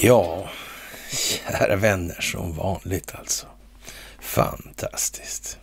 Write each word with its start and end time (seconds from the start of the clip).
Ja, 0.00 0.50
kära 1.10 1.76
vänner, 1.76 2.20
som 2.20 2.56
vanligt 2.56 3.14
alltså. 3.14 3.46
Fantastiskt. 4.20 5.58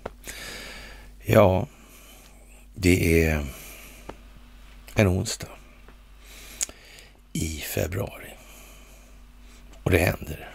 Ja, 1.25 1.67
det 2.75 3.23
är 3.23 3.45
en 4.95 5.07
onsdag 5.07 5.47
i 7.33 7.57
februari. 7.57 8.33
Och 9.83 9.91
det 9.91 9.97
händer. 9.97 10.49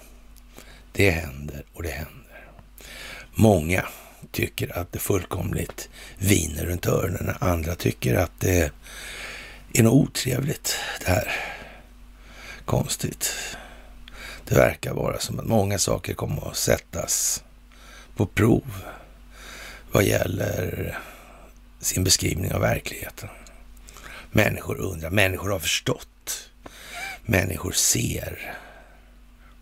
Det 0.93 1.11
händer 1.11 1.65
och 1.73 1.83
det 1.83 1.91
händer. 1.91 2.49
Många 3.35 3.85
tycker 4.35 4.79
att 4.79 4.93
det 4.93 4.99
fullkomligt 4.99 5.89
viner 6.19 6.65
runt 6.65 6.87
öronen. 6.87 7.35
Andra 7.41 7.75
tycker 7.75 8.15
att 8.15 8.41
det 8.41 8.73
är 9.73 9.83
något 9.83 10.09
otrevligt 10.09 10.77
det 11.01 11.11
här. 11.11 11.33
Konstigt. 12.65 13.35
Det 14.45 14.55
verkar 14.55 14.95
vara 14.95 15.19
som 15.19 15.39
att 15.39 15.47
många 15.47 15.79
saker 15.79 16.15
kommer 16.15 16.49
att 16.49 16.57
sättas 16.57 17.45
på 18.17 18.27
prov 18.27 18.85
vad 19.93 20.05
gäller 20.05 20.99
sin 21.81 22.05
beskrivning 22.05 22.53
av 22.53 22.61
verkligheten. 22.61 23.29
Människor 24.31 24.77
undrar, 24.77 25.11
människor 25.11 25.51
har 25.51 25.59
förstått. 25.59 26.51
Människor 27.23 27.73
ser 27.73 28.57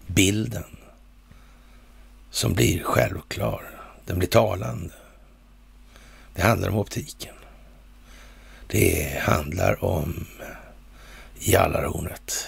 bilden 0.06 0.64
som 2.30 2.54
blir 2.54 2.82
självklar. 2.82 3.81
Den 4.06 4.18
blir 4.18 4.28
talande. 4.28 4.94
Det 6.34 6.42
handlar 6.42 6.68
om 6.68 6.78
optiken. 6.78 7.34
Det 8.66 9.18
handlar 9.22 9.84
om 9.84 10.26
Jallarhornet. 11.38 12.46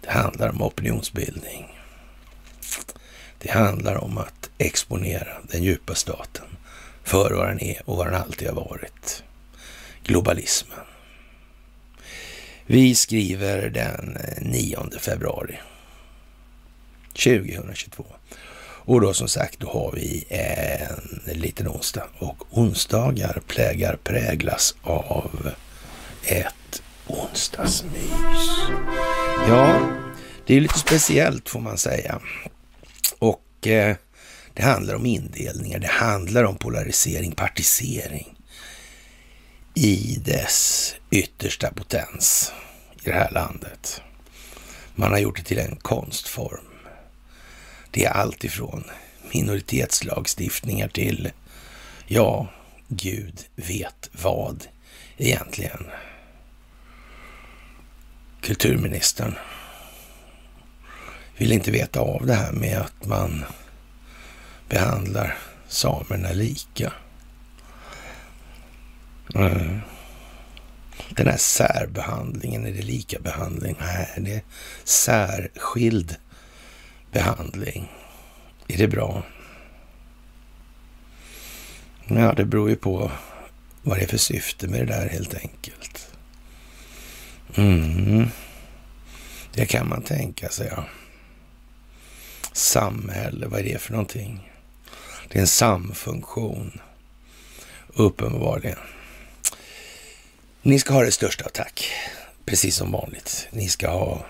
Det 0.00 0.10
handlar 0.10 0.48
om 0.48 0.62
opinionsbildning. 0.62 1.78
Det 3.38 3.50
handlar 3.50 4.04
om 4.04 4.18
att 4.18 4.50
exponera 4.58 5.36
den 5.42 5.62
djupa 5.62 5.94
staten 5.94 6.44
för 7.02 7.34
vad 7.34 7.48
den 7.48 7.60
är 7.60 7.82
och 7.84 7.96
vad 7.96 8.06
den 8.06 8.14
alltid 8.14 8.48
har 8.48 8.54
varit. 8.54 9.22
Globalismen. 10.04 10.78
Vi 12.66 12.94
skriver 12.94 13.68
den 13.70 14.18
9 14.40 14.90
februari 14.98 15.58
2022. 17.08 18.06
Och 18.84 19.00
då 19.00 19.14
som 19.14 19.28
sagt, 19.28 19.60
då 19.60 19.70
har 19.70 19.92
vi 19.92 20.24
en 20.28 21.40
liten 21.40 21.68
onsdag. 21.68 22.04
Och 22.18 22.44
onsdagar 22.50 23.42
plägar 23.46 23.98
präglas 24.04 24.74
av 24.82 25.50
ett 26.24 26.82
onsdagsmys. 27.06 28.50
Ja, 29.48 29.80
det 30.46 30.54
är 30.54 30.60
lite 30.60 30.78
speciellt 30.78 31.48
får 31.48 31.60
man 31.60 31.78
säga. 31.78 32.20
Och 33.18 33.66
eh, 33.66 33.96
det 34.54 34.62
handlar 34.62 34.94
om 34.94 35.06
indelningar, 35.06 35.78
det 35.78 35.86
handlar 35.86 36.44
om 36.44 36.56
polarisering, 36.56 37.32
partisering 37.32 38.34
i 39.74 40.20
dess 40.24 40.94
yttersta 41.10 41.72
potens 41.72 42.52
i 43.02 43.04
det 43.04 43.12
här 43.12 43.30
landet. 43.30 44.02
Man 44.94 45.10
har 45.10 45.18
gjort 45.18 45.36
det 45.36 45.42
till 45.42 45.58
en 45.58 45.76
konstform. 45.76 46.73
Det 47.94 48.04
är 48.04 48.10
allt 48.10 48.44
ifrån 48.44 48.84
minoritetslagstiftningar 49.32 50.88
till, 50.88 51.30
ja, 52.06 52.48
Gud 52.88 53.40
vet 53.56 54.10
vad 54.12 54.66
egentligen. 55.16 55.86
Kulturministern 58.40 59.34
vill 61.36 61.52
inte 61.52 61.70
veta 61.70 62.00
av 62.00 62.26
det 62.26 62.34
här 62.34 62.52
med 62.52 62.78
att 62.78 63.06
man 63.06 63.44
behandlar 64.68 65.38
samerna 65.68 66.32
lika. 66.32 66.92
Mm. 69.34 69.80
Den 71.10 71.26
här 71.26 71.36
särbehandlingen, 71.36 72.66
är 72.66 72.72
det 72.72 72.82
lika 72.82 73.20
behandling? 73.20 73.76
Nej, 73.80 74.08
det 74.16 74.34
är 74.34 74.42
särskild 74.84 76.16
behandling. 77.14 77.88
Är 78.68 78.76
det 78.76 78.88
bra? 78.88 79.22
Ja, 82.08 82.32
det 82.32 82.44
beror 82.44 82.70
ju 82.70 82.76
på 82.76 83.10
vad 83.82 83.98
det 83.98 84.02
är 84.02 84.08
för 84.08 84.18
syfte 84.18 84.68
med 84.68 84.80
det 84.80 84.86
där 84.86 85.08
helt 85.08 85.34
enkelt. 85.34 86.06
Mm. 87.54 88.28
Det 89.52 89.66
kan 89.66 89.88
man 89.88 90.02
tänka 90.02 90.48
sig, 90.48 90.68
ja. 90.76 90.84
Samhälle, 92.52 93.46
vad 93.46 93.60
är 93.60 93.64
det 93.64 93.78
för 93.78 93.92
någonting? 93.92 94.50
Det 95.28 95.38
är 95.38 95.40
en 95.40 95.46
samfunktion, 95.46 96.80
uppenbarligen. 97.88 98.78
Ni 100.62 100.78
ska 100.78 100.94
ha 100.94 101.04
det 101.04 101.12
största 101.12 101.48
tack, 101.48 101.90
precis 102.44 102.76
som 102.76 102.92
vanligt. 102.92 103.48
Ni 103.50 103.68
ska 103.68 103.90
ha 103.90 104.26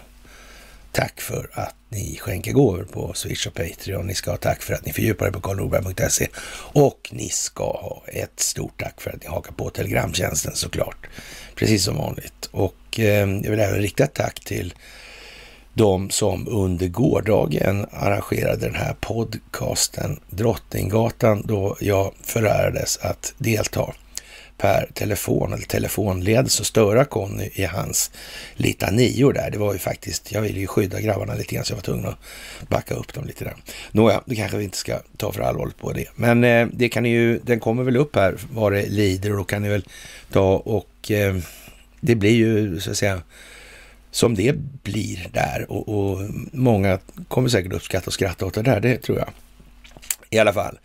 tack 0.94 1.21
för 1.21 1.50
att 1.53 1.75
ni 1.88 2.19
skänker 2.21 2.53
gåvor 2.53 2.87
på 2.93 3.12
Swish 3.15 3.47
och 3.47 3.55
Patreon. 3.55 4.06
Ni 4.06 4.15
ska 4.15 4.31
ha 4.31 4.37
tack 4.37 4.62
för 4.62 4.75
att 4.75 4.87
ni 4.87 4.93
fördjupar 4.93 5.27
er 5.27 5.31
på 5.31 5.41
karlnorberg.se 5.41 6.28
och 6.72 7.10
ni 7.12 7.28
ska 7.28 7.65
ha 7.65 8.03
ett 8.06 8.41
stort 8.41 8.81
tack 8.82 9.00
för 9.00 9.10
att 9.10 9.22
ni 9.22 9.28
hakar 9.28 9.53
på 9.53 9.71
Telegramtjänsten 9.71 10.55
såklart. 10.55 11.06
Precis 11.55 11.84
som 11.84 11.97
vanligt. 11.97 12.49
Och 12.50 13.00
eh, 13.00 13.28
jag 13.43 13.50
vill 13.50 13.60
även 13.60 13.81
rikta 13.81 14.05
ett 14.05 14.15
tack 14.15 14.41
till 14.41 14.75
de 15.75 16.10
som 16.10 16.49
under 16.49 16.88
gårdagen 16.88 17.87
arrangerade 17.91 18.66
den 18.66 18.75
här 18.75 18.94
podcasten 19.00 20.21
Drottninggatan 20.31 21.43
då 21.47 21.76
jag 21.81 22.15
förärades 22.22 22.97
att 22.97 23.34
delta 23.38 23.94
per 24.59 24.91
telefon 24.94 25.53
eller 25.53 25.65
telefonled, 25.65 26.44
och 26.44 26.50
störa 26.50 27.04
Conny 27.04 27.50
i 27.53 27.65
hans 27.65 28.10
litanior 28.54 29.32
där. 29.32 29.50
Det 29.50 29.59
var 29.59 29.72
ju 29.72 29.78
faktiskt, 29.78 30.32
jag 30.32 30.42
ville 30.42 30.60
ju 30.60 30.66
skydda 30.66 31.00
grabbarna 31.00 31.34
lite 31.34 31.54
grann 31.54 31.65
så 31.65 31.72
jag 31.72 31.76
var 31.76 31.82
tvungen 31.82 32.06
att 32.06 32.19
backa 32.69 32.94
upp 32.94 33.14
dem 33.14 33.25
lite 33.25 33.44
där. 33.44 33.54
Nåja, 33.93 34.22
det 34.26 34.37
kanske 34.37 34.56
vi 34.56 34.64
inte 34.64 34.76
ska 34.76 34.98
ta 35.16 35.32
för 35.32 35.43
allvarligt 35.43 35.78
på 35.78 35.93
det. 35.93 36.06
Men 36.16 36.44
eh, 36.44 36.66
det 36.72 36.88
kan 36.88 37.03
ni 37.03 37.09
ju, 37.09 37.38
den 37.38 37.60
kommer 37.60 37.82
väl 37.82 37.97
upp 37.97 38.16
här 38.16 38.34
vad 38.53 38.72
det 38.72 38.87
lider 38.87 39.31
och 39.31 39.37
då 39.37 39.44
kan 39.44 39.62
ni 39.62 39.69
väl 39.69 39.84
ta 40.32 40.56
och 40.56 41.10
eh, 41.10 41.37
det 42.00 42.14
blir 42.14 42.34
ju 42.34 42.81
så 42.81 42.91
att 42.91 42.97
säga 42.97 43.22
som 44.10 44.34
det 44.34 44.56
blir 44.82 45.28
där 45.32 45.66
och, 45.69 45.88
och 45.88 46.31
många 46.53 46.98
kommer 47.28 47.48
säkert 47.48 47.72
uppskatta 47.72 48.06
och 48.06 48.12
skratta 48.12 48.47
åt 48.47 48.54
det 48.54 48.62
där, 48.62 48.81
det 48.81 48.97
tror 48.97 49.19
jag. 49.19 49.28
I 50.31 50.38
alla 50.38 50.53
fall, 50.53 50.78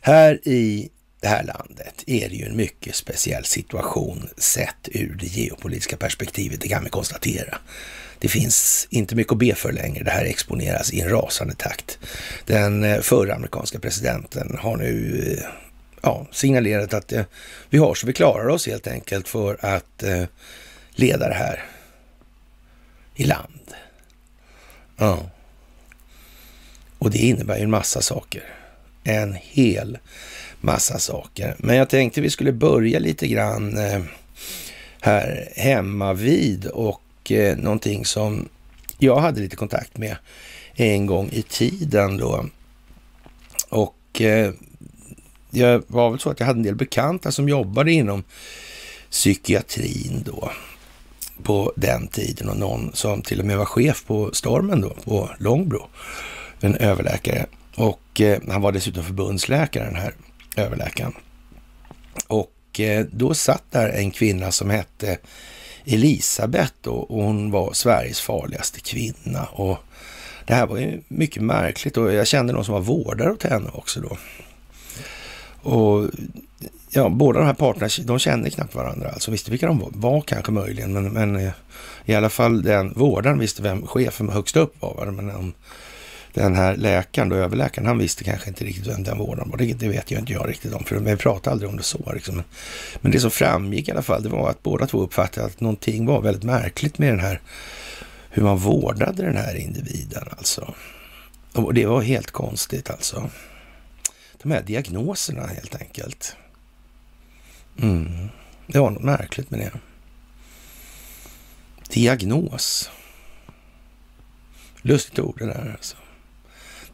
här 0.00 0.48
i 0.48 0.90
det 1.22 1.28
här 1.28 1.44
landet 1.44 2.04
är 2.06 2.28
det 2.28 2.34
ju 2.34 2.44
en 2.44 2.56
mycket 2.56 2.94
speciell 2.94 3.44
situation 3.44 4.28
sett 4.36 4.88
ur 4.92 5.16
det 5.20 5.26
geopolitiska 5.26 5.96
perspektivet, 5.96 6.60
det 6.60 6.68
kan 6.68 6.84
vi 6.84 6.90
konstatera. 6.90 7.58
Det 8.18 8.28
finns 8.28 8.86
inte 8.90 9.14
mycket 9.14 9.32
att 9.32 9.38
be 9.38 9.54
för 9.54 9.72
längre. 9.72 10.04
Det 10.04 10.10
här 10.10 10.24
exponeras 10.24 10.92
i 10.92 11.00
en 11.00 11.08
rasande 11.08 11.54
takt. 11.54 11.98
Den 12.46 12.84
eh, 12.84 13.00
förra 13.00 13.34
amerikanska 13.34 13.78
presidenten 13.78 14.58
har 14.60 14.76
nu 14.76 15.22
eh, 15.38 15.44
ja, 16.02 16.26
signalerat 16.32 16.94
att 16.94 17.12
eh, 17.12 17.24
vi 17.70 17.78
har 17.78 17.94
så 17.94 18.06
vi 18.06 18.12
klarar 18.12 18.48
oss 18.48 18.66
helt 18.66 18.86
enkelt 18.86 19.28
för 19.28 19.64
att 19.64 20.02
eh, 20.02 20.24
leda 20.90 21.28
det 21.28 21.34
här 21.34 21.64
i 23.14 23.24
land. 23.24 23.74
Ja. 24.96 25.30
Och 26.98 27.10
det 27.10 27.18
innebär 27.18 27.56
ju 27.56 27.62
en 27.62 27.70
massa 27.70 28.00
saker. 28.00 28.44
En 29.04 29.34
hel 29.34 29.98
massa 30.62 30.98
saker. 30.98 31.56
Men 31.58 31.76
jag 31.76 31.88
tänkte 31.88 32.20
vi 32.20 32.30
skulle 32.30 32.52
börja 32.52 32.98
lite 32.98 33.28
grann 33.28 33.78
eh, 33.78 34.02
här 35.00 35.48
hemma 35.56 36.12
vid 36.12 36.66
och 36.66 37.32
eh, 37.32 37.56
någonting 37.56 38.04
som 38.04 38.48
jag 38.98 39.20
hade 39.20 39.40
lite 39.40 39.56
kontakt 39.56 39.98
med 39.98 40.16
en 40.74 41.06
gång 41.06 41.28
i 41.32 41.42
tiden 41.42 42.16
då. 42.16 42.46
Och 43.68 44.20
eh, 44.20 44.52
jag 45.50 45.82
var 45.86 46.10
väl 46.10 46.18
så 46.18 46.30
att 46.30 46.40
jag 46.40 46.46
hade 46.46 46.58
en 46.58 46.62
del 46.62 46.74
bekanta 46.74 47.32
som 47.32 47.48
jobbade 47.48 47.92
inom 47.92 48.24
psykiatrin 49.10 50.22
då 50.26 50.50
på 51.42 51.72
den 51.76 52.08
tiden 52.08 52.48
och 52.48 52.56
någon 52.56 52.90
som 52.94 53.22
till 53.22 53.40
och 53.40 53.46
med 53.46 53.58
var 53.58 53.64
chef 53.64 54.04
på 54.06 54.30
Stormen 54.32 54.80
då, 54.80 54.90
på 54.90 55.30
Långbro, 55.38 55.88
en 56.60 56.74
överläkare. 56.74 57.46
Och 57.74 58.20
eh, 58.20 58.38
han 58.48 58.62
var 58.62 58.72
dessutom 58.72 59.04
förbundsläkare 59.04 59.84
den 59.84 59.96
här 59.96 60.14
överläkaren. 60.56 61.12
Och 62.26 62.80
eh, 62.80 63.06
då 63.10 63.34
satt 63.34 63.64
där 63.70 63.88
en 63.88 64.10
kvinna 64.10 64.52
som 64.52 64.70
hette 64.70 65.18
Elisabeth 65.84 66.72
då, 66.80 66.94
och 66.94 67.24
hon 67.24 67.50
var 67.50 67.72
Sveriges 67.72 68.20
farligaste 68.20 68.80
kvinna. 68.80 69.44
Och 69.44 69.78
det 70.46 70.54
här 70.54 70.66
var 70.66 70.78
ju 70.78 71.00
mycket 71.08 71.42
märkligt 71.42 71.96
och 71.96 72.12
jag 72.12 72.26
kände 72.26 72.52
någon 72.52 72.64
som 72.64 72.74
var 72.74 72.80
vårdare 72.80 73.32
åt 73.32 73.42
henne 73.42 73.70
också 73.74 74.00
då. 74.00 74.16
Och 75.70 76.10
ja, 76.90 77.08
båda 77.08 77.38
de 77.38 77.46
här 77.46 77.54
parterna, 77.54 77.88
de 78.04 78.18
kände 78.18 78.50
knappt 78.50 78.74
varandra. 78.74 79.10
Alltså 79.10 79.30
visste 79.30 79.50
vilka 79.50 79.66
de 79.66 79.78
var, 79.78 79.90
var 79.92 80.20
kanske 80.20 80.52
möjligen, 80.52 80.92
men, 80.92 81.12
men 81.12 81.36
eh, 81.36 81.52
i 82.04 82.14
alla 82.14 82.30
fall 82.30 82.62
den 82.62 82.92
vårdaren 82.92 83.38
visste 83.38 83.62
vem 83.62 83.86
chefen 83.86 84.28
högst 84.28 84.56
upp 84.56 84.82
var. 84.82 85.06
Men 85.06 85.30
um, 85.30 85.52
den 86.34 86.54
här 86.54 86.76
läkaren, 86.76 87.28
då, 87.28 87.36
överläkaren, 87.36 87.86
han 87.86 87.98
visste 87.98 88.24
kanske 88.24 88.48
inte 88.48 88.64
riktigt 88.64 88.86
vem 88.86 89.02
den 89.02 89.18
vårdaren 89.18 89.50
var. 89.50 89.56
Det, 89.58 89.72
det 89.72 89.88
vet 89.88 90.10
jag 90.10 90.20
inte 90.20 90.32
jag 90.32 90.48
riktigt 90.48 90.72
om, 90.72 90.84
för 90.84 90.96
vi 90.96 91.16
pratade 91.16 91.52
aldrig 91.52 91.70
om 91.70 91.76
det 91.76 91.82
så. 91.82 92.12
Liksom. 92.14 92.42
Men 93.00 93.12
det 93.12 93.20
som 93.20 93.30
framgick 93.30 93.88
i 93.88 93.90
alla 93.90 94.02
fall, 94.02 94.22
det 94.22 94.28
var 94.28 94.50
att 94.50 94.62
båda 94.62 94.86
två 94.86 95.02
uppfattade 95.02 95.46
att 95.46 95.60
någonting 95.60 96.06
var 96.06 96.20
väldigt 96.20 96.44
märkligt 96.44 96.98
med 96.98 97.12
den 97.12 97.20
här, 97.20 97.40
hur 98.30 98.42
man 98.42 98.56
vårdade 98.56 99.22
den 99.22 99.36
här 99.36 99.54
individen 99.54 100.24
alltså. 100.30 100.74
Och 101.52 101.74
det 101.74 101.86
var 101.86 102.02
helt 102.02 102.30
konstigt 102.30 102.90
alltså. 102.90 103.30
De 104.42 104.50
här 104.50 104.62
diagnoserna 104.62 105.46
helt 105.46 105.74
enkelt. 105.74 106.36
Mm. 107.78 108.28
Det 108.66 108.78
var 108.78 108.90
något 108.90 109.02
märkligt 109.02 109.50
med 109.50 109.60
det. 109.60 109.72
Diagnos. 111.88 112.90
Lustigt 114.82 115.18
ord 115.18 115.38
det 115.38 115.46
där 115.46 115.74
alltså. 115.76 115.96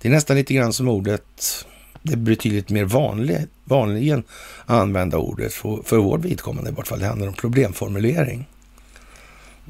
Det 0.00 0.08
är 0.08 0.12
nästan 0.12 0.36
lite 0.36 0.54
grann 0.54 0.72
som 0.72 0.88
ordet, 0.88 1.66
det 2.02 2.16
betydligt 2.16 2.70
mer 2.70 2.84
vanligt, 2.84 3.50
vanligen 3.64 4.22
använda 4.66 5.18
ordet 5.18 5.52
för, 5.52 5.82
för 5.82 5.96
vårt 5.96 6.24
vidkommande 6.24 6.70
i 6.70 6.74
vart 6.74 6.88
fall. 6.88 6.98
Det 6.98 7.06
handlar 7.06 7.28
om 7.28 7.34
problemformulering. 7.34 8.46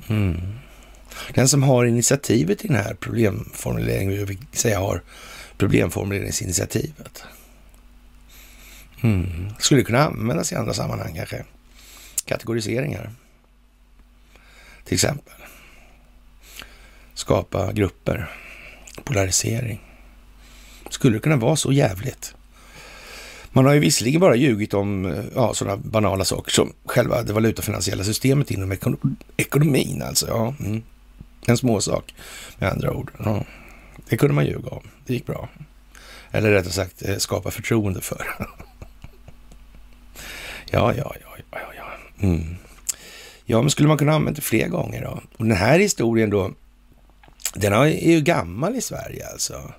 Mm. 0.08 0.40
Den 1.34 1.48
som 1.48 1.62
har 1.62 1.84
initiativet 1.84 2.64
i 2.64 2.68
den 2.68 2.76
här 2.76 2.94
problemformuleringen, 2.94 4.26
vill 4.26 4.38
säga 4.52 4.80
har 4.80 5.02
problemformuleringsinitiativet. 5.58 7.24
Mm. 9.00 9.50
Skulle 9.58 9.82
kunna 9.82 10.06
användas 10.06 10.52
i 10.52 10.54
andra 10.54 10.74
sammanhang 10.74 11.14
kanske. 11.16 11.44
Kategoriseringar. 12.24 13.10
Till 14.84 14.94
exempel. 14.94 15.34
Skapa 17.14 17.72
grupper. 17.72 18.30
Polarisering. 19.04 19.87
Skulle 20.88 21.16
det 21.16 21.20
kunna 21.20 21.36
vara 21.36 21.56
så 21.56 21.72
jävligt? 21.72 22.34
Man 23.50 23.66
har 23.66 23.72
ju 23.72 23.80
visserligen 23.80 24.20
bara 24.20 24.36
ljugit 24.36 24.74
om 24.74 25.06
eh, 25.06 25.24
ja, 25.34 25.54
sådana 25.54 25.76
banala 25.76 26.24
saker 26.24 26.50
som 26.50 26.72
själva 26.84 27.22
det 27.22 27.32
valutafinansiella 27.32 28.04
systemet 28.04 28.50
inom 28.50 28.76
ekonomin 29.36 30.02
alltså. 30.02 30.26
Ja, 30.26 30.54
mm. 30.60 30.82
En 31.46 31.56
småsak 31.56 32.14
med 32.58 32.72
andra 32.72 32.92
ord. 32.92 33.10
Ja. 33.24 33.44
Det 34.08 34.16
kunde 34.16 34.34
man 34.34 34.46
ljuga 34.46 34.70
om. 34.70 34.82
Det 35.06 35.12
gick 35.14 35.26
bra. 35.26 35.48
Eller 36.30 36.50
rättare 36.50 36.72
sagt 36.72 37.02
eh, 37.08 37.16
skapa 37.16 37.50
förtroende 37.50 38.00
för. 38.00 38.26
ja, 40.70 40.94
ja, 40.94 41.14
ja, 41.20 41.36
ja, 41.50 41.58
ja. 41.76 41.84
Mm. 42.20 42.56
Ja, 43.44 43.60
men 43.60 43.70
skulle 43.70 43.88
man 43.88 43.98
kunna 43.98 44.12
använda 44.12 44.36
det 44.36 44.42
fler 44.42 44.68
gånger 44.68 45.02
då? 45.02 45.20
Och 45.36 45.44
den 45.44 45.56
här 45.56 45.78
historien 45.78 46.30
då, 46.30 46.52
den 47.54 47.72
är 47.72 48.10
ju 48.10 48.20
gammal 48.20 48.76
i 48.76 48.80
Sverige 48.80 49.26
alltså. 49.32 49.72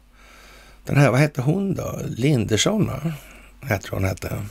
Den 0.90 0.98
här, 0.98 1.12
vad 1.12 1.20
hette 1.20 1.42
hon 1.42 1.74
då? 1.74 2.00
Lindersson, 2.08 2.88
va? 2.88 3.14
Hette 3.62 3.88
hon 3.92 4.04
hette. 4.04 4.42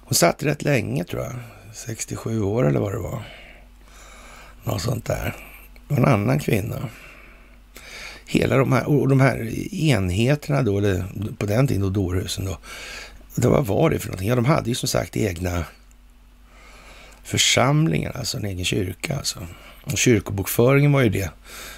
Hon 0.00 0.14
satt 0.14 0.42
rätt 0.42 0.62
länge 0.62 1.04
tror 1.04 1.22
jag. 1.22 1.32
67 1.74 2.42
år 2.42 2.68
eller 2.68 2.80
vad 2.80 2.92
det 2.92 2.98
var. 2.98 3.22
Något 4.64 4.82
sånt 4.82 5.04
där. 5.04 5.34
Det 5.88 5.94
var 5.94 5.96
en 5.96 6.12
annan 6.12 6.38
kvinna. 6.38 6.88
Hela 8.26 8.56
de 8.56 8.72
här, 8.72 8.88
och 8.88 9.08
de 9.08 9.20
här 9.20 9.50
enheterna 9.74 10.62
då, 10.62 10.78
eller 10.78 11.04
på 11.38 11.46
den 11.46 11.66
tiden 11.66 11.82
då, 11.82 11.90
dårhusen 11.90 12.44
då. 12.44 12.58
Det, 13.34 13.48
vad 13.48 13.66
var 13.66 13.90
det 13.90 13.98
för 13.98 14.08
någonting? 14.08 14.28
Ja, 14.28 14.34
de 14.34 14.44
hade 14.44 14.68
ju 14.68 14.74
som 14.74 14.88
sagt 14.88 15.16
egna 15.16 15.64
församlingar, 17.22 18.12
alltså 18.18 18.36
en 18.36 18.44
egen 18.44 18.64
kyrka. 18.64 19.16
Alltså. 19.16 19.46
Och 19.84 19.98
kyrkobokföringen 19.98 20.92
var 20.92 21.02
ju 21.02 21.08
det 21.08 21.30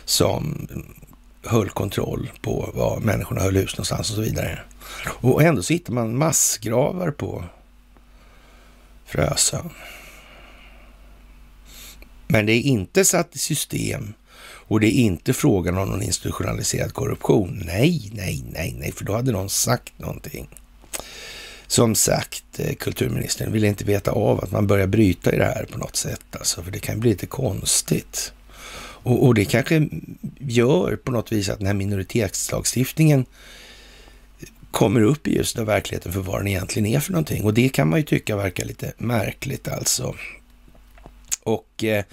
som 0.04 0.68
höll 1.42 1.70
kontroll 1.70 2.30
på 2.42 2.70
var 2.74 3.00
människorna 3.00 3.40
höll 3.40 3.56
hus 3.56 3.74
någonstans 3.74 4.10
och 4.10 4.16
så 4.16 4.22
vidare. 4.22 4.60
Och 5.06 5.42
ändå 5.42 5.62
så 5.62 5.72
hittar 5.72 5.92
man 5.92 6.18
massgravar 6.18 7.10
på 7.10 7.44
Frösön. 9.04 9.70
Men 12.26 12.46
det 12.46 12.52
är 12.52 12.60
inte 12.60 13.04
satt 13.04 13.34
i 13.36 13.38
system 13.38 14.14
och 14.42 14.80
det 14.80 14.86
är 14.86 15.00
inte 15.00 15.32
frågan 15.32 15.78
om 15.78 15.88
någon 15.88 16.02
institutionaliserad 16.02 16.94
korruption. 16.94 17.62
Nej, 17.66 18.10
nej, 18.14 18.44
nej, 18.52 18.76
nej, 18.78 18.92
för 18.92 19.04
då 19.04 19.12
hade 19.12 19.32
någon 19.32 19.50
sagt 19.50 19.98
någonting. 19.98 20.48
Som 21.66 21.94
sagt, 21.94 22.44
eh, 22.58 22.74
kulturministern 22.74 23.52
vill 23.52 23.64
inte 23.64 23.84
veta 23.84 24.10
av 24.10 24.44
att 24.44 24.50
man 24.50 24.66
börjar 24.66 24.86
bryta 24.86 25.34
i 25.34 25.38
det 25.38 25.44
här 25.44 25.66
på 25.72 25.78
något 25.78 25.96
sätt, 25.96 26.24
alltså, 26.32 26.62
för 26.62 26.70
det 26.70 26.78
kan 26.78 27.00
bli 27.00 27.10
lite 27.10 27.26
konstigt. 27.26 28.32
Och, 29.02 29.26
och 29.26 29.34
det 29.34 29.44
kanske 29.44 29.88
gör 30.38 30.96
på 30.96 31.12
något 31.12 31.32
vis 31.32 31.48
att 31.48 31.58
den 31.58 31.66
här 31.66 31.74
minoritetslagstiftningen 31.74 33.24
kommer 34.70 35.00
upp 35.00 35.28
i 35.28 35.36
just 35.36 35.56
den 35.56 35.66
verkligheten 35.66 36.12
för 36.12 36.20
vad 36.20 36.40
den 36.40 36.48
egentligen 36.48 36.86
är 36.86 37.00
för 37.00 37.12
någonting. 37.12 37.44
Och 37.44 37.54
det 37.54 37.68
kan 37.68 37.88
man 37.88 37.98
ju 37.98 38.04
tycka 38.04 38.36
verkar 38.36 38.64
lite 38.64 38.92
märkligt 38.98 39.68
alltså. 39.68 40.14
Och 41.50 41.84
eh, 41.84 42.04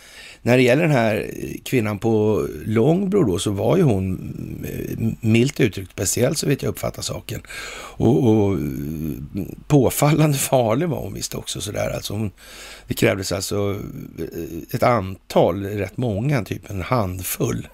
när 0.42 0.58
det 0.58 0.64
gäller 0.64 0.82
den 0.82 0.92
här 0.92 1.32
kvinnan 1.66 2.00
på 2.00 2.46
Långbro 2.66 3.24
då, 3.24 3.40
så 3.40 3.52
var 3.52 3.78
ju 3.78 3.84
hon 3.84 4.34
eh, 4.66 5.28
milt 5.28 5.60
uttryckt 5.60 5.92
speciellt 5.92 6.38
så 6.38 6.48
vet 6.48 6.64
jag 6.64 6.70
uppfattar 6.70 7.02
saken. 7.02 7.42
Och, 7.98 8.28
och 8.28 8.54
mm, 8.54 9.56
påfallande 9.68 10.38
farlig 10.38 10.90
var 10.90 11.02
hon 11.02 11.14
visst 11.14 11.36
också 11.36 11.62
sådär. 11.62 11.90
Alltså 11.96 12.14
hon, 12.14 12.32
det 12.88 12.94
krävdes 12.94 13.32
alltså 13.32 13.80
eh, 14.20 14.76
ett 14.76 14.84
antal, 14.84 15.64
rätt 15.64 15.98
många, 15.98 16.44
typ 16.44 16.70
en 16.70 16.82
handfull 16.82 17.68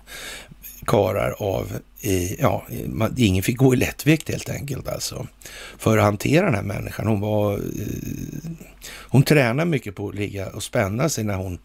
karar 0.84 1.36
av, 1.40 1.72
ja, 2.40 2.64
ingen 3.18 3.44
fick 3.44 3.58
gå 3.58 3.74
i 3.74 3.78
lättvikt 3.78 4.30
helt 4.30 4.50
enkelt 4.50 4.88
alltså. 4.88 5.28
För 5.78 5.98
att 5.98 6.04
hantera 6.04 6.46
den 6.46 6.56
här 6.56 6.64
människan. 6.64 7.08
Hon 7.08 7.20
var, 7.20 7.54
eh, 7.54 8.52
hon 8.90 9.24
tränade 9.24 9.70
mycket 9.70 9.96
på 9.96 10.10
att 10.10 10.16
ligga 10.16 10.48
och 10.50 10.64
spänna 10.64 11.10
sig 11.10 11.24
när 11.24 11.36
hon 11.36 11.60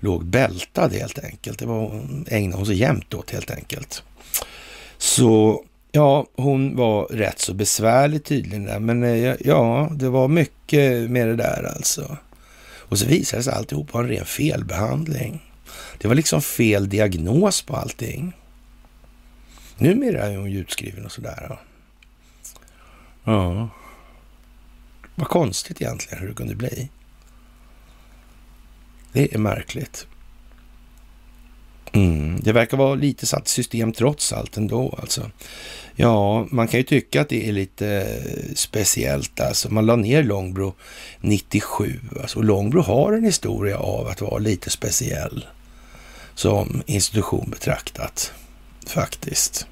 låg 0.00 0.24
bältad 0.24 0.92
helt 0.92 1.18
enkelt. 1.18 1.58
Det 1.58 1.66
var, 1.66 2.02
ägnade 2.28 2.56
hon 2.56 2.66
sig 2.66 2.76
jämt 2.76 3.14
åt 3.14 3.30
helt 3.30 3.50
enkelt. 3.50 4.02
Så 4.98 5.64
ja, 5.92 6.26
hon 6.36 6.76
var 6.76 7.04
rätt 7.04 7.38
så 7.38 7.54
besvärlig 7.54 8.24
tydligen 8.24 8.64
där, 8.64 8.78
men 8.78 9.02
eh, 9.02 9.34
ja, 9.40 9.90
det 9.92 10.08
var 10.08 10.28
mycket 10.28 11.10
med 11.10 11.28
det 11.28 11.36
där 11.36 11.72
alltså. 11.76 12.16
Och 12.90 12.98
så 12.98 13.06
visade 13.06 13.40
det 13.40 13.44
sig 13.44 13.52
alltihop 13.52 13.92
vara 13.92 14.04
en 14.04 14.10
ren 14.10 14.24
felbehandling. 14.24 15.42
Det 15.98 16.08
var 16.08 16.14
liksom 16.14 16.42
fel 16.42 16.88
diagnos 16.88 17.62
på 17.62 17.76
allting. 17.76 18.32
Numera 19.80 20.22
är 20.22 20.36
hon 20.36 20.52
utskriven 20.52 21.04
och 21.04 21.12
sådär. 21.12 21.46
Ja. 21.48 21.58
ja. 23.24 23.68
Vad 25.14 25.28
konstigt 25.28 25.80
egentligen 25.80 26.18
hur 26.18 26.28
det 26.28 26.34
kunde 26.34 26.54
bli. 26.54 26.90
Det 29.12 29.34
är 29.34 29.38
märkligt. 29.38 30.06
Mm, 31.92 32.40
det 32.40 32.52
verkar 32.52 32.76
vara 32.76 32.94
lite 32.94 33.26
satt 33.26 33.48
system 33.48 33.92
trots 33.92 34.32
allt 34.32 34.56
ändå 34.56 34.98
alltså. 35.02 35.30
Ja, 35.96 36.46
man 36.50 36.68
kan 36.68 36.80
ju 36.80 36.84
tycka 36.84 37.20
att 37.20 37.28
det 37.28 37.48
är 37.48 37.52
lite 37.52 38.18
speciellt 38.54 39.40
alltså. 39.40 39.72
Man 39.72 39.86
la 39.86 39.96
ner 39.96 40.22
Långbro 40.22 40.74
97. 41.20 42.00
Alltså, 42.20 42.42
Långbro 42.42 42.82
har 42.82 43.12
en 43.12 43.24
historia 43.24 43.78
av 43.78 44.06
att 44.06 44.20
vara 44.20 44.38
lite 44.38 44.70
speciell 44.70 45.46
som 46.34 46.82
institution 46.86 47.50
betraktat 47.50 48.32
faktiskt. 48.86 49.66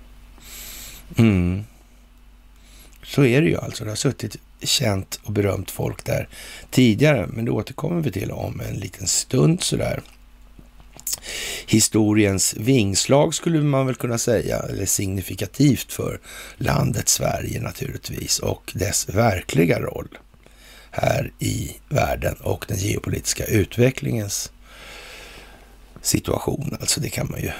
Mm. 1.16 1.64
Så 3.02 3.24
är 3.24 3.42
det 3.42 3.48
ju 3.48 3.56
alltså. 3.56 3.84
Det 3.84 3.90
har 3.90 3.96
suttit 3.96 4.36
känt 4.62 5.20
och 5.22 5.32
berömt 5.32 5.70
folk 5.70 6.04
där 6.04 6.28
tidigare, 6.70 7.26
men 7.26 7.44
det 7.44 7.50
återkommer 7.50 8.00
vi 8.00 8.12
till 8.12 8.30
om 8.30 8.60
en 8.60 8.76
liten 8.76 9.06
stund 9.06 9.62
sådär. 9.62 10.02
Historiens 11.66 12.54
vingslag 12.56 13.34
skulle 13.34 13.62
man 13.62 13.86
väl 13.86 13.94
kunna 13.94 14.18
säga, 14.18 14.58
eller 14.58 14.86
signifikativt 14.86 15.92
för 15.92 16.20
landet 16.56 17.08
Sverige 17.08 17.60
naturligtvis 17.60 18.38
och 18.38 18.72
dess 18.74 19.08
verkliga 19.08 19.80
roll 19.80 20.18
här 20.90 21.32
i 21.38 21.76
världen 21.88 22.34
och 22.34 22.64
den 22.68 22.78
geopolitiska 22.78 23.44
utvecklingens 23.44 24.52
situation. 26.02 26.76
Alltså 26.80 27.00
det 27.00 27.10
kan 27.10 27.30
man 27.30 27.40
ju 27.40 27.50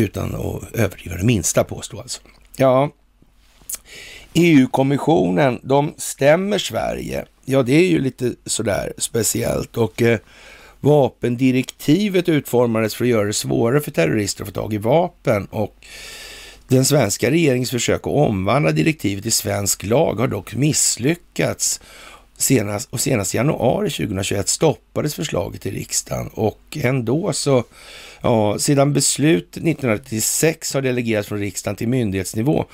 utan 0.00 0.34
att 0.34 0.74
överdriva 0.74 1.16
det 1.16 1.24
minsta 1.24 1.64
påstå 1.64 2.00
alltså. 2.00 2.20
Ja, 2.56 2.90
EU-kommissionen, 4.34 5.60
de 5.62 5.94
stämmer 5.96 6.58
Sverige. 6.58 7.24
Ja, 7.44 7.62
det 7.62 7.72
är 7.72 7.88
ju 7.88 7.98
lite 7.98 8.34
sådär 8.46 8.92
speciellt 8.98 9.76
och 9.76 10.02
eh, 10.02 10.18
vapendirektivet 10.80 12.28
utformades 12.28 12.94
för 12.94 13.04
att 13.04 13.10
göra 13.10 13.26
det 13.26 13.32
svårare 13.32 13.80
för 13.80 13.90
terrorister 13.90 14.42
att 14.42 14.48
få 14.48 14.54
tag 14.54 14.74
i 14.74 14.78
vapen 14.78 15.46
och 15.46 15.86
Den 16.68 16.84
svenska 16.84 17.30
regeringens 17.30 17.70
försök 17.70 18.00
att 18.00 18.06
omvandla 18.06 18.72
direktivet 18.72 19.22
till 19.22 19.32
svensk 19.32 19.84
lag 19.84 20.14
har 20.14 20.28
dock 20.28 20.54
misslyckats. 20.54 21.80
Senast, 22.40 22.88
och 22.92 23.00
senast 23.00 23.34
i 23.34 23.36
januari 23.36 23.90
2021 23.90 24.48
stoppades 24.48 25.14
förslaget 25.14 25.66
i 25.66 25.70
riksdagen 25.70 26.28
och 26.34 26.78
ändå 26.82 27.32
så, 27.32 27.64
ja, 28.20 28.58
sedan 28.58 28.92
beslut 28.92 29.48
1996 29.48 30.74
har 30.74 30.82
delegerats 30.82 31.28
från 31.28 31.38
riksdagen 31.38 31.76
till 31.76 31.88
myndighetsnivå 31.88 32.64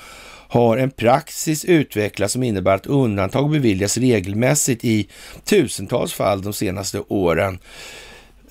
har 0.49 0.77
en 0.77 0.91
praxis 0.91 1.65
utvecklats 1.65 2.33
som 2.33 2.43
innebär 2.43 2.75
att 2.75 2.85
undantag 2.85 3.49
beviljas 3.49 3.97
regelmässigt 3.97 4.85
i 4.85 5.07
tusentals 5.43 6.13
fall 6.13 6.41
de 6.41 6.53
senaste 6.53 6.99
åren. 7.07 7.59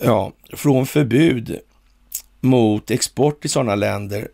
Ja, 0.00 0.32
från 0.52 0.86
förbud 0.86 1.58
mot 2.40 2.90
export 2.90 3.40
till 3.40 3.50
sådana 3.50 3.74
länder 3.74 4.28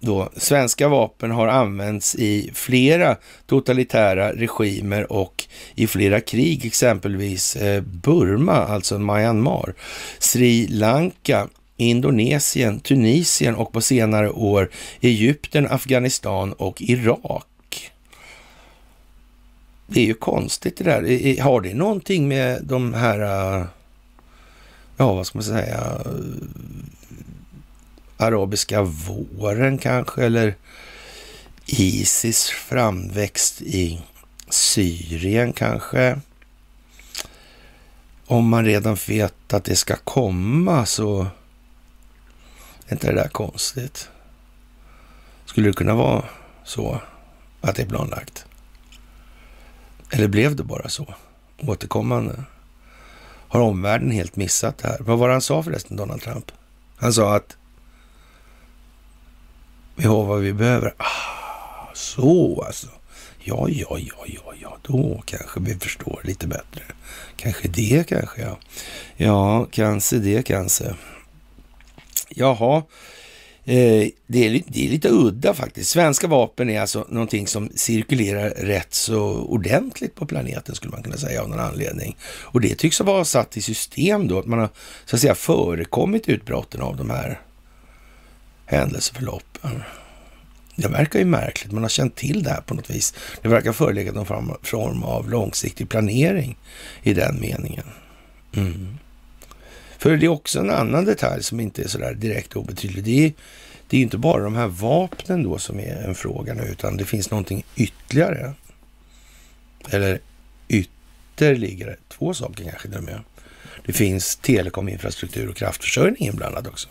då 0.00 0.28
svenska 0.36 0.88
vapen 0.88 1.30
har 1.30 1.48
använts 1.48 2.14
i 2.14 2.50
flera 2.54 3.16
totalitära 3.46 4.32
regimer 4.32 5.12
och 5.12 5.44
i 5.74 5.86
flera 5.86 6.20
krig, 6.20 6.66
exempelvis 6.66 7.56
eh, 7.56 7.82
Burma, 7.82 8.52
alltså 8.52 8.98
Myanmar, 8.98 9.74
Sri 10.18 10.66
Lanka, 10.66 11.48
Indonesien, 11.76 12.80
Tunisien 12.80 13.54
och 13.54 13.72
på 13.72 13.80
senare 13.80 14.30
år 14.30 14.70
Egypten, 15.00 15.66
Afghanistan 15.70 16.52
och 16.52 16.82
Irak. 16.82 17.90
Det 19.86 20.00
är 20.00 20.04
ju 20.04 20.14
konstigt 20.14 20.76
det 20.76 20.84
där. 20.84 21.42
Har 21.42 21.60
det 21.60 21.74
någonting 21.74 22.28
med 22.28 22.64
de 22.64 22.94
här, 22.94 23.20
eh, 23.20 23.64
ja 24.96 25.14
vad 25.14 25.26
ska 25.26 25.38
man 25.38 25.44
säga, 25.44 26.00
arabiska 28.18 28.82
våren 28.82 29.78
kanske, 29.78 30.24
eller 30.24 30.54
Isis 31.66 32.48
framväxt 32.48 33.62
i 33.62 34.02
Syrien 34.48 35.52
kanske. 35.52 36.20
Om 38.26 38.48
man 38.48 38.64
redan 38.64 38.96
vet 39.08 39.52
att 39.52 39.64
det 39.64 39.76
ska 39.76 39.96
komma 39.96 40.86
så 40.86 41.26
är 42.86 42.92
inte 42.92 43.06
det 43.06 43.14
där 43.14 43.28
konstigt. 43.28 44.08
Skulle 45.44 45.68
det 45.68 45.72
kunna 45.72 45.94
vara 45.94 46.24
så 46.64 47.00
att 47.60 47.76
det 47.76 47.82
är 47.82 47.86
planlagt? 47.86 48.46
Eller 50.10 50.28
blev 50.28 50.56
det 50.56 50.64
bara 50.64 50.88
så 50.88 51.14
återkommande? 51.58 52.44
Har 53.48 53.60
omvärlden 53.60 54.10
helt 54.10 54.36
missat 54.36 54.78
det 54.78 54.88
här? 54.88 54.98
Vad 55.00 55.18
var 55.18 55.28
det 55.28 55.34
han 55.34 55.40
sa 55.40 55.62
förresten, 55.62 55.96
Donald 55.96 56.22
Trump? 56.22 56.52
Han 56.96 57.12
sa 57.12 57.36
att 57.36 57.57
vi 59.98 60.06
har 60.06 60.24
vad 60.24 60.40
vi 60.40 60.52
behöver. 60.52 60.94
Ah, 60.96 61.94
så 61.94 62.64
alltså. 62.66 62.86
Ja, 63.38 63.68
ja, 63.68 63.98
ja, 63.98 64.24
ja, 64.26 64.52
ja, 64.62 64.76
då 64.82 65.22
kanske 65.26 65.60
vi 65.60 65.74
förstår 65.74 66.20
lite 66.24 66.46
bättre. 66.46 66.82
Kanske 67.36 67.68
det, 67.68 68.08
kanske 68.08 68.40
ja. 68.40 68.58
Ja, 69.16 69.66
kanske 69.70 70.16
det, 70.16 70.46
kanske. 70.46 70.94
Jaha, 72.28 72.76
eh, 73.64 74.08
det, 74.26 74.46
är, 74.46 74.62
det 74.66 74.86
är 74.86 74.90
lite 74.90 75.08
udda 75.08 75.54
faktiskt. 75.54 75.90
Svenska 75.90 76.26
vapen 76.26 76.70
är 76.70 76.80
alltså 76.80 77.06
någonting 77.08 77.46
som 77.46 77.70
cirkulerar 77.74 78.50
rätt 78.50 78.94
så 78.94 79.20
ordentligt 79.30 80.14
på 80.14 80.26
planeten 80.26 80.74
skulle 80.74 80.92
man 80.92 81.02
kunna 81.02 81.16
säga 81.16 81.42
av 81.42 81.48
någon 81.48 81.60
anledning. 81.60 82.16
Och 82.22 82.60
det 82.60 82.74
tycks 82.74 83.00
vara 83.00 83.24
satt 83.24 83.56
i 83.56 83.62
system 83.62 84.28
då, 84.28 84.38
att 84.38 84.46
man 84.46 84.58
har 84.58 84.68
så 85.04 85.16
att 85.16 85.20
säga 85.20 85.34
förekommit 85.34 86.28
utbrotten 86.28 86.80
av 86.82 86.96
de 86.96 87.10
här 87.10 87.40
händelseförloppen. 88.68 89.82
Det 90.76 90.88
verkar 90.88 91.18
ju 91.18 91.24
märkligt. 91.24 91.72
Man 91.72 91.82
har 91.82 91.88
känt 91.88 92.16
till 92.16 92.42
det 92.42 92.50
här 92.50 92.60
på 92.60 92.74
något 92.74 92.90
vis. 92.90 93.14
Det 93.42 93.48
verkar 93.48 93.72
föreligga 93.72 94.12
någon 94.12 94.26
form 94.62 95.02
av 95.02 95.30
långsiktig 95.30 95.88
planering 95.88 96.56
i 97.02 97.14
den 97.14 97.40
meningen. 97.40 97.84
Mm. 98.56 98.98
För 99.98 100.16
det 100.16 100.26
är 100.26 100.30
också 100.30 100.60
en 100.60 100.70
annan 100.70 101.04
detalj 101.04 101.42
som 101.42 101.60
inte 101.60 101.82
är 101.82 101.88
sådär 101.88 102.14
direkt 102.14 102.56
obetydlig. 102.56 103.04
Det 103.04 103.26
är, 103.26 103.32
det 103.88 103.96
är 103.96 104.00
inte 104.00 104.18
bara 104.18 104.42
de 104.42 104.56
här 104.56 104.68
vapnen 104.68 105.42
då 105.42 105.58
som 105.58 105.80
är 105.80 105.96
en 106.08 106.14
fråga 106.14 106.54
nu, 106.54 106.62
utan 106.62 106.96
det 106.96 107.04
finns 107.04 107.30
någonting 107.30 107.64
ytterligare. 107.76 108.52
Eller 109.90 110.20
ytterligare, 110.68 111.96
två 112.08 112.34
saker 112.34 112.64
kanske 112.64 112.88
till 112.88 113.00
med. 113.00 113.20
Det 113.86 113.92
finns 113.92 114.36
telekominfrastruktur 114.36 115.48
och 115.48 115.56
kraftförsörjning 115.56 116.28
inblandad 116.28 116.66
också. 116.66 116.88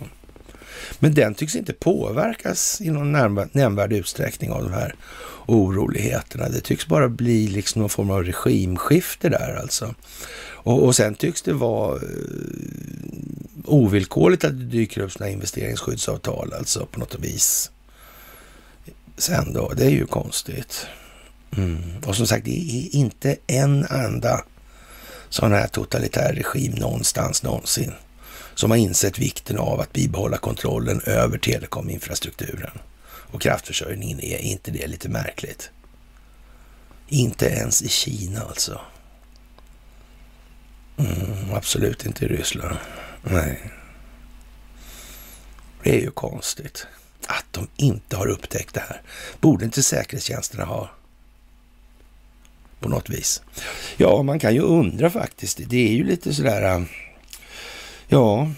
Men 0.99 1.13
den 1.13 1.35
tycks 1.35 1.55
inte 1.55 1.73
påverkas 1.73 2.81
i 2.81 2.89
någon 2.89 3.11
nämnvärd 3.51 3.93
utsträckning 3.93 4.51
av 4.51 4.63
de 4.63 4.73
här 4.73 4.95
oroligheterna. 5.45 6.49
Det 6.49 6.61
tycks 6.61 6.87
bara 6.87 7.09
bli 7.09 7.47
liksom 7.47 7.81
någon 7.81 7.89
form 7.89 8.09
av 8.09 8.23
regimskifte 8.23 9.29
där 9.29 9.59
alltså. 9.61 9.95
Och, 10.39 10.83
och 10.83 10.95
sen 10.95 11.15
tycks 11.15 11.41
det 11.41 11.53
vara 11.53 11.95
eh, 11.95 12.01
ovillkorligt 13.65 14.43
att 14.43 14.59
det 14.59 14.65
dyker 14.65 15.01
upp 15.01 15.11
sådana 15.11 15.31
investeringsskyddsavtal 15.31 16.53
alltså 16.53 16.85
på 16.85 16.99
något 16.99 17.19
vis. 17.19 17.71
Sen 19.17 19.53
då, 19.53 19.73
det 19.75 19.85
är 19.85 19.89
ju 19.89 20.05
konstigt. 20.05 20.87
Mm. 21.57 21.81
Och 22.05 22.15
som 22.15 22.27
sagt, 22.27 22.45
det 22.45 22.51
är 22.51 22.95
inte 22.95 23.35
en 23.47 23.85
enda 23.85 24.43
sån 25.29 25.51
här 25.51 25.67
totalitär 25.67 26.33
regim 26.33 26.71
någonstans 26.71 27.43
någonsin 27.43 27.93
som 28.57 28.71
har 28.71 28.77
insett 28.77 29.19
vikten 29.19 29.57
av 29.57 29.79
att 29.79 29.93
bibehålla 29.93 30.37
kontrollen 30.37 31.01
över 31.05 31.37
telekominfrastrukturen 31.37 32.79
och 33.31 33.41
kraftförsörjningen. 33.41 34.19
Är 34.19 34.37
inte 34.37 34.71
det 34.71 34.87
lite 34.87 35.09
märkligt? 35.09 35.69
Inte 37.07 37.45
ens 37.45 37.81
i 37.81 37.89
Kina 37.89 38.41
alltså. 38.41 38.81
Mm, 40.97 41.53
absolut 41.53 42.05
inte 42.05 42.25
i 42.25 42.27
Ryssland. 42.27 42.77
Nej. 43.21 43.71
Det 45.83 45.95
är 45.97 46.01
ju 46.01 46.11
konstigt 46.11 46.87
att 47.27 47.45
de 47.51 47.67
inte 47.75 48.15
har 48.15 48.27
upptäckt 48.27 48.73
det 48.73 48.79
här. 48.79 49.01
Borde 49.39 49.65
inte 49.65 49.83
säkerhetstjänsterna 49.83 50.65
ha? 50.65 50.89
På 52.79 52.89
något 52.89 53.09
vis. 53.09 53.41
Ja, 53.97 54.23
man 54.23 54.39
kan 54.39 54.53
ju 54.53 54.61
undra 54.61 55.09
faktiskt. 55.09 55.59
Det 55.65 55.87
är 55.87 55.93
ju 55.93 56.03
lite 56.03 56.33
sådär 56.33 56.75
äh, 56.75 56.81
Ja, 58.09 58.51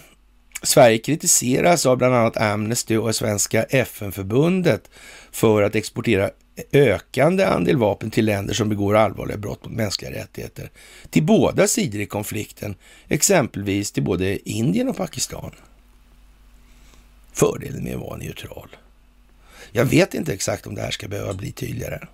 Sverige 0.62 0.98
kritiseras 0.98 1.86
av 1.86 1.98
bland 1.98 2.14
annat 2.14 2.36
Amnesty 2.36 2.96
och 2.96 3.14
Svenska 3.14 3.62
FN-förbundet 3.62 4.90
för 5.30 5.62
att 5.62 5.74
exportera 5.74 6.30
ökande 6.72 7.44
andel 7.44 7.76
vapen 7.76 8.10
till 8.10 8.24
länder 8.24 8.54
som 8.54 8.68
begår 8.68 8.96
allvarliga 8.96 9.36
brott 9.36 9.64
mot 9.64 9.76
mänskliga 9.76 10.10
rättigheter. 10.10 10.70
Till 11.10 11.22
båda 11.22 11.66
sidor 11.66 12.00
i 12.00 12.06
konflikten, 12.06 12.74
exempelvis 13.08 13.92
till 13.92 14.02
både 14.02 14.50
Indien 14.50 14.88
och 14.88 14.96
Pakistan. 14.96 15.50
Fördelen 17.32 17.84
med 17.84 17.94
att 17.94 18.00
vara 18.00 18.16
neutral. 18.16 18.76
Jag 19.72 19.84
vet 19.84 20.14
inte 20.14 20.32
exakt 20.32 20.66
om 20.66 20.74
det 20.74 20.82
här 20.82 20.90
ska 20.90 21.08
behöva 21.08 21.34
bli 21.34 21.52
tydligare. 21.52 22.06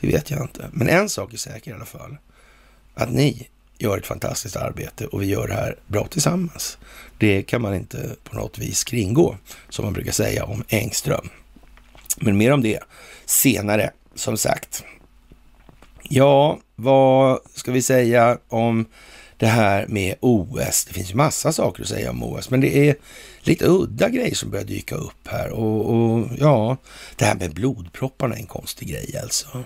Det 0.00 0.06
vet 0.06 0.30
jag 0.30 0.42
inte. 0.42 0.70
Men 0.72 0.88
en 0.88 1.08
sak 1.08 1.32
är 1.32 1.38
säker 1.38 1.70
i 1.70 1.74
alla 1.74 1.84
fall. 1.84 2.16
Att 2.94 3.12
ni 3.12 3.48
gör 3.82 3.98
ett 3.98 4.06
fantastiskt 4.06 4.56
arbete 4.56 5.06
och 5.06 5.22
vi 5.22 5.26
gör 5.26 5.48
det 5.48 5.54
här 5.54 5.76
bra 5.86 6.06
tillsammans. 6.06 6.78
Det 7.18 7.42
kan 7.42 7.62
man 7.62 7.74
inte 7.74 8.16
på 8.24 8.36
något 8.36 8.58
vis 8.58 8.84
kringgå, 8.84 9.36
som 9.68 9.84
man 9.84 9.92
brukar 9.92 10.12
säga 10.12 10.44
om 10.44 10.64
Engström. 10.68 11.28
Men 12.16 12.38
mer 12.38 12.52
om 12.52 12.62
det 12.62 12.80
senare, 13.24 13.90
som 14.14 14.36
sagt. 14.36 14.84
Ja, 16.02 16.60
vad 16.76 17.40
ska 17.54 17.72
vi 17.72 17.82
säga 17.82 18.38
om 18.48 18.86
det 19.36 19.46
här 19.46 19.86
med 19.86 20.14
OS? 20.20 20.84
Det 20.84 20.94
finns 20.94 21.10
ju 21.10 21.14
massa 21.14 21.52
saker 21.52 21.82
att 21.82 21.88
säga 21.88 22.10
om 22.10 22.22
OS, 22.22 22.50
men 22.50 22.60
det 22.60 22.88
är 22.88 22.96
lite 23.40 23.66
udda 23.66 24.08
grejer 24.08 24.34
som 24.34 24.50
börjar 24.50 24.64
dyka 24.64 24.94
upp 24.94 25.28
här. 25.28 25.50
Och, 25.50 25.94
och 25.94 26.28
ja, 26.38 26.76
det 27.16 27.24
här 27.24 27.34
med 27.34 27.54
blodpropparna 27.54 28.34
är 28.34 28.40
en 28.40 28.46
konstig 28.46 28.88
grej 28.88 29.18
alltså. 29.22 29.64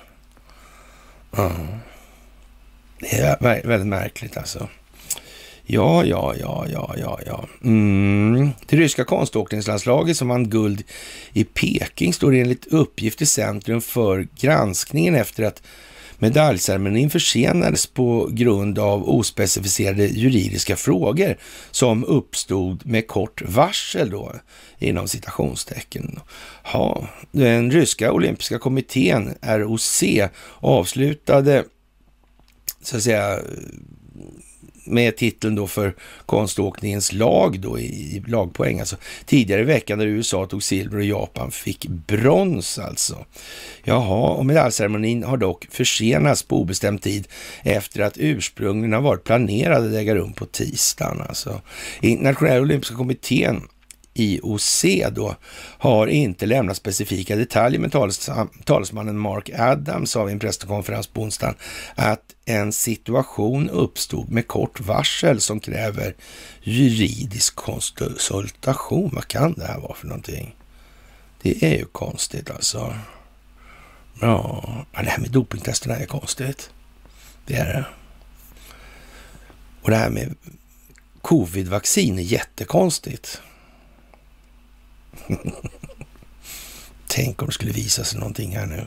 Mm. 1.37 1.67
Det 2.99 3.17
är 3.17 3.67
väldigt 3.67 3.87
märkligt 3.87 4.37
alltså. 4.37 4.69
Ja, 5.69 6.05
ja, 6.05 6.35
ja, 6.41 6.67
ja, 6.73 6.95
ja, 6.99 7.21
ja. 7.27 7.45
Mm. 7.65 8.51
Det 8.67 8.77
ryska 8.77 9.05
konståkningslandslaget 9.05 10.17
som 10.17 10.29
vann 10.29 10.51
guld 10.51 10.83
i 11.33 11.45
Peking 11.45 12.13
står 12.13 12.35
enligt 12.35 12.67
uppgift 12.67 13.23
i 13.23 13.27
centrum 13.27 13.81
för 13.81 14.29
granskningen 14.41 15.15
efter 15.15 15.43
att 15.43 15.63
medaljceremonin 16.19 17.11
försenades 17.11 17.87
på 17.87 18.29
grund 18.33 18.79
av 18.79 19.09
ospecificerade 19.09 20.07
juridiska 20.07 20.77
frågor 20.77 21.37
som 21.71 22.05
uppstod 22.05 22.87
med 22.87 23.07
kort 23.07 23.43
varsel 23.43 24.11
då, 24.11 24.33
inom 24.79 25.09
citationstecken. 25.09 26.21
Ja, 26.73 27.09
den 27.31 27.71
ryska 27.71 28.13
olympiska 28.13 28.59
kommittén, 28.59 29.35
ROC, 29.43 30.03
avslutade 30.61 31.65
så 32.87 32.97
att 32.97 33.03
säga 33.03 33.41
med 34.87 35.17
titeln 35.17 35.55
då 35.55 35.67
för 35.67 35.95
konståkningens 36.27 37.13
lag 37.13 37.61
då 37.61 37.79
i, 37.79 38.23
lagpoäng. 38.27 38.81
Alltså 38.81 38.97
tidigare 39.25 39.61
i 39.61 39.65
veckan 39.65 39.99
där 39.99 40.07
USA 40.07 40.47
tog 40.47 40.63
silver 40.63 40.99
och 40.99 41.05
Japan 41.05 41.51
fick 41.51 41.87
brons 41.87 42.79
alltså. 42.79 43.25
Jaha, 43.85 44.31
och 44.31 44.47
medaljceremonin 44.47 45.25
har 45.25 45.37
dock 45.37 45.67
försenats 45.71 46.43
på 46.43 46.61
obestämd 46.61 47.03
tid 47.03 47.29
efter 47.63 48.01
att 48.01 48.19
ursprungligen 48.19 48.93
har 48.93 49.01
varit 49.01 49.25
planerad 49.25 49.87
att 49.87 49.93
äga 49.93 50.15
rum 50.15 50.33
på 50.33 50.47
tisdagen. 50.47 51.23
Alltså. 51.29 51.61
Internationella 52.01 52.61
olympiska 52.61 52.97
kommittén 52.97 53.63
IOC 54.21 54.85
då 55.13 55.37
har 55.79 56.07
inte 56.07 56.47
lämnat 56.47 56.77
specifika 56.77 57.37
detaljer, 57.37 57.81
men 57.81 57.91
tals 57.91 58.31
talesmannen 58.65 59.19
Mark 59.19 59.51
Adams 59.59 60.11
sa 60.11 60.25
vid 60.25 60.33
en 60.33 60.39
presskonferens 60.39 61.07
på 61.07 61.23
onsdagen 61.23 61.55
att 61.95 62.35
en 62.45 62.73
situation 62.73 63.71
uppstod 63.71 64.31
med 64.31 64.49
kort 64.49 64.81
varsel 64.81 65.41
som 65.41 65.61
kräver 65.61 66.15
juridisk 66.63 67.55
konsultation. 67.55 69.11
Vad 69.15 69.29
kan 69.29 69.53
det 69.53 69.67
här 69.67 69.81
vara 69.81 69.95
för 69.95 70.07
någonting? 70.07 70.57
Det 71.43 71.65
är 71.65 71.79
ju 71.79 71.85
konstigt 71.85 72.51
alltså. 72.51 72.95
Ja, 74.21 74.65
det 74.93 75.11
här 75.11 75.19
med 75.19 75.31
dopingtesterna 75.31 75.97
är 75.97 76.07
konstigt. 76.07 76.71
Det 77.47 77.55
är 77.55 77.65
det. 77.65 77.85
Och 79.83 79.91
det 79.91 79.97
här 79.97 80.11
med 80.11 80.35
covid-vaccin 81.23 82.19
är 82.19 82.23
jättekonstigt. 82.23 83.43
Tänk 87.07 87.43
om 87.43 87.47
det 87.47 87.55
skulle 87.55 87.73
visa 87.73 88.05
sig 88.05 88.19
någonting 88.19 88.57
här 88.57 88.67
nu. 88.67 88.87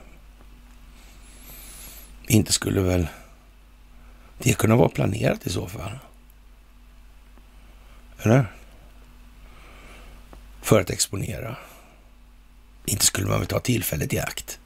Inte 2.28 2.54
skulle 2.54 2.82
väl 2.82 3.08
det 4.38 4.54
kunna 4.54 4.76
vara 4.76 4.90
planerat 4.90 5.48
i 5.48 5.50
så 5.50 5.68
fall? 5.68 6.00
Eller? 8.22 8.46
För 10.62 10.82
att 10.82 10.90
exponera. 10.90 11.56
Inte 12.86 13.06
skulle 13.06 13.28
man 13.28 13.40
väl 13.40 13.48
ta 13.48 13.60
tillfället 13.60 14.14
i 14.14 14.20
akt? 14.20 14.60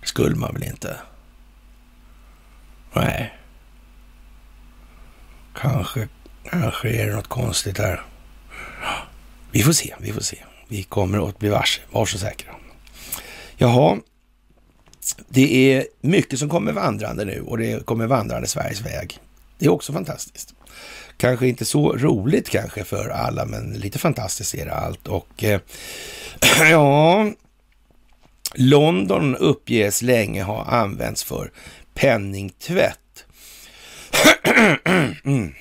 Det 0.00 0.06
skulle 0.06 0.36
man 0.36 0.54
väl 0.54 0.62
inte? 0.62 0.96
Nej. 2.92 3.38
Kanske, 5.54 6.08
kanske 6.44 6.88
är 6.88 7.06
det 7.06 7.14
något 7.14 7.28
konstigt 7.28 7.78
här. 7.78 8.02
Vi 9.50 9.62
får 9.62 9.72
se, 9.72 9.94
vi 9.98 10.12
får 10.12 10.20
se. 10.20 10.44
Vi 10.72 10.82
kommer 10.82 11.28
att 11.28 11.38
bli 11.38 11.48
varse, 11.48 11.80
var 11.90 12.06
så 12.06 12.18
säkra. 12.18 12.54
Jaha, 13.56 13.98
det 15.28 15.72
är 15.72 15.86
mycket 16.00 16.38
som 16.38 16.48
kommer 16.48 16.72
vandrande 16.72 17.24
nu 17.24 17.40
och 17.40 17.58
det 17.58 17.86
kommer 17.86 18.06
vandrande 18.06 18.48
Sveriges 18.48 18.80
väg. 18.80 19.18
Det 19.58 19.66
är 19.66 19.70
också 19.70 19.92
fantastiskt. 19.92 20.54
Kanske 21.16 21.48
inte 21.48 21.64
så 21.64 21.96
roligt 21.96 22.48
kanske 22.48 22.84
för 22.84 23.08
alla, 23.08 23.44
men 23.44 23.72
lite 23.72 23.98
fantastiskt 23.98 24.54
är 24.54 24.64
det 24.64 24.74
allt. 24.74 25.08
Och 25.08 25.44
eh, 25.44 25.60
ja, 26.70 27.32
London 28.54 29.36
uppges 29.36 30.02
länge 30.02 30.42
ha 30.42 30.64
använts 30.64 31.24
för 31.24 31.52
penningtvätt. 31.94 33.24
Mm. 35.24 35.54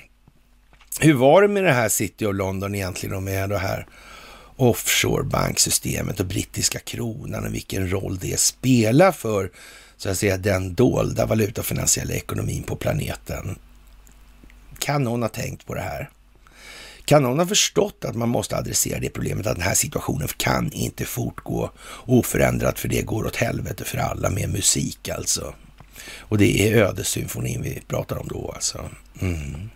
Hur 0.99 1.13
var 1.13 1.41
det 1.41 1.47
med 1.47 1.63
det 1.63 1.71
här 1.71 1.89
City 1.89 2.25
of 2.25 2.35
London 2.35 2.75
egentligen 2.75 3.15
och 3.15 3.23
med 3.23 3.49
det 3.49 3.57
här 3.57 3.87
offshore-banksystemet 4.61 6.19
och 6.19 6.25
brittiska 6.25 6.79
kronan 6.79 7.45
och 7.45 7.53
vilken 7.53 7.91
roll 7.91 8.17
det 8.17 8.39
spelar 8.39 9.11
för 9.11 9.51
så 9.97 10.09
att 10.09 10.17
säga 10.17 10.37
den 10.37 10.73
dolda 10.73 11.25
valutafinansiella 11.25 12.13
ekonomin 12.13 12.63
på 12.63 12.75
planeten. 12.75 13.59
Kan 14.79 15.03
någon 15.03 15.21
ha 15.21 15.29
tänkt 15.29 15.65
på 15.65 15.73
det 15.73 15.81
här? 15.81 16.09
Kan 17.05 17.23
någon 17.23 17.39
ha 17.39 17.45
förstått 17.45 18.05
att 18.05 18.15
man 18.15 18.29
måste 18.29 18.57
adressera 18.57 18.99
det 18.99 19.09
problemet 19.09 19.47
att 19.47 19.55
den 19.55 19.65
här 19.65 19.75
situationen 19.75 20.27
kan 20.37 20.71
inte 20.71 21.05
fortgå 21.05 21.71
oförändrat 22.05 22.79
för 22.79 22.87
det 22.87 23.01
går 23.01 23.25
åt 23.25 23.35
helvete 23.35 23.83
för 23.85 23.97
alla 23.97 24.29
med 24.29 24.49
musik 24.49 25.09
alltså. 25.09 25.53
Och 26.19 26.37
det 26.37 26.67
är 26.67 26.77
ödessymfonin 26.77 27.61
vi 27.61 27.81
pratar 27.87 28.17
om 28.17 28.27
då 28.27 28.51
alltså. 28.55 28.89
Mm. 29.21 29.69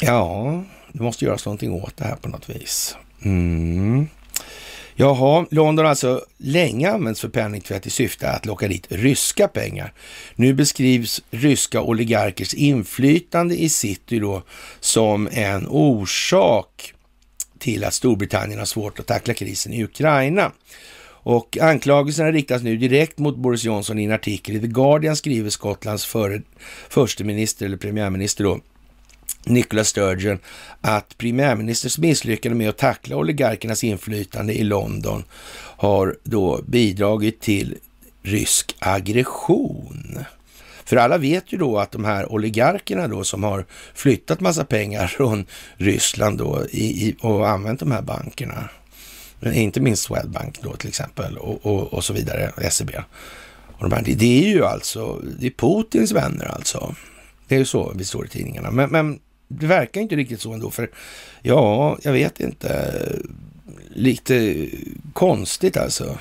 Ja, 0.00 0.64
det 0.92 1.02
måste 1.02 1.24
göras 1.24 1.46
någonting 1.46 1.72
åt 1.72 1.96
det 1.96 2.04
här 2.04 2.16
på 2.16 2.28
något 2.28 2.50
vis. 2.50 2.96
Mm. 3.22 4.08
Jaha, 4.94 5.46
London 5.50 5.84
har 5.84 5.90
alltså 5.90 6.24
länge 6.36 6.90
använts 6.90 7.20
för 7.20 7.28
penningtvätt 7.28 7.86
i 7.86 7.90
syfte 7.90 8.30
att 8.30 8.46
locka 8.46 8.68
dit 8.68 8.86
ryska 8.88 9.48
pengar. 9.48 9.92
Nu 10.34 10.54
beskrivs 10.54 11.22
ryska 11.30 11.80
oligarkers 11.80 12.54
inflytande 12.54 13.62
i 13.62 13.68
city 13.68 14.18
då 14.18 14.42
som 14.80 15.28
en 15.32 15.66
orsak 15.68 16.94
till 17.58 17.84
att 17.84 17.94
Storbritannien 17.94 18.58
har 18.58 18.66
svårt 18.66 19.00
att 19.00 19.06
tackla 19.06 19.34
krisen 19.34 19.72
i 19.72 19.84
Ukraina. 19.84 20.52
Och 21.22 21.58
anklagelserna 21.60 22.32
riktas 22.32 22.62
nu 22.62 22.76
direkt 22.76 23.18
mot 23.18 23.36
Boris 23.36 23.64
Johnson 23.64 23.98
i 23.98 24.04
en 24.04 24.12
artikel 24.12 24.56
i 24.56 24.60
The 24.60 24.66
Guardian 24.66 25.16
skriver 25.16 25.50
Skottlands 25.50 26.04
före, 26.04 26.42
förste 26.88 27.24
minister 27.24 27.66
eller 27.66 27.76
premiärminister 27.76 28.44
då, 28.44 28.60
Nicola 29.44 29.84
Sturgeon 29.84 30.38
att 30.80 31.18
premiärministerns 31.18 31.98
misslyckande 31.98 32.58
med 32.58 32.68
att 32.68 32.78
tackla 32.78 33.16
oligarkernas 33.16 33.84
inflytande 33.84 34.52
i 34.52 34.64
London 34.64 35.24
har 35.76 36.16
då 36.22 36.62
bidragit 36.66 37.40
till 37.40 37.76
rysk 38.22 38.76
aggression. 38.78 40.18
För 40.84 40.96
alla 40.96 41.18
vet 41.18 41.52
ju 41.52 41.58
då 41.58 41.78
att 41.78 41.92
de 41.92 42.04
här 42.04 42.32
oligarkerna 42.32 43.08
då 43.08 43.24
som 43.24 43.44
har 43.44 43.64
flyttat 43.94 44.40
massa 44.40 44.64
pengar 44.64 45.06
från 45.16 45.46
Ryssland 45.76 46.38
då 46.38 46.66
i, 46.70 47.08
i, 47.08 47.16
och 47.20 47.48
använt 47.48 47.80
de 47.80 47.90
här 47.90 48.02
bankerna, 48.02 48.68
inte 49.42 49.80
minst 49.80 50.02
Swedbank 50.02 50.62
då 50.62 50.76
till 50.76 50.88
exempel 50.88 51.38
och, 51.38 51.66
och, 51.66 51.92
och 51.92 52.04
så 52.04 52.12
vidare, 52.12 52.70
SEB. 52.70 52.90
Och 53.78 53.88
de 53.88 53.96
här, 53.96 54.02
det 54.02 54.44
är 54.44 54.48
ju 54.48 54.64
alltså, 54.64 55.22
det 55.38 55.46
är 55.46 55.50
Putins 55.50 56.12
vänner 56.12 56.46
alltså. 56.46 56.94
Det 57.48 57.54
är 57.54 57.58
ju 57.58 57.64
så 57.64 57.92
vi 57.96 58.04
står 58.04 58.26
i 58.26 58.28
tidningarna. 58.28 58.70
Men, 58.70 58.90
men 58.90 59.18
det 59.52 59.66
verkar 59.66 60.00
inte 60.00 60.16
riktigt 60.16 60.40
så 60.40 60.52
ändå, 60.52 60.70
för 60.70 60.90
ja, 61.42 61.98
jag 62.02 62.12
vet 62.12 62.40
inte. 62.40 62.92
Lite 63.94 64.66
konstigt 65.12 65.76
alltså 65.76 66.18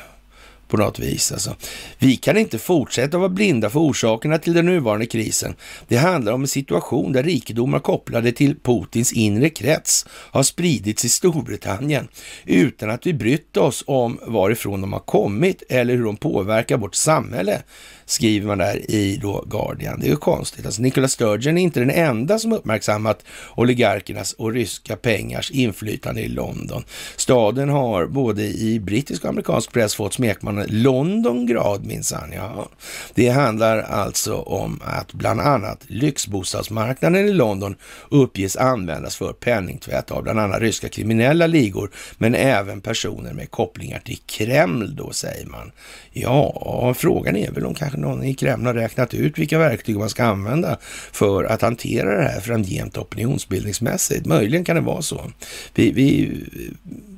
på 0.68 0.78
något 0.78 1.00
vis. 1.00 1.32
Alltså. 1.32 1.56
Vi 1.98 2.16
kan 2.16 2.38
inte 2.38 2.60
fortsätta 2.60 3.18
vara 3.18 3.30
blinda 3.30 3.70
för 3.70 3.80
orsakerna 3.80 4.38
till 4.38 4.54
den 4.54 4.66
nuvarande 4.66 5.06
krisen. 5.06 5.56
Det 5.88 5.98
handlar 5.98 6.34
om 6.34 6.42
en 6.42 6.48
situation 6.48 7.14
där 7.14 7.24
rikedomar 7.24 7.80
kopplade 7.80 8.32
till 8.32 8.56
Putins 8.60 9.14
inre 9.14 9.50
krets 9.50 10.06
har 10.10 10.44
spridits 10.44 11.06
i 11.06 11.10
Storbritannien 11.10 12.08
utan 12.46 12.90
att 12.90 13.08
vi 13.08 13.14
brytt 13.14 13.58
oss 13.58 13.84
om 13.88 14.20
varifrån 14.22 14.82
de 14.82 14.94
har 14.94 15.00
kommit 15.00 15.64
eller 15.70 15.96
hur 15.96 16.04
de 16.04 16.18
påverkar 16.18 16.78
vårt 16.78 16.96
samhälle 16.96 17.62
skriver 18.10 18.48
man 18.48 18.58
där 18.58 18.92
i 18.92 19.20
då 19.22 19.44
Guardian. 19.48 20.00
Det 20.00 20.06
är 20.06 20.10
ju 20.10 20.16
konstigt. 20.16 20.66
Alltså 20.66 20.82
Nicola 20.82 21.08
Sturgeon 21.08 21.58
är 21.58 21.62
inte 21.62 21.80
den 21.80 21.90
enda 21.90 22.40
som 22.40 22.54
uppmärksammat 22.54 23.24
oligarkernas 23.56 24.34
och 24.34 24.54
ryska 24.54 24.96
pengars 24.96 25.52
inflytande 25.52 26.22
i 26.22 26.28
London. 26.28 26.84
Staden 27.16 27.70
har 27.70 28.06
både 28.06 28.44
i 28.44 28.80
brittisk 28.80 29.24
och 29.24 29.30
amerikansk 29.30 29.72
press 29.72 29.96
fått 29.96 30.14
smekmannen 30.14 30.68
Londongrad 30.70 31.86
minsann. 31.86 32.32
Ja. 32.36 32.70
Det 33.14 33.30
handlar 33.30 33.80
alltså 33.80 34.36
om 34.36 34.80
att 34.84 35.14
bland 35.14 35.42
annat 35.42 35.84
lyxbostadsmarknaden 35.88 37.28
i 37.28 37.34
London 37.34 37.76
uppges 38.12 38.58
användas 38.58 39.16
för 39.16 39.34
penningtvätt 39.34 40.12
av 40.12 40.24
bland 40.24 40.40
annat 40.40 40.62
ryska 40.62 40.90
kriminella 40.90 41.48
ligor, 41.48 41.92
men 42.18 42.36
även 42.36 42.82
personer 42.82 43.34
med 43.34 43.52
kopplingar 43.52 44.00
till 44.00 44.18
Kreml 44.18 44.96
då, 44.96 45.12
säger 45.12 45.46
man. 45.46 45.72
Ja, 46.12 46.94
frågan 46.98 47.36
är 47.36 47.52
väl 47.52 47.66
om 47.66 47.76
kanske 47.76 47.99
någon 48.00 48.24
i 48.24 48.34
Kreml 48.34 48.66
har 48.66 48.74
räknat 48.74 49.14
ut 49.14 49.38
vilka 49.38 49.60
verktyg 49.60 49.98
man 49.98 50.10
ska 50.10 50.24
använda 50.24 50.78
för 51.12 51.44
att 51.44 51.62
hantera 51.62 52.18
det 52.18 52.30
här 52.30 52.42
framgent 52.42 52.98
opinionsbildningsmässigt. 52.98 54.26
Möjligen 54.26 54.66
kan 54.66 54.76
det 54.76 54.82
vara 54.82 55.02
så. 55.02 55.32
Vi, 55.74 55.92
vi 55.92 56.42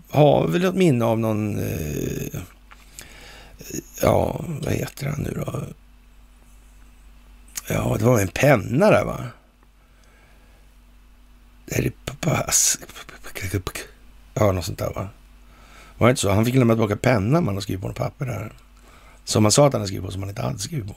har 0.10 0.48
väl 0.48 0.66
ett 0.66 0.76
minne 0.76 1.06
av 1.06 1.20
någon, 1.20 1.60
eh, 1.60 2.40
ja, 4.02 4.46
vad 4.62 4.74
heter 4.74 5.08
han 5.08 5.22
nu 5.22 5.44
då? 5.46 5.64
Ja, 7.70 7.96
det 8.00 8.06
var 8.06 8.20
en 8.20 8.28
penna 8.28 8.92
där 8.92 9.06
va? 9.06 9.24
Det 11.66 11.76
är 11.76 11.92
pass. 12.22 12.80
Ja, 14.34 14.52
något 14.52 14.66
sånt 14.66 14.80
där 14.80 14.94
va? 14.96 15.10
Var 15.98 16.08
det 16.08 16.12
inte 16.12 16.22
så? 16.22 16.32
Han 16.32 16.46
fick 16.46 16.56
lämna 16.56 16.74
tillbaka 16.74 16.96
pennan 16.96 17.46
man 17.46 17.54
har 17.54 17.62
skrivit 17.62 17.82
på 17.82 17.88
något 17.88 17.98
papper 17.98 18.26
där. 18.26 18.54
Som 19.24 19.46
han 19.46 19.52
sa 19.52 19.68
att 19.68 19.74
han 19.74 19.82
hade 19.82 19.88
skrivit 19.88 20.06
på, 20.06 20.12
som 20.12 20.22
han 20.22 20.30
inte 20.30 20.42
hade 20.42 20.60
skrivit 20.60 20.88
på. 20.88 20.96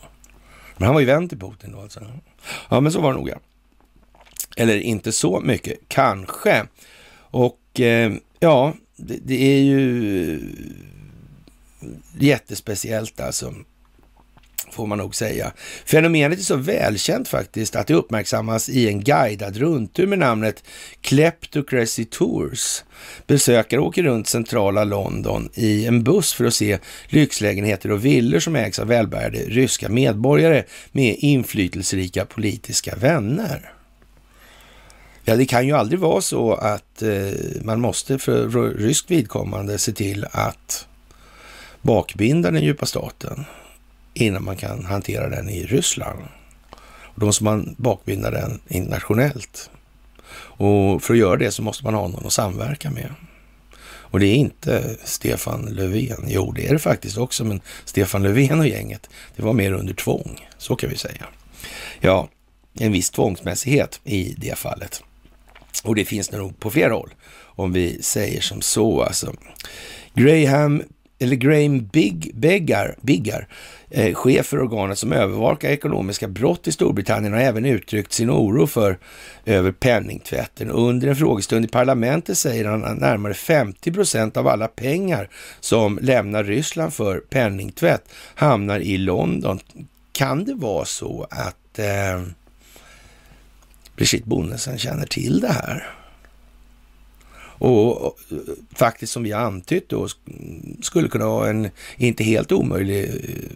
Men 0.77 0.87
han 0.87 0.95
var 0.95 1.01
ju 1.01 1.07
vän 1.07 1.29
till 1.29 1.39
Putin 1.39 1.73
då 1.73 1.81
alltså. 1.81 2.01
Ja, 2.69 2.81
men 2.81 2.93
så 2.93 3.01
var 3.01 3.13
det 3.13 3.19
nog 3.19 3.29
ja. 3.29 3.37
Eller 4.57 4.77
inte 4.77 5.13
så 5.13 5.41
mycket, 5.41 5.79
kanske. 5.89 6.67
Och 7.17 7.81
eh, 7.81 8.13
ja, 8.41 8.75
det, 8.97 9.19
det, 9.25 9.43
är 9.43 9.63
ju 9.63 10.41
jättespeciellt 12.19 13.21
alltså 13.21 13.55
får 14.75 14.87
man 14.87 14.99
nog 14.99 15.15
säga. 15.15 15.53
Fenomenet 15.85 16.39
är 16.39 16.43
så 16.43 16.57
välkänt 16.57 17.29
faktiskt 17.29 17.77
att 17.77 17.87
det 17.87 17.95
uppmärksammas 17.95 18.69
i 18.69 18.89
en 18.89 19.01
guidad 19.05 19.57
rundtur 19.57 20.07
med 20.07 20.19
namnet 20.19 20.65
Kleptocracy 21.01 22.05
Tours. 22.05 22.83
Besökare 23.27 23.81
åker 23.81 24.03
runt 24.03 24.29
centrala 24.29 24.85
London 24.85 25.49
i 25.55 25.87
en 25.87 26.05
buss 26.05 26.35
för 26.35 26.45
att 26.45 26.55
se 26.55 26.79
lyxlägenheter 27.09 27.91
och 27.91 28.05
villor 28.05 28.39
som 28.39 28.57
ägs 28.57 28.79
av 28.79 28.87
välbärgade 28.87 29.39
ryska 29.39 29.89
medborgare 29.89 30.65
med 30.93 31.17
inflytelserika 31.19 32.25
politiska 32.25 32.97
vänner. 32.97 33.71
Ja, 35.25 35.37
det 35.37 35.47
kan 35.47 35.67
ju 35.67 35.73
aldrig 35.73 36.01
vara 36.01 36.21
så 36.21 36.53
att 36.53 37.03
eh, 37.03 37.11
man 37.63 37.81
måste 37.81 38.19
för 38.19 38.49
ryskt 38.75 39.11
vidkommande 39.11 39.79
se 39.79 39.93
till 39.93 40.27
att 40.31 40.87
bakbinda 41.83 42.51
den 42.51 42.63
djupa 42.63 42.87
staten 42.87 43.45
innan 44.15 44.45
man 44.45 44.57
kan 44.57 44.85
hantera 44.85 45.29
den 45.29 45.49
i 45.49 45.67
Ryssland. 45.67 46.19
Då 47.15 47.27
måste 47.27 47.45
man 47.45 47.75
bakbinda 47.79 48.31
den 48.31 48.61
internationellt. 48.69 49.71
Och 50.37 51.03
för 51.03 51.15
att 51.15 51.21
göra 51.21 51.37
det 51.37 51.51
så 51.51 51.63
måste 51.63 51.85
man 51.85 51.95
ha 51.95 52.09
någon 52.09 52.27
att 52.27 52.33
samverka 52.33 52.91
med. 52.91 53.15
Och 53.87 54.21
det 54.21 54.27
är 54.27 54.35
inte 54.35 54.97
Stefan 55.05 55.63
Löfven. 55.65 56.25
Jo, 56.29 56.53
det 56.53 56.69
är 56.69 56.73
det 56.73 56.79
faktiskt 56.79 57.19
också, 57.19 57.45
men 57.45 57.61
Stefan 57.85 58.23
Löfven 58.23 58.59
och 58.61 58.69
gänget, 58.69 59.11
det 59.37 59.43
var 59.43 59.53
mer 59.53 59.73
under 59.73 59.95
tvång. 59.95 60.49
Så 60.59 60.77
kan 60.77 60.91
vi 60.91 60.97
säga. 60.97 61.27
Ja, 62.01 62.29
en 62.79 62.93
viss 62.93 63.11
tvångsmässighet 63.11 64.01
i 64.05 64.35
det 64.39 64.59
fallet. 64.59 65.03
Och 65.85 65.95
det 65.95 66.05
finns 66.05 66.29
det 66.29 66.39
nog 66.39 66.61
på 66.61 66.71
flera 66.71 66.93
håll, 66.93 67.15
om 67.35 67.73
vi 67.73 68.03
säger 68.03 68.41
som 68.41 68.63
så. 68.63 69.03
Alltså. 69.03 69.35
Graham 70.15 70.83
eller 71.25 71.37
Graham 71.37 71.87
Big, 71.87 72.31
Beggar, 72.35 72.97
Biggar, 73.01 73.49
eh, 73.91 74.15
chef 74.15 74.47
för 74.47 74.59
organet 74.59 74.99
som 74.99 75.13
övervakar 75.13 75.69
ekonomiska 75.69 76.29
brott 76.29 76.69
i 76.69 76.73
Storbritannien, 76.73 77.33
har 77.33 77.41
även 77.41 77.65
uttryckt 77.65 78.13
sin 78.13 78.31
oro 78.31 78.67
för 78.67 78.99
över 79.45 79.73
penningtvätten. 79.73 80.71
Under 80.71 81.09
en 81.09 81.17
frågestund 81.17 81.65
i 81.65 81.69
parlamentet 81.69 82.39
säger 82.39 82.65
han 82.65 82.85
att 82.85 82.99
närmare 82.99 83.35
50 83.35 83.93
procent 83.93 84.37
av 84.37 84.49
alla 84.49 84.69
pengar 84.69 85.29
som 85.61 85.99
lämnar 86.03 86.45
Ryssland 86.45 86.95
för 86.95 87.19
penningtvätt 87.19 88.05
hamnar 88.35 88.81
i 88.81 88.99
London. 88.99 89.61
Kan 90.13 90.45
det 90.45 90.55
vara 90.55 90.85
så 90.85 91.27
att 91.31 91.79
eh, 91.79 92.23
Brigitte 93.97 94.29
Bonnesen 94.29 94.79
känner 94.79 95.07
till 95.07 95.41
det 95.41 95.53
här? 95.53 96.04
Och 97.65 98.19
faktiskt 98.73 99.13
som 99.13 99.23
vi 99.23 99.33
har 99.33 99.41
antytt 99.41 99.89
då 99.89 100.09
skulle 100.83 101.09
kunna 101.09 101.27
vara 101.27 101.51
en 101.51 101.71
inte 101.97 102.25
helt 102.25 102.53
omöjlig 102.53 103.05
eh, 103.05 103.51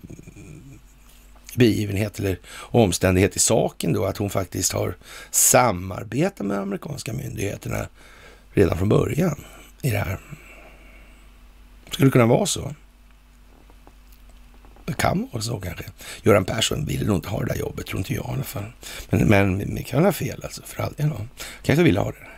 begivenhet 1.55 2.19
eller 2.19 2.39
omständighet 2.57 3.37
i 3.37 3.39
saken 3.39 3.93
då 3.93 4.05
att 4.05 4.17
hon 4.17 4.31
faktiskt 4.31 4.73
har 4.73 4.97
samarbetat 5.31 6.47
med 6.47 6.59
amerikanska 6.59 7.13
myndigheterna 7.13 7.87
redan 8.53 8.79
från 8.79 8.89
början 8.89 9.45
i 9.83 9.91
det 9.91 9.99
här. 9.99 10.19
Skulle 11.91 12.09
det 12.09 12.13
kunna 12.13 12.27
vara 12.27 12.47
så? 12.47 12.75
Det 14.89 14.95
kan 14.95 15.29
vara 15.33 15.43
så 15.43 15.61
kanske. 15.61 15.85
Göran 16.23 16.45
Persson 16.45 16.87
ville 16.87 17.05
nog 17.05 17.17
inte 17.17 17.29
ha 17.29 17.41
det 17.41 17.47
där 17.47 17.61
jobbet, 17.61 17.87
tror 17.87 17.99
inte 17.99 18.15
jag 18.15 18.25
i 18.25 18.33
alla 18.33 18.43
fall. 18.43 18.73
Men, 19.11 19.29
men 19.29 19.75
vi 19.75 19.83
kan 19.83 20.05
ha 20.05 20.13
fel 20.13 20.41
alltså, 20.45 20.63
för 20.67 20.83
all 20.83 20.93
del. 20.93 21.11
Kanske 21.63 21.83
ville 21.83 22.01
ha 22.01 22.11
det. 22.11 22.29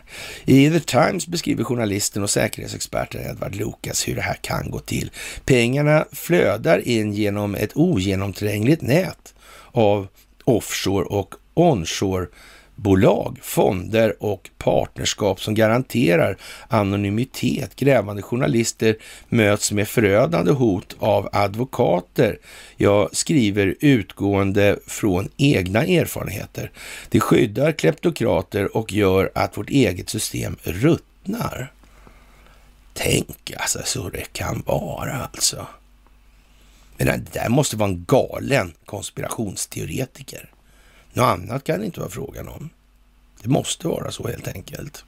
I 0.45 0.69
The 0.69 0.79
Times 0.79 1.27
beskriver 1.27 1.63
journalisten 1.63 2.23
och 2.23 2.29
säkerhetsexperten 2.29 3.21
Edward 3.21 3.55
Lucas 3.55 4.07
hur 4.07 4.15
det 4.15 4.21
här 4.21 4.37
kan 4.41 4.71
gå 4.71 4.79
till. 4.79 5.11
Pengarna 5.45 6.05
flödar 6.11 6.87
in 6.87 7.13
genom 7.13 7.55
ett 7.55 7.71
ogenomträngligt 7.75 8.81
nät 8.81 9.33
av 9.71 10.07
offshore 10.43 11.05
och 11.05 11.35
onshore 11.53 12.27
bolag, 12.75 13.39
fonder 13.41 14.23
och 14.23 14.49
partnerskap 14.57 15.41
som 15.41 15.55
garanterar 15.55 16.37
anonymitet. 16.67 17.75
Grävande 17.75 18.21
journalister 18.21 18.95
möts 19.29 19.71
med 19.71 19.87
förödande 19.87 20.51
hot 20.51 20.95
av 20.99 21.29
advokater. 21.31 22.39
Jag 22.77 23.15
skriver 23.15 23.75
utgående 23.79 24.79
från 24.87 25.29
egna 25.37 25.85
erfarenheter. 25.85 26.71
Det 27.09 27.19
skyddar 27.19 27.71
kleptokrater 27.71 28.77
och 28.77 28.93
gör 28.93 29.31
att 29.35 29.57
vårt 29.57 29.69
eget 29.69 30.09
system 30.09 30.55
ruttnar. 30.63 31.71
Tänk 32.93 33.51
alltså 33.57 33.79
så 33.85 34.09
det 34.09 34.33
kan 34.33 34.63
vara 34.65 35.29
alltså. 35.33 35.67
Men 36.97 37.07
det 37.07 37.33
där 37.33 37.49
måste 37.49 37.77
vara 37.77 37.89
en 37.89 38.05
galen 38.07 38.73
konspirationsteoretiker. 38.85 40.49
Något 41.13 41.25
annat 41.25 41.63
kan 41.63 41.79
det 41.79 41.85
inte 41.85 41.99
vara 41.99 42.09
frågan 42.09 42.47
om. 42.47 42.69
Det 43.43 43.49
måste 43.49 43.87
vara 43.87 44.11
så 44.11 44.27
helt 44.27 44.47
enkelt. 44.47 45.05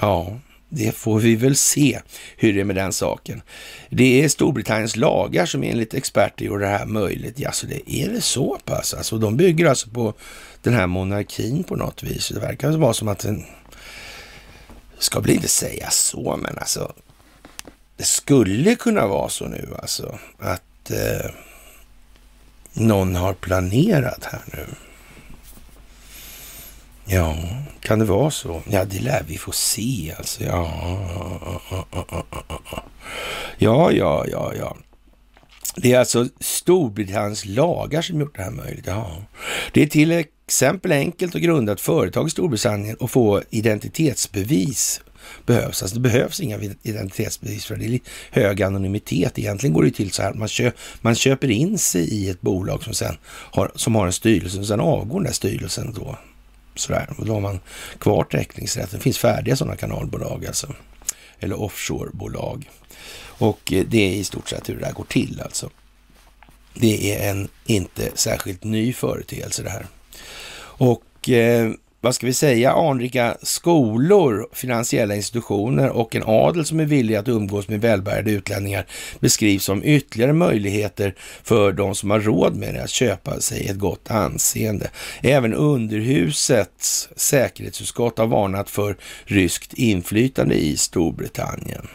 Ja, 0.00 0.38
det 0.68 0.92
får 0.96 1.20
vi 1.20 1.36
väl 1.36 1.56
se 1.56 2.00
hur 2.36 2.52
det 2.52 2.60
är 2.60 2.64
med 2.64 2.76
den 2.76 2.92
saken. 2.92 3.42
Det 3.90 4.24
är 4.24 4.28
Storbritanniens 4.28 4.96
lagar 4.96 5.46
som 5.46 5.62
enligt 5.62 5.94
experter 5.94 6.44
gör 6.44 6.58
det 6.58 6.66
här 6.66 6.86
möjligt. 6.86 7.38
Ja, 7.38 7.52
så 7.52 7.66
det 7.66 7.92
är 7.92 8.08
det 8.08 8.20
så 8.20 8.58
pass? 8.64 8.94
Alltså, 8.94 9.18
de 9.18 9.36
bygger 9.36 9.66
alltså 9.66 9.90
på 9.90 10.14
den 10.62 10.74
här 10.74 10.86
monarkin 10.86 11.64
på 11.64 11.76
något 11.76 12.02
vis. 12.02 12.28
Det 12.28 12.40
verkar 12.40 12.70
vara 12.70 12.92
som 12.92 13.08
att 13.08 13.18
den 13.18 13.44
ska 14.98 15.20
bli 15.20 15.34
inte 15.34 15.48
säga 15.48 15.90
så, 15.90 16.38
men 16.42 16.58
alltså 16.58 16.92
det 17.96 18.04
skulle 18.04 18.74
kunna 18.74 19.06
vara 19.06 19.28
så 19.28 19.48
nu 19.48 19.74
alltså 19.82 20.18
att 20.38 20.90
eh, 20.90 21.30
någon 22.72 23.16
har 23.16 23.34
planerat 23.34 24.24
här 24.24 24.42
nu. 24.52 24.66
Ja, 27.04 27.36
kan 27.80 27.98
det 27.98 28.04
vara 28.04 28.30
så? 28.30 28.62
Ja, 28.70 28.84
det 28.84 29.00
lär 29.00 29.22
vi 29.26 29.38
få 29.38 29.52
se 29.52 30.14
alltså. 30.18 30.44
Ja, 30.44 30.70
ja, 33.58 33.92
ja, 33.92 34.26
ja. 34.30 34.52
ja. 34.58 34.76
Det 35.76 35.92
är 35.92 35.98
alltså 35.98 36.28
Storbritanniens 36.40 37.44
lagar 37.44 38.02
som 38.02 38.20
gjort 38.20 38.36
det 38.36 38.42
här 38.42 38.50
möjligt. 38.50 38.86
Ja. 38.86 39.22
Det 39.72 39.82
är 39.82 39.86
till 39.86 40.24
exempel 40.46 40.92
enkelt 40.92 41.34
och 41.34 41.40
grundat 41.40 41.80
företag 41.80 42.26
i 42.26 42.30
Storbritannien 42.30 42.96
att 43.00 43.10
få 43.10 43.42
identitetsbevis 43.50 45.00
behövs. 45.46 45.82
Alltså 45.82 45.94
det 45.94 46.00
behövs 46.00 46.40
inga 46.40 46.58
identitetsbevis 46.82 47.64
för 47.64 47.76
det 47.76 47.84
är 47.84 48.00
hög 48.30 48.62
anonymitet. 48.62 49.38
Egentligen 49.38 49.74
går 49.74 49.82
det 49.82 49.90
till 49.90 50.10
så 50.10 50.22
här 50.22 50.30
att 50.30 50.38
man, 50.38 50.48
köp, 50.48 50.74
man 51.00 51.14
köper 51.14 51.50
in 51.50 51.78
sig 51.78 52.08
i 52.14 52.30
ett 52.30 52.40
bolag 52.40 52.82
som, 52.82 52.94
sen 52.94 53.16
har, 53.26 53.72
som 53.74 53.94
har 53.94 54.06
en 54.06 54.12
styrelse 54.12 54.58
och 54.58 54.66
sen 54.66 54.80
avgår 54.80 55.20
den 55.20 55.26
där 55.26 55.32
styrelsen 55.32 55.92
då 55.92 56.18
Sådär. 56.74 57.14
Och 57.18 57.26
då 57.26 57.32
har 57.32 57.40
man 57.40 57.60
kvar 57.98 58.24
teckningsrätten. 58.24 58.98
Det 58.98 59.02
finns 59.02 59.18
färdiga 59.18 59.56
sådana 59.56 59.76
kanalbolag 59.76 60.46
alltså. 60.46 60.74
Eller 61.40 61.60
offshorebolag. 61.60 62.70
Och 63.24 63.72
eh, 63.72 63.84
det 63.88 63.98
är 63.98 64.10
i 64.10 64.24
stort 64.24 64.48
sett 64.48 64.68
hur 64.68 64.74
det 64.74 64.80
där 64.80 64.92
går 64.92 65.04
till 65.04 65.40
alltså. 65.44 65.70
Det 66.74 67.14
är 67.14 67.30
en 67.30 67.48
inte 67.66 68.10
särskilt 68.14 68.64
ny 68.64 68.92
företeelse 68.92 69.62
det 69.62 69.70
här. 69.70 69.86
Och 70.60 71.28
eh, 71.28 71.72
vad 72.02 72.14
ska 72.14 72.26
vi 72.26 72.32
säga, 72.32 72.72
anrika 72.72 73.36
skolor, 73.42 74.48
finansiella 74.52 75.16
institutioner 75.16 75.88
och 75.88 76.16
en 76.16 76.22
adel 76.26 76.64
som 76.64 76.80
är 76.80 76.84
villig 76.84 77.14
att 77.14 77.28
umgås 77.28 77.68
med 77.68 77.80
välbärgade 77.80 78.30
utlänningar 78.30 78.86
beskrivs 79.20 79.64
som 79.64 79.84
ytterligare 79.84 80.32
möjligheter 80.32 81.14
för 81.42 81.72
de 81.72 81.94
som 81.94 82.10
har 82.10 82.20
råd 82.20 82.56
med 82.56 82.74
det 82.74 82.82
att 82.82 82.90
köpa 82.90 83.40
sig 83.40 83.66
ett 83.66 83.78
gott 83.78 84.10
anseende. 84.10 84.90
Även 85.22 85.54
underhusets 85.54 87.08
säkerhetsutskott 87.16 88.18
har 88.18 88.26
varnat 88.26 88.70
för 88.70 88.96
ryskt 89.24 89.74
inflytande 89.74 90.54
i 90.54 90.76
Storbritannien. 90.76 91.88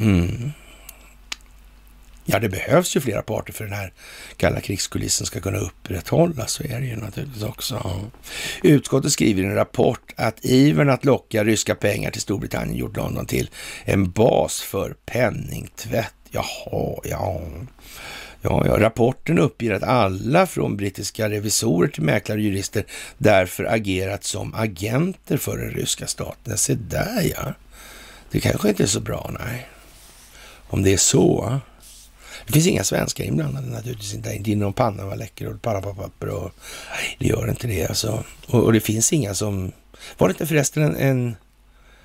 Mm. 0.00 0.52
Ja, 2.24 2.38
det 2.38 2.48
behövs 2.48 2.96
ju 2.96 3.00
flera 3.00 3.22
parter 3.22 3.52
för 3.52 3.64
den 3.64 3.72
här 3.72 3.92
kalla 4.36 4.60
krigskulissen 4.60 5.26
ska 5.26 5.40
kunna 5.40 5.58
upprätthållas. 5.58 6.52
Så 6.52 6.62
är 6.62 6.80
det 6.80 6.86
ju 6.86 6.96
naturligtvis 6.96 7.42
också. 7.42 8.00
Utskottet 8.62 9.12
skriver 9.12 9.42
i 9.42 9.46
en 9.46 9.54
rapport 9.54 10.12
att 10.16 10.44
ivern 10.44 10.90
att 10.90 11.04
locka 11.04 11.44
ryska 11.44 11.74
pengar 11.74 12.10
till 12.10 12.20
Storbritannien 12.20 12.78
gjort 12.78 12.96
London 12.96 13.26
till 13.26 13.50
en 13.84 14.10
bas 14.10 14.62
för 14.62 14.94
penningtvätt. 15.06 16.14
Jaha, 16.30 17.00
ja. 17.04 17.42
Ja, 18.40 18.66
ja. 18.66 18.80
Rapporten 18.80 19.38
uppger 19.38 19.72
att 19.72 19.82
alla 19.82 20.46
från 20.46 20.76
brittiska 20.76 21.30
revisorer 21.30 21.88
till 21.88 22.02
mäklare 22.02 22.38
och 22.38 22.44
jurister 22.44 22.84
därför 23.18 23.64
agerat 23.64 24.24
som 24.24 24.54
agenter 24.54 25.36
för 25.36 25.58
den 25.58 25.70
ryska 25.70 26.06
staten. 26.06 26.58
Se 26.58 26.74
där 26.74 27.32
ja. 27.36 27.54
Det 28.30 28.40
kanske 28.40 28.68
inte 28.68 28.82
är 28.82 28.86
så 28.86 29.00
bra, 29.00 29.30
nej. 29.40 29.68
Om 30.68 30.82
det 30.82 30.92
är 30.92 30.96
så. 30.96 31.60
Det 32.46 32.52
finns 32.52 32.66
inga 32.66 32.84
svenskar 32.84 33.24
inblandade 33.24 33.66
naturligtvis 33.66 34.14
inte. 34.14 34.34
Inte 34.34 34.50
inom 34.50 34.72
var 34.72 35.16
läcker 35.16 35.48
och 35.48 35.62
Panama-papper 35.62 36.28
och 36.28 36.50
det 37.18 37.26
gör 37.26 37.50
inte 37.50 37.66
det 37.66 37.86
alltså. 37.86 38.24
Och, 38.46 38.64
och, 38.64 38.72
det 38.72 38.80
finns 38.80 39.12
inga 39.12 39.34
som... 39.34 39.72
Var 40.18 40.28
det 40.28 40.32
inte 40.32 40.46
förresten 40.46 40.82
en, 40.82 40.96
en 40.96 41.36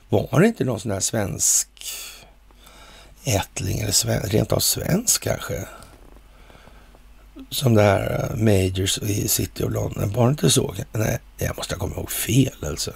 var 0.09 0.39
det 0.39 0.47
inte 0.47 0.63
någon 0.63 0.79
sån 0.79 0.91
här 0.91 0.99
svensk 0.99 1.69
ättling 3.23 3.79
eller 3.79 3.91
sven, 3.91 4.21
rent 4.21 4.51
av 4.51 4.59
svensk 4.59 5.23
kanske? 5.23 5.65
som 7.49 7.73
det 7.73 7.81
här 7.81 8.29
eh, 8.31 8.37
Majors 8.37 8.97
i 8.97 9.27
City 9.27 9.63
of 9.63 9.73
London. 9.73 10.11
Var 10.11 10.25
det 10.25 10.29
inte 10.29 10.49
så? 10.49 10.75
Nej, 10.91 11.19
jag 11.37 11.57
måste 11.57 11.75
ha 11.75 11.79
kommit 11.79 11.97
ihåg 11.97 12.11
fel 12.11 12.55
alltså. 12.65 12.91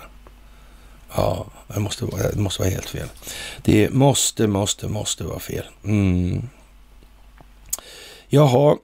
Ja, 1.16 1.46
det 1.68 1.80
måste, 1.80 2.06
det 2.06 2.40
måste 2.40 2.62
vara 2.62 2.72
helt 2.72 2.90
fel. 2.90 3.08
Det 3.62 3.90
måste, 3.90 4.48
måste, 4.48 4.88
måste 4.88 5.24
vara 5.24 5.40
fel. 5.40 5.66
Mm. 5.84 6.50
Jaha, 8.34 8.78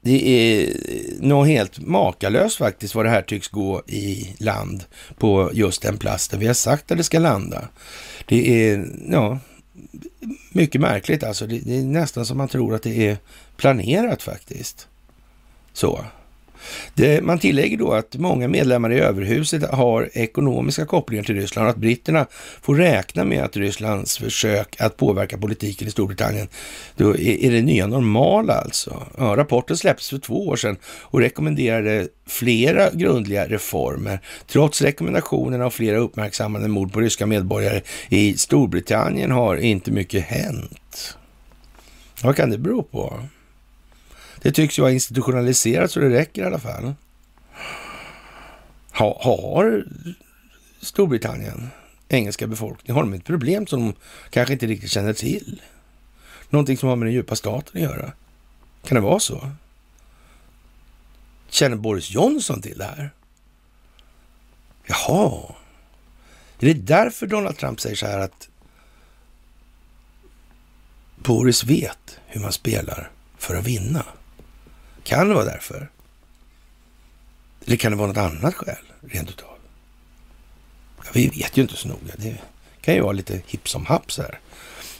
det 0.00 0.28
är 0.28 0.74
nog 1.20 1.46
helt 1.46 1.78
makalöst 1.78 2.56
faktiskt 2.56 2.94
vad 2.94 3.04
det 3.04 3.10
här 3.10 3.22
tycks 3.22 3.48
gå 3.48 3.82
i 3.86 4.34
land 4.38 4.84
på 5.18 5.50
just 5.52 5.82
den 5.82 5.98
plasten 5.98 6.40
vi 6.40 6.46
har 6.46 6.54
sagt 6.54 6.90
att 6.90 6.98
det 6.98 7.04
ska 7.04 7.18
landa. 7.18 7.68
Det 8.26 8.70
är, 8.70 8.88
ja, 9.10 9.38
mycket 10.52 10.80
märkligt 10.80 11.22
alltså. 11.22 11.46
Det, 11.46 11.58
det 11.58 11.76
är 11.76 11.82
nästan 11.82 12.26
som 12.26 12.38
man 12.38 12.48
tror 12.48 12.74
att 12.74 12.82
det 12.82 13.08
är 13.08 13.18
planerat 13.56 14.22
faktiskt. 14.22 14.88
Så. 15.72 16.04
Det, 16.94 17.22
man 17.22 17.38
tillägger 17.38 17.76
då 17.76 17.92
att 17.92 18.16
många 18.16 18.48
medlemmar 18.48 18.92
i 18.92 18.98
överhuset 18.98 19.70
har 19.70 20.10
ekonomiska 20.12 20.86
kopplingar 20.86 21.24
till 21.24 21.34
Ryssland 21.34 21.66
och 21.66 21.70
att 21.70 21.76
britterna 21.76 22.26
får 22.62 22.74
räkna 22.74 23.24
med 23.24 23.44
att 23.44 23.56
Rysslands 23.56 24.18
försök 24.18 24.76
att 24.80 24.96
påverka 24.96 25.38
politiken 25.38 25.88
i 25.88 25.90
Storbritannien 25.90 26.48
då 26.96 27.10
är, 27.10 27.44
är 27.44 27.50
det 27.50 27.62
nya 27.62 27.86
normala 27.86 28.54
alltså. 28.54 29.06
Ja, 29.18 29.36
rapporten 29.36 29.76
släpptes 29.76 30.10
för 30.10 30.18
två 30.18 30.48
år 30.48 30.56
sedan 30.56 30.76
och 31.00 31.20
rekommenderade 31.20 32.08
flera 32.26 32.90
grundliga 32.90 33.48
reformer. 33.48 34.20
Trots 34.46 34.82
rekommendationerna 34.82 35.66
och 35.66 35.74
flera 35.74 35.98
uppmärksammade 35.98 36.68
mord 36.68 36.92
på 36.92 37.00
ryska 37.00 37.26
medborgare 37.26 37.80
i 38.08 38.36
Storbritannien 38.36 39.30
har 39.30 39.56
inte 39.56 39.90
mycket 39.90 40.24
hänt. 40.24 41.16
Vad 42.22 42.36
kan 42.36 42.50
det 42.50 42.58
bero 42.58 42.82
på? 42.82 43.20
Det 44.42 44.52
tycks 44.52 44.78
ju 44.78 44.82
vara 44.82 44.92
institutionaliserat 44.92 45.90
så 45.90 46.00
det 46.00 46.10
räcker 46.10 46.42
i 46.42 46.44
alla 46.44 46.58
fall. 46.58 46.94
Ha, 48.92 49.20
har 49.22 49.84
Storbritannien, 50.80 51.70
engelska 52.08 52.46
befolkningen, 52.46 52.94
har 52.94 53.02
de 53.02 53.12
ett 53.12 53.24
problem 53.24 53.66
som 53.66 53.80
de 53.80 53.94
kanske 54.30 54.52
inte 54.52 54.66
riktigt 54.66 54.90
känner 54.90 55.12
till? 55.12 55.62
Någonting 56.50 56.76
som 56.76 56.88
har 56.88 56.96
med 56.96 57.06
den 57.06 57.14
djupa 57.14 57.36
staten 57.36 57.82
att 57.82 57.90
göra? 57.90 58.12
Kan 58.84 58.94
det 58.94 59.00
vara 59.00 59.20
så? 59.20 59.50
Känner 61.48 61.76
Boris 61.76 62.10
Johnson 62.10 62.62
till 62.62 62.78
det 62.78 62.84
här? 62.84 63.10
Jaha. 64.86 65.54
Är 66.60 66.66
det 66.66 66.74
därför 66.74 67.26
Donald 67.26 67.58
Trump 67.58 67.80
säger 67.80 67.96
så 67.96 68.06
här 68.06 68.18
att 68.18 68.48
Boris 71.16 71.64
vet 71.64 72.18
hur 72.26 72.40
man 72.40 72.52
spelar 72.52 73.10
för 73.38 73.54
att 73.54 73.66
vinna? 73.66 74.04
Kan 75.10 75.28
det 75.28 75.34
vara 75.34 75.44
därför? 75.44 75.88
Eller 77.66 77.76
kan 77.76 77.92
det 77.92 77.98
vara 77.98 78.08
något 78.08 78.16
annat 78.16 78.54
skäl 78.54 78.76
rent 79.00 79.30
utav? 79.30 79.48
Ja, 81.04 81.10
vi 81.14 81.28
vet 81.28 81.56
ju 81.56 81.62
inte 81.62 81.76
så 81.76 81.88
noga. 81.88 82.14
Det 82.16 82.36
kan 82.80 82.94
ju 82.94 83.00
vara 83.00 83.12
lite 83.12 83.42
hipp 83.46 83.68
som 83.68 83.86
happ 83.86 84.12
så 84.12 84.22
här. 84.22 84.38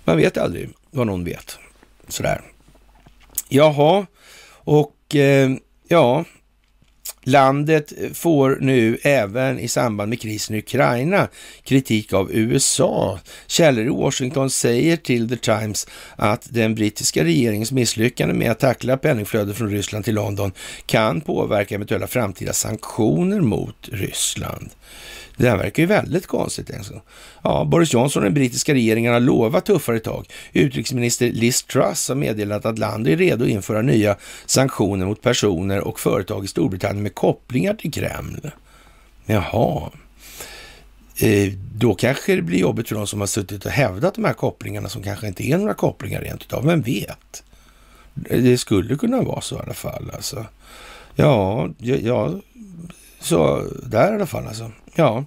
Man 0.05 0.16
vet 0.16 0.38
aldrig 0.38 0.70
vad 0.90 1.07
någon 1.07 1.25
vet. 1.25 1.59
Sådär. 2.09 2.42
Jaha, 3.49 4.07
och 4.53 5.14
eh, 5.14 5.51
ja, 5.88 6.25
Landet 7.24 7.92
får 8.14 8.59
nu 8.61 8.98
även 9.02 9.59
i 9.59 9.68
samband 9.68 10.09
med 10.09 10.20
krisen 10.20 10.56
i 10.56 10.59
Ukraina 10.59 11.28
kritik 11.64 12.12
av 12.12 12.33
USA. 12.33 13.18
Källor 13.46 13.87
i 13.87 13.88
Washington 13.88 14.50
säger 14.50 14.96
till 14.96 15.28
The 15.28 15.37
Times 15.37 15.87
att 16.16 16.48
den 16.50 16.74
brittiska 16.74 17.24
regeringens 17.24 17.72
misslyckande 17.72 18.35
med 18.35 18.50
att 18.50 18.59
tackla 18.59 18.96
penningflödet 18.96 19.56
från 19.56 19.70
Ryssland 19.70 20.04
till 20.04 20.14
London 20.14 20.52
kan 20.87 21.20
påverka 21.20 21.74
eventuella 21.74 22.06
framtida 22.06 22.52
sanktioner 22.52 23.40
mot 23.40 23.88
Ryssland. 23.92 24.70
Det 25.40 25.50
här 25.50 25.57
verkar 25.57 25.83
ju 25.83 25.87
väldigt 25.87 26.26
konstigt. 26.26 26.70
Alltså. 26.76 27.00
Ja, 27.42 27.64
Boris 27.64 27.92
Johnson 27.92 28.22
och 28.22 28.24
den 28.24 28.35
brittiska 28.35 28.74
regeringen 28.74 29.12
har 29.12 29.20
lovat 29.20 29.66
tuffare 29.66 29.98
tag. 29.98 30.26
Utrikesminister 30.53 31.33
Liz 31.33 31.62
Truss 31.62 32.09
har 32.09 32.16
meddelat 32.16 32.66
att 32.66 32.79
landet 32.79 33.12
är 33.12 33.16
redo 33.16 33.44
att 33.44 33.50
införa 33.50 33.83
nya 33.83 34.16
sanktioner 34.46 35.07
mot 35.07 35.22
personer 35.22 35.81
och 35.81 36.00
företag 36.00 36.44
i 36.44 36.48
Storbritannien 36.48 37.03
med 37.03 37.14
kopplingar 37.14 37.74
till 37.74 37.92
Kreml. 37.92 38.50
Jaha. 39.26 39.90
Eh, 41.16 41.53
då 41.74 41.94
kanske 41.94 42.37
det 42.37 42.42
blir 42.42 42.59
jobbigt 42.59 42.88
för 42.88 42.94
de 42.94 43.07
som 43.07 43.20
har 43.20 43.26
suttit 43.26 43.64
och 43.64 43.70
hävdat 43.70 44.14
de 44.14 44.24
här 44.24 44.33
kopplingarna 44.33 44.88
som 44.88 45.03
kanske 45.03 45.26
inte 45.26 45.48
är 45.48 45.59
några 45.59 45.74
kopplingar 45.74 46.20
rent 46.20 46.42
utav. 46.42 46.66
Vem 46.66 46.81
vet? 46.81 47.42
Det 48.14 48.59
skulle 48.59 48.96
kunna 48.96 49.22
vara 49.22 49.40
så 49.40 49.57
i 49.57 49.59
alla 49.59 49.74
fall. 49.74 50.11
Alltså. 50.14 50.46
Ja, 51.14 51.68
ja, 51.79 52.40
så 53.20 53.66
där 53.83 54.12
i 54.12 54.14
alla 54.14 54.26
fall 54.26 54.46
alltså. 54.46 54.70
Ja, 55.01 55.25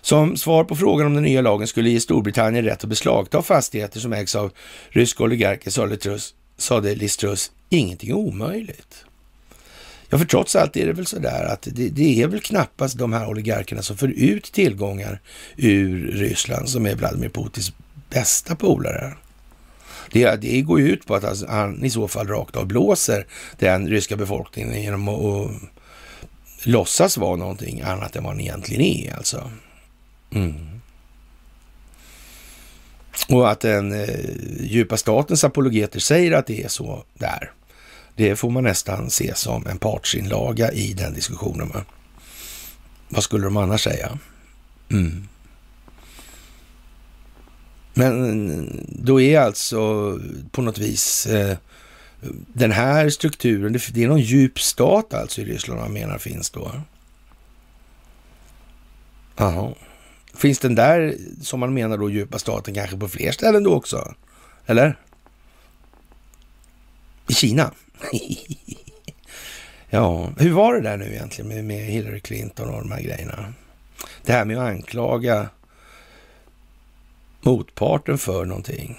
som 0.00 0.36
svar 0.36 0.64
på 0.64 0.76
frågan 0.76 1.06
om 1.06 1.14
den 1.14 1.22
nya 1.22 1.40
lagen 1.40 1.66
skulle 1.66 1.90
ge 1.90 2.00
Storbritannien 2.00 2.64
rätt 2.64 2.84
att 2.84 2.90
beslagta 2.90 3.42
fastigheter 3.42 4.00
som 4.00 4.12
ägs 4.12 4.36
av 4.36 4.52
ryska 4.88 5.24
oligarker 5.24 5.70
sade 6.58 6.94
Liz 6.94 7.16
Truss 7.16 7.50
ingenting 7.68 8.14
omöjligt. 8.14 9.04
Ja, 10.08 10.18
för 10.18 10.24
trots 10.24 10.56
allt 10.56 10.76
är 10.76 10.86
det 10.86 10.92
väl 10.92 11.06
så 11.06 11.18
där 11.18 11.44
att 11.44 11.62
det, 11.62 11.88
det, 11.88 12.22
är 12.22 12.26
väl 12.26 12.40
knappast 12.40 12.98
de 12.98 13.12
här 13.12 13.28
oligarkerna 13.28 13.82
som 13.82 13.96
för 13.96 14.08
ut 14.08 14.52
tillgångar 14.52 15.20
ur 15.56 16.12
Ryssland 16.12 16.68
som 16.68 16.86
är 16.86 16.94
Vladimir 16.94 17.28
Putins 17.28 17.72
bästa 18.10 18.56
polare. 18.56 19.12
Det, 20.12 20.36
det 20.36 20.60
går 20.60 20.80
ju 20.80 20.88
ut 20.88 21.06
på 21.06 21.14
att 21.14 21.24
alltså, 21.24 21.46
han 21.48 21.84
i 21.84 21.90
så 21.90 22.08
fall 22.08 22.28
rakt 22.28 22.56
av 22.56 22.66
blåser 22.66 23.26
den 23.58 23.88
ryska 23.88 24.16
befolkningen 24.16 24.82
genom 24.82 25.08
att 25.08 25.50
låtsas 26.62 27.16
vara 27.16 27.36
någonting 27.36 27.80
annat 27.80 28.16
än 28.16 28.24
vad 28.24 28.32
den 28.32 28.40
egentligen 28.40 28.82
är 28.82 29.16
alltså. 29.16 29.50
Mm. 30.30 30.80
Och 33.28 33.50
att 33.50 33.60
den 33.60 33.92
eh, 33.92 34.30
djupa 34.60 34.96
statens 34.96 35.44
apologeter 35.44 36.00
säger 36.00 36.32
att 36.32 36.46
det 36.46 36.64
är 36.64 36.68
så 36.68 37.04
där, 37.14 37.50
det 38.16 38.36
får 38.36 38.50
man 38.50 38.64
nästan 38.64 39.10
se 39.10 39.34
som 39.34 39.66
en 39.66 39.78
partsinlaga 39.78 40.72
i 40.72 40.92
den 40.92 41.14
diskussionen. 41.14 41.68
Va? 41.68 41.84
Vad 43.08 43.24
skulle 43.24 43.44
de 43.44 43.56
annars 43.56 43.84
säga? 43.84 44.18
Mm. 44.90 45.28
Men 47.94 48.50
eh, 48.50 48.64
då 48.88 49.20
är 49.20 49.40
alltså 49.40 50.18
på 50.50 50.62
något 50.62 50.78
vis 50.78 51.26
eh, 51.26 51.56
den 52.52 52.72
här 52.72 53.10
strukturen, 53.10 53.72
det 53.72 54.02
är 54.02 54.08
någon 54.08 54.20
djup 54.20 54.60
stat 54.60 55.14
alltså 55.14 55.40
i 55.40 55.44
Ryssland 55.44 55.80
man 55.80 55.92
menar 55.92 56.18
finns 56.18 56.50
då? 56.50 56.72
Jaha. 59.36 59.74
Finns 60.34 60.58
den 60.58 60.74
där, 60.74 61.16
som 61.42 61.60
man 61.60 61.74
menar 61.74 61.98
då, 61.98 62.10
djupa 62.10 62.38
staten 62.38 62.74
kanske 62.74 62.96
på 62.96 63.08
fler 63.08 63.32
ställen 63.32 63.62
då 63.62 63.74
också? 63.74 64.14
Eller? 64.66 64.98
I 67.28 67.34
Kina? 67.34 67.72
ja, 69.90 70.32
hur 70.38 70.52
var 70.52 70.74
det 70.74 70.80
där 70.80 70.96
nu 70.96 71.04
egentligen 71.04 71.66
med, 71.66 71.80
Hillary 71.80 72.20
Clinton 72.20 72.68
och 72.68 72.80
de 72.82 72.92
här 72.92 73.02
grejerna? 73.02 73.52
Det 74.22 74.32
här 74.32 74.44
med 74.44 74.58
att 74.58 74.68
anklaga 74.68 75.48
motparten 77.40 78.18
för 78.18 78.44
någonting 78.44 78.98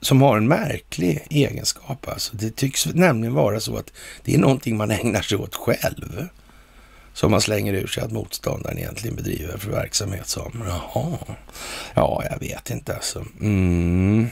som 0.00 0.22
har 0.22 0.36
en 0.36 0.48
märklig 0.48 1.26
egenskap. 1.30 2.08
Alltså. 2.08 2.36
Det 2.36 2.56
tycks 2.56 2.86
nämligen 2.86 3.34
vara 3.34 3.60
så 3.60 3.76
att 3.76 3.92
det 4.24 4.34
är 4.34 4.38
någonting 4.38 4.76
man 4.76 4.90
ägnar 4.90 5.22
sig 5.22 5.38
åt 5.38 5.54
själv. 5.54 6.26
Som 7.12 7.30
man 7.30 7.40
slänger 7.40 7.72
ur 7.72 7.86
sig 7.86 8.02
att 8.02 8.12
motståndaren 8.12 8.78
egentligen 8.78 9.16
bedriver 9.16 9.58
för 9.58 9.70
verksamhet 9.70 10.28
som. 10.28 10.64
Jaha. 10.66 11.18
Ja, 11.94 12.22
jag 12.30 12.38
vet 12.38 12.70
inte 12.70 12.94
alltså. 12.94 13.24
Mm. 13.40 14.28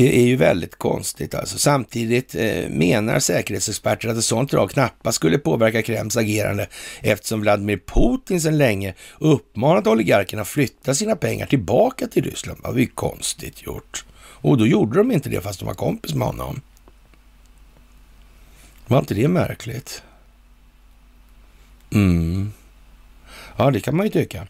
Det 0.00 0.18
är 0.18 0.26
ju 0.26 0.36
väldigt 0.36 0.76
konstigt 0.76 1.34
alltså. 1.34 1.58
Samtidigt 1.58 2.34
eh, 2.34 2.68
menar 2.68 3.18
säkerhetsexperter 3.18 4.08
att 4.08 4.16
ett 4.16 4.24
sånt 4.24 4.50
drag 4.50 4.70
knappast 4.70 5.16
skulle 5.16 5.38
påverka 5.38 5.82
Kremls 5.82 6.16
agerande 6.16 6.66
eftersom 7.00 7.40
Vladimir 7.40 7.80
Putin 7.86 8.40
sedan 8.40 8.58
länge 8.58 8.94
uppmanat 9.18 9.86
oligarkerna 9.86 10.42
att 10.42 10.48
flytta 10.48 10.94
sina 10.94 11.16
pengar 11.16 11.46
tillbaka 11.46 12.06
till 12.06 12.24
Ryssland. 12.24 12.58
Det 12.62 12.68
var 12.68 12.78
ju 12.78 12.86
konstigt 12.86 13.62
gjort. 13.66 14.04
Och 14.18 14.58
då 14.58 14.66
gjorde 14.66 14.98
de 14.98 15.12
inte 15.12 15.28
det 15.28 15.40
fast 15.40 15.58
de 15.58 15.66
var 15.66 15.74
kompis 15.74 16.14
med 16.14 16.26
honom. 16.26 16.60
Var 18.86 18.98
inte 18.98 19.14
det 19.14 19.28
märkligt? 19.28 20.02
Mm. 21.92 22.52
Ja, 23.56 23.70
det 23.70 23.80
kan 23.80 23.96
man 23.96 24.06
ju 24.06 24.12
tycka. 24.12 24.46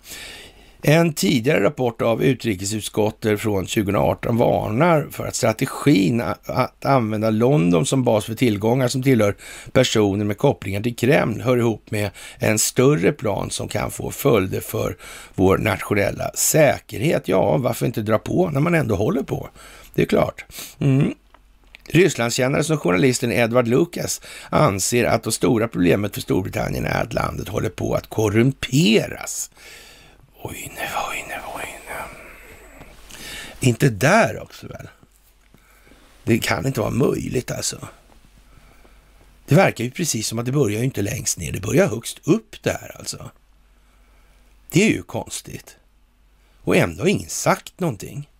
En 0.82 1.12
tidigare 1.12 1.64
rapport 1.64 2.02
av 2.02 2.22
utrikesutskottet 2.22 3.40
från 3.40 3.66
2018 3.66 4.36
varnar 4.36 5.06
för 5.10 5.26
att 5.26 5.34
strategin 5.34 6.20
att 6.44 6.84
använda 6.84 7.30
London 7.30 7.86
som 7.86 8.04
bas 8.04 8.24
för 8.24 8.34
tillgångar 8.34 8.88
som 8.88 9.02
tillhör 9.02 9.36
personer 9.72 10.24
med 10.24 10.38
kopplingar 10.38 10.80
till 10.80 10.96
Kreml 10.96 11.40
hör 11.40 11.56
ihop 11.56 11.90
med 11.90 12.10
en 12.38 12.58
större 12.58 13.12
plan 13.12 13.50
som 13.50 13.68
kan 13.68 13.90
få 13.90 14.10
följder 14.10 14.60
för 14.60 14.96
vår 15.34 15.58
nationella 15.58 16.30
säkerhet. 16.34 17.28
Ja, 17.28 17.56
varför 17.56 17.86
inte 17.86 18.02
dra 18.02 18.18
på 18.18 18.50
när 18.50 18.60
man 18.60 18.74
ändå 18.74 18.94
håller 18.94 19.22
på? 19.22 19.48
Det 19.94 20.02
är 20.02 20.06
klart. 20.06 20.44
Mm. 20.78 21.14
Rysslandskännare 21.88 22.64
som 22.64 22.76
journalisten 22.76 23.32
Edward 23.32 23.68
Lucas 23.68 24.20
anser 24.50 25.04
att 25.04 25.22
det 25.22 25.32
stora 25.32 25.68
problemet 25.68 26.14
för 26.14 26.20
Storbritannien 26.20 26.86
är 26.86 27.02
att 27.02 27.12
landet 27.12 27.48
håller 27.48 27.68
på 27.68 27.94
att 27.94 28.06
korrumperas. 28.06 29.50
Oj, 30.42 30.72
nu, 30.76 30.82
oj, 31.10 31.24
nu, 31.28 31.34
oj, 31.56 31.80
nu. 31.86 32.18
Inte 33.68 33.88
där 33.90 34.42
också 34.42 34.66
väl? 34.66 34.88
Det 36.24 36.38
kan 36.38 36.66
inte 36.66 36.80
vara 36.80 36.90
möjligt 36.90 37.50
alltså. 37.50 37.88
Det 39.46 39.54
verkar 39.54 39.84
ju 39.84 39.90
precis 39.90 40.26
som 40.26 40.38
att 40.38 40.46
det 40.46 40.52
börjar 40.52 40.78
ju 40.78 40.84
inte 40.84 41.02
längst 41.02 41.38
ner, 41.38 41.52
det 41.52 41.60
börjar 41.60 41.88
högst 41.88 42.20
upp 42.24 42.62
där 42.62 42.96
alltså. 42.98 43.30
Det 44.70 44.82
är 44.82 44.90
ju 44.90 45.02
konstigt. 45.02 45.76
Och 46.62 46.76
ändå 46.76 47.02
har 47.02 47.08
ingen 47.08 47.28
sagt 47.28 47.80
någonting. 47.80 48.30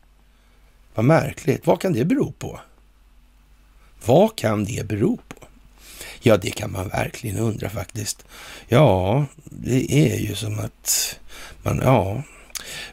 Vad 0.95 1.05
märkligt. 1.05 1.67
Vad 1.67 1.81
kan 1.81 1.93
det 1.93 2.05
bero 2.05 2.33
på? 2.33 2.61
Vad 4.07 4.37
kan 4.37 4.65
det 4.65 4.87
bero 4.87 5.17
på? 5.17 5.47
Ja, 6.23 6.37
det 6.37 6.51
kan 6.51 6.73
man 6.73 6.89
verkligen 6.89 7.37
undra 7.39 7.71
faktiskt. 7.71 8.25
Ja, 8.69 9.25
det 9.45 9.93
är 9.93 10.17
ju 10.17 10.35
som 10.35 10.59
att 10.59 11.19
man, 11.63 11.81
ja. 11.85 12.23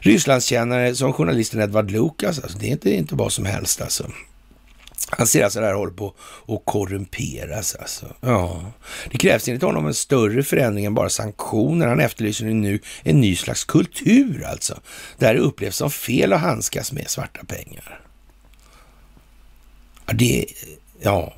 Rysslandskännare 0.00 0.94
som 0.94 1.12
journalisten 1.12 1.60
Edward 1.60 1.90
Lukas, 1.90 2.38
alltså 2.38 2.58
det 2.58 2.66
är 2.66 2.70
inte, 2.70 2.90
inte 2.90 3.14
vad 3.14 3.32
som 3.32 3.44
helst 3.44 3.80
alltså. 3.80 4.10
Han 5.10 5.26
ser 5.26 5.44
alltså 5.44 5.60
det 5.60 5.66
här 5.66 5.74
håller 5.74 5.92
på 5.92 6.14
att 6.46 6.64
korrumperas 6.64 7.74
alltså. 7.74 8.06
Ja. 8.20 8.72
Det 9.10 9.18
krävs 9.18 9.48
enligt 9.48 9.62
honom 9.62 9.86
en 9.86 9.94
större 9.94 10.42
förändring 10.42 10.84
än 10.84 10.94
bara 10.94 11.08
sanktioner. 11.08 11.86
Han 11.86 12.00
efterlyser 12.00 12.44
nu 12.44 12.80
en 13.02 13.20
ny 13.20 13.36
slags 13.36 13.64
kultur 13.64 14.44
alltså. 14.44 14.80
Där 15.18 15.34
det 15.34 15.40
upplevs 15.40 15.76
som 15.76 15.90
fel 15.90 16.32
att 16.32 16.40
handskas 16.40 16.92
med 16.92 17.10
svarta 17.10 17.44
pengar. 17.44 18.00
Ja, 20.06 20.12
det, 20.12 20.46
ja, 21.00 21.34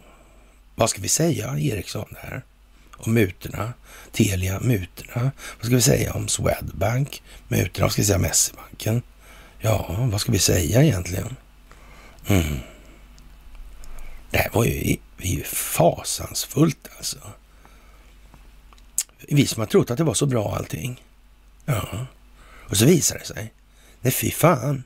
vad 0.80 0.90
ska 0.90 1.00
vi 1.00 1.08
säga 1.08 1.58
Eriksson 1.58 2.14
där? 2.22 2.42
Om 2.96 3.14
mutorna, 3.14 3.72
Telia, 4.12 4.60
mutorna. 4.60 5.30
Vad 5.56 5.66
ska 5.66 5.74
vi 5.74 5.82
säga 5.82 6.12
om 6.12 6.28
Swedbank, 6.28 7.22
mutorna? 7.48 7.84
Vad 7.84 7.92
ska 7.92 8.02
vi 8.02 8.06
säga 8.06 8.18
om 8.18 8.28
SE-banken? 8.32 9.02
Ja, 9.58 9.96
vad 9.98 10.20
ska 10.20 10.32
vi 10.32 10.38
säga 10.38 10.82
egentligen? 10.82 11.36
Mm. 12.26 12.58
Det 14.30 14.38
här 14.38 14.50
var 14.52 14.64
ju, 14.64 14.96
ju 15.18 15.42
fasansfullt 15.44 16.88
alltså. 16.96 17.18
Vi 19.28 19.46
som 19.46 19.60
har 19.60 19.66
trott 19.66 19.90
att 19.90 19.98
det 19.98 20.04
var 20.04 20.14
så 20.14 20.26
bra 20.26 20.56
allting. 20.56 21.02
Ja, 21.64 22.06
och 22.68 22.76
så 22.76 22.84
visar 22.84 23.18
det 23.18 23.24
sig. 23.24 23.52
Nej, 24.00 24.12
fy 24.12 24.30
fan. 24.30 24.84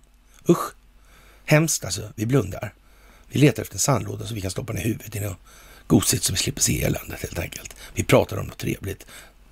Usch. 0.49 0.73
Hemskt 1.45 1.85
alltså. 1.85 2.13
Vi 2.15 2.27
blundar. 2.27 2.75
Vi 3.29 3.41
letar 3.41 3.63
efter 3.63 3.75
en 3.75 3.81
sandlåda 3.81 4.27
så 4.27 4.35
vi 4.35 4.41
kan 4.41 4.51
stoppa 4.51 4.73
ner 4.73 4.83
huvudet 4.83 5.17
i 5.17 5.21
något 5.21 5.39
gosigt 5.87 6.25
så 6.25 6.33
vi 6.33 6.37
slipper 6.37 6.61
se 6.61 6.83
eländet 6.83 7.23
helt 7.23 7.39
enkelt. 7.39 7.77
Vi 7.95 8.05
pratar 8.05 8.39
om 8.39 8.47
något 8.47 8.59
trevligt 8.59 9.07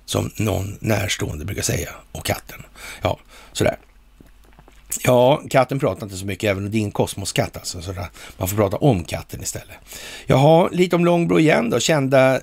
som 0.05 0.31
någon 0.35 0.77
närstående 0.79 1.45
brukar 1.45 1.61
säga 1.61 1.89
och 2.11 2.25
katten. 2.25 2.63
Ja, 3.01 3.19
sådär. 3.51 3.77
Ja, 5.03 5.41
katten 5.49 5.79
pratar 5.79 6.03
inte 6.03 6.17
så 6.17 6.25
mycket, 6.25 6.49
även 6.49 6.65
om 6.65 6.71
din 6.71 6.91
kosmoskatt 6.91 7.57
alltså. 7.57 7.81
Sådär. 7.81 8.07
man 8.37 8.47
får 8.47 8.57
prata 8.57 8.77
om 8.77 9.03
katten 9.03 9.41
istället. 9.41 9.75
Jaha, 10.25 10.69
lite 10.71 10.95
om 10.95 11.05
Långbro 11.05 11.39
igen 11.39 11.69
då. 11.69 11.79
Kända 11.79 12.41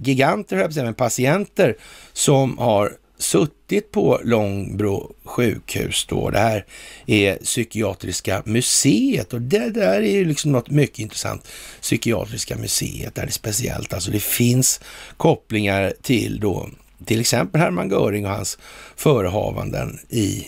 giganter, 0.00 0.56
höll 0.56 0.72
jag 0.74 0.84
med 0.84 0.96
patienter 0.96 1.76
som 2.12 2.58
har 2.58 2.92
suttit 3.18 3.92
på 3.92 4.20
Långbro 4.24 5.14
sjukhus 5.24 6.06
då. 6.08 6.30
Det 6.30 6.38
här 6.38 6.64
är 7.06 7.36
Psykiatriska 7.36 8.42
museet 8.46 9.32
och 9.32 9.40
det 9.40 9.70
där 9.70 10.02
är 10.02 10.10
ju 10.10 10.24
liksom 10.24 10.52
något 10.52 10.70
mycket 10.70 10.98
intressant. 10.98 11.48
Psykiatriska 11.80 12.56
museet, 12.56 13.14
där 13.14 13.22
det 13.22 13.28
är 13.28 13.32
speciellt. 13.32 13.92
Alltså 13.92 14.10
det 14.10 14.22
finns 14.22 14.80
kopplingar 15.16 15.92
till 16.02 16.40
då 16.40 16.68
till 17.04 17.20
exempel 17.20 17.60
Hermann 17.60 17.90
Göring 17.90 18.26
och 18.26 18.32
hans 18.32 18.58
förehavanden 18.96 19.98
i 20.08 20.46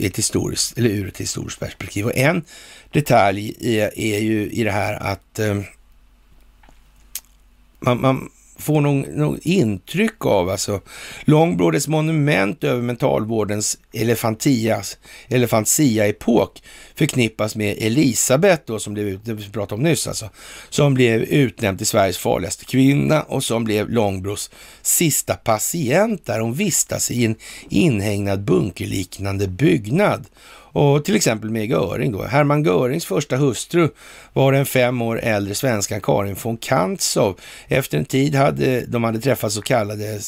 ett 0.00 0.18
historiskt, 0.18 0.78
eller 0.78 0.90
ur 0.90 1.08
ett 1.08 1.20
historiskt 1.20 1.60
perspektiv. 1.60 2.06
Och 2.06 2.16
en 2.16 2.44
detalj 2.92 3.54
är, 3.60 3.98
är 3.98 4.18
ju 4.18 4.50
i 4.50 4.64
det 4.64 4.70
här 4.70 4.94
att 4.94 5.38
eh, 5.38 5.60
man, 7.80 8.00
man, 8.00 8.30
får 8.58 8.80
någon, 8.80 9.00
någon 9.00 9.38
intryck 9.42 10.26
av, 10.26 10.50
alltså 10.50 10.80
Långbrådes 11.24 11.88
monument 11.88 12.64
över 12.64 12.82
mentalvårdens 12.82 13.78
elefantias, 13.92 14.98
elefantia-epok 15.28 16.62
förknippas 16.94 17.56
med 17.56 17.76
Elisabeth 17.78 18.62
då, 18.66 18.78
som 18.78 18.94
blev, 18.94 19.20
det 19.24 19.32
vi 19.32 19.50
pratade 19.50 19.74
om 19.74 19.82
nyss 19.82 20.06
alltså, 20.06 20.30
som 20.68 20.94
blev 20.94 21.22
utnämnd 21.22 21.78
till 21.78 21.86
Sveriges 21.86 22.18
farligaste 22.18 22.64
kvinna 22.64 23.22
och 23.22 23.44
som 23.44 23.64
blev 23.64 23.90
Långbros 23.90 24.50
sista 24.82 25.34
patient 25.34 26.26
där 26.26 26.40
hon 26.40 26.54
vistas 26.54 27.10
i 27.10 27.24
en 27.24 27.36
inhägnad 27.68 28.44
bunkerliknande 28.44 29.48
byggnad 29.48 30.26
och 30.78 31.04
till 31.04 31.16
exempel 31.16 31.50
med 31.50 31.66
Göring 31.66 32.12
då. 32.12 32.22
Hermann 32.22 32.64
Görings 32.64 33.06
första 33.06 33.36
hustru 33.36 33.88
var 34.32 34.52
den 34.52 34.66
fem 34.66 35.02
år 35.02 35.20
äldre 35.20 35.54
svenskan 35.54 36.00
Karin 36.00 36.36
von 36.42 36.56
Kantzow. 36.56 37.40
Efter 37.68 37.98
en 37.98 38.04
tid 38.04 38.34
hade 38.34 38.86
de 38.86 39.04
hade 39.04 39.20
träffats 39.20 39.54
så 39.54 39.62
kallade 39.62 40.20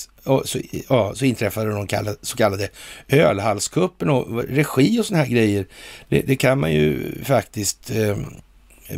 så, 0.44 0.44
ja, 0.88 1.14
så 1.14 1.24
inträffade 1.24 1.70
de 1.70 1.86
kallade, 1.86 2.16
så 2.22 2.36
kallade 2.36 2.68
ölhalskuppen 3.08 4.10
och 4.10 4.44
regi 4.44 5.00
och 5.00 5.06
sådana 5.06 5.24
här 5.24 5.30
grejer. 5.30 5.66
Det, 6.08 6.20
det 6.20 6.36
kan 6.36 6.60
man 6.60 6.72
ju 6.72 7.14
faktiskt 7.24 7.90
eh, 7.90 8.16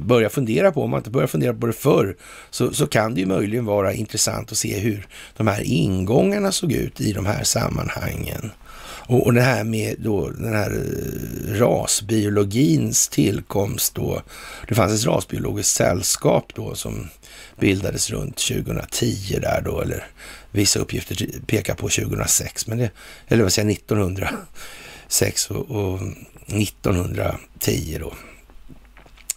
börja 0.00 0.28
fundera 0.28 0.72
på. 0.72 0.82
Om 0.82 0.90
man 0.90 1.00
inte 1.00 1.10
börjar 1.10 1.28
fundera 1.28 1.54
på 1.54 1.66
det 1.66 1.72
förr 1.72 2.16
så, 2.50 2.72
så 2.72 2.86
kan 2.86 3.14
det 3.14 3.20
ju 3.20 3.26
möjligen 3.26 3.64
vara 3.64 3.92
intressant 3.92 4.52
att 4.52 4.58
se 4.58 4.78
hur 4.78 5.06
de 5.36 5.46
här 5.46 5.62
ingångarna 5.62 6.52
såg 6.52 6.72
ut 6.72 7.00
i 7.00 7.12
de 7.12 7.26
här 7.26 7.44
sammanhangen. 7.44 8.50
Och, 9.06 9.26
och 9.26 9.34
det 9.34 9.40
här 9.40 9.64
med 9.64 9.96
då 9.98 10.30
den 10.30 10.54
här 10.54 10.70
eh, 10.70 11.58
rasbiologins 11.58 13.08
tillkomst 13.08 13.94
då. 13.94 14.22
Det 14.68 14.74
fanns 14.74 15.00
ett 15.00 15.06
rasbiologiskt 15.06 15.76
sällskap 15.76 16.52
då 16.54 16.74
som 16.74 17.08
bildades 17.60 18.10
runt 18.10 18.36
2010 18.36 19.38
där 19.42 19.62
då, 19.64 19.80
eller 19.80 20.06
vissa 20.50 20.78
uppgifter 20.78 21.26
pekar 21.46 21.74
på 21.74 21.88
2006, 21.88 22.66
men 22.66 22.78
det, 22.78 22.90
eller 23.28 23.42
vad 23.42 23.52
säger 23.52 23.70
1906 23.70 25.50
och, 25.50 25.70
och 25.70 26.00
1910 26.46 27.98
då. 28.00 28.12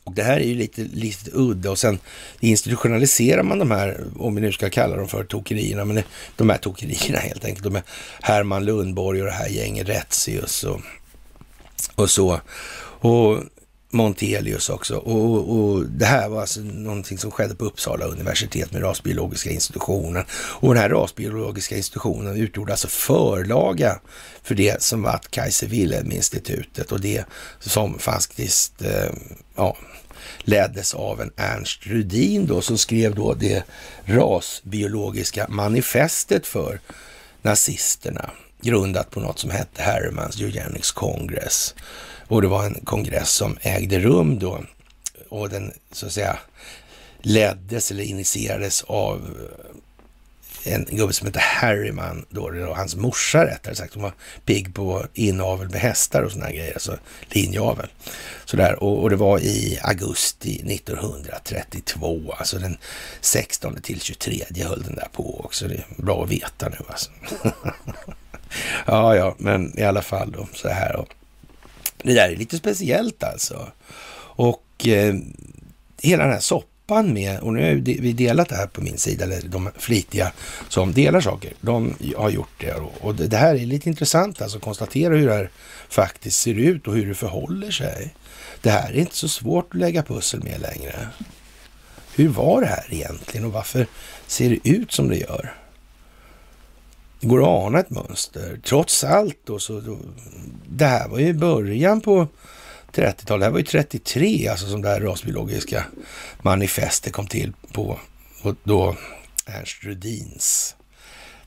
Och 0.06 0.12
det 0.12 0.24
här 0.24 0.40
är 0.40 0.46
ju 0.46 0.56
lite, 0.56 0.82
lite 0.82 1.32
udda 1.34 1.72
och 1.72 1.80
sen 1.80 2.00
institutionaliserar 2.40 3.44
man 3.44 3.60
de 3.60 3.72
här, 3.72 4.06
om 4.20 4.36
vi 4.36 4.42
nu 4.42 4.52
ska 4.52 4.70
kalla 4.70 4.96
dem 4.96 5.08
för 5.08 5.24
tokerierna, 5.24 5.86
men 5.86 6.04
de 6.36 6.50
här 6.50 6.58
tokerierna 6.58 7.20
helt 7.20 7.46
enkelt. 7.46 7.64
De 7.64 7.76
är 7.76 7.84
Herman 8.22 8.66
Lundborg 8.66 9.22
och 9.22 9.26
det 9.26 9.34
här 9.34 9.50
gänget 9.50 9.90
Retzius 9.90 10.64
och, 10.64 10.82
och 11.96 12.10
så. 12.10 12.42
Och 13.00 13.44
Montelius 13.90 14.70
också. 14.70 14.96
Och, 14.96 15.58
och, 15.60 15.86
det 15.86 16.06
här 16.06 16.30
var 16.30 16.42
alltså 16.42 16.60
någonting 16.60 17.18
som 17.18 17.32
skedde 17.32 17.56
på 17.56 17.66
Uppsala 17.66 18.06
universitet 18.06 18.72
med 18.72 18.84
rasbiologiska 18.84 19.50
institutionen. 19.50 20.26
Och 20.32 20.74
den 20.74 20.84
här 20.84 20.90
rasbiologiska 20.90 21.78
institutionen 21.78 22.38
utgjorde 22.38 22.74
alltså 22.74 22.88
förlaga 22.88 24.00
för 24.44 24.56
det 24.56 24.82
som 24.82 25.02
var 25.02 25.20
Kaiser 25.30 25.68
Wilhelm-institutet 25.68 26.92
och 26.92 27.02
det 27.02 27.26
som 27.60 28.00
faktiskt 28.00 28.82
eh, 28.82 29.10
ja, 29.56 29.78
leddes 30.40 30.94
av 30.94 31.22
en 31.22 31.32
Ernst 31.38 31.88
Rudin 31.88 32.46
då 32.46 32.62
som 32.62 32.78
skrev 32.78 33.16
då 33.16 33.34
det 33.34 33.64
rasbiologiska 34.06 35.48
manifestet 35.50 36.48
för 36.48 36.80
nazisterna 37.42 38.32
grundat 38.62 39.10
på 39.10 39.20
något 39.20 39.40
som 39.40 39.50
hette 39.50 39.82
Hermans 39.82 40.42
Eugenics 40.42 40.92
Congress. 40.92 41.76
Och 42.28 42.42
det 42.42 42.48
var 42.48 42.66
en 42.66 42.80
kongress 42.84 43.30
som 43.30 43.58
ägde 43.62 44.00
rum 44.00 44.40
då 44.40 44.64
och 45.30 45.50
den 45.50 45.74
så 45.92 46.06
att 46.06 46.12
säga 46.12 46.40
leddes 47.22 47.92
eller 47.92 48.04
initierades 48.04 48.84
av 48.84 49.38
eh, 50.64 50.74
en 50.74 50.86
gubbe 50.90 51.14
som 51.14 51.28
hette 51.28 51.40
Harryman, 51.40 52.26
då, 52.30 52.50
då 52.50 52.74
hans 52.74 52.96
morsa 52.96 53.46
rättare 53.46 53.76
sagt. 53.76 53.94
Hon 53.94 54.04
var 54.04 54.14
pigg 54.46 54.76
på 54.76 55.06
inavel 55.14 55.70
med 55.70 55.80
hästar 55.82 56.24
och 56.24 56.32
sådana 56.32 56.52
grejer, 56.52 56.74
alltså 56.74 56.98
linjavel. 57.30 57.88
Sådär. 58.46 58.84
Och, 58.84 59.04
och 59.04 59.10
det 59.10 59.16
var 59.16 59.40
i 59.40 59.80
augusti 59.84 60.74
1932, 60.76 62.36
alltså 62.38 62.58
den 62.58 62.78
16 63.22 63.82
till 63.82 64.02
23 64.02 64.46
höll 64.64 64.84
den 64.84 64.96
där 64.96 65.08
på 65.12 65.42
också. 65.46 65.68
Det 65.68 65.76
är 65.76 65.86
bra 65.98 66.24
att 66.24 66.32
veta 66.32 66.70
nu 66.70 66.78
alltså. 66.88 67.12
ja, 68.86 69.16
ja, 69.16 69.36
men 69.38 69.80
i 69.80 69.84
alla 69.84 70.02
fall 70.02 70.32
då 70.32 70.48
så 70.54 70.70
här. 70.70 70.96
Och 70.96 71.14
det 72.06 72.14
där 72.14 72.30
är 72.30 72.36
lite 72.36 72.58
speciellt 72.58 73.24
alltså. 73.24 73.72
Och 74.38 74.88
eh, 74.88 75.16
hela 76.02 76.24
den 76.24 76.34
här 76.34 76.40
soppan 76.40 77.14
med, 77.14 77.40
och 77.40 77.54
nu 77.54 77.68
har 77.68 77.76
vi 78.02 78.14
delat 78.14 78.50
det 78.50 78.56
här 78.56 78.68
på 78.68 78.82
min 78.82 78.98
sida, 78.98 79.24
eller 79.24 79.42
de 79.42 79.70
flitiga 79.78 80.32
som 80.70 80.94
delar 80.94 81.22
saker, 81.22 81.54
de 81.62 81.96
har 82.18 82.30
gjort 82.30 82.62
det. 82.62 82.74
Och 83.02 83.16
det 83.16 83.38
här 83.38 83.56
är 83.56 83.66
lite 83.66 83.90
intressant 83.90 84.42
alltså, 84.42 84.58
att 84.58 84.64
konstatera 84.64 85.16
hur 85.16 85.28
det 85.28 85.34
här 85.34 85.50
faktiskt 85.90 86.42
ser 86.42 86.54
ut 86.54 86.88
och 86.88 86.96
hur 86.96 87.06
det 87.06 87.16
förhåller 87.16 87.72
sig. 87.72 88.14
Det 88.62 88.70
här 88.70 88.90
är 88.90 88.98
inte 88.98 89.16
så 89.16 89.28
svårt 89.28 89.74
att 89.74 89.80
lägga 89.80 90.04
pussel 90.04 90.44
med 90.44 90.62
längre. 90.62 91.08
hur 92.16 92.28
var 92.28 92.62
det 92.62 92.68
här 92.68 92.86
egentligen 92.90 93.46
och 93.46 93.54
varför 93.54 93.88
ser 94.28 94.50
det 94.50 94.70
ut 94.70 94.92
som 94.92 95.08
det 95.08 95.18
gör? 95.18 95.65
Det 97.20 97.28
går 97.28 97.42
att 97.42 97.66
ana 97.66 97.80
ett 97.80 97.90
mönster. 97.90 98.60
Trots 98.64 99.04
allt 99.04 99.40
då 99.44 99.60
så, 99.60 99.80
då, 99.80 99.98
det 100.70 100.86
här 100.86 101.08
var 101.08 101.20
ju 101.20 101.34
början 101.34 102.02
på 102.02 102.28
30-talet. 102.94 103.28
Det 103.28 103.46
här 103.46 103.52
var 103.52 103.60
ju 103.60 103.66
33 103.66 104.48
alltså 104.48 104.68
som 104.68 104.82
det 104.82 104.90
här 104.90 105.02
rasbiologiska 105.02 105.86
manifestet 106.42 107.14
kom 107.14 107.28
till 107.28 107.54
på. 107.72 108.00
Och 108.42 108.56
då 108.64 108.96
Ernst 109.46 109.84
Rudins 109.84 110.76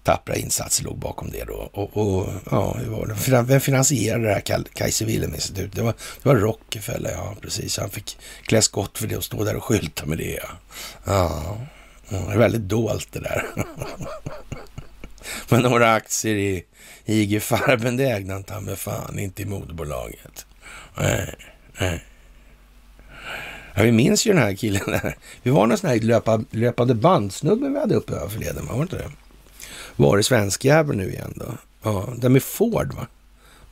tappra 0.02 0.36
insatser 0.36 0.84
låg 0.84 0.98
bakom 0.98 1.30
det 1.30 1.44
då. 1.44 1.70
Och, 1.72 1.96
och 1.96 2.28
ja, 2.50 2.76
hur 2.78 2.90
var 2.90 3.06
det? 3.06 3.42
Vem 3.42 3.60
finansierade 3.60 4.24
det 4.24 4.32
här 4.32 4.64
Kaiser 4.74 5.06
Wilhelm-institutet? 5.06 5.76
Det 5.76 5.82
var, 5.82 5.94
det 6.22 6.28
var 6.28 6.36
Rockefeller, 6.36 7.10
ja 7.10 7.34
precis. 7.40 7.78
Han 7.78 7.90
fick 7.90 8.18
klä 8.42 8.62
skott 8.62 8.98
för 8.98 9.06
det 9.06 9.16
och 9.16 9.24
stå 9.24 9.44
där 9.44 9.56
och 9.56 9.64
skylta 9.64 10.06
med 10.06 10.18
det. 10.18 10.40
Ja, 11.04 11.58
ja 12.08 12.18
det 12.18 12.32
är 12.32 12.38
väldigt 12.38 12.68
dolt 12.68 13.08
det 13.12 13.20
där. 13.20 13.46
Men 15.48 15.62
några 15.62 15.94
aktier 15.94 16.34
i 16.34 16.64
IG 17.06 17.42
Farben, 17.42 17.96
det 17.96 18.04
ägde 18.04 18.32
han 18.32 18.44
ta 18.44 18.60
med 18.60 18.78
fan 18.78 19.18
inte 19.18 19.42
i 19.42 19.44
moderbolaget. 19.44 20.46
Nej, 20.98 21.34
nej. 21.80 22.04
Ja, 23.74 23.82
vi 23.82 23.92
minns 23.92 24.26
ju 24.26 24.32
den 24.32 24.42
här 24.42 24.54
killen 24.54 24.82
där. 24.86 25.16
Vi 25.42 25.50
var 25.50 25.66
någon 25.66 25.78
sån 25.78 25.90
här 25.90 26.00
löpa, 26.00 26.44
löpande 26.50 26.94
bandsnubbe 26.94 27.68
vi 27.68 27.78
hade 27.78 27.94
uppe 27.94 28.28
förleden, 28.28 28.66
var 28.66 28.76
det 28.76 28.82
inte 28.82 28.96
det? 28.96 29.10
Var 29.96 30.16
det 30.16 30.22
svenskjävel 30.22 30.96
nu 30.96 31.10
igen 31.10 31.32
då? 31.36 31.46
Ja, 31.82 32.08
den 32.16 32.32
med 32.32 32.42
Ford 32.42 32.94
va? 32.94 33.06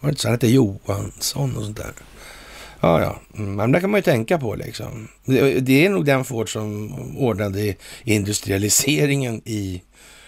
Var 0.00 0.08
det 0.08 0.10
inte 0.10 0.22
så? 0.22 0.28
Han 0.28 0.34
hette 0.34 0.48
Johansson 0.48 1.56
och 1.56 1.64
sånt 1.64 1.76
där. 1.76 1.92
Ja, 2.80 3.00
ja, 3.00 3.20
mm, 3.38 3.54
men 3.54 3.72
det 3.72 3.80
kan 3.80 3.90
man 3.90 3.98
ju 3.98 4.02
tänka 4.02 4.38
på 4.38 4.54
liksom. 4.54 5.08
Det, 5.24 5.60
det 5.60 5.86
är 5.86 5.90
nog 5.90 6.04
den 6.04 6.24
Ford 6.24 6.52
som 6.52 6.92
ordnade 7.18 7.74
industrialiseringen 8.04 9.42
i 9.44 9.82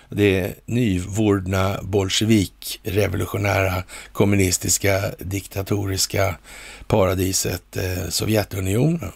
det 0.09 0.54
nyvordna 0.66 1.82
bolsjevikrevolutionära 1.82 3.82
kommunistiska 4.12 5.11
diktatoriska 5.18 6.36
paradiset 6.86 7.76
eh, 7.76 8.09
Sovjetunionen. 8.09 9.12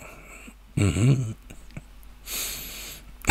Mm. 0.74 1.34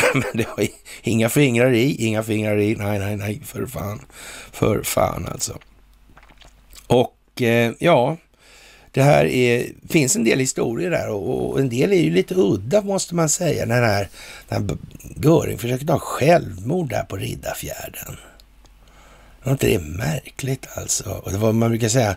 Men 0.14 0.24
det 0.34 0.47
var 0.57 0.68
inga 1.01 1.30
fingrar 1.30 1.74
i, 1.74 1.95
inga 1.95 2.24
fingrar 2.24 2.57
i. 2.57 2.76
Nej, 2.76 2.99
nej, 2.99 3.18
nej, 3.18 3.41
för 3.45 3.66
fan. 3.66 4.01
För 4.51 4.84
fan 4.84 5.28
alltså. 5.32 5.59
Och 6.88 7.41
eh, 7.41 7.74
ja, 7.80 8.18
det 8.92 9.02
här 9.02 9.26
är, 9.26 9.68
finns 9.89 10.16
en 10.16 10.24
del 10.24 10.39
historier 10.39 10.89
där 10.89 11.10
och, 11.10 11.50
och, 11.50 11.60
en 11.60 11.70
del 11.70 11.92
är 11.92 12.02
ju 12.02 12.12
lite 12.12 12.36
udda 12.36 12.82
måste 12.82 13.16
man 13.16 13.30
säga. 13.30 13.66
När, 13.66 13.82
här, 13.82 14.10
när 14.50 14.78
Göring 15.24 15.58
försöker 15.58 15.86
ta 15.86 16.00
självmord 16.00 16.89
där 16.89 17.04
på 17.04 17.16
Riddarfjärden. 17.16 18.18
Var 19.44 19.52
inte 19.52 19.68
det 19.68 19.80
märkligt 19.80 20.68
alltså? 20.76 21.10
Och 21.10 21.32
det 21.32 21.38
var 21.38 21.52
man 21.52 21.70
brukar 21.70 21.89
säga, 21.89 22.16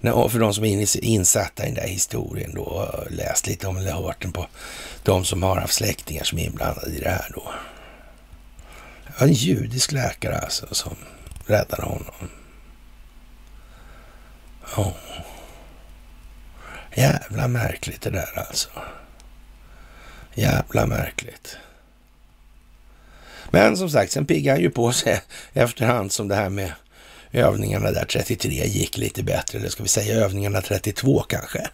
när, 0.00 0.28
för 0.28 0.38
de 0.38 0.54
som 0.54 0.64
är 0.64 1.04
insatta 1.04 1.62
i 1.62 1.66
den 1.66 1.74
där 1.74 1.88
historien 1.88 2.54
då, 2.54 2.94
läst 3.10 3.46
lite 3.46 3.66
om 3.66 3.76
eller 3.76 3.92
hört 3.92 4.22
den 4.22 4.32
på 4.32 4.46
de 5.02 5.24
som 5.24 5.42
har 5.42 5.56
haft 5.56 5.74
släktingar 5.74 6.24
som 6.24 6.38
är 6.38 6.44
inblandade 6.44 6.90
i 6.90 7.00
det 7.00 7.10
här 7.10 7.30
då. 7.34 7.52
Det 9.06 9.20
var 9.20 9.26
en 9.26 9.32
judisk 9.32 9.92
läkare 9.92 10.38
alltså 10.38 10.66
som 10.70 10.96
räddade 11.46 11.82
honom. 11.82 12.28
Ja. 14.76 14.94
Jävla 16.96 17.48
märkligt 17.48 18.02
det 18.02 18.10
där 18.10 18.38
alltså. 18.48 18.68
Jävla 20.34 20.86
märkligt. 20.86 21.56
Men 23.50 23.76
som 23.76 23.90
sagt, 23.90 24.12
sen 24.12 24.26
piggade 24.26 24.56
han 24.56 24.62
ju 24.62 24.70
på 24.70 24.92
sig 24.92 25.22
efterhand 25.52 26.12
som 26.12 26.28
det 26.28 26.34
här 26.34 26.48
med 26.48 26.72
övningarna 27.32 27.90
där 27.90 28.04
33 28.04 28.66
gick 28.66 28.96
lite 28.96 29.22
bättre. 29.22 29.58
Eller 29.58 29.68
ska 29.68 29.82
vi 29.82 29.88
säga 29.88 30.14
övningarna 30.14 30.60
32 30.60 31.22
kanske. 31.22 31.68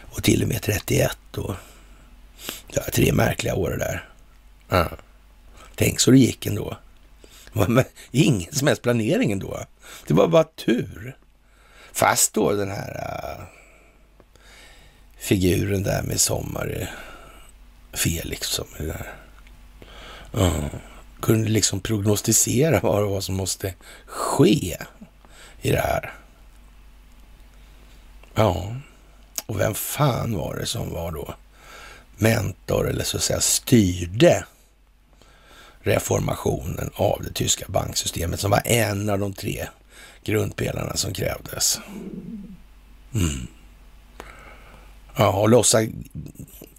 Och 0.00 0.22
till 0.22 0.42
och 0.42 0.48
med 0.48 0.62
31 0.62 1.10
då. 1.30 1.56
Ja, 2.68 2.82
tre 2.92 3.12
märkliga 3.12 3.54
år 3.54 3.70
det 3.70 3.78
där. 3.78 4.08
Ja. 4.68 4.90
Tänk 5.74 6.00
så 6.00 6.10
det 6.10 6.18
gick 6.18 6.46
ändå. 6.46 6.76
Det 7.52 7.58
var 7.58 7.84
ingen 8.10 8.52
som 8.52 8.66
helst 8.66 8.82
planering 8.82 9.32
ändå. 9.32 9.60
Det 10.06 10.14
var 10.14 10.28
bara 10.28 10.44
tur. 10.44 11.16
Fast 11.92 12.34
då 12.34 12.52
den 12.52 12.70
här 12.70 12.90
uh, 12.90 13.61
figuren 15.22 15.82
där 15.82 16.02
med 16.02 16.20
Sommar 16.20 16.78
eh, 16.80 16.88
Felix 17.92 18.48
som 18.48 18.66
är 18.76 18.84
där. 18.84 19.12
Mm. 20.34 20.70
kunde 21.20 21.48
liksom 21.48 21.80
prognostisera 21.80 22.80
vad, 22.80 23.08
vad 23.08 23.24
som 23.24 23.34
måste 23.34 23.74
ske 24.06 24.76
i 25.62 25.70
det 25.70 25.80
här. 25.80 26.12
Ja, 28.34 28.76
och 29.46 29.60
vem 29.60 29.74
fan 29.74 30.36
var 30.36 30.56
det 30.56 30.66
som 30.66 30.90
var 30.90 31.12
då 31.12 31.34
mentor 32.16 32.88
eller 32.88 33.04
så 33.04 33.16
att 33.16 33.22
säga 33.22 33.40
styrde 33.40 34.44
reformationen 35.80 36.90
av 36.94 37.22
det 37.24 37.32
tyska 37.32 37.64
banksystemet 37.68 38.40
som 38.40 38.50
var 38.50 38.62
en 38.64 39.10
av 39.10 39.18
de 39.18 39.32
tre 39.32 39.66
grundpelarna 40.24 40.96
som 40.96 41.14
krävdes. 41.14 41.80
Mm. 43.14 43.46
Ja, 45.16 45.32
och 45.32 45.48
lossa 45.48 45.86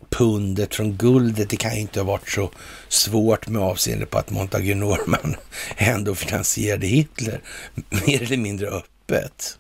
pundet 0.10 0.76
från 0.76 0.98
guldet, 0.98 1.50
det 1.50 1.58
kan 1.58 1.76
ju 1.76 1.82
inte 1.82 2.00
ha 2.00 2.06
varit 2.06 2.30
så 2.30 2.52
svårt 2.88 3.48
med 3.48 3.62
avseende 3.62 4.06
på 4.06 4.18
att 4.18 4.30
Montague 4.30 4.76
Norman 4.76 5.36
ändå 5.78 6.16
finansierade 6.16 6.88
Hitler 6.88 7.42
mer 7.76 8.24
eller 8.24 8.38
mindre 8.38 8.68
öppet. 8.68 9.60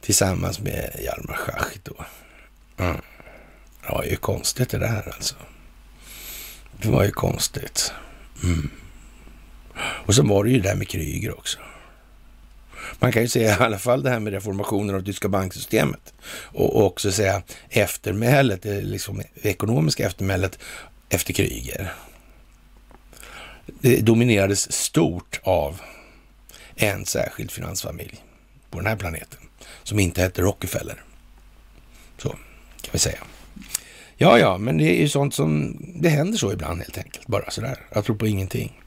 Tillsammans 0.00 0.60
med 0.60 1.00
Hjalmar 1.04 1.36
Schacht 1.36 1.84
då. 1.84 2.04
Mm. 2.84 3.00
Det 3.86 3.92
var 3.92 4.04
ju 4.04 4.16
konstigt 4.16 4.70
det 4.70 4.78
där 4.78 5.12
alltså. 5.14 5.34
Det 6.82 6.88
var 6.88 7.04
ju 7.04 7.10
konstigt. 7.10 7.92
Mm. 8.42 8.70
Och 9.76 10.14
så 10.14 10.22
var 10.22 10.44
det 10.44 10.50
ju 10.50 10.60
det 10.60 10.68
där 10.68 10.76
med 10.76 10.88
Kryger 10.88 11.38
också. 11.38 11.58
Man 12.98 13.12
kan 13.12 13.22
ju 13.22 13.28
säga 13.28 13.50
i 13.50 13.62
alla 13.62 13.78
fall 13.78 14.02
det 14.02 14.10
här 14.10 14.20
med 14.20 14.32
reformationen 14.32 14.94
av 14.94 15.02
det 15.02 15.06
tyska 15.06 15.28
banksystemet 15.28 16.14
och 16.42 16.86
också 16.86 17.12
säga 17.12 17.42
eftermälet, 17.68 18.62
det 18.62 18.80
liksom 18.80 19.22
ekonomiska 19.42 20.06
eftermälet 20.06 20.58
efter 21.08 21.32
kriget. 21.32 21.86
Det 23.66 24.00
dominerades 24.00 24.72
stort 24.72 25.40
av 25.42 25.80
en 26.76 27.06
särskild 27.06 27.50
finansfamilj 27.50 28.24
på 28.70 28.78
den 28.78 28.86
här 28.86 28.96
planeten 28.96 29.40
som 29.82 29.98
inte 29.98 30.22
hette 30.22 30.42
Rockefeller. 30.42 31.02
Så 32.18 32.28
kan 32.28 32.90
vi 32.92 32.98
säga. 32.98 33.18
Ja, 34.16 34.38
ja, 34.38 34.58
men 34.58 34.78
det 34.78 34.84
är 34.84 35.00
ju 35.00 35.08
sånt 35.08 35.34
som, 35.34 35.76
det 36.00 36.08
händer 36.08 36.38
så 36.38 36.52
ibland 36.52 36.80
helt 36.80 36.98
enkelt, 36.98 37.26
bara 37.26 37.50
sådär, 37.50 37.78
apropå 37.92 38.26
ingenting. 38.26 38.80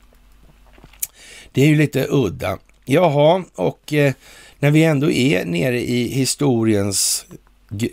Det 1.52 1.62
är 1.62 1.68
ju 1.68 1.76
lite 1.76 2.08
udda. 2.10 2.58
Jaha, 2.90 3.44
och 3.56 3.94
eh, 3.94 4.14
när 4.60 4.72
vi 4.72 4.84
ändå 4.84 5.12
är 5.12 5.46
nere 5.46 5.82
i 5.82 6.08
historiens 6.08 7.26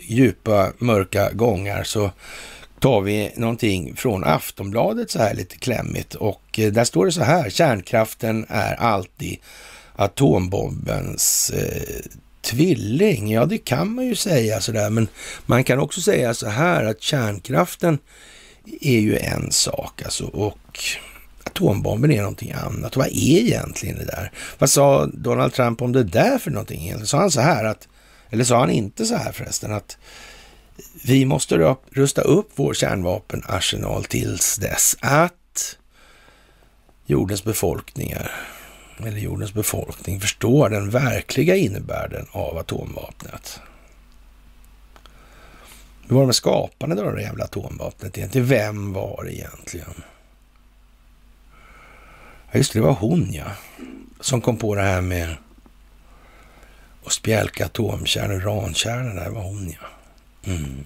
djupa, 0.07 0.73
mörka 0.77 1.31
gångar 1.31 1.83
så 1.83 2.11
tar 2.79 3.01
vi 3.01 3.31
någonting 3.35 3.95
från 3.95 4.23
Aftonbladet 4.23 5.11
så 5.11 5.19
här 5.19 5.33
lite 5.33 5.57
klämmigt 5.57 6.15
och 6.15 6.59
eh, 6.59 6.71
där 6.71 6.83
står 6.83 7.05
det 7.05 7.11
så 7.11 7.23
här, 7.23 7.49
kärnkraften 7.49 8.45
är 8.49 8.75
alltid 8.75 9.37
atombombens 9.95 11.49
eh, 11.55 12.11
tvilling, 12.41 13.31
ja 13.31 13.45
det 13.45 13.57
kan 13.57 13.95
man 13.95 14.05
ju 14.05 14.15
säga 14.15 14.61
sådär, 14.61 14.89
men 14.89 15.07
man 15.45 15.63
kan 15.63 15.79
också 15.79 16.01
säga 16.01 16.33
så 16.33 16.49
här 16.49 16.83
att 16.85 17.01
kärnkraften 17.01 17.97
är 18.81 18.99
ju 18.99 19.17
en 19.17 19.51
sak 19.51 20.01
alltså 20.05 20.25
och 20.25 20.79
atombomben 21.45 22.11
är 22.11 22.21
någonting 22.21 22.51
annat. 22.51 22.91
Och 22.91 22.97
vad 22.97 23.07
är 23.07 23.39
egentligen 23.39 23.97
det 23.97 24.05
där? 24.05 24.31
Vad 24.59 24.69
sa 24.69 25.05
Donald 25.05 25.53
Trump 25.53 25.81
om 25.81 25.91
det 25.91 26.03
där 26.03 26.37
för 26.37 26.51
någonting 26.51 26.81
egentligen? 26.81 27.07
Sa 27.07 27.17
han 27.17 27.31
så 27.31 27.41
här 27.41 27.63
att, 27.63 27.87
eller 28.29 28.43
sa 28.43 28.59
han 28.59 28.69
inte 28.69 29.05
så 29.05 29.15
här 29.15 29.31
förresten, 29.31 29.73
att 29.73 29.97
vi 31.03 31.25
måste 31.25 31.75
rusta 31.91 32.21
upp 32.21 32.51
vår 32.55 32.73
kärnvapenarsenal 32.73 34.03
tills 34.03 34.55
dess 34.57 34.97
att 34.99 35.77
jordens 37.05 37.43
befolkningar 37.43 38.31
eller 38.99 39.17
jordens 39.17 39.53
befolkning 39.53 40.21
förstår 40.21 40.69
den 40.69 40.89
verkliga 40.89 41.55
innebörden 41.55 42.25
av 42.31 42.57
atomvapnet. 42.57 43.59
Hur 46.07 46.15
var 46.15 46.21
det 46.21 46.25
med 46.25 46.35
skapandet 46.35 46.99
av 46.99 47.15
det 47.15 47.21
jävla 47.21 47.43
atomvapnet 47.43 48.17
egentligen? 48.17 48.47
Vem 48.47 48.93
var 48.93 49.23
det 49.23 49.35
egentligen? 49.35 49.93
Ja, 52.55 52.59
just 52.59 52.73
det, 52.73 52.79
det 52.79 52.85
var 52.85 52.93
hon 52.93 53.33
ja. 53.33 53.45
Som 54.19 54.41
kom 54.41 54.57
på 54.57 54.75
det 54.75 54.81
här 54.81 55.01
med 55.01 55.35
att 57.05 57.11
spjälka 57.11 57.65
atomkärnor, 57.65 58.35
urankärnor. 58.35 59.23
Det 59.23 59.29
var 59.29 59.41
hon 59.41 59.69
ja. 59.69 59.87
Mm. 60.51 60.85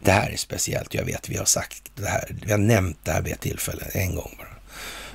Det 0.00 0.12
här 0.12 0.30
är 0.30 0.36
speciellt. 0.36 0.94
Jag 0.94 1.04
vet, 1.04 1.28
vi 1.28 1.36
har 1.36 1.44
sagt 1.44 1.90
det 1.94 2.06
här. 2.06 2.36
Vi 2.44 2.50
har 2.50 2.58
nämnt 2.58 2.98
det 3.04 3.12
här 3.12 3.22
vid 3.22 3.32
ett 3.32 3.40
tillfälle. 3.40 3.84
En 3.94 4.14
gång 4.14 4.34
bara. 4.38 4.48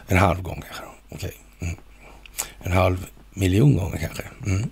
En 0.07 0.17
halv 0.17 0.41
gång 0.41 0.63
kanske. 0.65 0.83
Okej. 1.09 1.33
Okay. 1.59 1.69
Mm. 1.69 1.79
En 2.63 2.71
halv 2.71 3.05
miljon 3.33 3.77
gånger 3.77 3.97
kanske. 3.97 4.23
Mm. 4.45 4.69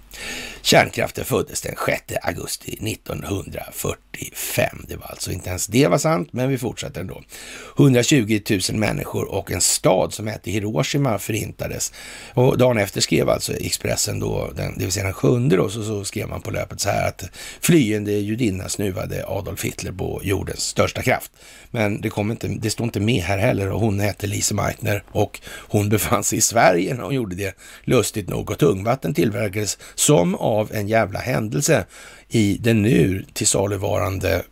Kärnkraften 0.66 1.26
föddes 1.26 1.62
den 1.62 1.76
6 1.86 2.02
augusti 2.22 2.92
1945. 2.92 4.86
Det 4.88 4.96
var 4.96 5.08
alltså 5.08 5.32
inte 5.32 5.50
ens 5.50 5.68
det 5.68 5.88
var 5.88 5.98
sant, 5.98 6.30
men 6.32 6.50
vi 6.50 6.58
fortsätter 6.58 7.02
ändå. 7.02 7.22
120 7.78 8.40
000 8.50 8.60
människor 8.80 9.32
och 9.32 9.52
en 9.52 9.62
stad 9.62 10.14
som 10.14 10.28
hette 10.28 10.52
Hiroshima 10.52 11.20
förintades. 11.20 11.94
Och 12.34 12.58
dagen 12.58 12.78
efter 12.78 13.02
skrev 13.02 13.30
alltså 13.30 13.54
Expressen 13.54 14.20
då, 14.20 14.52
den, 14.56 14.74
det 14.78 14.84
vill 14.84 14.92
säga 14.92 15.04
den 15.04 15.14
sjunde 15.14 15.56
då, 15.56 15.70
så, 15.70 15.84
så 15.84 16.06
skrev 16.06 16.30
man 16.30 16.42
på 16.42 16.52
löpet 16.52 16.82
så 16.82 16.90
här 16.90 17.08
att 17.08 17.24
flyende 17.62 18.12
judinna 18.12 18.70
snuvade 18.70 19.26
Adolf 19.28 19.64
Hitler 19.64 19.92
på 19.92 20.22
jordens 20.24 20.62
största 20.62 21.02
kraft. 21.02 21.32
Men 21.72 22.02
det, 22.02 22.10
kom 22.10 22.32
inte, 22.32 22.48
det 22.48 22.70
står 22.70 22.84
inte 22.84 23.00
med 23.00 23.22
här 23.22 23.38
heller 23.38 23.72
och 23.72 23.80
hon 23.80 24.00
hette 24.00 24.28
Lise 24.28 24.54
Meitner 24.54 25.04
och 25.12 25.40
hon 25.46 25.90
befann 25.90 26.24
sig 26.24 26.38
i 26.38 26.42
Sverige 26.42 26.94
när 26.94 27.04
hon 27.04 27.16
gjorde 27.16 27.36
det, 27.36 27.56
lustigt 27.84 28.30
nog. 28.30 28.52
Och 28.52 28.60
tungvatten 28.60 29.14
tillverkades 29.14 29.78
som 29.96 30.36
av 30.36 30.55
av 30.60 30.72
en 30.74 30.88
jävla 30.88 31.20
händelse 31.20 31.86
i 32.30 32.58
den 32.62 32.82
nu 32.82 33.26
tillsaluvarande 33.34 34.44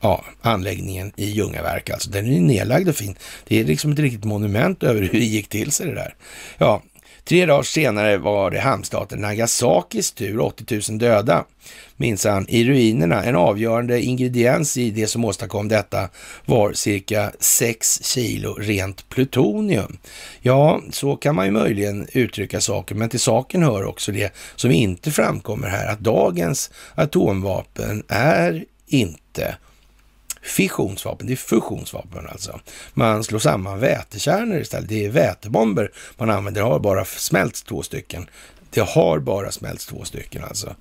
ja, 0.00 0.24
anläggningen 0.40 1.12
i 1.16 1.24
Ljungaverk. 1.24 1.90
Alltså 1.90 2.10
den 2.10 2.26
är 2.32 2.40
nedlagd 2.40 2.88
och 2.88 2.96
fin. 2.96 3.16
Det 3.44 3.60
är 3.60 3.64
liksom 3.64 3.92
ett 3.92 3.98
riktigt 3.98 4.24
monument 4.24 4.82
över 4.82 5.02
hur 5.02 5.20
det 5.20 5.24
gick 5.24 5.48
till 5.48 5.72
sig 5.72 5.86
det 5.86 5.94
där. 5.94 6.14
Ja, 6.58 6.82
Tre 7.24 7.46
dagar 7.46 7.62
senare 7.62 8.18
var 8.18 8.50
det 8.50 8.60
hamnstaten 8.60 9.20
Nagasakis 9.20 10.12
tur, 10.12 10.40
80 10.40 10.80
000 10.90 10.98
döda 10.98 11.44
minsann 11.96 12.46
i 12.48 12.64
ruinerna. 12.64 13.24
En 13.24 13.36
avgörande 13.36 14.02
ingrediens 14.02 14.76
i 14.76 14.90
det 14.90 15.06
som 15.06 15.24
åstadkom 15.24 15.68
detta 15.68 16.08
var 16.44 16.72
cirka 16.72 17.32
6 17.40 18.04
kilo 18.04 18.54
rent 18.54 19.08
plutonium. 19.08 19.98
Ja, 20.40 20.80
så 20.90 21.16
kan 21.16 21.34
man 21.34 21.46
ju 21.46 21.52
möjligen 21.52 22.08
uttrycka 22.12 22.60
saker, 22.60 22.94
men 22.94 23.08
till 23.08 23.20
saken 23.20 23.62
hör 23.62 23.84
också 23.84 24.12
det 24.12 24.32
som 24.56 24.70
inte 24.70 25.10
framkommer 25.10 25.68
här, 25.68 25.92
att 25.92 26.00
dagens 26.00 26.70
atomvapen 26.94 28.02
är 28.08 28.64
inte 28.86 29.56
fissionsvapen, 30.44 31.26
det 31.26 31.32
är 31.32 31.36
fusionsvapen 31.36 32.26
alltså. 32.26 32.60
Man 32.94 33.24
slår 33.24 33.38
samman 33.38 33.80
vätekärnor 33.80 34.60
istället. 34.60 34.88
Det 34.88 35.04
är 35.04 35.10
vätebomber 35.10 35.90
man 36.16 36.30
använder. 36.30 36.60
Det 36.60 36.66
har 36.66 36.78
bara 36.78 37.04
smälts 37.04 37.62
två 37.62 37.82
stycken. 37.82 38.26
Det 38.70 38.80
har 38.80 39.18
bara 39.18 39.52
smälts 39.52 39.86
två 39.86 40.04
stycken 40.04 40.44
alltså. 40.44 40.74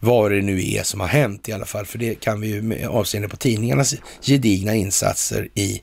Vad 0.00 0.30
det 0.30 0.42
nu 0.42 0.70
är 0.70 0.82
som 0.82 1.00
har 1.00 1.06
hänt 1.06 1.48
i 1.48 1.52
alla 1.52 1.66
fall, 1.66 1.86
för 1.86 1.98
det 1.98 2.14
kan 2.14 2.40
vi 2.40 2.48
ju 2.48 2.62
med 2.62 2.88
avseende 2.88 3.28
på 3.28 3.36
tidningarnas 3.36 3.94
gedigna 4.22 4.74
insatser 4.74 5.48
i 5.54 5.82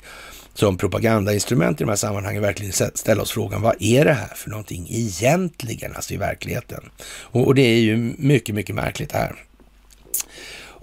som 0.54 0.78
propagandainstrument 0.78 1.82
i 1.82 1.84
de 1.84 1.90
här 1.90 1.96
sammanhangen 1.96 2.42
verkligen 2.42 2.74
ställa 2.94 3.22
oss 3.22 3.32
frågan, 3.32 3.62
vad 3.62 3.76
är 3.80 4.06
det 4.06 4.14
här 4.14 4.36
för 4.36 4.50
någonting 4.50 4.88
egentligen, 4.90 5.96
alltså 5.96 6.14
i 6.14 6.18
verkligheten? 6.18 6.90
Och, 7.22 7.48
och 7.48 7.56
det 7.56 7.62
är 7.62 7.80
ju 7.80 7.98
mycket, 8.18 8.56
mycket 8.56 8.76
märkligt 8.76 9.12
här. 9.12 9.36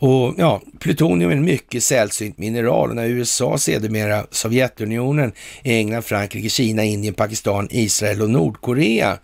Och 0.02 0.34
ja, 0.36 0.60
plutonium 0.78 1.30
är 1.30 1.36
en 1.36 1.44
mycket 1.44 1.84
sällsynt 1.84 2.38
mineral 2.38 2.90
och 2.90 2.96
när 2.96 3.06
USA 3.06 3.58
sedermera 3.58 4.26
Sovjetunionen, 4.30 5.32
England, 5.62 6.02
Frankrike, 6.02 6.48
Kina, 6.48 6.84
Indien, 6.84 7.14
Pakistan, 7.14 7.68
Israel 7.70 8.22
och 8.22 8.30
Nordkorea. 8.30 9.18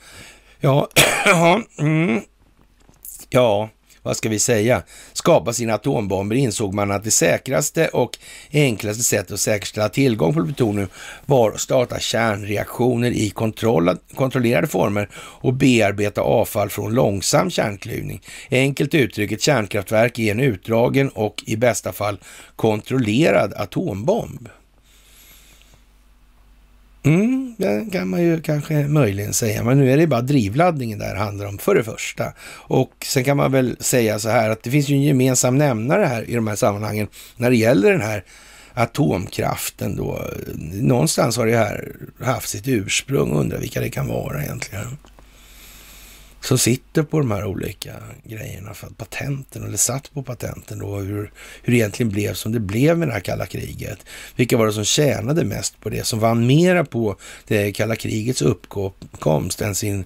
Ja, 0.61 0.89
mm, 1.79 2.21
ja, 3.31 3.69
vad 4.09 4.17
ska 4.17 4.29
vi 4.29 4.39
säga, 4.39 4.83
skapa 5.13 5.53
sina 5.53 5.75
atombomber 5.75 6.37
insåg 6.37 6.75
man 6.75 6.91
att 6.91 7.05
det 7.05 7.11
säkraste 7.11 7.89
och 7.89 8.19
enklaste 8.53 9.03
sättet 9.03 9.33
att 9.33 9.41
säkerställa 9.41 9.89
tillgång 9.89 10.35
på 10.35 10.45
plutonium 10.45 10.89
var 11.27 11.51
att 11.51 11.61
starta 11.61 11.99
kärnreaktioner 11.99 13.11
i 13.11 13.31
kontrollerade 14.15 14.67
former 14.67 15.09
och 15.15 15.55
bearbeta 15.55 16.21
avfall 16.21 16.71
från 16.71 16.95
långsam 16.95 17.51
kärnklyvning. 17.51 18.23
Enkelt 18.51 18.95
uttryckt, 18.95 19.33
ett 19.33 19.43
kärnkraftverk 19.43 20.19
är 20.19 20.31
en 20.31 20.41
utdragen 20.41 21.09
och 21.09 21.43
i 21.47 21.57
bästa 21.57 21.93
fall 21.93 22.19
kontrollerad 22.57 23.55
atombomb. 23.55 24.49
Mm, 27.03 27.55
det 27.59 27.89
kan 27.93 28.09
man 28.09 28.23
ju 28.23 28.41
kanske 28.41 28.75
möjligen 28.75 29.33
säga, 29.33 29.65
men 29.65 29.79
nu 29.79 29.93
är 29.93 29.97
det 29.97 30.07
bara 30.07 30.21
drivladdningen 30.21 30.99
där 30.99 31.15
handlar 31.15 31.47
om 31.47 31.59
för 31.59 31.75
det 31.75 31.85
första. 31.85 32.33
Och 32.51 32.93
sen 33.05 33.25
kan 33.25 33.37
man 33.37 33.53
väl 33.53 33.77
säga 33.81 34.19
så 34.19 34.29
här 34.29 34.51
att 34.51 34.63
det 34.63 34.71
finns 34.71 34.89
ju 34.89 34.95
en 34.95 35.03
gemensam 35.03 35.59
nämnare 35.59 36.05
här 36.05 36.31
i 36.31 36.35
de 36.35 36.47
här 36.47 36.57
sammanhangen 36.57 37.09
när 37.37 37.51
det 37.51 37.57
gäller 37.57 37.93
den 37.93 38.01
här 38.01 38.25
atomkraften 38.75 39.97
då. 39.97 40.25
Någonstans 40.73 41.37
har 41.37 41.47
det 41.47 41.57
här 41.57 41.93
haft 42.21 42.49
sitt 42.49 42.69
ursprung, 42.69 43.33
undrar 43.33 43.59
vilka 43.59 43.81
det 43.81 43.91
kan 43.91 44.07
vara 44.07 44.43
egentligen 44.43 44.97
som 46.41 46.59
sitter 46.59 47.03
på 47.03 47.19
de 47.19 47.31
här 47.31 47.45
olika 47.45 47.93
grejerna 48.25 48.75
för 48.75 48.87
patenten, 48.87 49.65
eller 49.65 49.77
satt 49.77 50.15
på 50.15 50.23
patenten 50.23 50.79
då, 50.79 50.97
hur, 50.97 51.33
hur 51.63 51.73
det 51.73 51.79
egentligen 51.79 52.11
blev 52.11 52.35
som 52.35 52.53
det 52.53 52.61
blev 52.61 52.99
med 52.99 53.09
det 53.09 53.13
här 53.13 53.21
kalla 53.21 53.47
kriget. 53.47 53.99
Vilka 54.37 54.57
var 54.57 54.67
det 54.67 54.73
som 54.73 54.85
tjänade 54.85 55.45
mest 55.45 55.81
på 55.81 55.89
det, 55.89 56.07
som 56.07 56.19
vann 56.19 56.47
mera 56.47 56.85
på 56.85 57.17
det 57.47 57.73
kalla 57.73 57.97
krigets 57.97 58.43
uppkomst 58.43 59.61
än 59.61 59.75
sin 59.75 60.05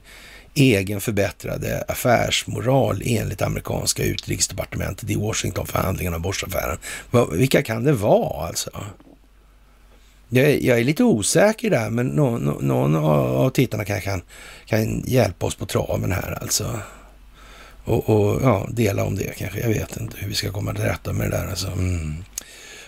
egen 0.54 1.00
förbättrade 1.00 1.84
affärsmoral 1.88 3.02
enligt 3.04 3.42
amerikanska 3.42 4.04
utrikesdepartementet 4.04 5.10
i 5.10 5.14
Washington, 5.14 5.66
förhandlingarna 5.66 6.16
om 6.16 6.22
Boschaffären. 6.22 6.78
Vilka 7.32 7.62
kan 7.62 7.84
det 7.84 7.92
vara 7.92 8.46
alltså? 8.46 8.70
Jag, 10.34 10.62
jag 10.62 10.80
är 10.80 10.84
lite 10.84 11.04
osäker 11.04 11.70
där, 11.70 11.90
men 11.90 12.06
någon, 12.06 12.66
någon 12.66 12.96
av 12.96 13.50
tittarna 13.50 13.84
kanske 13.84 14.10
kan, 14.10 14.22
kan 14.66 15.00
hjälpa 15.06 15.46
oss 15.46 15.54
på 15.54 15.66
traven 15.66 16.12
här 16.12 16.38
alltså. 16.40 16.78
Och, 17.84 18.10
och, 18.10 18.42
ja, 18.42 18.66
dela 18.70 19.04
om 19.04 19.16
det 19.16 19.38
kanske. 19.38 19.60
Jag 19.60 19.68
vet 19.68 19.96
inte 19.96 20.16
hur 20.18 20.28
vi 20.28 20.34
ska 20.34 20.52
komma 20.52 20.74
till 20.74 20.84
rätta 20.84 21.12
med 21.12 21.30
det 21.30 21.36
där 21.36 21.46
alltså. 21.46 21.66
Mm. 21.66 22.24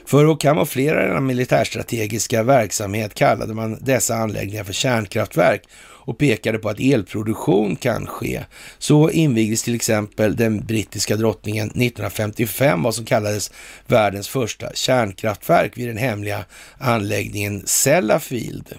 För 0.06 0.32
att 0.32 0.40
kamouflera 0.40 1.06
denna 1.06 1.20
militärstrategiska 1.20 2.42
verksamhet 2.42 3.14
kallade 3.14 3.54
man 3.54 3.78
dessa 3.80 4.14
anläggningar 4.14 4.64
för 4.64 4.72
kärnkraftverk 4.72 5.62
och 6.04 6.18
pekade 6.18 6.58
på 6.58 6.68
att 6.68 6.80
elproduktion 6.80 7.76
kan 7.76 8.06
ske. 8.06 8.44
Så 8.78 9.10
invigdes 9.10 9.62
till 9.62 9.74
exempel 9.74 10.36
den 10.36 10.66
brittiska 10.66 11.16
drottningen 11.16 11.66
1955 11.66 12.82
vad 12.82 12.94
som 12.94 13.04
kallades 13.04 13.50
världens 13.86 14.28
första 14.28 14.70
kärnkraftverk 14.74 15.78
vid 15.78 15.88
den 15.88 15.96
hemliga 15.96 16.44
anläggningen 16.78 17.62
Sellafield. 17.66 18.78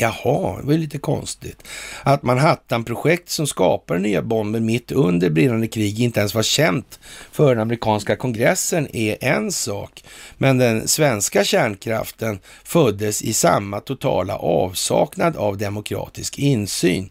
Jaha, 0.00 0.56
det 0.60 0.66
var 0.66 0.72
ju 0.72 0.78
lite 0.78 0.98
konstigt. 0.98 1.62
Att 2.02 2.22
Manhattan-projekt 2.22 3.28
som 3.28 3.46
skapar 3.46 3.98
nya 3.98 4.22
bomber 4.22 4.60
mitt 4.60 4.92
under 4.92 5.30
brinnande 5.30 5.68
krig 5.68 6.00
inte 6.00 6.20
ens 6.20 6.34
var 6.34 6.42
känt 6.42 6.98
för 7.32 7.48
den 7.54 7.62
amerikanska 7.62 8.16
kongressen 8.16 8.96
är 8.96 9.16
en 9.20 9.52
sak. 9.52 10.04
Men 10.36 10.58
den 10.58 10.88
svenska 10.88 11.44
kärnkraften 11.44 12.38
föddes 12.64 13.22
i 13.22 13.32
samma 13.32 13.80
totala 13.80 14.36
avsaknad 14.36 15.36
av 15.36 15.58
demokratisk 15.58 16.38
insyn. 16.38 17.10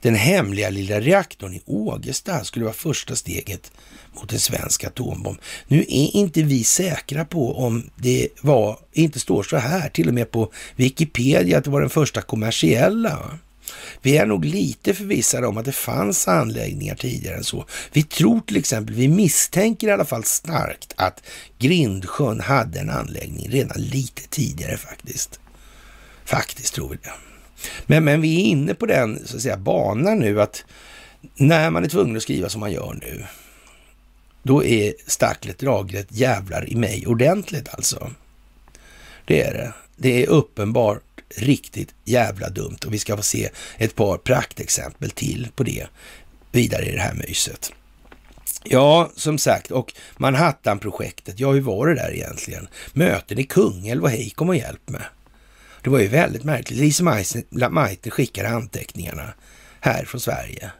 Den 0.00 0.14
hemliga 0.14 0.70
lilla 0.70 1.00
reaktorn 1.00 1.54
i 1.54 1.62
Ågesta 1.66 2.44
skulle 2.44 2.64
vara 2.64 2.74
första 2.74 3.16
steget 3.16 3.72
mot 4.20 4.32
en 4.32 4.40
svensk 4.40 4.84
atombomb. 4.84 5.38
Nu 5.66 5.80
är 5.80 6.16
inte 6.16 6.42
vi 6.42 6.64
säkra 6.64 7.24
på 7.24 7.58
om 7.58 7.90
det 7.96 8.28
var, 8.40 8.78
inte 8.92 9.20
står 9.20 9.42
så 9.42 9.56
här, 9.56 9.88
till 9.88 10.08
och 10.08 10.14
med 10.14 10.30
på 10.30 10.52
Wikipedia, 10.76 11.58
att 11.58 11.64
det 11.64 11.70
var 11.70 11.80
den 11.80 11.90
första 11.90 12.22
kommersiella. 12.22 13.38
Vi 14.02 14.16
är 14.16 14.26
nog 14.26 14.44
lite 14.44 14.94
förvissade 14.94 15.46
om 15.46 15.56
att 15.56 15.64
det 15.64 15.72
fanns 15.72 16.28
anläggningar 16.28 16.94
tidigare 16.94 17.36
än 17.36 17.44
så. 17.44 17.64
Vi 17.92 18.02
tror 18.02 18.40
till 18.40 18.56
exempel, 18.56 18.94
vi 18.94 19.08
misstänker 19.08 19.88
i 19.88 19.90
alla 19.90 20.04
fall 20.04 20.24
starkt 20.24 20.94
att 20.96 21.22
Grindsjön 21.58 22.40
hade 22.40 22.80
en 22.80 22.90
anläggning 22.90 23.48
redan 23.50 23.82
lite 23.82 24.22
tidigare 24.28 24.76
faktiskt. 24.76 25.40
Faktiskt 26.24 26.74
tror 26.74 26.88
vi 26.88 26.96
det. 26.96 27.12
Men, 27.86 28.04
men 28.04 28.20
vi 28.20 28.40
är 28.40 28.44
inne 28.44 28.74
på 28.74 28.86
den 28.86 29.26
så 29.26 29.36
att 29.36 29.42
säga, 29.42 29.56
banan 29.56 30.18
nu 30.18 30.40
att 30.40 30.64
när 31.34 31.70
man 31.70 31.84
är 31.84 31.88
tvungen 31.88 32.16
att 32.16 32.22
skriva 32.22 32.48
som 32.48 32.60
man 32.60 32.72
gör 32.72 32.98
nu, 33.00 33.24
då 34.42 34.64
är 34.64 34.94
stacklet 35.06 35.58
dragret 35.58 36.06
jävlar 36.10 36.70
i 36.70 36.74
mig 36.74 37.06
ordentligt 37.06 37.68
alltså. 37.74 38.10
Det 39.24 39.42
är 39.42 39.52
det. 39.52 39.72
Det 39.96 40.24
är 40.24 40.28
uppenbart 40.28 41.02
riktigt 41.36 41.94
jävla 42.04 42.48
dumt 42.48 42.78
och 42.86 42.94
vi 42.94 42.98
ska 42.98 43.16
få 43.16 43.22
se 43.22 43.50
ett 43.78 43.94
par 43.94 44.18
praktexempel 44.18 45.10
till 45.10 45.48
på 45.54 45.62
det 45.62 45.86
vidare 46.52 46.84
i 46.84 46.92
det 46.92 47.00
här 47.00 47.14
myset. 47.14 47.72
Ja, 48.64 49.10
som 49.16 49.38
sagt, 49.38 49.70
och 49.70 49.94
Manhattan-projektet, 50.16 51.40
ja 51.40 51.52
hur 51.52 51.60
var 51.60 51.86
det 51.86 51.94
där 51.94 52.14
egentligen? 52.14 52.68
Möten 52.92 53.38
i 53.38 53.44
Kungälv 53.44 54.02
och 54.02 54.10
hej 54.10 54.30
kom 54.30 54.48
och 54.48 54.56
hjälp 54.56 54.88
med. 54.88 55.04
Det 55.82 55.90
var 55.90 55.98
ju 55.98 56.08
väldigt 56.08 56.44
märkligt. 56.44 56.78
Lise 56.78 57.02
Meitner 57.02 58.10
skickade 58.10 58.48
anteckningarna 58.48 59.32
här 59.80 60.04
från 60.04 60.20
Sverige. 60.20 60.70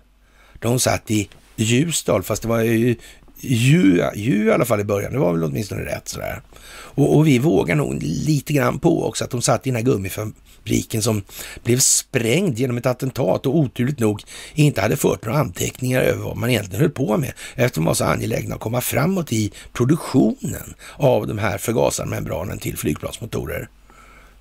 De 0.59 0.81
satt 0.81 1.11
i 1.11 1.29
Ljusdal, 1.57 2.23
fast 2.23 2.43
det 2.43 2.49
var 2.49 2.61
ju 2.61 2.97
ju, 3.41 4.05
ju 4.15 4.45
i 4.45 4.51
alla 4.51 4.65
fall 4.65 4.81
i 4.81 4.85
början. 4.85 5.13
Det 5.13 5.19
var 5.19 5.33
väl 5.33 5.45
åtminstone 5.45 5.85
rätt 5.85 6.09
sådär. 6.09 6.43
Och, 6.71 7.17
och 7.17 7.27
vi 7.27 7.39
vågar 7.39 7.75
nog 7.75 8.03
lite 8.03 8.53
grann 8.53 8.79
på 8.79 9.07
också 9.07 9.25
att 9.25 9.31
de 9.31 9.43
satt 9.43 9.67
i 9.67 9.71
den 9.71 9.77
här 9.77 9.83
gummifabriken 9.83 11.03
som 11.03 11.23
blev 11.65 11.79
sprängd 11.79 12.59
genom 12.59 12.79
ett 12.79 12.87
attentat 12.87 13.47
och 13.47 13.57
oturligt 13.57 13.99
nog 13.99 14.23
inte 14.55 14.81
hade 14.81 14.97
fört 14.97 15.25
några 15.25 15.39
anteckningar 15.39 16.01
över 16.01 16.25
vad 16.25 16.37
man 16.37 16.51
egentligen 16.51 16.81
höll 16.81 16.91
på 16.91 17.17
med 17.17 17.33
eftersom 17.55 17.85
de 17.85 17.89
var 17.89 17.95
så 17.95 18.05
angelägna 18.05 18.55
att 18.55 18.61
komma 18.61 18.81
framåt 18.81 19.33
i 19.33 19.53
produktionen 19.73 20.75
av 20.97 21.27
de 21.27 21.39
här 21.39 21.59
förgasarmembranen 21.59 22.59
till 22.59 22.77
flygplansmotorer. 22.77 23.69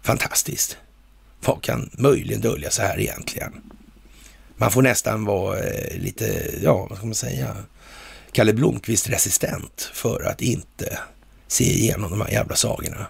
Fantastiskt. 0.04 0.78
Vad 1.46 1.62
kan 1.62 1.90
möjligen 1.94 2.42
dölja 2.42 2.70
sig 2.70 2.88
här 2.88 3.00
egentligen? 3.00 3.52
Man 4.58 4.72
får 4.72 4.82
nästan 4.82 5.26
vara 5.26 5.60
eh, 5.60 6.00
lite, 6.00 6.54
ja, 6.62 6.88
vad 6.90 6.98
ska 6.98 7.08
man 7.08 7.16
säga, 7.16 7.56
Kalle 8.32 8.54
Blomqvist-resistent 8.54 9.90
för 9.94 10.24
att 10.24 10.42
inte 10.42 11.00
se 11.48 11.64
igenom 11.64 12.12
de 12.12 12.22
här 12.22 12.32
jävla 12.32 12.56
sagorna. 12.56 13.08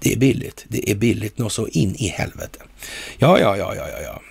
Det 0.00 0.12
är 0.12 0.16
billigt. 0.16 0.64
Det 0.68 0.90
är 0.90 0.94
billigt 0.94 1.38
något 1.38 1.52
så 1.52 1.68
in 1.68 1.94
i 1.96 2.08
helvete. 2.08 2.58
Ja, 3.18 3.40
ja, 3.40 3.56
ja, 3.56 3.74
ja, 3.74 3.88
ja, 3.88 4.00
ja. 4.02 4.22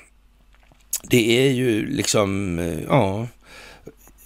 Det 1.09 1.47
är 1.47 1.51
ju 1.51 1.85
liksom, 1.85 2.59
eh, 2.59 2.79
ja, 2.87 3.27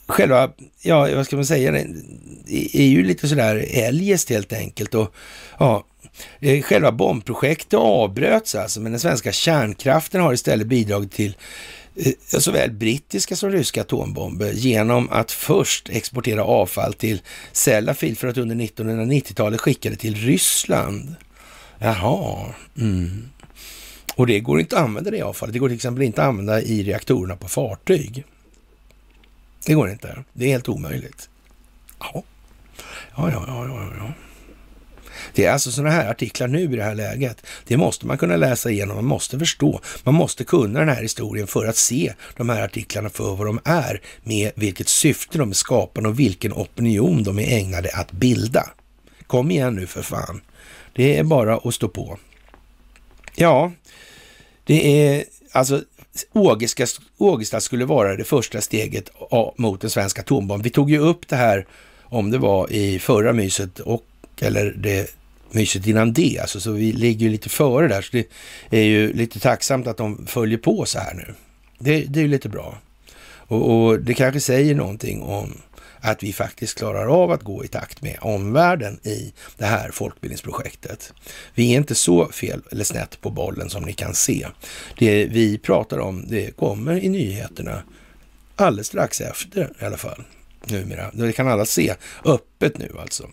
själva, 0.07 0.51
ja, 0.81 1.15
vad 1.15 1.25
ska 1.25 1.35
man 1.35 1.45
säga, 1.45 1.71
det 1.71 2.77
är 2.77 2.87
ju 2.87 3.03
lite 3.03 3.27
sådär 3.27 3.65
eljest 3.69 4.29
helt 4.29 4.53
enkelt. 4.53 4.95
Och 4.95 5.15
ja, 5.59 5.85
eh, 6.39 6.61
själva 6.61 6.91
bombprojektet 6.91 7.79
avbröts 7.79 8.55
alltså, 8.55 8.81
men 8.81 8.91
den 8.91 8.99
svenska 8.99 9.31
kärnkraften 9.31 10.21
har 10.21 10.33
istället 10.33 10.67
bidragit 10.67 11.11
till 11.11 11.35
Eh, 11.95 12.39
såväl 12.39 12.71
brittiska 12.71 13.35
som 13.35 13.51
ryska 13.51 13.81
atombomber 13.81 14.51
genom 14.51 15.09
att 15.09 15.31
först 15.31 15.89
exportera 15.89 16.43
avfall 16.43 16.93
till 16.93 17.21
Sellafield 17.51 18.17
för 18.17 18.27
att 18.27 18.37
under 18.37 18.55
1990-talet 18.55 19.61
skicka 19.61 19.89
det 19.89 19.95
till 19.95 20.15
Ryssland. 20.15 21.15
Jaha. 21.79 22.53
Mm. 22.77 23.29
Och 24.15 24.27
det 24.27 24.39
går 24.39 24.59
inte 24.59 24.77
att 24.77 24.83
använda 24.83 25.11
det 25.11 25.21
avfallet. 25.21 25.53
Det 25.53 25.59
går 25.59 25.67
till 25.69 25.75
exempel 25.75 26.03
inte 26.03 26.21
att 26.21 26.27
använda 26.27 26.61
i 26.61 26.83
reaktorerna 26.83 27.35
på 27.35 27.47
fartyg. 27.47 28.23
Det 29.65 29.73
går 29.73 29.89
inte. 29.89 30.23
Det 30.33 30.45
är 30.45 30.49
helt 30.49 30.69
omöjligt. 30.69 31.29
Ja, 31.99 32.23
ja, 33.15 33.31
ja, 33.31 33.43
ja, 33.47 33.93
ja. 33.97 34.13
Det 35.33 35.45
är 35.45 35.51
alltså 35.51 35.71
sådana 35.71 35.91
här 35.91 36.11
artiklar 36.11 36.47
nu 36.47 36.61
i 36.61 36.75
det 36.75 36.83
här 36.83 36.95
läget. 36.95 37.45
Det 37.67 37.77
måste 37.77 38.07
man 38.07 38.17
kunna 38.17 38.35
läsa 38.37 38.69
igenom, 38.69 38.95
man 38.95 39.05
måste 39.05 39.39
förstå. 39.39 39.81
Man 40.03 40.13
måste 40.13 40.43
kunna 40.43 40.79
den 40.79 40.89
här 40.89 41.01
historien 41.01 41.47
för 41.47 41.65
att 41.65 41.77
se 41.77 42.13
de 42.37 42.49
här 42.49 42.61
artiklarna 42.61 43.09
för 43.09 43.35
vad 43.35 43.47
de 43.47 43.59
är, 43.65 44.01
med 44.23 44.51
vilket 44.55 44.87
syfte 44.87 45.37
de 45.37 45.49
är 45.49 45.53
skapade 45.53 46.07
och 46.07 46.19
vilken 46.19 46.53
opinion 46.53 47.23
de 47.23 47.39
är 47.39 47.57
ägnade 47.57 47.89
att 47.93 48.11
bilda. 48.11 48.69
Kom 49.27 49.51
igen 49.51 49.75
nu 49.75 49.87
för 49.87 50.01
fan. 50.01 50.41
Det 50.93 51.17
är 51.17 51.23
bara 51.23 51.57
att 51.57 51.73
stå 51.73 51.87
på. 51.87 52.19
Ja, 53.35 53.71
det 54.63 55.07
är 55.07 55.25
alltså 55.51 55.83
Ågesta, 57.17 57.59
skulle 57.59 57.85
vara 57.85 58.15
det 58.15 58.23
första 58.23 58.61
steget 58.61 59.09
mot 59.57 59.83
en 59.83 59.89
svensk 59.89 60.19
atombomb. 60.19 60.63
Vi 60.63 60.69
tog 60.69 60.91
ju 60.91 60.97
upp 60.97 61.27
det 61.27 61.35
här, 61.35 61.67
om 62.03 62.31
det 62.31 62.37
var 62.37 62.71
i 62.71 62.99
förra 62.99 63.33
myset 63.33 63.79
och 63.79 64.05
eller 64.41 64.71
det 64.77 65.15
myset 65.51 65.87
innan 65.87 66.13
det. 66.13 66.39
Alltså, 66.39 66.59
så 66.59 66.71
vi 66.71 66.91
ligger 66.91 67.25
ju 67.25 67.31
lite 67.31 67.49
före 67.49 67.87
där. 67.87 68.01
Så 68.01 68.11
det 68.69 68.77
är 68.77 68.85
ju 68.85 69.13
lite 69.13 69.39
tacksamt 69.39 69.87
att 69.87 69.97
de 69.97 70.27
följer 70.27 70.57
på 70.57 70.85
så 70.85 70.99
här 70.99 71.13
nu. 71.13 71.33
Det, 71.79 72.05
det 72.05 72.19
är 72.19 72.23
ju 72.23 72.27
lite 72.27 72.49
bra. 72.49 72.77
Och, 73.23 73.85
och, 73.85 73.99
det 73.99 74.13
kanske 74.13 74.39
säger 74.39 74.75
någonting 74.75 75.21
om 75.21 75.61
att 76.01 76.23
vi 76.23 76.33
faktiskt 76.33 76.77
klarar 76.77 77.23
av 77.23 77.31
att 77.31 77.43
gå 77.43 77.65
i 77.65 77.67
takt 77.67 78.01
med 78.01 78.17
omvärlden 78.21 78.99
i 79.03 79.33
det 79.57 79.65
här 79.65 79.91
folkbildningsprojektet. 79.91 81.13
Vi 81.55 81.73
är 81.73 81.77
inte 81.77 81.95
så 81.95 82.27
fel 82.27 82.61
eller 82.71 82.83
snett 82.83 83.21
på 83.21 83.29
bollen 83.29 83.69
som 83.69 83.83
ni 83.83 83.93
kan 83.93 84.13
se. 84.13 84.47
Det 84.97 85.25
vi 85.25 85.57
pratar 85.57 85.99
om, 85.99 86.25
det 86.27 86.57
kommer 86.57 87.03
i 87.03 87.09
nyheterna 87.09 87.83
alldeles 88.55 88.87
strax 88.87 89.21
efter 89.21 89.73
i 89.81 89.85
alla 89.85 89.97
fall 89.97 90.23
numera. 90.65 91.11
Det 91.13 91.33
kan 91.33 91.47
alla 91.47 91.65
se 91.65 91.95
öppet 92.25 92.77
nu 92.77 92.91
alltså. 92.99 93.29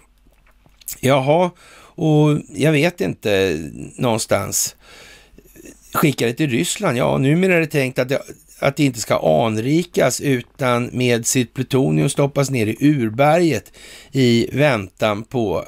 Jaha, 1.00 1.50
och 1.98 2.40
jag 2.54 2.72
vet 2.72 3.00
inte 3.00 3.58
någonstans. 3.96 4.76
Skicka 5.92 6.26
det 6.26 6.32
till 6.32 6.50
Ryssland? 6.50 6.98
Ja, 6.98 7.18
numera 7.18 7.54
är 7.54 7.60
det 7.60 7.66
tänkt 7.66 7.98
att 7.98 8.08
det, 8.08 8.22
att 8.58 8.76
det 8.76 8.84
inte 8.84 9.00
ska 9.00 9.44
anrikas 9.46 10.20
utan 10.20 10.90
med 10.92 11.26
sitt 11.26 11.54
plutonium 11.54 12.08
stoppas 12.08 12.50
ner 12.50 12.66
i 12.66 12.76
urberget 12.80 13.72
i 14.12 14.48
väntan 14.52 15.24
på 15.24 15.64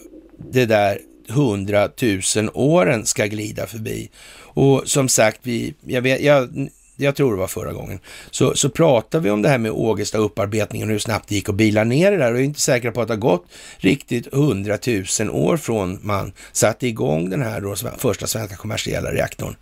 det 0.53 0.66
där 0.66 0.99
hundratusen 1.28 2.51
åren 2.55 3.07
ska 3.07 3.26
glida 3.26 3.66
förbi. 3.66 4.11
Och 4.37 4.83
som 4.85 5.09
sagt, 5.09 5.41
vi, 5.43 5.74
jag, 5.87 6.03
vet, 6.03 6.20
jag 6.20 6.68
jag 7.01 7.16
tror 7.16 7.32
det 7.32 7.38
var 7.38 7.46
förra 7.46 7.72
gången, 7.72 7.98
så, 8.30 8.55
så 8.55 8.70
pratade 8.70 9.24
vi 9.24 9.30
om 9.30 9.42
det 9.42 9.48
här 9.48 9.59
med 9.59 9.70
Ågesta 9.72 10.18
upparbetningen 10.18 10.88
och 10.88 10.92
hur 10.92 10.98
snabbt 10.98 11.28
det 11.28 11.34
gick 11.34 11.48
att 11.48 11.55
bila 11.55 11.84
ner 11.84 12.11
det 12.11 12.16
där 12.16 12.32
och 12.32 12.36
jag 12.36 12.40
är 12.40 12.44
inte 12.44 12.61
säker 12.61 12.90
på 12.90 13.01
att 13.01 13.09
det 13.09 13.14
har 13.14 13.18
gått 13.18 13.44
riktigt 13.76 14.34
hundratusen 14.34 15.30
år 15.30 15.57
från 15.57 15.98
man 16.03 16.32
satte 16.53 16.86
igång 16.86 17.30
den 17.30 17.42
här 17.42 17.61
då, 17.61 17.76
första 17.98 18.26
svenska 18.26 18.57
kommersiella 18.57 19.11
reaktorn 19.11 19.57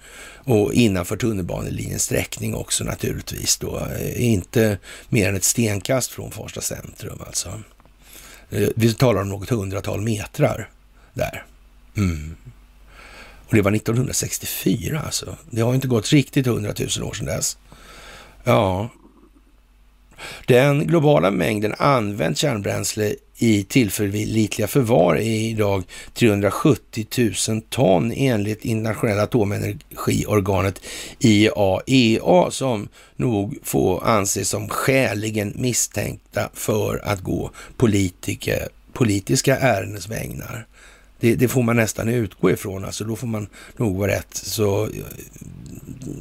och 0.44 0.72
innanför 0.72 1.16
tunnelbanelinjens 1.16 2.02
sträckning 2.02 2.54
också 2.54 2.84
naturligtvis 2.84 3.56
då. 3.56 3.78
Eh, 3.78 4.26
inte 4.32 4.78
mer 5.08 5.28
än 5.28 5.36
ett 5.36 5.44
stenkast 5.44 6.10
från 6.10 6.30
Farsta 6.30 6.60
centrum 6.60 7.18
alltså. 7.26 7.48
Eh, 8.50 8.68
vi 8.76 8.94
talar 8.94 9.20
om 9.20 9.28
något 9.28 9.50
hundratal 9.50 10.00
metrar 10.00 10.70
där. 11.14 11.44
Mm. 11.96 12.36
Och 13.48 13.54
det 13.54 13.62
var 13.62 13.72
1964 13.72 15.00
alltså. 15.04 15.36
Det 15.50 15.60
har 15.60 15.74
inte 15.74 15.88
gått 15.88 16.12
riktigt 16.12 16.46
100 16.46 16.72
000 16.98 17.08
år 17.08 17.14
sedan 17.14 17.26
dess. 17.26 17.58
Ja. 18.44 18.88
Den 20.46 20.86
globala 20.86 21.30
mängden 21.30 21.74
använt 21.78 22.38
kärnbränsle 22.38 23.14
i 23.38 23.64
tillförlitliga 23.64 24.68
förvar 24.68 25.16
är 25.16 25.40
idag 25.40 25.84
370 26.14 27.06
000 27.48 27.62
ton 27.62 28.12
enligt 28.16 28.64
internationella 28.64 29.22
atomenergiorganet 29.22 30.80
IAEA 31.18 32.50
som 32.50 32.88
nog 33.16 33.58
får 33.62 34.04
anses 34.04 34.48
som 34.48 34.68
skäligen 34.68 35.52
misstänkta 35.56 36.50
för 36.54 37.00
att 37.04 37.20
gå 37.20 37.50
politiker, 37.76 38.68
politiska 38.92 39.56
ärendens 39.56 40.08
vägnar. 40.08 40.66
Det, 41.20 41.34
det, 41.34 41.48
får 41.48 41.62
man 41.62 41.76
nästan 41.76 42.08
utgå 42.08 42.50
ifrån. 42.50 42.84
Alltså 42.84 43.04
då 43.04 43.16
får 43.16 43.26
man 43.26 43.48
nog 43.76 43.98
vara 43.98 44.12
rätt 44.12 44.34
så 44.34 44.84
eh, 44.84 44.90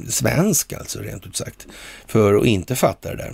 svensk 0.08 0.74
alltså 0.74 1.00
rent 1.00 1.26
ut 1.26 1.36
sagt. 1.36 1.68
För 2.08 2.36
att 2.36 2.46
inte 2.46 2.76
fatta 2.76 3.10
det 3.10 3.16
där. 3.18 3.34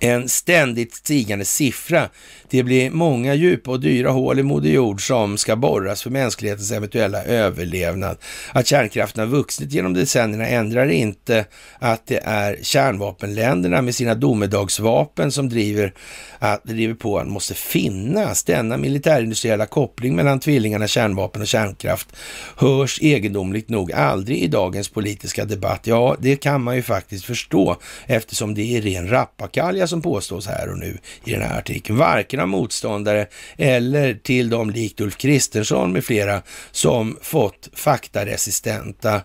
En 0.00 0.28
ständigt 0.28 0.94
stigande 0.94 1.44
siffra. 1.44 2.08
Det 2.50 2.62
blir 2.62 2.90
många 2.90 3.34
djupa 3.34 3.70
och 3.70 3.80
dyra 3.80 4.10
hål 4.10 4.38
i 4.38 4.42
Moder 4.42 4.70
Jord 4.70 5.06
som 5.06 5.38
ska 5.38 5.56
borras 5.56 6.02
för 6.02 6.10
mänsklighetens 6.10 6.72
eventuella 6.72 7.24
överlevnad. 7.24 8.16
Att 8.52 8.66
kärnkraften 8.66 9.20
har 9.20 9.36
vuxit 9.36 9.72
genom 9.72 9.94
decennierna 9.94 10.46
ändrar 10.46 10.88
inte 10.88 11.44
att 11.78 12.06
det 12.06 12.20
är 12.24 12.58
kärnvapenländerna 12.62 13.82
med 13.82 13.94
sina 13.94 14.14
domedagsvapen 14.14 15.32
som 15.32 15.48
driver, 15.48 15.92
att, 16.38 16.64
driver 16.64 16.94
på 16.94 17.18
att 17.18 17.28
måste 17.28 17.54
finnas. 17.54 18.44
Denna 18.44 18.76
militärindustriella 18.76 19.66
koppling 19.66 20.16
mellan 20.16 20.40
tvillingarna 20.40 20.86
kärnvapen 20.86 21.42
och 21.42 21.48
kärnkraft 21.48 22.16
hörs 22.56 22.98
egendomligt 23.02 23.68
nog 23.68 23.92
aldrig 23.92 24.38
i 24.38 24.46
dagens 24.46 24.88
politiska 24.88 25.44
debatt. 25.44 25.80
Ja, 25.84 26.16
det 26.18 26.36
kan 26.36 26.62
man 26.62 26.76
ju 26.76 26.82
faktiskt 26.82 27.24
förstå 27.24 27.76
eftersom 28.06 28.54
det 28.54 28.76
är 28.76 28.82
ren 28.82 29.10
rappakalja 29.10 29.86
som 29.86 30.02
påstås 30.02 30.46
här 30.46 30.68
och 30.68 30.78
nu 30.78 30.98
i 31.24 31.30
den 31.32 31.42
här 31.42 31.58
artikeln. 31.58 31.98
Varken 31.98 32.37
av 32.40 32.48
motståndare 32.48 33.26
eller 33.56 34.14
till 34.14 34.50
de 34.50 34.70
likt 34.70 35.00
Ulf 35.00 35.16
Kristersson 35.16 35.92
med 35.92 36.04
flera 36.04 36.42
som 36.70 37.18
fått 37.22 37.68
faktaresistenta 37.72 39.22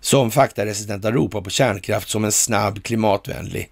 som 0.00 0.30
faktaresistenta 0.30 1.12
ropar 1.12 1.40
på 1.40 1.50
kärnkraft 1.50 2.08
som 2.08 2.24
en 2.24 2.32
snabb 2.32 2.82
klimatvänlig 2.82 3.70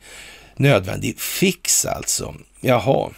nödvändig 0.56 1.20
fix 1.20 1.86
alltså. 1.86 2.34
Jaha, 2.60 3.10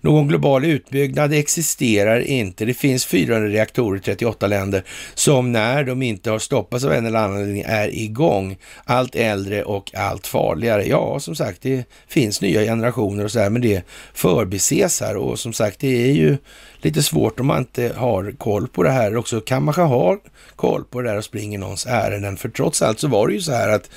någon 0.00 0.28
global 0.28 0.64
utbyggnad 0.64 1.32
existerar 1.32 2.20
inte. 2.20 2.64
Det 2.64 2.74
finns 2.74 3.06
400 3.06 3.48
reaktorer 3.48 3.98
i 3.98 4.02
38 4.02 4.46
länder 4.46 4.84
som 5.14 5.52
när 5.52 5.84
de 5.84 6.02
inte 6.02 6.30
har 6.30 6.38
stoppats 6.38 6.84
av 6.84 6.92
en 6.92 7.06
eller 7.06 7.18
annan 7.18 7.36
anledning 7.36 7.64
är 7.66 7.88
igång. 7.88 8.56
Allt 8.84 9.14
äldre 9.14 9.62
och 9.62 9.94
allt 9.94 10.26
farligare. 10.26 10.88
Ja, 10.88 11.20
som 11.20 11.34
sagt, 11.34 11.62
det 11.62 11.84
finns 12.08 12.40
nya 12.40 12.60
generationer 12.60 13.24
och 13.24 13.30
så 13.30 13.38
här, 13.38 13.50
men 13.50 13.62
det 13.62 13.82
förbises 14.14 15.00
här 15.00 15.16
och 15.16 15.38
som 15.38 15.52
sagt, 15.52 15.80
det 15.80 16.10
är 16.10 16.12
ju 16.12 16.36
lite 16.82 17.02
svårt 17.02 17.40
om 17.40 17.46
man 17.46 17.58
inte 17.58 17.92
har 17.96 18.32
koll 18.38 18.68
på 18.68 18.82
det 18.82 18.90
här. 18.90 19.16
Också 19.16 19.40
kan 19.40 19.64
man 19.64 19.74
ha 19.74 20.18
koll 20.56 20.84
på 20.84 21.00
det 21.00 21.08
där 21.08 21.16
och 21.16 21.24
springer 21.24 21.58
någons 21.58 21.86
ärenden, 21.86 22.36
för 22.36 22.48
trots 22.48 22.82
allt 22.82 23.00
så 23.00 23.08
var 23.08 23.28
det 23.28 23.34
ju 23.34 23.40
så 23.40 23.52
här 23.52 23.68
att 23.68 23.90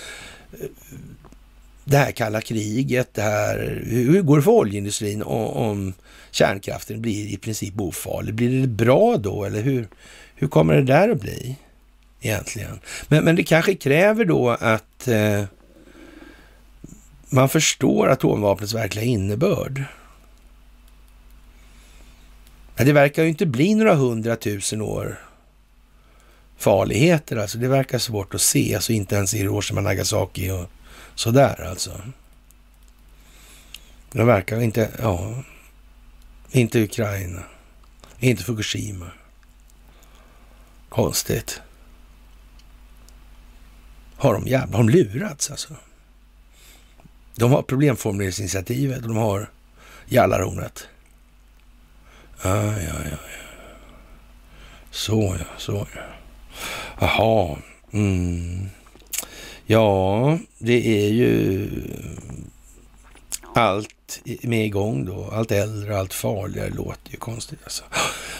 eh, 0.53 0.67
det 1.85 1.97
här 1.97 2.11
kalla 2.11 2.41
kriget, 2.41 3.13
det 3.13 3.21
här, 3.21 3.83
hur 3.85 4.21
går 4.21 4.37
det 4.37 4.43
för 4.43 4.51
oljeindustrin 4.51 5.23
om 5.23 5.93
kärnkraften 6.31 7.01
blir 7.01 7.33
i 7.33 7.37
princip 7.37 7.79
ofarlig? 7.79 8.33
Blir 8.33 8.61
det 8.61 8.67
bra 8.67 9.17
då 9.17 9.43
eller 9.43 9.61
hur, 9.61 9.87
hur 10.35 10.47
kommer 10.47 10.73
det 10.73 10.83
där 10.83 11.09
att 11.09 11.21
bli 11.21 11.55
egentligen? 12.21 12.79
Men, 13.07 13.23
men 13.23 13.35
det 13.35 13.43
kanske 13.43 13.75
kräver 13.75 14.25
då 14.25 14.49
att 14.49 15.07
eh, 15.07 15.43
man 17.29 17.49
förstår 17.49 18.09
atomvapnets 18.09 18.73
verkliga 18.73 19.05
innebörd. 19.05 19.83
Det 22.75 22.93
verkar 22.93 23.23
ju 23.23 23.29
inte 23.29 23.45
bli 23.45 23.75
några 23.75 23.95
hundratusen 23.95 24.81
år 24.81 25.19
farligheter. 26.57 27.37
Alltså 27.37 27.57
det 27.57 27.67
verkar 27.67 27.97
svårt 27.97 28.33
att 28.33 28.41
se, 28.41 28.75
alltså 28.75 28.93
inte 28.93 29.15
ens 29.15 29.33
i 29.33 29.37
Hiroshima, 29.37 29.81
Nagasaki 29.81 30.51
och 30.51 30.69
sådär 31.15 31.61
alltså. 31.69 32.01
Det 34.11 34.23
verkar 34.23 34.61
inte, 34.61 34.91
ja, 34.99 35.43
inte 36.51 36.83
Ukraina, 36.83 37.43
inte 38.19 38.43
Fukushima. 38.43 39.11
Konstigt. 40.89 41.61
Har 44.17 44.33
de 44.33 44.47
jävla, 44.47 44.77
har 44.77 44.83
de 44.83 44.89
lurats 44.89 45.51
alltså? 45.51 45.75
De 47.35 47.51
har 47.51 47.61
problemformuleringsinitiativet 47.61 49.01
och 49.01 49.07
de 49.07 49.17
har 49.17 49.49
Jallarhornet. 50.05 50.87
Ja, 52.43 52.65
ja, 52.65 52.77
ja, 52.81 53.09
ja. 53.11 53.17
Så 54.91 55.35
ja, 55.39 55.45
så 55.57 55.87
ja. 55.95 56.01
Jaha. 56.99 57.57
Mm. 57.91 58.69
Ja, 59.67 60.37
det 60.59 61.05
är 61.05 61.09
ju 61.09 61.69
allt 63.53 64.21
med 64.41 64.65
igång 64.65 65.05
då. 65.05 65.29
Allt 65.31 65.51
äldre, 65.51 65.97
allt 65.97 66.13
farligare 66.13 66.69
låter 66.69 67.11
ju 67.11 67.17
konstigt 67.17 67.59
alltså. 67.63 67.83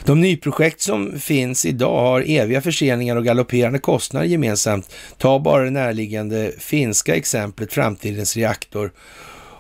De 0.04 0.22
nyprojekt 0.22 0.82
som 0.82 1.20
finns 1.20 1.66
idag 1.66 2.02
har 2.02 2.24
eviga 2.28 2.62
förseningar 2.62 3.16
och 3.16 3.26
galopperande 3.26 3.80
kostnader 3.80 4.28
gemensamt. 4.28 4.96
Ta 5.18 5.40
bara 5.40 5.64
det 5.64 5.70
närliggande 5.70 6.52
finska 6.58 7.16
exemplet, 7.16 7.74
framtidens 7.74 8.38
reaktor. 8.38 8.92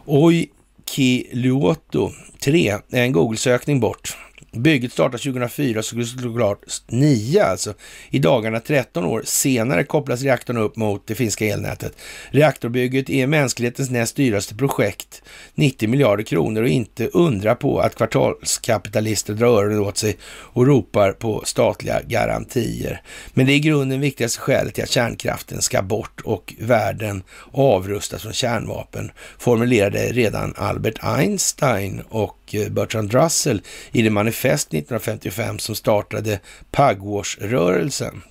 Oikiluoto 0.05 2.11
3, 2.43 2.77
en 2.89 3.11
Google-sökning 3.11 3.79
bort. 3.79 4.17
Bygget 4.55 4.91
startade 4.91 5.17
2004 5.17 5.81
så 5.81 5.87
skulle 5.87 6.05
stå 6.05 6.35
klart 6.35 6.59
9 6.87 7.43
alltså. 7.43 7.73
I 8.09 8.19
dagarna 8.19 8.59
13 8.59 9.05
år 9.05 9.21
senare 9.25 9.83
kopplas 9.83 10.21
reaktorn 10.21 10.57
upp 10.57 10.75
mot 10.75 11.07
det 11.07 11.15
finska 11.15 11.45
elnätet. 11.45 11.97
Reaktorbygget 12.29 13.09
är 13.09 13.27
mänsklighetens 13.27 13.89
näst 13.89 14.15
dyraste 14.15 14.55
projekt, 14.55 15.23
90 15.53 15.89
miljarder 15.89 16.23
kronor 16.23 16.61
och 16.61 16.67
inte 16.67 17.07
undra 17.07 17.55
på 17.55 17.79
att 17.79 17.95
kvartalskapitalister 17.95 19.33
drar 19.33 19.47
öronen 19.47 19.79
åt 19.79 19.97
sig 19.97 20.17
och 20.25 20.67
ropar 20.67 21.11
på 21.11 21.41
statliga 21.45 22.01
garantier. 22.01 23.01
Men 23.33 23.45
det 23.45 23.51
är 23.51 23.55
i 23.55 23.59
grunden 23.59 23.99
viktigaste 23.99 24.39
skälet 24.39 24.73
till 24.73 24.83
att 24.83 24.89
kärnkraften 24.89 25.61
ska 25.61 25.81
bort 25.81 26.21
och 26.21 26.53
världen 26.59 27.23
avrustas 27.51 28.21
från 28.21 28.33
kärnvapen, 28.33 29.11
formulerade 29.37 30.11
redan 30.11 30.53
Albert 30.57 30.97
Einstein 31.01 32.01
och 32.09 32.55
eh, 32.55 32.69
Bertrand 32.69 33.13
Russell 33.13 33.61
i 33.91 34.01
det 34.01 34.09
manifest 34.09 34.44
1955 34.53 35.59
som 35.59 35.75
startade 35.75 36.39
Pugwash-rörelsen. 36.71 38.21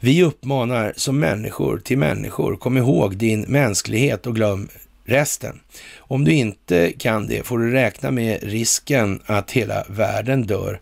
Vi 0.00 0.22
uppmanar 0.22 0.92
som 0.96 1.18
människor 1.18 1.78
till 1.78 1.98
människor, 1.98 2.56
kom 2.56 2.76
ihåg 2.76 3.16
din 3.16 3.40
mänsklighet 3.40 4.26
och 4.26 4.34
glöm 4.34 4.68
resten. 5.04 5.60
Om 5.98 6.24
du 6.24 6.32
inte 6.32 6.92
kan 6.92 7.26
det 7.26 7.46
får 7.46 7.58
du 7.58 7.72
räkna 7.72 8.10
med 8.10 8.38
risken 8.42 9.20
att 9.26 9.50
hela 9.50 9.84
världen 9.88 10.42
dör 10.42 10.80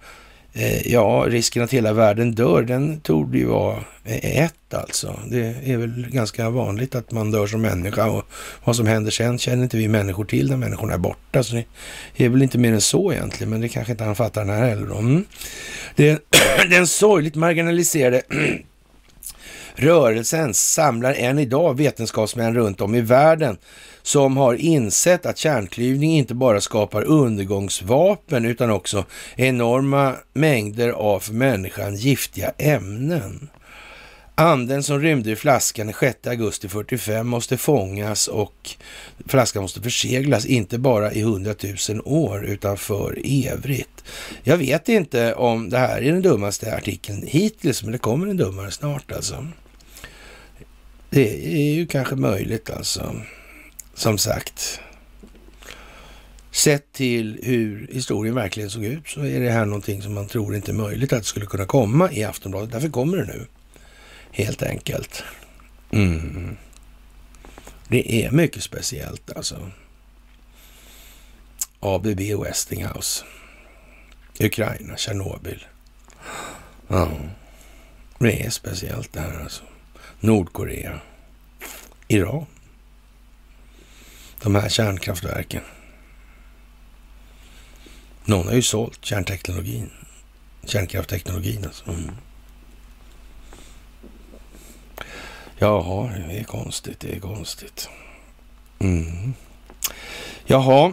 Eh, 0.59 0.93
ja, 0.93 1.25
risken 1.29 1.63
att 1.63 1.73
hela 1.73 1.93
världen 1.93 2.35
dör, 2.35 2.63
den 2.63 3.01
tog 3.01 3.37
ju 3.37 3.47
vara 3.47 3.77
eh, 4.05 4.45
ett 4.45 4.75
alltså. 4.75 5.21
Det 5.31 5.57
är 5.65 5.77
väl 5.77 6.07
ganska 6.11 6.51
vanligt 6.51 6.95
att 6.95 7.13
man 7.13 7.31
dör 7.31 7.47
som 7.47 7.63
människa 7.63 8.11
och 8.11 8.25
vad 8.65 8.77
som 8.77 8.87
händer 8.87 9.11
sen 9.11 9.39
känner 9.39 9.63
inte 9.63 9.77
vi 9.77 9.89
människor 9.89 10.25
till 10.25 10.51
när 10.51 10.57
människorna 10.57 10.95
är 10.95 10.99
borta. 10.99 11.43
Så 11.43 11.55
det 12.17 12.25
är 12.25 12.29
väl 12.29 12.43
inte 12.43 12.59
mer 12.59 12.73
än 12.73 12.81
så 12.81 13.13
egentligen, 13.13 13.51
men 13.51 13.61
det 13.61 13.69
kanske 13.69 13.93
inte 13.93 14.05
han 14.05 14.17
fattar 14.17 14.45
den 14.45 14.55
här 14.55 14.69
heller. 14.69 14.99
Mm. 14.99 15.25
Det, 15.97 16.19
den 16.71 16.87
sorgligt 16.87 17.35
marginaliserade 17.35 18.23
rörelsen 19.79 20.55
samlar 20.55 21.15
än 21.15 21.39
idag 21.39 21.77
vetenskapsmän 21.77 22.55
runt 22.55 22.81
om 22.81 22.95
i 22.95 23.01
världen 23.01 23.57
som 24.03 24.37
har 24.37 24.55
insett 24.55 25.27
att 25.27 25.39
kärnklyvning 25.39 26.13
inte 26.13 26.35
bara 26.35 26.61
skapar 26.61 27.05
undergångsvapen 27.05 28.45
utan 28.45 28.71
också 28.71 29.05
enorma 29.37 30.15
mängder 30.33 30.89
av 30.91 31.21
för 31.21 31.33
människan 31.33 31.97
giftiga 31.97 32.53
ämnen. 32.59 33.49
Anden 34.41 34.83
som 34.83 35.01
rymde 35.01 35.31
i 35.31 35.37
flaskan 35.37 35.87
den 35.87 35.97
6 36.01 36.27
augusti 36.27 36.69
45 36.69 37.29
måste 37.29 37.57
fångas 37.57 38.29
och 38.29 38.71
flaskan 39.27 39.63
måste 39.63 39.83
förseglas, 39.83 40.47
inte 40.47 40.79
bara 40.79 41.13
i 41.13 41.23
hundratusen 41.23 42.03
år 42.05 42.45
utan 42.45 42.77
för 42.77 43.19
evigt. 43.25 44.05
Jag 44.43 44.57
vet 44.57 44.89
inte 44.89 45.35
om 45.35 45.71
det 45.71 45.79
här 45.79 46.03
är 46.03 46.13
den 46.13 46.23
dummaste 46.23 46.77
artikeln 46.77 47.23
hittills, 47.27 47.83
men 47.83 47.93
det 47.93 47.99
kommer 47.99 48.27
en 48.27 48.37
dummare 48.37 48.71
snart 48.71 49.13
alltså. 49.13 49.47
Det 51.11 51.47
är 51.47 51.75
ju 51.75 51.87
kanske 51.87 52.17
möjligt 52.17 52.71
alltså 52.71 53.15
som 53.95 54.19
sagt. 54.19 54.81
Sett 56.51 56.93
till 56.93 57.41
hur 57.43 57.89
historien 57.93 58.35
verkligen 58.35 58.71
såg 58.71 58.85
ut 58.85 59.09
så 59.09 59.21
är 59.21 59.41
det 59.41 59.51
här 59.51 59.65
någonting 59.65 60.03
som 60.03 60.15
man 60.15 60.29
tror 60.29 60.57
inte 60.57 60.71
är 60.71 60.75
möjligt 60.75 61.13
att 61.13 61.19
det 61.19 61.25
skulle 61.25 61.47
kunna 61.47 61.65
komma 61.65 62.13
i 62.13 62.25
Aftonbladet. 62.25 62.73
Därför 62.73 62.89
kommer 62.89 63.17
det 63.17 63.25
nu, 63.25 63.47
helt 64.31 64.63
enkelt. 64.63 65.23
Mm. 65.91 66.57
Det 67.89 68.25
är 68.25 68.31
mycket 68.31 68.63
speciellt 68.63 69.37
alltså. 69.37 69.71
ABB 71.81 72.21
Westinghouse. 72.45 73.25
Ukraina, 74.41 74.97
Tjernobyl. 74.97 75.67
Ja, 76.89 77.11
det 78.19 78.47
är 78.47 78.51
speciellt 78.51 79.13
det 79.13 79.21
här 79.21 79.41
alltså. 79.43 79.65
Nordkorea. 80.21 81.01
Iran 82.09 82.47
de 84.43 84.55
här 84.55 84.69
kärnkraftverken. 84.69 85.63
Någon 88.25 88.47
har 88.47 88.55
ju 88.55 88.63
sålt 88.63 89.05
kärnteknologin. 89.05 89.91
Kärnkraftteknologin 90.65 91.65
alltså. 91.65 91.91
Mm. 91.91 92.11
Jaha, 95.59 96.13
det 96.29 96.39
är 96.39 96.45
konstigt, 96.45 97.01
det 97.01 97.17
är 97.17 97.21
konstigt. 97.21 97.89
Mm. 98.79 99.35
Jaha, 100.47 100.93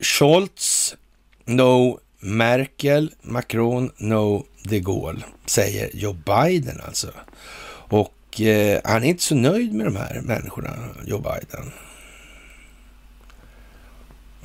Scholz, 0.00 0.96
no 1.44 2.00
Merkel, 2.18 3.14
Macron, 3.22 3.92
no 3.96 4.46
de 4.62 4.80
Gaulle, 4.80 5.22
säger 5.46 5.90
Joe 5.94 6.12
Biden 6.12 6.80
alltså. 6.80 7.12
Och 7.88 8.40
eh, 8.40 8.80
han 8.84 9.04
är 9.04 9.08
inte 9.08 9.22
så 9.22 9.34
nöjd 9.34 9.74
med 9.74 9.86
de 9.86 9.96
här 9.96 10.20
människorna, 10.20 10.76
Joe 11.06 11.18
Biden. 11.18 11.72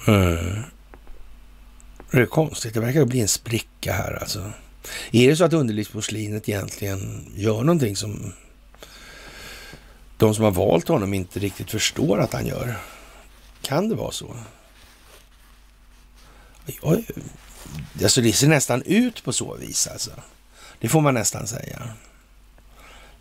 Mm. 0.08 0.64
Det 2.12 2.18
är 2.18 2.26
konstigt, 2.26 2.74
det 2.74 2.80
verkar 2.80 3.06
bli 3.06 3.22
en 3.22 3.28
spricka 3.28 3.94
här 3.94 4.18
alltså. 4.22 4.52
Är 5.12 5.30
det 5.30 5.36
så 5.36 5.44
att 5.44 5.54
underlivsporslinet 5.54 6.50
egentligen 6.50 7.26
gör 7.36 7.64
någonting 7.64 7.96
som 7.96 8.34
de 10.18 10.36
som 10.36 10.44
har 10.44 10.52
valt 10.52 10.88
honom 10.88 11.14
inte 11.14 11.40
riktigt 11.40 11.72
förstår 11.72 12.20
att 12.20 12.34
han 12.34 12.46
gör? 12.46 12.76
Kan 13.62 13.90
det 13.90 13.96
vara 13.96 14.12
så? 14.12 14.36
Oj, 16.82 17.06
alltså 18.04 18.22
det 18.22 18.34
ser 18.34 18.48
nästan 18.48 18.82
ut 18.82 19.24
på 19.24 19.34
så 19.34 19.56
vis 19.56 19.88
alltså. 19.88 20.12
Det 20.80 20.90
får 20.90 21.02
man 21.02 21.14
nästan 21.14 21.48
säga. 21.48 21.90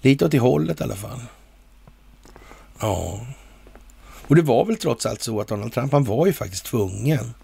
Lite 0.01 0.25
åt 0.25 0.31
det 0.31 0.39
hållet 0.39 0.81
i 0.81 0.85
alla 0.85 0.97
fall. 0.97 1.21
Ja. 2.81 3.27
Och 4.27 4.37
det 4.37 4.43
var 4.43 4.65
väl 4.65 4.77
trots 4.77 5.07
allt 5.07 5.23
så 5.23 5.41
att 5.41 5.49
Donald 5.49 5.73
Trump, 5.73 5.93
han 5.93 6.05
var 6.05 6.27
ju 6.27 6.33
faktiskt 6.33 6.65
tvungen 6.65 7.35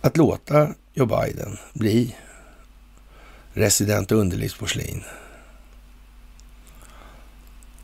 att 0.00 0.16
låta 0.16 0.74
Joe 0.94 1.06
Biden 1.06 1.58
bli 1.72 2.16
resident 3.52 4.12
underlivsporslin 4.12 5.04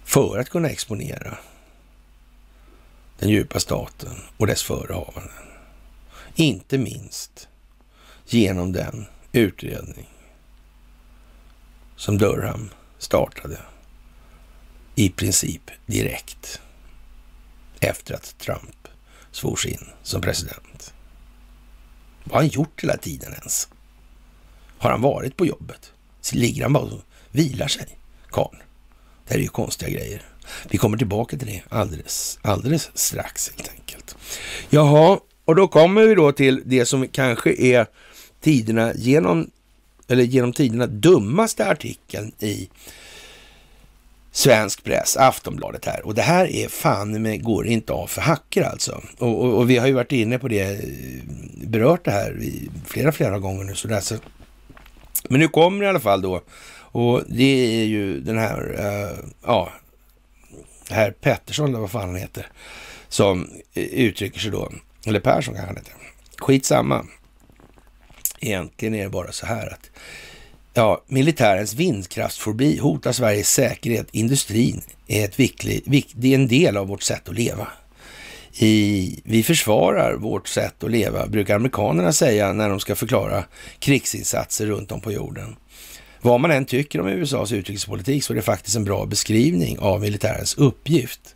för 0.04 0.38
att 0.38 0.48
kunna 0.48 0.68
exponera 0.68 1.38
den 3.18 3.28
djupa 3.28 3.60
staten 3.60 4.16
och 4.36 4.46
dess 4.46 4.62
förehavanden. 4.62 5.32
Inte 6.34 6.78
minst 6.78 7.48
genom 8.26 8.72
den 8.72 9.06
utredning 9.32 10.08
som 11.98 12.18
Durham 12.18 12.70
startade 12.98 13.58
i 14.94 15.08
princip 15.08 15.70
direkt 15.86 16.60
efter 17.80 18.14
att 18.14 18.38
Trump 18.38 18.88
svors 19.30 19.66
in 19.66 19.88
som 20.02 20.20
president. 20.20 20.94
Vad 22.24 22.34
har 22.34 22.40
han 22.40 22.48
gjort 22.48 22.82
hela 22.82 22.96
tiden 22.96 23.32
ens? 23.32 23.68
Har 24.78 24.90
han 24.90 25.02
varit 25.02 25.36
på 25.36 25.46
jobbet? 25.46 25.92
Så 26.20 26.36
ligger 26.36 26.62
han 26.62 26.72
bara 26.72 26.84
och 26.84 27.02
vilar 27.30 27.68
sig, 27.68 27.98
karln? 28.30 28.58
Det 29.26 29.34
här 29.34 29.38
är 29.38 29.42
ju 29.42 29.48
konstiga 29.48 29.90
grejer. 29.90 30.22
Vi 30.68 30.78
kommer 30.78 30.98
tillbaka 30.98 31.36
till 31.36 31.46
det 31.46 31.62
alldeles, 31.68 32.38
alldeles 32.42 32.90
strax 32.94 33.50
helt 33.56 33.70
enkelt. 33.70 34.16
Jaha, 34.70 35.20
och 35.44 35.54
då 35.54 35.68
kommer 35.68 36.06
vi 36.06 36.14
då 36.14 36.32
till 36.32 36.62
det 36.64 36.86
som 36.86 37.08
kanske 37.08 37.52
är 37.52 37.86
tiderna 38.40 38.94
genom, 38.94 39.50
eller 40.08 40.24
genom 40.24 40.52
tiderna 40.52 40.86
dummaste 40.86 41.66
artikeln 41.66 42.32
i 42.38 42.68
svensk 44.32 44.84
press, 44.84 45.16
Aftonbladet 45.16 45.84
här. 45.84 46.06
Och 46.06 46.14
det 46.14 46.22
här 46.22 46.46
är 46.46 46.68
fan 46.68 47.22
med 47.22 47.42
går 47.42 47.66
inte 47.66 47.92
av 47.92 48.06
för 48.06 48.20
hacker 48.20 48.62
alltså. 48.62 49.02
Och, 49.18 49.44
och, 49.44 49.58
och, 49.58 49.70
vi 49.70 49.76
har 49.76 49.86
ju 49.86 49.92
varit 49.92 50.12
inne 50.12 50.38
på 50.38 50.48
det, 50.48 50.60
eh, 50.60 50.78
berört 51.66 52.04
det 52.04 52.10
här 52.10 52.42
flera, 52.86 53.12
flera 53.12 53.38
gånger 53.38 53.64
nu. 53.64 53.74
Så 53.74 54.00
så. 54.00 54.14
Men 55.28 55.40
nu 55.40 55.48
kommer 55.48 55.80
det 55.80 55.86
i 55.86 55.88
alla 55.88 56.00
fall 56.00 56.22
då. 56.22 56.42
Och 56.90 57.22
det 57.28 57.80
är 57.80 57.84
ju 57.84 58.20
den 58.20 58.38
här, 58.38 58.60
uh, 58.62 59.18
ja, 59.44 59.72
herr 60.90 61.10
Pettersson, 61.10 61.68
eller 61.68 61.78
vad 61.78 61.90
fan 61.90 62.08
han 62.08 62.16
heter, 62.16 62.46
som 63.08 63.50
eh, 63.74 63.84
uttrycker 63.84 64.40
sig 64.40 64.50
då. 64.50 64.72
Eller 65.06 65.20
Persson 65.20 65.54
kanske 65.54 65.66
han 65.66 65.76
heter. 65.76 65.92
Skitsamma. 66.38 67.06
Egentligen 68.40 68.94
är 68.94 69.02
det 69.02 69.10
bara 69.10 69.32
så 69.32 69.46
här 69.46 69.72
att 69.72 69.90
ja, 70.74 71.04
militärens 71.06 71.74
vindkraftsfobi 71.74 72.78
hotar 72.78 73.12
Sveriges 73.12 73.50
säkerhet. 73.50 74.06
Industrin 74.12 74.82
är, 75.06 75.24
ett 75.24 75.40
viktig, 75.40 76.04
det 76.14 76.28
är 76.28 76.34
en 76.34 76.48
del 76.48 76.76
av 76.76 76.86
vårt 76.86 77.02
sätt 77.02 77.28
att 77.28 77.34
leva. 77.34 77.68
I, 78.58 79.20
vi 79.24 79.42
försvarar 79.42 80.14
vårt 80.14 80.48
sätt 80.48 80.84
att 80.84 80.90
leva, 80.90 81.26
brukar 81.26 81.56
amerikanerna 81.56 82.12
säga 82.12 82.52
när 82.52 82.68
de 82.68 82.80
ska 82.80 82.94
förklara 82.94 83.44
krigsinsatser 83.78 84.66
runt 84.66 84.92
om 84.92 85.00
på 85.00 85.12
jorden. 85.12 85.56
Vad 86.20 86.40
man 86.40 86.50
än 86.50 86.64
tycker 86.64 87.00
om 87.00 87.08
USAs 87.08 87.52
utrikespolitik 87.52 88.24
så 88.24 88.32
är 88.32 88.34
det 88.36 88.42
faktiskt 88.42 88.76
en 88.76 88.84
bra 88.84 89.06
beskrivning 89.06 89.78
av 89.78 90.00
militärens 90.00 90.54
uppgift. 90.54 91.34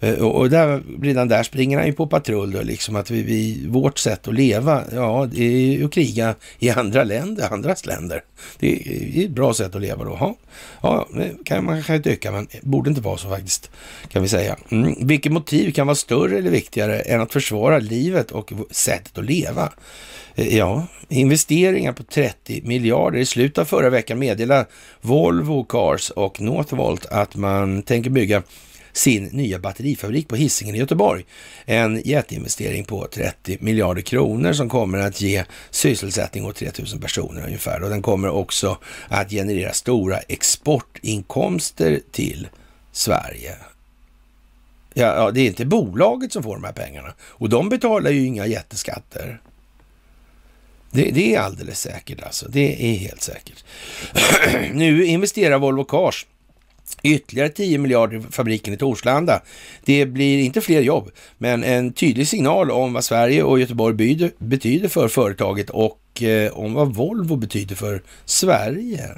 Eh, 0.00 0.14
och 0.14 0.50
där, 0.50 0.82
redan 1.02 1.28
där 1.28 1.42
springer 1.42 1.78
han 1.78 1.86
ju 1.86 1.92
på 1.92 2.06
patrull 2.06 2.52
då, 2.52 2.62
liksom 2.62 2.96
att 2.96 3.10
vi, 3.10 3.22
vi, 3.22 3.66
vårt 3.66 3.98
sätt 3.98 4.28
att 4.28 4.34
leva, 4.34 4.84
ja, 4.92 5.28
det 5.32 5.44
är 5.44 5.76
ju 5.76 5.84
att 5.84 5.92
kriga 5.92 6.34
i 6.58 6.70
andra 6.70 7.04
länder, 7.04 7.52
andras 7.52 7.86
länder. 7.86 8.24
Det 8.58 8.72
är 8.72 9.24
ett 9.24 9.30
bra 9.30 9.54
sätt 9.54 9.74
att 9.74 9.80
leva 9.80 10.04
då. 10.04 10.16
Ja, 10.20 10.36
ja 10.82 11.08
det 11.14 11.44
kan 11.44 11.64
man 11.64 11.74
kanske 11.74 12.10
tycka, 12.10 12.32
men 12.32 12.48
det 12.52 12.62
borde 12.62 12.90
inte 12.90 13.02
vara 13.02 13.16
så 13.16 13.28
faktiskt, 13.28 13.70
kan 14.08 14.22
vi 14.22 14.28
säga. 14.28 14.56
Mm. 14.70 15.06
Vilket 15.06 15.32
motiv 15.32 15.72
kan 15.72 15.86
vara 15.86 15.94
större 15.94 16.38
eller 16.38 16.50
viktigare 16.50 17.00
än 17.00 17.20
att 17.20 17.32
försvara 17.32 17.78
livet 17.78 18.30
och 18.30 18.52
sättet 18.70 19.18
att 19.18 19.24
leva? 19.24 19.72
Eh, 20.34 20.56
ja, 20.56 20.86
investeringar 21.08 21.92
på 21.92 22.02
30 22.02 22.62
miljarder. 22.64 23.18
I 23.18 23.26
slutet 23.26 23.58
av 23.58 23.64
förra 23.64 23.90
veckan 23.90 24.18
meddelade 24.18 24.66
Volvo 25.00 25.64
Cars 25.64 26.10
och 26.10 26.40
Northvolt 26.40 27.06
att 27.06 27.36
man 27.36 27.82
tänker 27.82 28.10
bygga 28.10 28.42
sin 28.98 29.24
nya 29.24 29.58
batterifabrik 29.58 30.28
på 30.28 30.36
Hisingen 30.36 30.74
i 30.74 30.78
Göteborg. 30.78 31.24
En 31.64 32.02
jätteinvestering 32.04 32.84
på 32.84 33.06
30 33.06 33.58
miljarder 33.60 34.02
kronor 34.02 34.52
som 34.52 34.68
kommer 34.68 34.98
att 34.98 35.20
ge 35.20 35.44
sysselsättning 35.70 36.44
åt 36.46 36.56
3000 36.56 37.00
personer 37.00 37.46
ungefär. 37.46 37.82
Och 37.82 37.90
den 37.90 38.02
kommer 38.02 38.28
också 38.28 38.78
att 39.08 39.30
generera 39.30 39.72
stora 39.72 40.18
exportinkomster 40.18 42.00
till 42.10 42.48
Sverige. 42.92 43.54
Ja, 44.94 45.14
ja, 45.14 45.30
det 45.30 45.40
är 45.40 45.46
inte 45.46 45.64
bolaget 45.64 46.32
som 46.32 46.42
får 46.42 46.54
de 46.54 46.64
här 46.64 46.72
pengarna 46.72 47.14
och 47.20 47.48
de 47.48 47.68
betalar 47.68 48.10
ju 48.10 48.26
inga 48.26 48.46
jätteskatter. 48.46 49.40
Det, 50.90 51.10
det, 51.10 51.34
är 51.34 51.40
alldeles 51.40 51.80
säkert 51.80 52.22
alltså. 52.22 52.48
Det 52.48 52.92
är 52.92 52.98
helt 52.98 53.22
säkert. 53.22 53.64
nu 54.72 55.04
investerar 55.04 55.58
Volvo 55.58 55.84
Cars 55.84 56.26
Ytterligare 57.02 57.48
10 57.48 57.78
miljarder 57.78 58.16
i 58.16 58.22
fabriken 58.30 58.74
i 58.74 58.76
Torslanda. 58.76 59.42
Det 59.84 60.06
blir 60.06 60.38
inte 60.38 60.60
fler 60.60 60.80
jobb, 60.80 61.10
men 61.38 61.64
en 61.64 61.92
tydlig 61.92 62.28
signal 62.28 62.70
om 62.70 62.92
vad 62.92 63.04
Sverige 63.04 63.42
och 63.42 63.60
Göteborg 63.60 64.30
betyder 64.38 64.88
för 64.88 65.08
företaget 65.08 65.70
och 65.70 66.22
eh, 66.22 66.52
om 66.52 66.74
vad 66.74 66.94
Volvo 66.94 67.36
betyder 67.36 67.74
för 67.74 68.02
Sverige. 68.24 69.08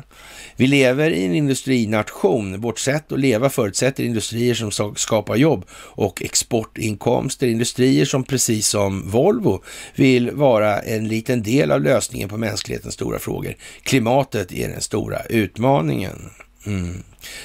Vi 0.57 0.67
lever 0.67 1.11
i 1.11 1.25
en 1.25 1.35
industrination. 1.35 2.61
Vårt 2.61 2.79
sätt 2.79 3.13
att 3.13 3.21
leva 3.21 3.51
förutsätter 3.51 4.05
industrier 4.05 4.71
som 4.71 4.95
skapar 4.97 5.37
jobb 5.37 5.65
och 5.73 6.23
exportinkomster. 6.23 7.47
Industrier 7.47 8.05
som 8.05 8.25
precis 8.25 8.69
som 8.69 9.11
Volvo 9.11 9.63
vill 9.95 10.31
vara 10.31 10.81
en 10.81 11.09
liten 11.09 11.43
del 11.43 11.71
av 11.71 11.83
lösningen 11.83 12.29
på 12.29 12.37
mänsklighetens 12.37 12.95
stora 12.95 13.19
frågor. 13.19 13.57
Klimatet 13.83 14.53
är 14.53 14.69
den 14.69 14.81
stora 14.81 15.23
utmaningen. 15.23 16.31
Mm. 16.67 17.03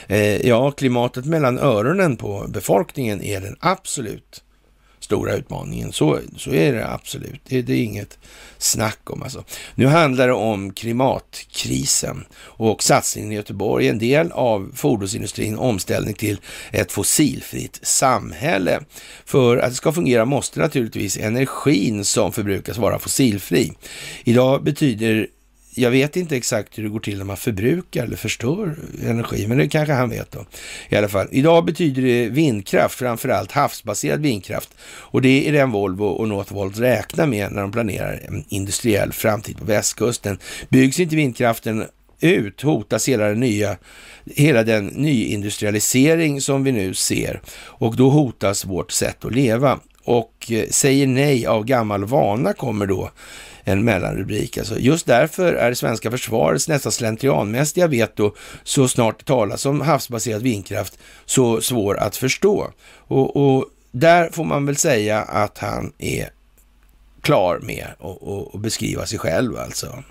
Eh, 0.07 0.47
ja, 0.47 0.71
klimatet 0.71 1.25
mellan 1.25 1.59
öronen 1.59 2.17
på 2.17 2.45
befolkningen 2.47 3.21
är 3.21 3.41
den 3.41 3.55
absolut 3.59 4.43
stora 5.05 5.33
utmaningen. 5.35 5.91
Så, 5.91 6.19
så 6.37 6.53
är 6.53 6.73
det 6.73 6.87
absolut. 6.87 7.41
Det, 7.47 7.61
det 7.61 7.73
är 7.73 7.83
inget 7.83 8.17
snack 8.57 9.09
om 9.09 9.23
alltså. 9.23 9.43
Nu 9.75 9.85
handlar 9.85 10.27
det 10.27 10.33
om 10.33 10.73
klimatkrisen 10.73 12.25
och 12.35 12.83
satsningen 12.83 13.31
i 13.31 13.35
Göteborg. 13.35 13.87
En 13.87 13.99
del 13.99 14.31
av 14.31 14.71
fordonsindustrin 14.75 15.57
omställning 15.57 16.13
till 16.13 16.39
ett 16.71 16.91
fossilfritt 16.91 17.79
samhälle. 17.83 18.79
För 19.25 19.57
att 19.57 19.69
det 19.69 19.75
ska 19.75 19.91
fungera 19.91 20.25
måste 20.25 20.59
naturligtvis 20.59 21.17
energin 21.17 22.05
som 22.05 22.31
förbrukas 22.31 22.77
vara 22.77 22.99
fossilfri. 22.99 23.73
Idag 24.23 24.63
betyder 24.63 25.27
jag 25.75 25.91
vet 25.91 26.15
inte 26.15 26.37
exakt 26.37 26.77
hur 26.77 26.83
det 26.83 26.89
går 26.89 26.99
till 26.99 27.17
när 27.17 27.25
man 27.25 27.37
förbrukar 27.37 28.03
eller 28.03 28.15
förstör 28.15 28.75
energi, 29.03 29.47
men 29.47 29.57
det 29.57 29.67
kanske 29.67 29.93
han 29.93 30.09
vet 30.09 30.31
då. 30.31 30.45
I 30.89 30.95
alla 30.95 31.07
fall. 31.07 31.27
Idag 31.31 31.65
betyder 31.65 32.01
det 32.01 32.29
vindkraft, 32.29 32.99
framförallt 32.99 33.51
havsbaserad 33.51 34.21
vindkraft. 34.21 34.69
Och 34.85 35.21
det 35.21 35.47
är 35.47 35.53
den 35.53 35.71
Volvo 35.71 36.05
och 36.05 36.27
Northvolt 36.27 36.79
räknar 36.79 37.27
med 37.27 37.51
när 37.51 37.61
de 37.61 37.71
planerar 37.71 38.21
en 38.27 38.45
industriell 38.49 39.13
framtid 39.13 39.57
på 39.57 39.65
västkusten. 39.65 40.39
Byggs 40.69 40.99
inte 40.99 41.15
vindkraften 41.15 41.85
ut 42.19 42.61
hotas 42.61 43.09
hela 43.09 43.25
den 43.25 43.39
nya 43.39 43.77
hela 44.35 44.63
den 44.63 44.85
nyindustrialisering 44.85 46.41
som 46.41 46.63
vi 46.63 46.71
nu 46.71 46.93
ser 46.93 47.41
och 47.57 47.95
då 47.95 48.09
hotas 48.09 48.65
vårt 48.65 48.91
sätt 48.91 49.25
att 49.25 49.35
leva. 49.35 49.79
Och 50.03 50.51
eh, 50.51 50.69
säger 50.69 51.07
nej 51.07 51.45
av 51.45 51.65
gammal 51.65 52.05
vana 52.05 52.53
kommer 52.53 52.85
då 52.85 53.11
en 53.65 53.83
mellanrubrik. 53.83 54.57
Alltså 54.57 54.79
just 54.79 55.05
därför 55.05 55.53
är 55.53 55.69
det 55.69 55.75
svenska 55.75 56.11
försvarets 56.11 56.67
nästan 56.67 56.91
slentrianmässiga 56.91 57.87
veto 57.87 58.33
så 58.63 58.87
snart 58.87 59.19
det 59.19 59.25
talas 59.25 59.65
om 59.65 59.81
havsbaserad 59.81 60.41
vindkraft 60.41 60.99
så 61.25 61.61
svår 61.61 61.97
att 61.97 62.15
förstå. 62.15 62.71
Och, 63.07 63.35
och 63.35 63.65
där 63.91 64.29
får 64.31 64.43
man 64.43 64.65
väl 64.65 64.75
säga 64.75 65.21
att 65.21 65.57
han 65.57 65.93
är 65.97 66.29
klar 67.21 67.59
med 67.63 67.87
att 68.53 68.61
beskriva 68.61 69.05
sig 69.05 69.19
själv 69.19 69.57
alltså. 69.57 70.03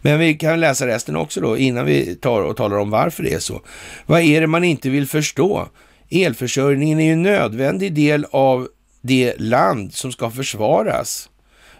Men 0.00 0.18
vi 0.18 0.34
kan 0.34 0.60
läsa 0.60 0.86
resten 0.86 1.16
också 1.16 1.40
då 1.40 1.56
innan 1.56 1.86
vi 1.86 2.14
tar 2.14 2.42
och 2.42 2.56
talar 2.56 2.76
om 2.76 2.90
varför 2.90 3.22
det 3.22 3.34
är 3.34 3.38
så. 3.38 3.60
Vad 4.06 4.20
är 4.20 4.40
det 4.40 4.46
man 4.46 4.64
inte 4.64 4.90
vill 4.90 5.06
förstå? 5.06 5.68
Elförsörjningen 6.10 7.00
är 7.00 7.04
ju 7.04 7.12
en 7.12 7.22
nödvändig 7.22 7.94
del 7.94 8.26
av 8.30 8.68
det 9.00 9.34
land 9.38 9.94
som 9.94 10.12
ska 10.12 10.30
försvaras. 10.30 11.28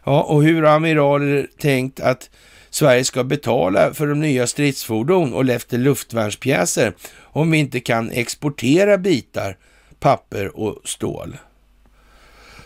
Ja, 0.04 0.22
och 0.22 0.44
hur 0.44 0.62
har 0.62 0.76
amiraler 0.76 1.48
tänkt 1.58 2.00
att 2.00 2.30
Sverige 2.70 3.04
ska 3.04 3.24
betala 3.24 3.94
för 3.94 4.06
de 4.06 4.20
nya 4.20 4.46
stridsfordon 4.46 5.34
och 5.34 5.48
efter 5.48 5.78
luftvärnspjäser 5.78 6.94
om 7.20 7.50
vi 7.50 7.58
inte 7.58 7.80
kan 7.80 8.10
exportera 8.10 8.98
bitar, 8.98 9.56
papper 10.00 10.56
och 10.56 10.78
stål? 10.84 11.36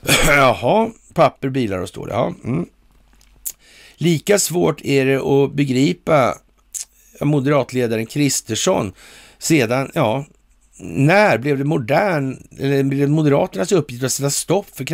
Jaha, 0.27 0.91
papper, 1.15 1.49
bilar 1.49 1.79
och 1.79 1.89
stål. 1.89 2.09
Ja. 2.11 2.35
Mm. 2.45 2.67
Lika 3.97 4.39
svårt 4.39 4.81
är 4.85 5.07
det 5.07 5.17
att 5.17 5.53
begripa 5.53 6.35
moderatledaren 7.21 8.07
Kristersson 8.07 8.93
sedan, 9.39 9.91
ja, 9.95 10.25
när 10.81 11.39
blev 11.39 11.59
det 11.59 11.65
modern, 11.65 12.43
eller 12.59 12.83
blev 12.83 13.01
det 13.01 13.15
Moderaternas 13.15 13.73
uppgift 13.73 14.05
att 14.05 14.13
sätta 14.13 14.31
stopp 14.31 14.67
för 14.77 14.85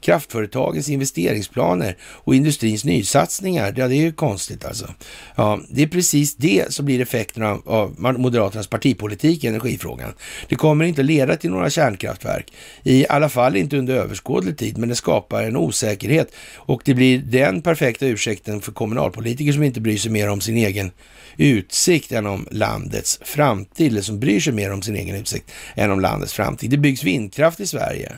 kraftföretagens 0.00 0.88
investeringsplaner 0.88 1.96
och 2.02 2.34
industrins 2.34 2.84
nysatsningar? 2.84 3.74
Ja, 3.76 3.88
det 3.88 3.94
är 3.94 4.02
ju 4.02 4.12
konstigt 4.12 4.64
alltså. 4.64 4.94
Ja, 5.34 5.60
det 5.70 5.82
är 5.82 5.86
precis 5.86 6.36
det 6.36 6.72
som 6.72 6.86
blir 6.86 7.00
effekten 7.00 7.42
av, 7.42 7.62
av 7.66 8.18
Moderaternas 8.18 8.66
partipolitik 8.66 9.44
i 9.44 9.46
energifrågan. 9.46 10.12
Det 10.48 10.54
kommer 10.54 10.84
inte 10.84 11.00
att 11.00 11.06
leda 11.06 11.36
till 11.36 11.50
några 11.50 11.70
kärnkraftverk, 11.70 12.52
i 12.82 13.06
alla 13.08 13.28
fall 13.28 13.56
inte 13.56 13.76
under 13.76 13.94
överskådlig 13.94 14.58
tid, 14.58 14.78
men 14.78 14.88
det 14.88 14.94
skapar 14.94 15.42
en 15.42 15.56
osäkerhet 15.56 16.32
och 16.56 16.82
det 16.84 16.94
blir 16.94 17.18
den 17.18 17.62
perfekta 17.62 18.06
ursäkten 18.06 18.60
för 18.60 18.72
kommunalpolitiker 18.72 19.52
som 19.52 19.62
inte 19.62 19.80
bryr 19.80 19.98
sig 19.98 20.10
mer 20.10 20.28
om 20.28 20.40
sin 20.40 20.56
egen 20.56 20.90
utsikt 21.36 22.12
än 22.12 22.26
om 22.26 22.48
landets 22.50 23.20
framtid, 23.22 23.92
eller 23.92 24.02
som 24.02 24.20
bryr 24.20 24.40
sig 24.40 24.52
mer 24.52 24.72
om 24.72 24.77
om 24.78 24.82
sin 24.82 24.96
egen 24.96 25.16
utsikt 25.16 25.50
än 25.74 25.90
om 25.90 26.00
landets 26.00 26.32
framtid. 26.32 26.70
Det 26.70 26.76
byggs 26.76 27.04
vindkraft 27.04 27.60
i 27.60 27.66
Sverige. 27.66 28.12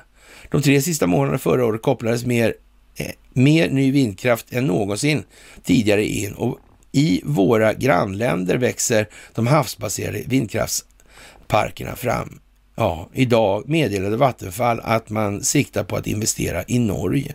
De 0.51 0.63
tre 0.63 0.83
sista 0.83 1.07
månaderna 1.07 1.39
förra 1.39 1.67
året 1.67 1.83
kopplades 1.83 2.25
mer, 2.25 2.55
eh, 2.97 3.11
mer 3.33 3.71
ny 3.71 3.93
vindkraft 3.93 4.53
än 4.53 4.67
någonsin 4.67 5.23
tidigare 5.65 6.05
in 6.05 6.33
och 6.33 6.59
i 6.93 7.21
våra 7.25 7.75
grannländer 7.75 8.57
växer 8.57 9.09
de 9.35 9.47
havsbaserade 9.47 10.23
vindkraftsparkerna 10.27 11.97
fram. 11.97 12.41
Ja, 12.75 13.09
idag 13.13 13.69
meddelade 13.69 14.17
Vattenfall 14.17 14.81
att 14.85 15.11
man 15.11 15.43
siktar 15.43 15.85
på 15.85 15.97
att 15.97 16.07
investera 16.07 16.65
i 16.69 16.79
Norge. 16.79 17.35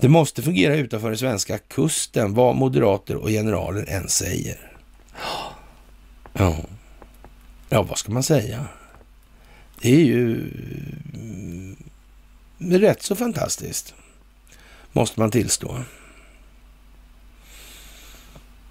Det 0.00 0.08
måste 0.08 0.42
fungera 0.42 0.76
utanför 0.76 1.08
den 1.08 1.18
svenska 1.18 1.58
kusten, 1.58 2.34
vad 2.34 2.56
moderater 2.56 3.16
och 3.16 3.28
generaler 3.28 3.84
än 3.88 4.08
säger. 4.08 4.72
Ja, 6.32 6.56
ja 7.72 7.82
vad 7.82 7.98
ska 7.98 8.12
man 8.12 8.22
säga? 8.22 8.68
Det 9.80 9.94
är 9.94 10.04
ju 10.04 10.34
mm, 11.14 11.76
rätt 12.58 13.02
så 13.02 13.16
fantastiskt, 13.16 13.94
måste 14.92 15.20
man 15.20 15.30
tillstå. 15.30 15.84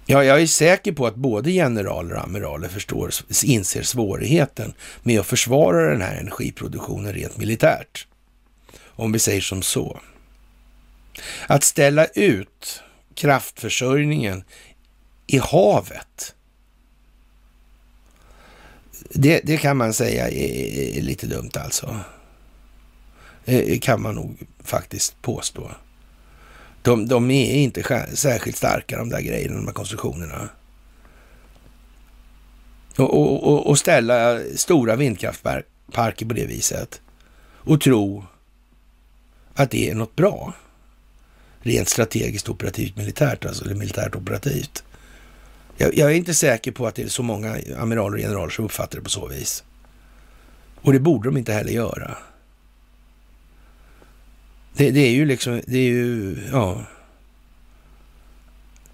Ja, 0.06 0.24
jag 0.24 0.42
är 0.42 0.46
säker 0.46 0.92
på 0.92 1.06
att 1.06 1.14
både 1.14 1.50
generaler 1.50 2.14
och 2.14 2.24
amiraler 2.24 2.68
förstår, 2.68 3.10
inser 3.44 3.82
svårigheten 3.82 4.74
med 5.02 5.20
att 5.20 5.26
försvara 5.26 5.90
den 5.90 6.02
här 6.02 6.16
energiproduktionen 6.16 7.12
rent 7.12 7.36
militärt. 7.36 8.06
Om 8.84 9.12
vi 9.12 9.18
säger 9.18 9.40
som 9.40 9.62
så. 9.62 10.00
Att 11.46 11.64
ställa 11.64 12.06
ut 12.06 12.82
kraftförsörjningen 13.14 14.44
i 15.26 15.38
havet. 15.38 16.34
Det, 19.14 19.40
det 19.44 19.56
kan 19.56 19.76
man 19.76 19.92
säga 19.92 20.28
är, 20.28 20.98
är 20.98 21.02
lite 21.02 21.26
dumt 21.26 21.50
alltså. 21.54 21.96
Det 23.44 23.82
kan 23.82 24.02
man 24.02 24.14
nog 24.14 24.38
faktiskt 24.64 25.22
påstå. 25.22 25.70
De, 26.82 27.08
de 27.08 27.30
är 27.30 27.54
inte 27.54 28.06
särskilt 28.14 28.56
starka 28.56 28.98
de 28.98 29.08
där 29.08 29.20
grejerna, 29.20 29.54
de 29.54 29.66
här 29.66 29.72
konstruktionerna. 29.72 30.48
Och, 32.96 33.48
och, 33.48 33.66
och 33.66 33.78
ställa 33.78 34.40
stora 34.56 34.96
vindkraftparker 34.96 36.26
på 36.26 36.34
det 36.34 36.46
viset 36.46 37.00
och 37.64 37.80
tro 37.80 38.24
att 39.54 39.70
det 39.70 39.90
är 39.90 39.94
något 39.94 40.16
bra. 40.16 40.54
Rent 41.60 41.88
strategiskt 41.88 42.48
operativt 42.48 42.96
militärt, 42.96 43.44
alltså, 43.44 43.64
eller 43.64 43.74
militärt 43.74 44.16
operativt. 44.16 44.84
Jag, 45.76 45.94
jag, 45.94 46.10
är 46.10 46.14
inte 46.14 46.34
säker 46.34 46.72
på 46.72 46.86
att 46.86 46.94
det 46.94 47.02
är 47.02 47.08
så 47.08 47.22
många 47.22 47.56
amiraler 47.78 48.16
och 48.16 48.22
generaler 48.22 48.50
som 48.50 48.64
uppfattar 48.64 48.98
det 48.98 49.04
på 49.04 49.10
så 49.10 49.26
vis. 49.26 49.64
Och 50.82 50.92
det 50.92 51.00
borde 51.00 51.28
de 51.28 51.36
inte 51.36 51.52
heller 51.52 51.72
göra. 51.72 52.16
Det, 54.76 54.90
det, 54.90 55.00
är 55.00 55.10
ju 55.10 55.24
liksom, 55.24 55.62
det 55.66 55.78
är 55.78 55.90
ju, 55.90 56.36
ja. 56.52 56.84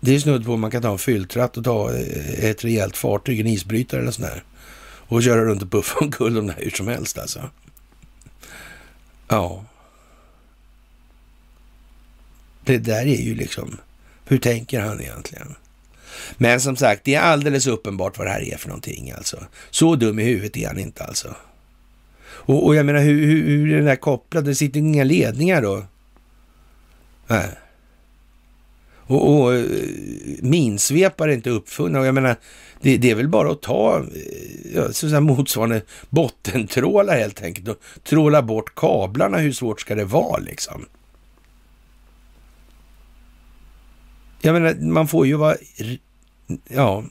Det 0.00 0.14
är 0.14 0.18
snudd 0.18 0.44
på 0.44 0.52
att 0.52 0.58
man 0.58 0.70
kan 0.70 0.82
ta 0.82 0.92
en 0.92 0.98
fylltratt 0.98 1.56
och 1.56 1.64
ta 1.64 1.94
eh, 1.94 2.44
ett 2.44 2.64
rejält 2.64 2.96
fartyg, 2.96 3.40
en 3.40 3.46
isbrytare 3.46 4.00
eller 4.00 4.10
sådär. 4.10 4.44
Och 5.08 5.22
köra 5.22 5.44
runt 5.44 5.62
och 5.62 5.70
puffa 5.70 5.98
omkull 5.98 6.34
de 6.34 6.46
där 6.46 6.54
hur 6.58 6.70
som 6.70 6.88
helst 6.88 7.18
alltså. 7.18 7.50
Ja. 9.28 9.64
Det 12.64 12.78
där 12.78 13.06
är 13.06 13.22
ju 13.22 13.34
liksom, 13.34 13.78
hur 14.24 14.38
tänker 14.38 14.80
han 14.80 15.00
egentligen? 15.00 15.54
Men 16.36 16.60
som 16.60 16.76
sagt, 16.76 17.04
det 17.04 17.14
är 17.14 17.20
alldeles 17.20 17.66
uppenbart 17.66 18.18
vad 18.18 18.26
det 18.26 18.30
här 18.30 18.52
är 18.52 18.56
för 18.56 18.68
någonting 18.68 19.10
alltså. 19.10 19.44
Så 19.70 19.96
dum 19.96 20.18
i 20.18 20.24
huvudet 20.24 20.56
är 20.56 20.66
han 20.66 20.78
inte 20.78 21.04
alltså. 21.04 21.36
Och, 22.48 22.66
och 22.66 22.74
jag 22.74 22.86
menar, 22.86 23.00
hur, 23.00 23.26
hur, 23.26 23.46
hur 23.46 23.72
är 23.72 23.76
den 23.76 23.86
här 23.86 23.96
kopplad? 23.96 24.44
Det 24.44 24.54
sitter 24.54 24.80
inga 24.80 25.04
ledningar 25.04 25.62
då? 25.62 25.84
Nej. 27.26 27.48
Och, 29.08 29.40
och 29.40 29.54
eh, 29.54 29.64
minsvepare 30.40 31.32
är 31.32 31.34
inte 31.34 31.50
uppfunna. 31.50 32.00
Och 32.00 32.06
jag 32.06 32.14
menar, 32.14 32.36
det, 32.80 32.96
det, 32.96 33.10
är 33.10 33.14
väl 33.14 33.28
bara 33.28 33.50
att 33.52 33.62
ta 33.62 33.98
eh, 33.98 34.74
ja, 34.74 34.92
så 34.92 35.20
motsvarande 35.20 35.82
bottentrålar 36.10 37.18
helt 37.18 37.42
enkelt 37.42 37.68
och 37.68 37.80
tråla 38.04 38.42
bort 38.42 38.74
kablarna. 38.74 39.38
Hur 39.38 39.52
svårt 39.52 39.80
ska 39.80 39.94
det 39.94 40.04
vara 40.04 40.38
liksom? 40.38 40.86
Jag 44.40 44.52
menar, 44.52 44.74
man 44.74 45.08
får 45.08 45.26
ju 45.26 45.34
vara... 45.34 45.56
Ja, 46.68 47.04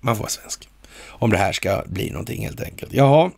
man 0.00 0.16
får 0.16 0.22
vara 0.22 0.30
svensk. 0.30 0.68
Om 1.06 1.30
det 1.30 1.36
här 1.36 1.52
ska 1.52 1.82
bli 1.86 2.10
någonting 2.10 2.44
helt 2.44 2.62
enkelt. 2.62 2.92
Jaha, 2.92 3.30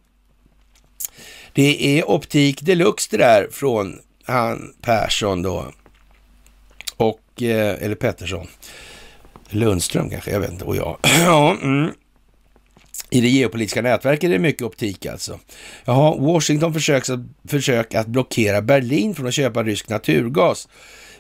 det 1.52 1.98
är 1.98 2.10
optik 2.10 2.62
deluxe 2.62 3.08
det 3.10 3.16
där 3.16 3.48
från 3.50 3.98
han 4.24 4.74
Persson 4.82 5.42
då. 5.42 5.72
Och, 6.96 7.42
eh, 7.42 7.82
eller 7.82 7.94
Pettersson. 7.94 8.46
Lundström 9.48 10.10
kanske, 10.10 10.30
jag 10.30 10.40
vet 10.40 10.50
inte. 10.50 10.64
Och 10.64 10.76
jag. 10.76 10.98
ja, 11.02 11.56
mm. 11.62 11.90
I 13.10 13.20
det 13.20 13.28
geopolitiska 13.28 13.82
nätverket 13.82 14.24
är 14.24 14.32
det 14.32 14.38
mycket 14.38 14.62
optik 14.62 15.06
alltså. 15.06 15.38
Jaha, 15.84 16.16
Washington 16.16 16.74
försöker 16.74 17.12
att, 17.12 17.20
försök 17.50 17.94
att 17.94 18.06
blockera 18.06 18.62
Berlin 18.62 19.14
från 19.14 19.26
att 19.26 19.34
köpa 19.34 19.62
rysk 19.62 19.88
naturgas 19.88 20.68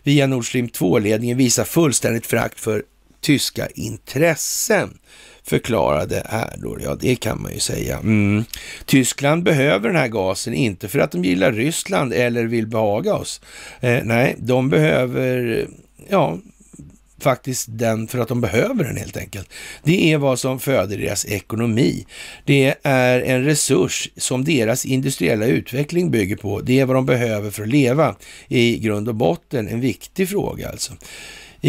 via 0.02 0.26
Nord 0.26 0.48
Stream 0.48 0.68
2-ledningen 0.68 1.36
visar 1.36 1.64
fullständigt 1.64 2.26
frakt 2.26 2.60
för 2.60 2.84
tyska 3.20 3.68
intressen 3.74 4.98
förklarade 5.42 6.22
Erdor. 6.28 6.80
Ja, 6.84 6.94
det 7.00 7.16
kan 7.16 7.42
man 7.42 7.52
ju 7.52 7.60
säga. 7.60 7.96
Mm. 7.96 8.44
Tyskland 8.84 9.42
behöver 9.42 9.88
den 9.88 9.98
här 9.98 10.08
gasen, 10.08 10.54
inte 10.54 10.88
för 10.88 10.98
att 10.98 11.10
de 11.10 11.24
gillar 11.24 11.52
Ryssland 11.52 12.12
eller 12.12 12.44
vill 12.44 12.66
behaga 12.66 13.14
oss. 13.14 13.40
Eh, 13.80 13.98
nej, 14.04 14.36
de 14.38 14.68
behöver, 14.68 15.66
ja, 16.08 16.38
faktiskt 17.20 17.66
den 17.68 18.08
för 18.08 18.18
att 18.18 18.28
de 18.28 18.40
behöver 18.40 18.84
den 18.84 18.96
helt 18.96 19.16
enkelt. 19.16 19.52
Det 19.82 20.12
är 20.12 20.18
vad 20.18 20.38
som 20.38 20.60
föder 20.60 20.98
deras 20.98 21.26
ekonomi. 21.26 22.06
Det 22.44 22.74
är 22.82 23.20
en 23.20 23.44
resurs 23.44 24.08
som 24.16 24.44
deras 24.44 24.84
industriella 24.84 25.46
utveckling 25.46 26.10
bygger 26.10 26.36
på. 26.36 26.60
Det 26.60 26.80
är 26.80 26.86
vad 26.86 26.96
de 26.96 27.06
behöver 27.06 27.50
för 27.50 27.62
att 27.62 27.68
leva 27.68 28.16
i 28.48 28.78
grund 28.78 29.08
och 29.08 29.14
botten. 29.14 29.68
En 29.68 29.80
viktig 29.80 30.28
fråga 30.28 30.68
alltså. 30.68 30.92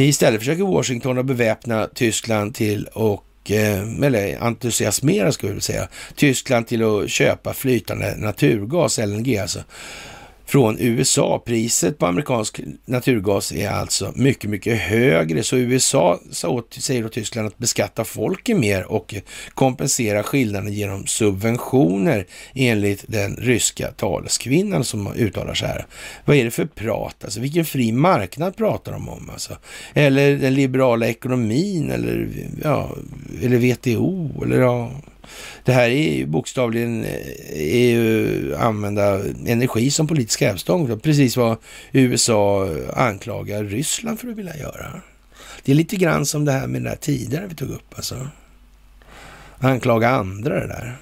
Istället 0.06 0.40
försöker 0.40 0.64
Washington 0.64 1.18
att 1.18 1.26
beväpna 1.26 1.88
Tyskland 1.94 2.56
till 2.56 2.88
och 2.94 3.52
eh, 3.52 4.04
eller 4.04 4.38
entusiasmera 4.42 5.32
skulle 5.32 5.54
jag 5.54 5.64
säga, 5.64 5.88
Tyskland 6.16 6.68
till 6.68 6.84
att 6.84 7.10
köpa 7.10 7.54
flytande 7.54 8.16
naturgas, 8.18 8.98
LNG 8.98 9.38
alltså, 9.38 9.60
från 10.48 10.78
USA. 10.80 11.44
Priset 11.46 11.98
på 11.98 12.06
amerikansk 12.06 12.62
naturgas 12.86 13.52
är 13.52 13.70
alltså 13.70 14.12
mycket, 14.16 14.50
mycket 14.50 14.80
högre. 14.80 15.44
Så 15.44 15.58
USA 15.58 16.20
säger 16.70 17.04
då 17.04 17.10
Tyskland 17.10 17.48
att 17.48 17.58
beskatta 17.58 18.04
folket 18.04 18.58
mer 18.58 18.92
och 18.92 19.16
kompensera 19.54 20.24
skillnaden 20.24 20.74
genom 20.74 21.08
subventioner 21.08 22.26
enligt 22.54 23.06
den 23.08 23.36
ryska 23.36 23.92
taleskvinnan 23.92 24.84
som 24.84 25.14
uttalar 25.14 25.54
så 25.54 25.66
här. 25.66 25.86
Vad 26.26 26.38
är 26.38 26.44
det 26.46 26.52
för 26.52 26.66
prat? 26.66 27.24
Alltså 27.24 27.40
vilken 27.40 27.66
fri 27.66 27.92
marknad 27.92 28.56
pratar 28.56 28.92
de 28.92 29.10
om? 29.10 29.30
Alltså? 29.30 29.58
Eller 29.94 30.38
den 30.38 30.54
liberala 30.54 31.08
ekonomin 31.08 31.92
eller, 31.92 32.30
ja, 32.64 32.90
eller 33.44 33.58
WTO 33.58 34.44
eller 34.44 34.60
ja 34.60 34.92
det 35.64 35.72
här 35.72 35.90
är 35.90 36.16
ju 36.18 36.26
bokstavligen 36.26 37.04
eh, 37.04 37.12
är 37.54 37.90
ju 37.90 38.56
använda 38.56 39.20
energi 39.46 39.92
som 39.92 40.08
politisk 40.08 40.42
hävstång. 40.42 41.00
Precis 41.00 41.38
vad 41.38 41.58
USA 41.92 42.70
anklagar 42.94 43.64
Ryssland 43.64 44.20
för 44.20 44.28
att 44.28 44.38
vilja 44.38 44.58
göra. 44.58 45.02
Det 45.64 45.72
är 45.72 45.76
lite 45.76 45.96
grann 45.96 46.26
som 46.26 46.46
det 46.46 46.52
här 46.52 46.68
med 46.68 46.82
den 46.82 46.92
där 46.92 46.98
tidigare 47.02 47.48
vi 47.48 47.56
tog 47.56 47.70
upp. 47.70 47.94
Alltså. 47.96 48.28
Anklaga 49.60 50.10
andra 50.10 50.60
det 50.60 50.68
där. 50.68 50.98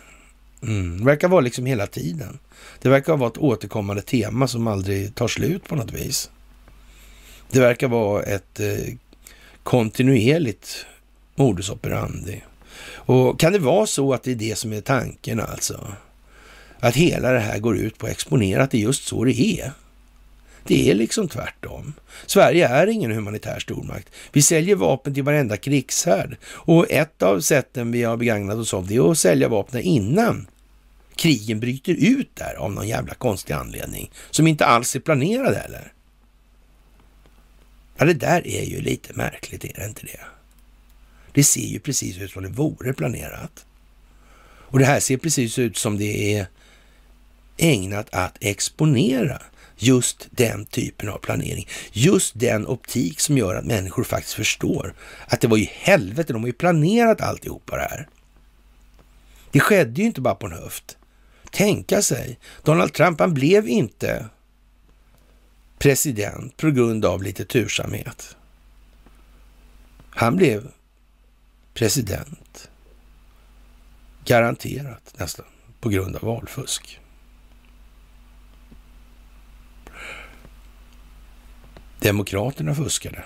Mm. 0.64 0.98
Det 1.00 1.06
verkar 1.06 1.28
vara 1.28 1.42
liksom 1.42 1.66
hela 1.66 1.88
tiden. 1.88 2.40
Det 2.82 2.90
verkar 2.90 3.18
vara 3.18 3.30
ett 3.30 3.38
återkommande 3.38 4.02
tema 4.02 4.48
som 4.48 4.68
aldrig 4.68 5.16
tar 5.16 5.28
slut 5.28 5.68
på 5.68 5.76
något 5.76 5.94
vis. 5.94 6.30
Det 7.52 7.60
verkar 7.60 7.88
vara 7.88 8.24
ett 8.24 8.60
eh, 8.60 8.94
kontinuerligt 9.64 10.86
modus 11.36 11.70
operandi. 11.70 12.42
Och 13.06 13.40
kan 13.40 13.54
det 13.54 13.60
vara 13.60 13.86
så 13.86 14.14
att 14.14 14.24
det 14.24 14.32
är 14.32 14.36
det 14.36 14.58
som 14.58 14.74
är 14.74 14.82
tanken 14.82 15.40
alltså? 15.40 15.88
Att 16.80 16.96
hela 16.96 17.32
det 17.32 17.40
här 17.40 17.60
går 17.60 17.78
ut 17.78 17.98
på 17.98 18.06
att 18.06 18.12
exponera 18.12 18.64
att 18.64 18.72
det 18.72 18.78
är 18.78 18.82
just 18.82 19.08
så 19.08 19.24
det 19.24 19.42
är. 19.42 19.72
Det 20.68 20.92
är 20.92 20.96
liksom 20.96 21.28
tvärtom. 21.28 21.94
Sverige 22.26 22.68
är 22.68 22.88
ingen 22.88 23.12
humanitär 23.12 23.60
stormakt. 23.60 24.10
Vi 24.32 24.42
säljer 24.42 24.76
vapen 24.76 25.14
till 25.14 25.24
varenda 25.24 25.58
krigshärd. 25.58 26.38
Och 26.46 26.92
ett 26.92 27.24
av 27.24 27.40
sätten 27.40 27.92
vi 27.92 28.04
har 28.04 28.18
begagnat 28.18 28.58
oss 28.58 28.74
av 28.74 28.88
det 28.88 28.96
är 28.96 29.12
att 29.12 29.18
sälja 29.18 29.48
vapnen 29.48 29.82
innan 29.82 30.48
krigen 31.16 31.60
bryter 31.60 31.94
ut 31.94 32.36
där 32.36 32.56
av 32.56 32.72
någon 32.72 32.88
jävla 32.88 33.14
konstig 33.14 33.54
anledning. 33.54 34.12
Som 34.32 34.48
inte 34.48 34.66
alls 34.66 34.96
är 34.96 35.00
planerad 35.00 35.56
heller. 35.56 35.94
Ja, 37.98 38.06
det 38.06 38.14
där 38.14 38.48
är 38.48 38.64
ju 38.64 38.82
lite 38.82 39.14
märkligt, 39.14 39.64
är 39.64 39.74
det 39.74 39.86
inte 39.86 40.06
det? 40.06 40.20
Det 41.36 41.44
ser 41.44 41.68
ju 41.68 41.80
precis 41.80 42.18
ut 42.18 42.32
som 42.32 42.44
det 42.44 42.50
vore 42.50 42.94
planerat. 42.94 43.66
Och 44.46 44.80
det 44.80 44.86
här 44.86 45.00
ser 45.00 45.18
precis 45.18 45.60
ut 45.60 45.78
som 45.78 45.98
det 45.98 46.36
är 46.38 46.48
ägnat 47.58 48.08
att 48.12 48.38
exponera 48.42 49.42
just 49.78 50.28
den 50.32 50.66
typen 50.66 51.10
av 51.10 51.18
planering. 51.18 51.68
Just 51.92 52.40
den 52.40 52.68
optik 52.68 53.20
som 53.20 53.38
gör 53.38 53.56
att 53.56 53.66
människor 53.66 54.04
faktiskt 54.04 54.34
förstår 54.34 54.94
att 55.28 55.42
det 55.42 55.48
var 55.48 55.58
ju 55.58 55.68
helvete, 55.72 56.34
de 56.34 56.42
har 56.42 56.48
ju 56.48 56.54
planerat 56.54 57.22
alltihopa 57.22 57.76
det 57.76 57.88
här. 57.90 58.08
Det 59.52 59.60
skedde 59.60 60.02
ju 60.02 60.08
inte 60.08 60.22
bara 60.22 60.36
på 60.36 60.46
en 60.46 60.54
höft. 60.54 60.98
Tänka 61.52 62.02
sig, 62.02 62.40
Donald 62.64 62.94
Trump 62.94 63.20
han 63.20 63.34
blev 63.34 63.68
inte 63.68 64.26
president 65.78 66.58
på 66.58 66.72
grund 66.72 67.06
av 67.06 67.24
lite 67.24 67.46
tursamhet. 67.46 68.36
Han 70.10 70.36
blev 70.36 70.72
president, 71.76 72.70
garanterat 74.26 75.14
nästan, 75.18 75.46
på 75.80 75.90
grund 75.90 76.16
av 76.16 76.22
valfusk. 76.22 77.00
Demokraterna 82.00 82.76
fuskade, 82.76 83.24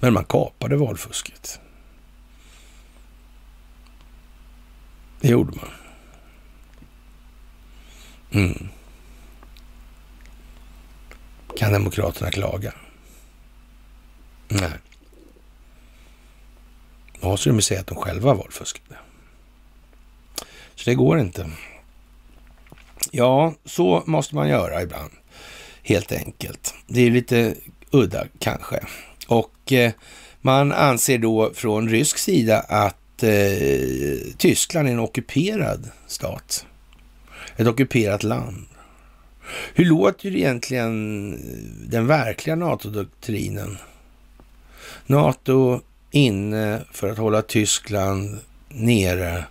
men 0.00 0.12
man 0.12 0.24
kapade 0.24 0.76
valfusket. 0.76 1.60
Det 5.20 5.28
gjorde 5.28 5.56
man. 5.56 5.70
Mm. 8.32 8.68
Kan 11.56 11.72
Demokraterna 11.72 12.30
klaga? 12.30 12.74
Nej. 14.48 14.78
Då 17.20 17.28
måste 17.28 17.50
de 17.50 17.62
säga 17.62 17.80
att 17.80 17.86
de 17.86 17.96
själva 17.96 18.34
valfuskade. 18.34 18.96
Så 20.74 20.90
det 20.90 20.94
går 20.94 21.20
inte. 21.20 21.50
Ja, 23.10 23.54
så 23.64 24.02
måste 24.06 24.34
man 24.34 24.48
göra 24.48 24.82
ibland. 24.82 25.10
Helt 25.82 26.12
enkelt. 26.12 26.74
Det 26.86 27.00
är 27.00 27.10
lite 27.10 27.54
udda 27.90 28.26
kanske. 28.38 28.80
Och 29.26 29.72
eh, 29.72 29.92
man 30.40 30.72
anser 30.72 31.18
då 31.18 31.50
från 31.54 31.88
rysk 31.88 32.18
sida 32.18 32.60
att 32.60 33.22
eh, 33.22 34.32
Tyskland 34.36 34.88
är 34.88 34.92
en 34.92 35.00
ockuperad 35.00 35.90
stat. 36.06 36.66
Ett 37.56 37.66
ockuperat 37.66 38.22
land. 38.22 38.66
Hur 39.74 39.84
låter 39.84 40.36
egentligen 40.36 41.30
den 41.90 42.06
verkliga 42.06 42.56
NATO-doktrinen? 42.56 43.78
NATO 45.06 45.80
inne 46.10 46.82
för 46.92 47.10
att 47.10 47.18
hålla 47.18 47.42
Tyskland 47.42 48.38
nere 48.68 49.44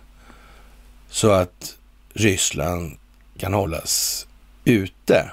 så 1.08 1.30
att 1.30 1.76
Ryssland 2.14 2.96
kan 3.38 3.54
hållas 3.54 4.26
ute. 4.64 5.30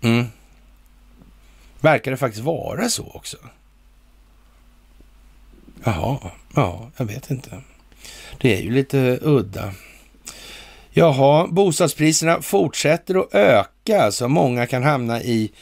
Mm. 0.00 0.26
Verkar 1.80 2.10
det 2.10 2.16
faktiskt 2.16 2.44
vara 2.44 2.88
så 2.88 3.10
också? 3.14 3.36
Jaha, 5.84 6.18
ja, 6.54 6.90
jag 6.96 7.04
vet 7.04 7.30
inte. 7.30 7.62
Det 8.38 8.58
är 8.58 8.62
ju 8.62 8.70
lite 8.70 9.18
udda. 9.22 9.72
Jaha, 10.90 11.46
bostadspriserna 11.46 12.42
fortsätter 12.42 13.14
att 13.14 13.34
öka 13.34 14.12
så 14.12 14.28
många 14.28 14.66
kan 14.66 14.82
hamna 14.82 15.22
i 15.22 15.52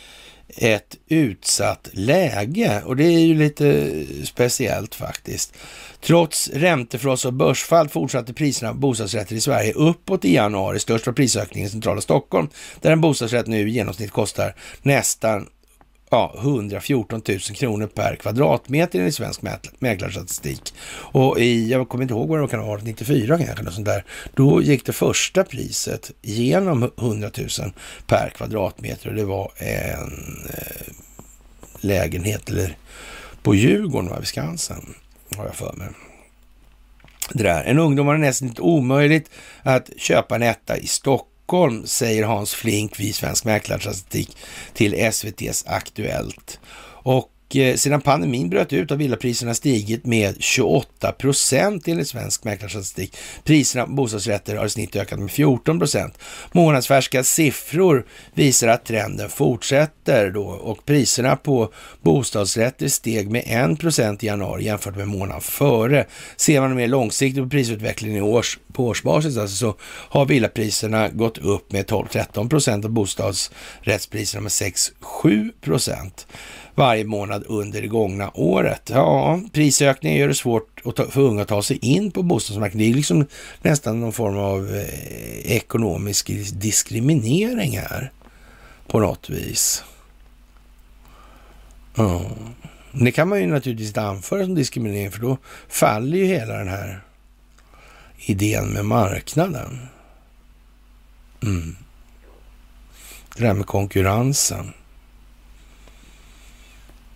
ett 0.57 0.97
utsatt 1.09 1.89
läge 1.93 2.83
och 2.85 2.97
det 2.97 3.05
är 3.05 3.21
ju 3.21 3.35
lite 3.35 3.93
speciellt 4.25 4.95
faktiskt. 4.95 5.55
Trots 6.01 6.49
räntefross 6.49 7.25
och 7.25 7.33
börsfall 7.33 7.89
fortsatte 7.89 8.35
priserna 8.35 8.73
på 8.73 8.79
bostadsrätter 8.79 9.37
i 9.37 9.41
Sverige 9.41 9.73
uppåt 9.73 10.25
i 10.25 10.35
januari. 10.35 10.79
Störst 10.79 11.07
var 11.07 11.15
prisökningen 11.15 11.69
i 11.69 11.71
centrala 11.71 12.01
Stockholm 12.01 12.49
där 12.81 12.93
en 12.93 13.01
bostadsrätt 13.01 13.47
nu 13.47 13.69
i 13.69 13.73
genomsnitt 13.73 14.11
kostar 14.11 14.55
nästan 14.83 15.47
ja, 16.11 16.35
114 16.39 17.23
000 17.29 17.39
kronor 17.39 17.87
per 17.87 18.17
kvadratmeter 18.17 18.99
enligt 18.99 19.15
svensk 19.15 19.41
mäklarstatistik. 19.79 20.75
Och 20.91 21.41
i, 21.41 21.71
jag 21.71 21.89
kommer 21.89 22.03
inte 22.03 22.15
ihåg 22.15 22.29
vad 22.29 22.41
det 22.41 22.49
kan 22.49 22.61
ha 22.61 22.67
varit, 22.67 22.85
94 22.85 23.39
kanske, 23.39 23.65
något 23.65 23.75
sånt 23.75 23.87
där. 23.87 24.05
Då 24.35 24.63
gick 24.63 24.87
det 24.87 24.93
första 24.93 25.45
priset 25.45 26.11
genom 26.23 26.91
100 26.99 27.31
000 27.39 27.49
per 28.07 28.31
kvadratmeter 28.31 29.09
och 29.09 29.15
det 29.15 29.25
var 29.25 29.53
en 29.57 30.47
eh, 30.55 30.93
lägenhet 31.81 32.49
eller 32.49 32.77
på 33.43 33.55
Djurgården, 33.55 34.19
vid 34.19 34.27
Skansen, 34.27 34.95
har 35.37 35.45
jag 35.45 35.55
för 35.55 35.73
mig. 35.73 35.89
Det 37.33 37.43
där. 37.43 37.65
En 37.65 37.79
ungdom 37.79 38.07
har 38.07 38.15
det 38.15 38.21
nästan 38.21 38.49
inte 38.49 38.63
omöjligt 38.63 39.31
att 39.63 39.91
köpa 39.97 40.35
en 40.35 40.43
etta 40.43 40.77
i 40.79 40.87
Stockholm 40.87 41.38
Stockholm, 41.49 41.87
säger 41.87 42.25
Hans 42.25 42.55
Flink 42.55 43.01
vid 43.01 43.15
Svensk 43.15 43.45
Mäklarstatistik 43.45 44.37
till 44.73 44.95
SVTs 44.95 45.65
Aktuellt. 45.67 46.61
Och 47.03 47.31
Eh, 47.55 47.77
sedan 47.77 48.01
pandemin 48.01 48.51
bröt 48.51 48.73
ut 48.73 48.91
har 48.91 48.97
villapriserna 48.97 49.55
stigit 49.55 50.07
med 50.07 50.43
28 50.43 51.13
procent 51.13 51.89
enligt 51.89 52.09
Svensk 52.09 52.45
Mäklarstatistik. 52.45 53.17
Priserna 53.45 53.87
på 53.87 53.93
bostadsrätter 53.93 54.57
har 54.57 54.67
i 54.67 54.71
snitt 54.71 54.97
ökat 54.97 55.19
med 55.19 55.31
14 55.31 55.79
procent. 55.79 56.19
Månadsfärska 56.53 57.25
siffror 57.25 58.07
visar 58.35 58.69
att 58.69 58.85
trenden 58.85 59.29
fortsätter 59.29 60.31
då 60.31 60.45
och 60.45 60.87
priserna 60.87 61.37
på 61.37 61.73
bostadsrätter 62.03 62.89
steg 62.89 63.31
med 63.31 63.73
1 63.73 63.81
procent 63.81 64.25
i 64.25 64.27
januari 64.27 64.65
jämfört 64.65 64.97
med 64.97 65.09
månaden 65.09 65.41
före. 65.41 66.07
Ser 66.37 66.61
man 66.61 66.77
mer 66.77 66.89
långsiktigt 66.89 67.43
på 67.43 67.51
prisutvecklingen 67.51 68.17
i 68.19 68.21
års, 68.21 68.59
på 68.73 68.87
årsbasis 68.87 69.37
alltså, 69.37 69.57
så 69.57 69.77
har 69.83 70.27
villapriserna 70.27 71.09
gått 71.09 71.39
upp 71.39 71.73
med 71.73 71.87
12-13 71.87 72.49
procent 72.49 72.85
och 72.85 72.91
bostadsrättspriserna 72.91 74.41
med 74.41 74.51
6-7 74.51 75.51
procent 75.61 76.27
varje 76.79 77.05
månad 77.05 77.45
under 77.47 77.83
det 77.83 77.89
gångna 77.89 78.31
året. 78.35 78.91
Ja, 78.95 79.41
prisökningen 79.53 80.19
gör 80.19 80.29
det 80.29 80.35
svårt 80.35 80.81
för 81.11 81.21
unga 81.21 81.43
att 81.43 81.49
ta 81.49 81.63
sig 81.63 81.79
in 81.83 82.11
på 82.11 82.23
bostadsmarknaden. 82.23 82.79
Det 82.87 82.93
är 82.93 82.97
liksom 82.97 83.27
nästan 83.63 84.01
någon 84.01 84.13
form 84.13 84.37
av 84.39 84.77
eh, 84.77 85.53
ekonomisk 85.53 86.31
diskriminering 86.53 87.79
här 87.79 88.13
på 88.87 89.01
något 89.01 89.31
vis. 89.31 89.85
Ja. 91.95 92.23
Det 92.93 93.13
kan 93.13 93.29
man 93.29 93.41
ju 93.41 93.47
naturligtvis 93.47 93.89
inte 93.89 94.03
anföra 94.03 94.45
som 94.45 94.55
diskriminering 94.55 95.11
för 95.11 95.21
då 95.21 95.39
faller 95.69 96.19
ju 96.19 96.25
hela 96.25 96.55
den 96.55 96.69
här 96.69 97.03
idén 98.19 98.69
med 98.69 98.85
marknaden. 98.85 99.79
Mm. 101.43 101.77
Det 103.37 103.45
där 103.45 103.55
med 103.55 103.67
konkurrensen. 103.67 104.73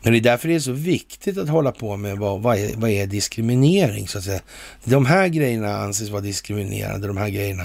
Men 0.02 0.12
det 0.12 0.18
är 0.18 0.20
därför 0.20 0.48
det 0.48 0.54
är 0.54 0.60
så 0.60 0.72
viktigt 0.72 1.38
att 1.38 1.48
hålla 1.48 1.72
på 1.72 1.96
med 1.96 2.18
vad, 2.18 2.42
vad, 2.42 2.58
är, 2.58 2.76
vad 2.76 2.90
är 2.90 3.06
diskriminering 3.06 4.08
så 4.08 4.18
att 4.18 4.24
säga. 4.24 4.40
De 4.84 5.06
här 5.06 5.28
grejerna 5.28 5.76
anses 5.76 6.10
vara 6.10 6.20
diskriminerande, 6.20 7.06
de 7.06 7.16
här 7.16 7.28
grejerna 7.28 7.64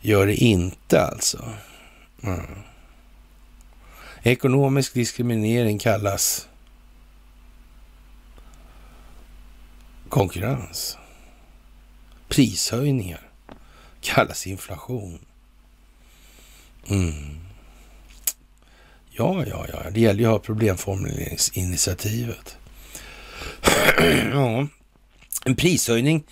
gör 0.00 0.26
det 0.26 0.34
inte 0.36 1.00
alltså. 1.00 1.52
Mm. 2.22 2.46
Ekonomisk 4.22 4.94
diskriminering 4.94 5.78
kallas 5.78 6.48
konkurrens. 10.08 10.98
Prishöjningar 12.28 13.20
kallas 14.00 14.46
inflation. 14.46 15.18
Mm. 16.88 17.47
Ja, 19.18 19.44
ja, 19.46 19.66
ja, 19.72 19.90
det 19.90 20.00
gäller 20.00 20.20
ju 20.20 20.26
att 20.26 20.32
ha 20.32 20.38
problemformuleringsinitiativet. 20.38 22.56
ja, 24.32 24.66
en 25.44 25.56
prishöjning 25.56 26.24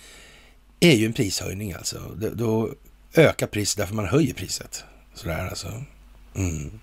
är 0.79 0.93
ju 0.93 1.05
en 1.05 1.13
prishöjning 1.13 1.73
alltså. 1.73 1.99
Då 2.33 2.73
ökar 3.13 3.47
priset 3.47 3.77
därför 3.77 3.95
man 3.95 4.05
höjer 4.05 4.33
priset. 4.33 4.83
Sådär 5.13 5.47
alltså. 5.47 5.83
Mm. 6.35 6.79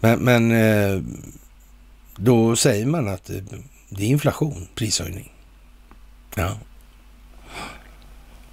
Men, 0.00 0.18
men 0.18 0.52
eh, 0.52 1.02
då 2.16 2.56
säger 2.56 2.86
man 2.86 3.08
att 3.08 3.30
det 3.88 4.04
är 4.04 4.08
inflation, 4.08 4.68
prishöjning. 4.74 5.32
Ja. 6.34 6.58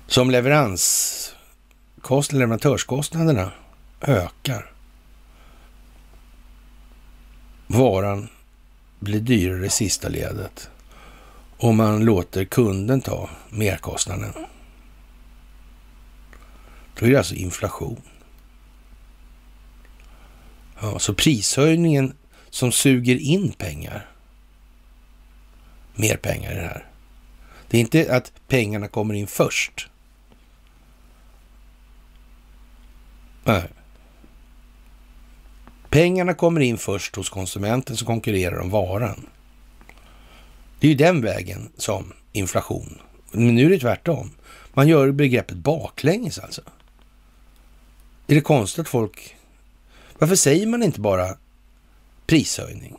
Som 0.07 0.31
leveranskostnader, 0.31 2.39
leverantörskostnaderna 2.39 3.51
ökar 4.01 4.76
varan 7.67 8.27
blir 8.99 9.19
dyrare 9.19 9.65
i 9.65 9.69
sista 9.69 10.09
ledet 10.09 10.69
om 11.57 11.77
man 11.77 12.05
låter 12.05 12.45
kunden 12.45 13.01
ta 13.01 13.29
merkostnaden. 13.49 14.33
Då 16.99 17.05
är 17.05 17.09
det 17.09 17.17
alltså 17.17 17.35
inflation. 17.35 18.01
Ja, 20.81 20.99
så 20.99 21.13
prishöjningen 21.13 22.13
som 22.49 22.71
suger 22.71 23.15
in 23.15 23.51
pengar, 23.51 24.07
mer 25.95 26.17
pengar 26.17 26.51
i 26.51 26.55
det 26.55 26.61
här, 26.61 26.85
Det 27.67 27.77
är 27.77 27.81
inte 27.81 28.15
att 28.15 28.31
pengarna 28.47 28.87
kommer 28.87 29.13
in 29.13 29.27
först. 29.27 29.89
Nej. 33.43 33.69
Pengarna 35.97 36.33
kommer 36.33 36.61
in 36.61 36.77
först 36.77 37.15
hos 37.15 37.29
konsumenten 37.29 37.97
som 37.97 38.07
konkurrerar 38.07 38.59
om 38.59 38.69
varan. 38.69 39.29
Det 40.79 40.87
är 40.87 40.91
ju 40.91 40.97
den 40.97 41.21
vägen 41.21 41.69
som 41.77 42.13
inflation. 42.31 42.99
Men 43.31 43.55
nu 43.55 43.65
är 43.65 43.69
det 43.69 43.79
tvärtom. 43.79 44.31
Man 44.73 44.87
gör 44.87 45.11
begreppet 45.11 45.57
baklänges 45.57 46.39
alltså. 46.39 46.61
Är 48.27 48.35
det 48.35 48.41
konstigt 48.41 48.79
att 48.79 48.87
folk... 48.87 49.35
Varför 50.17 50.35
säger 50.35 50.67
man 50.67 50.83
inte 50.83 50.99
bara 50.99 51.37
prishöjning? 52.27 52.97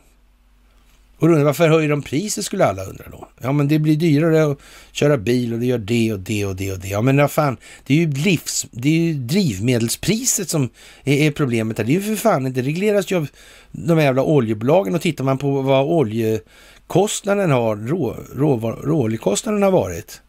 Och 1.19 1.27
undrar, 1.27 1.43
varför 1.43 1.67
höjer 1.67 1.89
de 1.89 2.01
priset 2.01 2.45
skulle 2.45 2.65
alla 2.65 2.83
undra 2.83 3.05
då. 3.11 3.27
Ja, 3.41 3.51
men 3.51 3.67
det 3.67 3.79
blir 3.79 3.95
dyrare 3.95 4.51
att 4.51 4.57
köra 4.91 5.17
bil 5.17 5.53
och 5.53 5.59
det 5.59 5.65
gör 5.65 5.77
det 5.77 6.13
och 6.13 6.19
det 6.19 6.45
och 6.45 6.55
det 6.55 6.71
och 6.71 6.79
det. 6.79 6.87
Ja, 6.87 7.01
men 7.01 7.17
vad 7.17 7.31
fan, 7.31 7.57
det 7.85 7.93
är 7.93 7.97
ju 7.97 8.11
livs, 8.11 8.65
det 8.71 8.89
är 8.89 8.99
ju 8.99 9.13
drivmedelspriset 9.13 10.49
som 10.49 10.69
är, 11.03 11.13
är 11.13 11.31
problemet. 11.31 11.77
Det 11.77 11.83
är 11.83 11.87
ju 11.87 12.01
för 12.01 12.15
fan 12.15 12.47
inte 12.47 12.61
regleras 12.61 13.11
ju 13.11 13.15
av 13.15 13.27
de 13.71 13.99
jävla 13.99 14.23
oljebolagen 14.23 14.95
och 14.95 15.01
tittar 15.01 15.23
man 15.23 15.37
på 15.37 15.61
vad 15.61 15.85
oljekostnaden 15.85 17.51
har, 17.51 17.75
rå, 17.75 18.15
rå, 18.35 18.71
råoljekostnaden 18.83 19.63
har 19.63 19.71
varit 19.71 20.21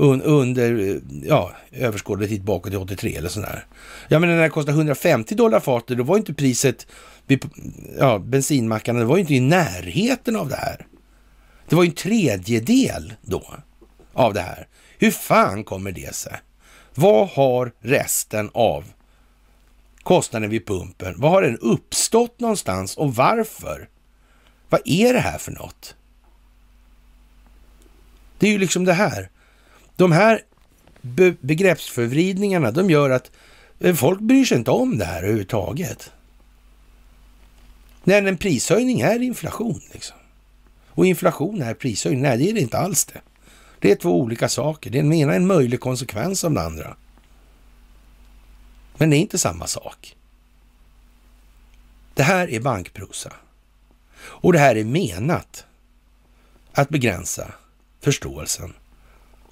under 0.00 1.00
ja, 1.22 1.52
överskådlig 1.72 2.28
tid 2.28 2.44
bakåt 2.44 2.72
till 2.72 2.80
83 2.80 3.16
eller 3.16 3.28
sådär. 3.28 3.66
Ja, 4.08 4.18
men 4.18 4.28
när 4.28 4.42
det 4.42 4.48
kostade 4.48 4.76
150 4.76 5.34
dollar 5.34 5.60
fatet, 5.60 5.98
då 5.98 6.04
var 6.04 6.16
inte 6.16 6.34
priset 6.34 6.86
ja, 7.98 8.18
bensinmackarna, 8.18 8.98
det 8.98 9.04
var 9.04 9.16
ju 9.16 9.20
inte 9.20 9.34
i 9.34 9.40
närheten 9.40 10.36
av 10.36 10.48
det 10.48 10.56
här. 10.56 10.86
Det 11.68 11.76
var 11.76 11.82
ju 11.82 11.88
en 11.88 11.94
tredjedel 11.94 13.14
då 13.22 13.54
av 14.12 14.34
det 14.34 14.40
här. 14.40 14.66
Hur 14.98 15.10
fan 15.10 15.64
kommer 15.64 15.92
det 15.92 16.14
sig? 16.14 16.40
Vad 16.94 17.28
har 17.28 17.72
resten 17.80 18.50
av 18.54 18.84
kostnaden 20.02 20.50
vid 20.50 20.66
pumpen, 20.66 21.14
vad 21.18 21.30
har 21.30 21.42
den 21.42 21.58
uppstått 21.58 22.40
någonstans 22.40 22.96
och 22.96 23.14
varför? 23.14 23.88
Vad 24.68 24.80
är 24.84 25.12
det 25.12 25.20
här 25.20 25.38
för 25.38 25.52
något? 25.52 25.94
Det 28.38 28.46
är 28.46 28.50
ju 28.50 28.58
liksom 28.58 28.84
det 28.84 28.92
här. 28.92 29.30
De 30.00 30.12
här 30.12 30.42
be 31.00 31.34
begreppsförvridningarna, 31.40 32.70
de 32.70 32.90
gör 32.90 33.10
att 33.10 33.30
eh, 33.78 33.94
folk 33.94 34.20
bryr 34.20 34.44
sig 34.44 34.58
inte 34.58 34.70
om 34.70 34.98
det 34.98 35.04
här 35.04 35.22
överhuvudtaget. 35.22 36.12
Nej, 38.04 38.28
en 38.28 38.36
prishöjning 38.36 39.00
är 39.00 39.22
inflation. 39.22 39.80
Liksom. 39.92 40.16
Och 40.88 41.06
inflation 41.06 41.62
är 41.62 41.74
prishöjning. 41.74 42.22
Nej, 42.22 42.38
det 42.38 42.50
är 42.50 42.54
det 42.54 42.60
inte 42.60 42.78
alls 42.78 43.04
det. 43.04 43.20
Det 43.78 43.90
är 43.90 43.96
två 43.96 44.20
olika 44.20 44.48
saker. 44.48 44.90
Den 44.90 45.12
ena 45.12 45.32
är 45.32 45.36
en 45.36 45.46
möjlig 45.46 45.80
konsekvens 45.80 46.44
av 46.44 46.50
den 46.50 46.64
andra. 46.64 46.96
Men 48.96 49.10
det 49.10 49.16
är 49.16 49.20
inte 49.20 49.38
samma 49.38 49.66
sak. 49.66 50.16
Det 52.14 52.22
här 52.22 52.50
är 52.50 52.60
bankprosa. 52.60 53.32
Och 54.20 54.52
det 54.52 54.58
här 54.58 54.76
är 54.76 54.84
menat 54.84 55.64
att 56.72 56.88
begränsa 56.88 57.54
förståelsen 58.00 58.72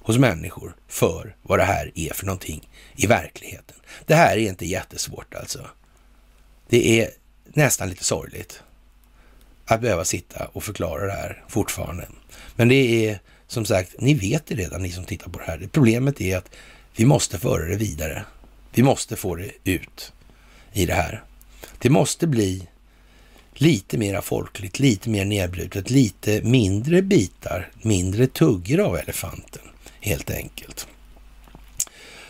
hos 0.09 0.17
människor 0.17 0.75
för 0.87 1.35
vad 1.41 1.59
det 1.59 1.63
här 1.63 1.91
är 1.95 2.13
för 2.13 2.25
någonting 2.25 2.69
i 2.95 3.07
verkligheten. 3.07 3.77
Det 4.05 4.15
här 4.15 4.37
är 4.37 4.49
inte 4.49 4.65
jättesvårt 4.65 5.33
alltså. 5.33 5.67
Det 6.69 7.01
är 7.01 7.09
nästan 7.45 7.89
lite 7.89 8.03
sorgligt 8.03 8.63
att 9.65 9.81
behöva 9.81 10.05
sitta 10.05 10.45
och 10.45 10.63
förklara 10.63 11.05
det 11.05 11.11
här 11.11 11.43
fortfarande. 11.47 12.07
Men 12.55 12.69
det 12.69 13.09
är 13.09 13.19
som 13.47 13.65
sagt, 13.65 13.95
ni 13.99 14.13
vet 14.13 14.45
det 14.45 14.55
redan, 14.55 14.81
ni 14.81 14.91
som 14.91 15.05
tittar 15.05 15.29
på 15.29 15.39
det 15.39 15.45
här. 15.45 15.69
Problemet 15.71 16.21
är 16.21 16.37
att 16.37 16.55
vi 16.95 17.05
måste 17.05 17.39
föra 17.39 17.65
det 17.65 17.75
vidare. 17.75 18.23
Vi 18.73 18.83
måste 18.83 19.15
få 19.15 19.35
det 19.35 19.51
ut 19.63 20.13
i 20.73 20.85
det 20.85 20.93
här. 20.93 21.23
Det 21.79 21.89
måste 21.89 22.27
bli 22.27 22.67
lite 23.53 23.97
mera 23.97 24.21
folkligt, 24.21 24.79
lite 24.79 25.09
mer 25.09 25.25
nedbrutet, 25.25 25.89
lite 25.89 26.41
mindre 26.41 27.01
bitar, 27.01 27.71
mindre 27.81 28.27
tuggor 28.27 28.79
av 28.79 28.97
elefanten 28.97 29.68
helt 30.01 30.31
enkelt. 30.31 30.87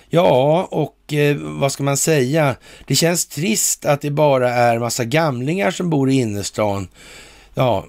Ja, 0.09 0.67
och 0.71 1.13
eh, 1.13 1.35
vad 1.37 1.71
ska 1.71 1.83
man 1.83 1.97
säga? 1.97 2.55
Det 2.87 2.95
känns 2.95 3.25
trist 3.25 3.85
att 3.85 4.01
det 4.01 4.11
bara 4.11 4.49
är 4.49 4.79
massa 4.79 5.05
gamlingar 5.05 5.71
som 5.71 5.89
bor 5.89 6.09
i 6.09 6.13
innerstan. 6.13 6.87
Ja, 7.53 7.85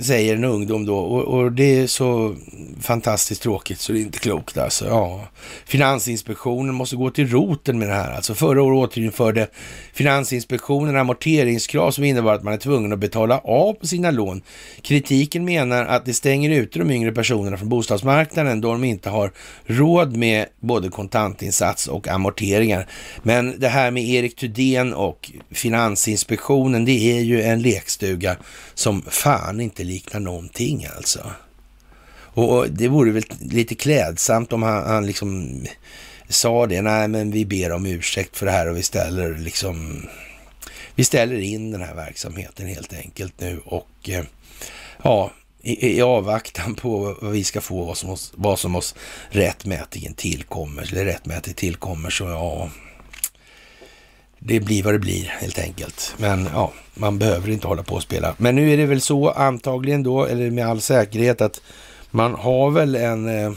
säger 0.00 0.34
en 0.34 0.44
ungdom 0.44 0.86
då. 0.86 0.96
Och, 0.98 1.24
och, 1.24 1.52
det 1.52 1.78
är 1.78 1.86
så 1.86 2.36
fantastiskt 2.80 3.42
tråkigt 3.42 3.80
så 3.80 3.92
det 3.92 3.98
är 3.98 4.02
inte 4.02 4.18
klokt 4.18 4.58
alltså. 4.58 4.86
Ja. 4.86 5.28
Finansinspektionen 5.66 6.74
måste 6.74 6.96
gå 6.96 7.10
till 7.10 7.30
roten 7.30 7.78
med 7.78 7.88
det 7.88 7.94
här. 7.94 8.12
Alltså 8.12 8.34
förra 8.34 8.62
året 8.62 8.90
återinförde 8.90 9.46
Finansinspektionen 9.92 10.96
amorteringskrav 10.96 11.90
som 11.90 12.04
innebar 12.04 12.34
att 12.34 12.42
man 12.42 12.54
är 12.54 12.58
tvungen 12.58 12.92
att 12.92 12.98
betala 12.98 13.38
av 13.38 13.72
på 13.72 13.86
sina 13.86 14.10
lån. 14.10 14.42
Kritiken 14.82 15.44
menar 15.44 15.86
att 15.86 16.04
det 16.04 16.14
stänger 16.14 16.50
ute 16.50 16.78
de 16.78 16.90
yngre 16.90 17.12
personerna 17.12 17.56
från 17.56 17.68
bostadsmarknaden 17.68 18.60
då 18.60 18.72
de 18.72 18.84
inte 18.84 19.10
har 19.10 19.32
råd 19.66 20.16
med 20.16 20.46
både 20.60 20.88
kontantinsats 20.88 21.88
och 21.88 22.08
amorteringar. 22.08 22.86
Men 23.22 23.60
det 23.60 23.68
här 23.68 23.90
med 23.90 24.04
Erik 24.04 24.36
Thudén 24.36 24.94
och 24.94 25.32
Finansinspektionen, 25.50 26.84
det 26.84 27.18
är 27.18 27.20
ju 27.20 27.42
en 27.42 27.62
lekstuga 27.62 28.36
som 28.74 29.02
fan 29.02 29.60
inte 29.70 29.84
liknar 29.84 30.20
någonting 30.20 30.86
alltså. 30.96 31.30
Och 32.32 32.70
det 32.70 32.88
vore 32.88 33.10
väl 33.10 33.24
lite 33.40 33.74
klädsamt 33.74 34.52
om 34.52 34.62
han, 34.62 34.86
han 34.86 35.06
liksom 35.06 35.64
sa 36.28 36.66
det. 36.66 36.82
Nej, 36.82 37.08
men 37.08 37.30
vi 37.30 37.44
ber 37.44 37.72
om 37.72 37.86
ursäkt 37.86 38.36
för 38.36 38.46
det 38.46 38.52
här 38.52 38.68
och 38.68 38.76
vi 38.76 38.82
ställer 38.82 39.38
liksom 39.38 40.06
vi 40.94 41.04
ställer 41.04 41.38
in 41.38 41.70
den 41.70 41.82
här 41.82 41.94
verksamheten 41.94 42.66
helt 42.66 42.92
enkelt 42.92 43.40
nu 43.40 43.60
och 43.64 44.08
eh, 44.08 44.24
ja, 45.02 45.32
i, 45.62 45.96
i 45.96 46.02
avvaktan 46.02 46.74
på 46.74 47.16
vad 47.20 47.32
vi 47.32 47.44
ska 47.44 47.60
få, 47.60 47.84
vad 47.84 47.96
som 47.96 48.10
oss, 48.10 48.32
vad 48.36 48.58
som 48.58 48.76
oss 48.76 48.94
rättmätigen 49.28 50.14
tillkommer, 50.14 50.82
eller 50.92 51.04
rättmätigt 51.04 51.58
tillkommer, 51.58 52.10
så 52.10 52.24
ja, 52.24 52.70
det 54.42 54.60
blir 54.60 54.82
vad 54.82 54.94
det 54.94 54.98
blir 54.98 55.24
helt 55.24 55.58
enkelt. 55.58 56.14
Men 56.18 56.48
ja, 56.54 56.72
man 56.94 57.18
behöver 57.18 57.50
inte 57.50 57.66
hålla 57.66 57.82
på 57.82 57.94
och 57.94 58.02
spela. 58.02 58.34
Men 58.38 58.56
nu 58.56 58.72
är 58.72 58.76
det 58.76 58.86
väl 58.86 59.00
så 59.00 59.30
antagligen 59.30 60.02
då, 60.02 60.24
eller 60.24 60.50
med 60.50 60.66
all 60.66 60.80
säkerhet, 60.80 61.40
att 61.40 61.60
man 62.10 62.34
har 62.34 62.70
väl 62.70 62.94
en 62.94 63.28
eh, 63.28 63.52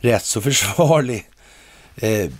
rätt 0.00 0.24
så 0.24 0.40
försvarlig 0.40 1.26
eh, 1.96 2.30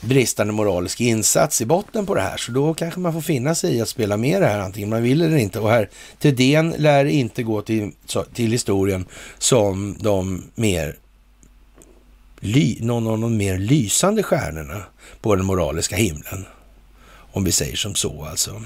bristande 0.00 0.52
moralisk 0.52 1.00
insats 1.00 1.60
i 1.60 1.66
botten 1.66 2.06
på 2.06 2.14
det 2.14 2.20
här. 2.20 2.36
Så 2.36 2.52
då 2.52 2.74
kanske 2.74 3.00
man 3.00 3.12
får 3.12 3.20
finna 3.20 3.54
sig 3.54 3.76
i 3.76 3.80
att 3.80 3.88
spela 3.88 4.16
med 4.16 4.42
det 4.42 4.46
här, 4.46 4.58
antingen 4.58 4.90
man 4.90 5.02
vill 5.02 5.22
eller 5.22 5.36
inte. 5.36 5.60
Och 5.60 5.70
här, 5.70 5.88
Thedéen 6.18 6.74
lär 6.78 7.04
inte 7.04 7.42
gå 7.42 7.62
till, 7.62 7.92
till 8.34 8.52
historien 8.52 9.06
som 9.38 9.96
de 10.00 10.44
mer 10.54 10.96
ly, 12.40 12.78
någon 12.80 13.06
av 13.06 13.18
de 13.18 13.36
mer 13.36 13.58
lysande 13.58 14.22
stjärnorna 14.22 14.82
på 15.20 15.36
den 15.36 15.46
moraliska 15.46 15.96
himlen. 15.96 16.46
Om 17.32 17.44
vi 17.44 17.52
säger 17.52 17.76
som 17.76 17.94
så 17.94 18.24
alltså. 18.24 18.62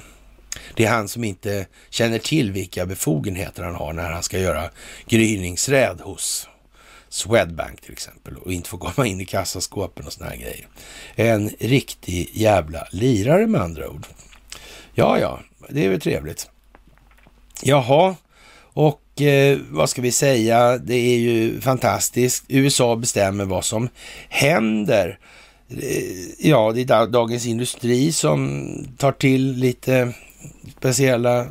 Det 0.75 0.85
är 0.85 0.89
han 0.89 1.07
som 1.07 1.23
inte 1.23 1.65
känner 1.89 2.19
till 2.19 2.51
vilka 2.51 2.85
befogenheter 2.85 3.63
han 3.63 3.75
har 3.75 3.93
när 3.93 4.11
han 4.11 4.23
ska 4.23 4.39
göra 4.39 4.69
gryningsräd 5.07 6.01
hos 6.01 6.47
Swedbank 7.09 7.81
till 7.81 7.91
exempel 7.91 8.37
och 8.37 8.53
inte 8.53 8.69
får 8.69 8.77
komma 8.77 9.07
in 9.07 9.21
i 9.21 9.25
kassaskåpen 9.25 10.05
och 10.05 10.13
såna 10.13 10.29
här 10.29 10.37
grejer. 10.37 10.67
En 11.15 11.49
riktig 11.59 12.29
jävla 12.33 12.87
lirare 12.91 13.47
med 13.47 13.61
andra 13.61 13.89
ord. 13.89 14.05
Ja, 14.93 15.19
ja, 15.19 15.39
det 15.69 15.85
är 15.85 15.89
väl 15.89 16.01
trevligt. 16.01 16.49
Jaha, 17.61 18.15
och 18.73 19.21
eh, 19.21 19.57
vad 19.69 19.89
ska 19.89 20.01
vi 20.01 20.11
säga? 20.11 20.77
Det 20.77 20.95
är 20.95 21.17
ju 21.17 21.61
fantastiskt. 21.61 22.45
USA 22.47 22.95
bestämmer 22.95 23.45
vad 23.45 23.65
som 23.65 23.89
händer. 24.29 25.19
Eh, 25.69 26.47
ja, 26.49 26.71
det 26.75 26.81
är 26.81 27.07
Dagens 27.07 27.45
Industri 27.45 28.11
som 28.11 28.69
tar 28.97 29.11
till 29.11 29.51
lite 29.51 30.13
speciella 30.77 31.45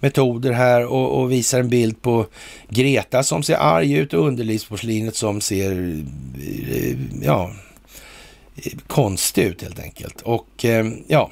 metoder 0.00 0.52
här 0.52 0.86
och, 0.86 1.20
och, 1.20 1.32
visar 1.32 1.60
en 1.60 1.68
bild 1.68 2.02
på 2.02 2.26
Greta 2.68 3.22
som 3.22 3.42
ser 3.42 3.56
arg 3.56 3.92
ut 3.92 4.14
och 4.14 4.26
underlivsporslinet 4.26 5.16
som 5.16 5.40
ser, 5.40 6.02
eh, 6.70 6.96
ja, 7.22 7.50
eh, 8.56 8.72
konstig 8.86 9.42
ut 9.42 9.62
helt 9.62 9.80
enkelt. 9.80 10.20
Och 10.20 10.64
ja, 11.06 11.30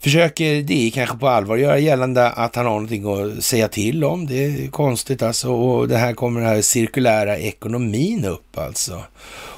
försöker 0.00 0.62
det 0.62 0.90
kanske 0.94 1.16
på 1.16 1.28
allvar 1.28 1.56
göra 1.56 1.78
gällande 1.78 2.30
att 2.30 2.56
han 2.56 2.66
har 2.66 2.72
någonting 2.72 3.36
att 3.36 3.44
säga 3.44 3.68
till 3.68 4.04
om. 4.04 4.26
Det 4.26 4.44
är 4.44 4.68
konstigt 4.68 5.22
alltså. 5.22 5.50
Och 5.52 5.88
det 5.88 5.96
här 5.96 6.12
kommer 6.12 6.40
den 6.40 6.48
här 6.48 6.62
cirkulära 6.62 7.38
ekonomin 7.38 8.24
upp 8.24 8.58
alltså. 8.58 9.02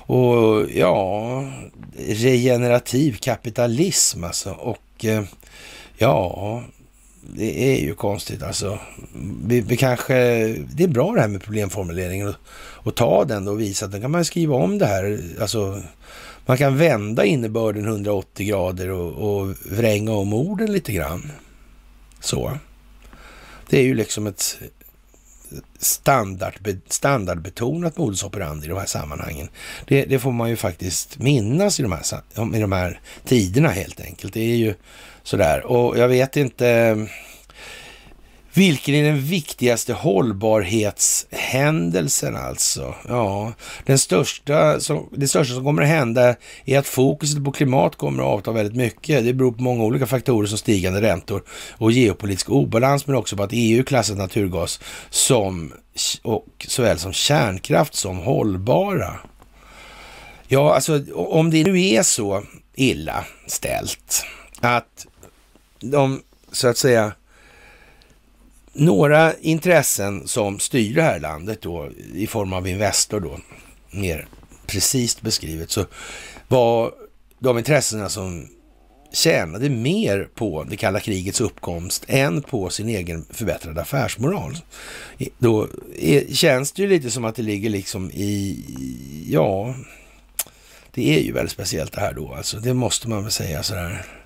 Och 0.08 0.70
ja, 0.70 1.44
regenerativ 2.08 3.16
kapitalism 3.16 4.24
alltså. 4.24 4.50
Och 4.50 5.04
eh, 5.04 5.24
ja, 5.98 6.62
det 7.20 7.74
är 7.74 7.80
ju 7.80 7.94
konstigt 7.94 8.42
alltså. 8.42 8.78
Vi, 9.44 9.60
vi, 9.60 9.76
kanske, 9.76 10.14
det 10.74 10.84
är 10.84 10.88
bra 10.88 11.12
det 11.12 11.20
här 11.20 11.28
med 11.28 11.42
problemformuleringen 11.42 12.28
och, 12.28 12.34
och 12.58 12.94
ta 12.94 13.24
den 13.24 13.44
då 13.44 13.52
och 13.52 13.60
visa 13.60 13.86
att 13.86 13.92
då 13.92 14.00
kan 14.00 14.10
man 14.10 14.24
skriva 14.24 14.56
om 14.56 14.78
det 14.78 14.86
här. 14.86 15.20
Alltså, 15.40 15.82
man 16.46 16.56
kan 16.56 16.76
vända 16.76 17.24
innebörden 17.24 17.84
180 17.84 18.46
grader 18.46 18.90
och, 18.90 19.40
och 19.40 19.54
vränga 19.70 20.12
om 20.12 20.32
orden 20.32 20.72
lite 20.72 20.92
grann. 20.92 21.32
Så. 22.20 22.58
Det 23.70 23.78
är 23.78 23.84
ju 23.84 23.94
liksom 23.94 24.26
ett 24.26 24.58
standard, 25.78 26.54
standardbetonat 26.88 27.96
modus 27.96 28.24
operandi 28.24 28.66
i 28.66 28.68
de 28.68 28.78
här 28.78 28.86
sammanhangen. 28.86 29.48
Det, 29.86 30.04
det, 30.04 30.18
får 30.18 30.32
man 30.32 30.50
ju 30.50 30.56
faktiskt 30.56 31.18
minnas 31.18 31.80
i 31.80 31.82
de, 31.82 31.92
här, 31.92 32.56
i 32.56 32.60
de 32.60 32.72
här 32.72 33.00
tiderna 33.24 33.68
helt 33.68 34.00
enkelt. 34.00 34.34
Det 34.34 34.40
är 34.40 34.56
ju 34.56 34.74
sådär. 35.22 35.66
Och 35.66 35.98
jag 35.98 36.08
vet 36.08 36.36
inte 36.36 36.96
vilken 38.58 38.94
är 38.94 39.04
den 39.04 39.20
viktigaste 39.20 39.92
hållbarhetshändelsen 39.92 42.36
alltså? 42.36 42.94
Ja, 43.08 43.52
den 43.86 43.98
största 43.98 44.80
som, 44.80 45.08
det 45.12 45.28
största 45.28 45.54
som 45.54 45.64
kommer 45.64 45.82
att 45.82 45.88
hända 45.88 46.34
är 46.64 46.78
att 46.78 46.86
fokuset 46.86 47.44
på 47.44 47.52
klimat 47.52 47.96
kommer 47.96 48.22
att 48.22 48.28
avta 48.28 48.52
väldigt 48.52 48.76
mycket. 48.76 49.24
Det 49.24 49.32
beror 49.32 49.52
på 49.52 49.62
många 49.62 49.84
olika 49.84 50.06
faktorer 50.06 50.46
som 50.46 50.58
stigande 50.58 51.02
räntor 51.02 51.42
och 51.72 51.92
geopolitisk 51.92 52.50
obalans, 52.50 53.06
men 53.06 53.16
också 53.16 53.36
på 53.36 53.42
att 53.42 53.50
EU 53.52 53.84
klassat 53.84 54.16
naturgas 54.16 54.80
som, 55.10 55.72
och 56.22 56.66
såväl 56.68 56.98
som 56.98 57.12
kärnkraft 57.12 57.94
som 57.94 58.18
hållbara. 58.18 59.14
Ja, 60.48 60.74
alltså 60.74 61.04
om 61.14 61.50
det 61.50 61.64
nu 61.64 61.84
är 61.84 62.02
så 62.02 62.42
illa 62.74 63.24
ställt 63.46 64.24
att 64.60 65.06
de 65.80 66.22
så 66.52 66.68
att 66.68 66.78
säga 66.78 67.12
några 68.78 69.34
intressen 69.34 70.28
som 70.28 70.58
styr 70.58 70.94
det 70.94 71.02
här 71.02 71.20
landet 71.20 71.62
då 71.62 71.90
i 72.14 72.26
form 72.26 72.52
av 72.52 72.68
Investor 72.68 73.20
då, 73.20 73.38
mer 73.90 74.28
precis 74.66 75.20
beskrivet, 75.20 75.70
så 75.70 75.84
var 76.48 76.92
de 77.38 77.58
intressena 77.58 78.08
som 78.08 78.48
tjänade 79.12 79.70
mer 79.70 80.28
på 80.34 80.64
det 80.64 80.76
kalla 80.76 81.00
krigets 81.00 81.40
uppkomst 81.40 82.04
än 82.08 82.42
på 82.42 82.70
sin 82.70 82.88
egen 82.88 83.26
förbättrade 83.30 83.80
affärsmoral. 83.80 84.56
Då 85.38 85.68
är, 85.98 86.34
känns 86.34 86.72
det 86.72 86.82
ju 86.82 86.88
lite 86.88 87.10
som 87.10 87.24
att 87.24 87.36
det 87.36 87.42
ligger 87.42 87.70
liksom 87.70 88.10
i, 88.10 88.64
ja, 89.30 89.74
det 90.94 91.18
är 91.18 91.22
ju 91.22 91.32
väldigt 91.32 91.52
speciellt 91.52 91.92
det 91.92 92.00
här 92.00 92.14
då, 92.14 92.34
alltså 92.34 92.58
det 92.58 92.74
måste 92.74 93.08
man 93.08 93.22
väl 93.22 93.32
säga 93.32 93.62
sådär. 93.62 94.17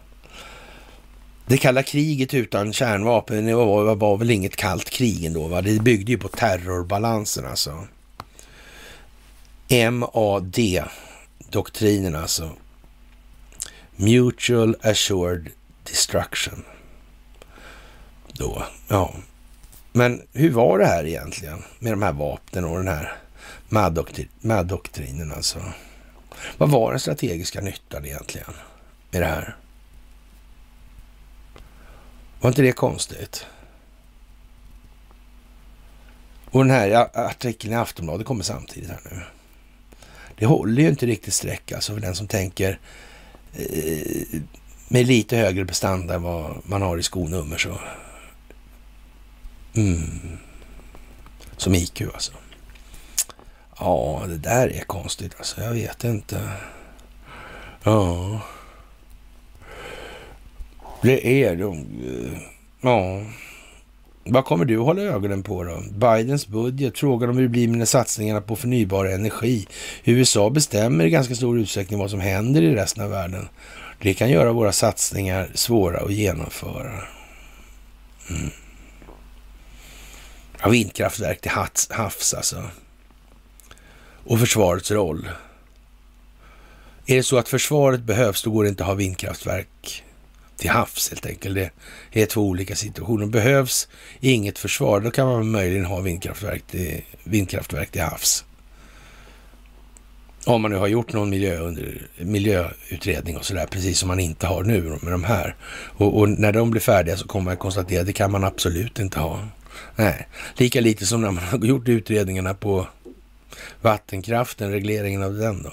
Det 1.52 1.58
kalla 1.58 1.82
kriget 1.82 2.34
utan 2.34 2.72
kärnvapen 2.72 3.46
det 3.46 3.54
var, 3.54 3.94
var 3.94 4.16
väl 4.16 4.30
inget 4.30 4.56
kallt 4.56 4.90
krig 4.90 5.24
ändå. 5.24 5.48
Va? 5.48 5.62
Det 5.62 5.82
byggde 5.82 6.12
ju 6.12 6.18
på 6.18 6.28
terrorbalansen 6.28 7.46
alltså. 7.46 7.86
MAD-doktrinen 9.68 12.16
alltså. 12.16 12.50
Mutual 13.96 14.76
Assured 14.82 15.48
Destruction. 15.84 16.64
Då, 18.32 18.62
ja. 18.88 19.14
Men 19.92 20.22
hur 20.32 20.50
var 20.50 20.78
det 20.78 20.86
här 20.86 21.06
egentligen 21.06 21.62
med 21.78 21.92
de 21.92 22.02
här 22.02 22.12
vapnen 22.12 22.64
och 22.64 22.76
den 22.76 22.88
här 22.88 23.12
MAD-doktrinen 23.68 25.32
alltså? 25.32 25.58
Vad 26.58 26.70
var 26.70 26.90
den 26.90 27.00
strategiska 27.00 27.60
nyttan 27.60 28.04
egentligen 28.04 28.52
med 29.10 29.22
det 29.22 29.26
här? 29.26 29.56
Var 32.42 32.48
inte 32.48 32.62
det 32.62 32.72
konstigt? 32.72 33.46
Och 36.50 36.64
den 36.64 36.70
här 36.70 37.08
artikeln 37.14 37.72
i 37.72 37.76
Aftonbladet 37.76 38.26
kommer 38.26 38.44
samtidigt 38.44 38.90
här 38.90 39.00
nu. 39.04 39.20
Det 40.38 40.46
håller 40.46 40.82
ju 40.82 40.88
inte 40.88 41.06
riktigt 41.06 41.34
streck 41.34 41.72
alltså 41.72 41.94
för 41.94 42.00
den 42.00 42.14
som 42.14 42.26
tänker 42.26 42.78
eh, 43.52 44.40
med 44.88 45.06
lite 45.06 45.36
högre 45.36 45.66
prestanda 45.66 46.14
än 46.14 46.22
vad 46.22 46.56
man 46.64 46.82
har 46.82 46.98
i 46.98 47.02
skonummer 47.02 47.58
så. 47.58 47.80
Mm. 49.74 50.38
Som 51.56 51.74
IQ 51.74 52.02
alltså. 52.14 52.32
Ja, 53.78 54.22
det 54.28 54.38
där 54.38 54.68
är 54.68 54.84
konstigt 54.84 55.34
alltså. 55.38 55.60
Jag 55.60 55.72
vet 55.72 56.04
inte. 56.04 56.50
Ja. 57.82 58.40
Det 61.02 61.44
är 61.44 61.56
de. 61.56 61.72
Eh, 61.78 62.38
ja. 62.80 63.22
Vad 64.24 64.44
kommer 64.44 64.64
du 64.64 64.78
hålla 64.78 65.02
ögonen 65.02 65.42
på 65.42 65.64
då? 65.64 65.82
Bidens 65.90 66.46
budget, 66.46 66.98
frågan 66.98 67.30
om 67.30 67.36
hur 67.36 67.42
det 67.42 67.48
blir 67.48 67.68
med 67.68 67.88
satsningarna 67.88 68.40
på 68.40 68.56
förnybar 68.56 69.04
energi. 69.04 69.66
USA 70.04 70.50
bestämmer 70.50 71.04
i 71.04 71.10
ganska 71.10 71.34
stor 71.34 71.58
utsträckning 71.58 71.98
vad 71.98 72.10
som 72.10 72.20
händer 72.20 72.62
i 72.62 72.74
resten 72.74 73.04
av 73.04 73.10
världen. 73.10 73.48
Det 74.02 74.14
kan 74.14 74.30
göra 74.30 74.52
våra 74.52 74.72
satsningar 74.72 75.50
svåra 75.54 76.00
att 76.00 76.12
genomföra. 76.12 76.92
Mm. 78.30 78.50
Ja, 80.60 80.68
vindkraftverk 80.68 81.40
till 81.40 81.50
havs 81.90 82.34
alltså. 82.34 82.62
Och 84.24 84.40
försvarets 84.40 84.90
roll. 84.90 85.28
Är 87.06 87.16
det 87.16 87.22
så 87.22 87.38
att 87.38 87.48
försvaret 87.48 88.00
behövs, 88.00 88.42
då 88.42 88.50
går 88.50 88.62
det 88.62 88.68
inte 88.68 88.82
att 88.82 88.88
ha 88.88 88.94
vindkraftverk 88.94 90.04
till 90.62 90.70
havs 90.70 91.08
helt 91.10 91.26
enkelt. 91.26 91.54
Det 92.12 92.22
är 92.22 92.26
två 92.26 92.40
olika 92.40 92.76
situationer. 92.76 93.26
Behövs 93.26 93.88
inget 94.20 94.58
försvar, 94.58 95.00
då 95.00 95.10
kan 95.10 95.26
man 95.26 95.50
möjligen 95.50 95.84
ha 95.84 96.00
vindkraftverk 96.00 96.66
till, 96.66 97.02
vindkraftverk 97.24 97.90
till 97.90 98.02
havs. 98.02 98.44
Om 100.46 100.62
man 100.62 100.70
nu 100.70 100.76
har 100.76 100.86
gjort 100.86 101.12
någon 101.12 101.30
miljö 101.30 101.58
under, 101.58 102.02
miljöutredning 102.18 103.36
och 103.36 103.44
sådär, 103.44 103.66
precis 103.66 103.98
som 103.98 104.08
man 104.08 104.20
inte 104.20 104.46
har 104.46 104.62
nu 104.62 104.98
med 105.02 105.12
de 105.12 105.24
här. 105.24 105.56
Och, 105.72 106.18
och, 106.18 106.28
när 106.28 106.52
de 106.52 106.70
blir 106.70 106.80
färdiga 106.80 107.16
så 107.16 107.26
kommer 107.26 107.44
man 107.44 107.56
konstatera 107.56 108.00
att 108.00 108.06
det 108.06 108.12
kan 108.12 108.30
man 108.30 108.44
absolut 108.44 108.98
inte 108.98 109.20
ha. 109.20 109.48
Nej, 109.96 110.28
lika 110.56 110.80
lite 110.80 111.06
som 111.06 111.20
när 111.20 111.30
man 111.30 111.44
har 111.44 111.58
gjort 111.58 111.88
utredningarna 111.88 112.54
på 112.54 112.86
vattenkraften, 113.80 114.70
regleringen 114.70 115.22
av 115.22 115.34
den. 115.34 115.62
Då. 115.62 115.70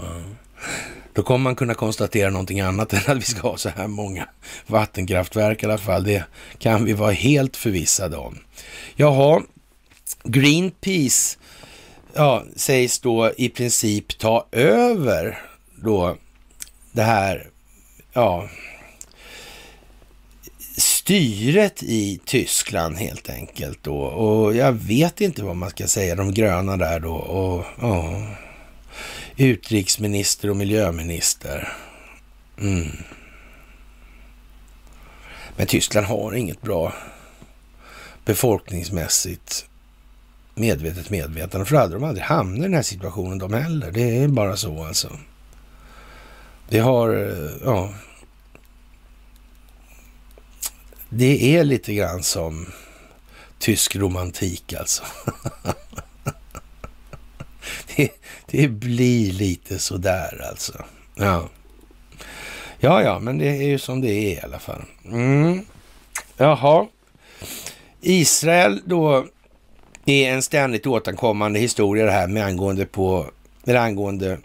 Då 1.14 1.23
kommer 1.23 1.44
man 1.44 1.56
kunna 1.56 1.73
konstatera 1.73 2.30
någonting 2.30 2.60
annat 2.60 2.94
än 3.07 3.18
att 3.18 3.18
vi 3.18 3.22
ska 3.26 3.41
ha 3.41 3.57
så 3.57 3.69
här 3.69 3.88
många 3.88 4.30
vattenkraftverk 4.68 5.64
i 5.64 5.65
alla 5.65 5.77
fall. 5.77 6.03
Det 6.03 6.23
kan 6.57 6.86
vi 6.86 6.94
vara 6.94 7.11
helt 7.11 7.57
förvissade 7.57 8.18
om. 8.18 8.40
Jaha, 8.95 9.41
Greenpeace 10.23 11.38
ja, 12.14 12.44
sägs 12.56 12.99
då 12.99 13.31
i 13.38 13.49
princip 13.49 14.18
ta 14.18 14.45
över 14.52 15.41
då 15.76 16.18
det 16.91 17.03
här, 17.03 17.48
ja, 18.14 18.49
styret 20.77 21.84
i 21.84 22.19
Tyskland 22.26 22.98
helt 22.98 23.30
enkelt 23.30 23.84
då. 23.84 23.98
Och 23.98 24.56
jag 24.56 24.72
vet 24.72 25.22
inte 25.22 25.44
vad 25.44 25.56
man 25.56 25.69
ska 25.69 25.88
säga, 25.88 26.15
de 26.15 26.34
gröna 26.34 26.77
där 26.77 26.99
då. 26.99 27.14
Och, 27.14 27.65
ja 27.81 28.22
utrikesminister 29.40 30.49
och 30.49 30.56
miljöminister. 30.56 31.74
Mm. 32.60 32.88
Men 35.56 35.68
Tyskland 35.68 36.07
har 36.07 36.34
inget 36.34 36.61
bra 36.61 36.94
befolkningsmässigt 38.26 39.66
medvetet 40.56 41.10
medvetande. 41.10 41.66
För 41.66 41.76
hade 41.76 41.94
de 41.94 42.03
aldrig 42.03 42.26
hamnat 42.26 42.60
i 42.60 42.61
den 42.61 42.74
här 42.74 42.82
situationen 42.82 43.38
de 43.38 43.53
heller. 43.53 43.91
Det 43.91 44.18
är 44.18 44.28
bara 44.28 44.57
så 44.57 44.84
alltså. 44.84 45.10
Det 46.70 46.80
har, 46.80 47.10
eh, 47.10 47.52
ja. 47.64 47.94
Det 51.10 51.57
är 51.57 51.64
lite 51.64 51.94
grann 51.94 52.24
som 52.24 52.68
tysk 53.60 53.95
romantik 53.95 54.74
alltså. 54.74 55.03
det, 57.99 58.11
det 58.45 58.67
blir 58.67 59.31
lite 59.31 59.80
sådär 59.80 60.47
alltså. 60.49 60.85
Ja. 61.15 61.49
ja, 62.80 63.03
ja, 63.03 63.19
men 63.19 63.38
det 63.38 63.47
är 63.47 63.67
ju 63.67 63.80
som 63.80 64.01
det 64.01 64.11
är 64.11 64.31
i 64.31 64.41
alla 64.43 64.59
fall. 64.59 64.81
Mm. 65.05 65.65
Jaha. 66.38 66.88
Israel 68.01 68.81
då 68.85 69.26
är 70.05 70.31
en 70.34 70.41
ständigt 70.41 70.88
återkommande 70.88 71.59
historia 71.59 72.05
det 72.05 72.11
här 72.11 72.27
med 72.27 72.45
angående 72.45 72.85
på, 72.85 73.26
eller 73.65 73.80
angående 73.80 74.38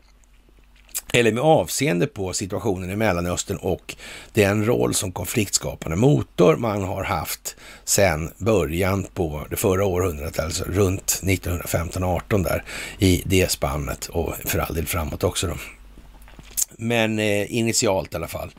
eller 1.15 1.33
med 1.33 1.43
avseende 1.43 2.07
på 2.07 2.33
situationen 2.33 2.91
i 2.91 2.97
Mellanöstern 2.97 3.57
och 3.57 3.97
den 4.33 4.67
roll 4.67 4.95
som 4.95 5.13
konfliktskapande 5.13 5.97
motor 5.97 6.57
man 6.57 6.83
har 6.85 7.05
haft 7.05 7.57
sedan 7.85 8.31
början 8.39 9.07
på 9.15 9.47
det 9.51 9.57
förra 9.57 9.85
århundradet, 9.85 10.39
alltså 10.39 10.65
runt 10.65 11.21
1915-18 11.23 12.45
där 12.45 12.65
i 12.99 13.23
det 13.27 13.51
spannet 13.51 14.07
och 14.07 14.35
för 14.45 14.59
all 14.59 14.75
del 14.75 14.87
framåt 14.87 15.25
också 15.25 15.47
då. 15.47 15.55
Men 16.77 17.19
eh, 17.19 17.57
initialt 17.57 18.13
i 18.13 18.17
alla 18.17 18.29
fall. 18.29 18.51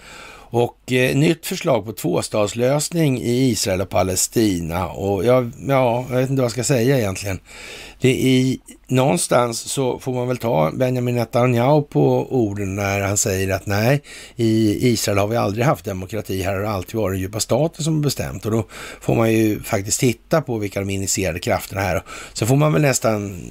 Och 0.55 0.91
eh, 0.91 1.15
nytt 1.15 1.45
förslag 1.45 1.85
på 1.85 1.93
tvåstadslösning 1.93 3.21
i 3.21 3.49
Israel 3.49 3.81
och 3.81 3.89
Palestina. 3.89 4.87
Och 4.87 5.25
jag, 5.25 5.51
ja, 5.67 6.05
jag 6.09 6.17
vet 6.17 6.29
inte 6.29 6.41
vad 6.41 6.45
jag 6.45 6.51
ska 6.51 6.63
säga 6.63 6.97
egentligen. 6.97 7.39
Det 7.99 8.25
är 8.25 8.57
någonstans 8.87 9.59
så 9.59 9.99
får 9.99 10.13
man 10.13 10.27
väl 10.27 10.37
ta 10.37 10.71
Benjamin 10.71 11.15
Netanyahu 11.15 11.81
på 11.81 12.27
orden 12.29 12.75
när 12.75 13.01
han 13.01 13.17
säger 13.17 13.55
att 13.55 13.65
nej, 13.65 14.01
i 14.35 14.79
Israel 14.89 15.17
har 15.17 15.27
vi 15.27 15.35
aldrig 15.35 15.65
haft 15.65 15.85
demokrati, 15.85 16.41
här 16.41 16.53
har 16.53 16.61
det 16.61 16.69
alltid 16.69 16.95
varit 16.95 17.13
den 17.13 17.21
djupa 17.21 17.39
staten 17.39 17.83
som 17.83 17.95
har 17.95 18.03
bestämt 18.03 18.45
och 18.45 18.51
då 18.51 18.65
får 19.01 19.15
man 19.15 19.33
ju 19.33 19.63
faktiskt 19.63 19.99
titta 19.99 20.41
på 20.41 20.57
vilka 20.57 20.79
de 20.79 20.89
initierade 20.89 21.39
krafterna 21.39 21.81
är. 21.81 22.03
Så 22.33 22.45
får 22.45 22.55
man 22.55 22.73
väl 22.73 22.81
nästan 22.81 23.41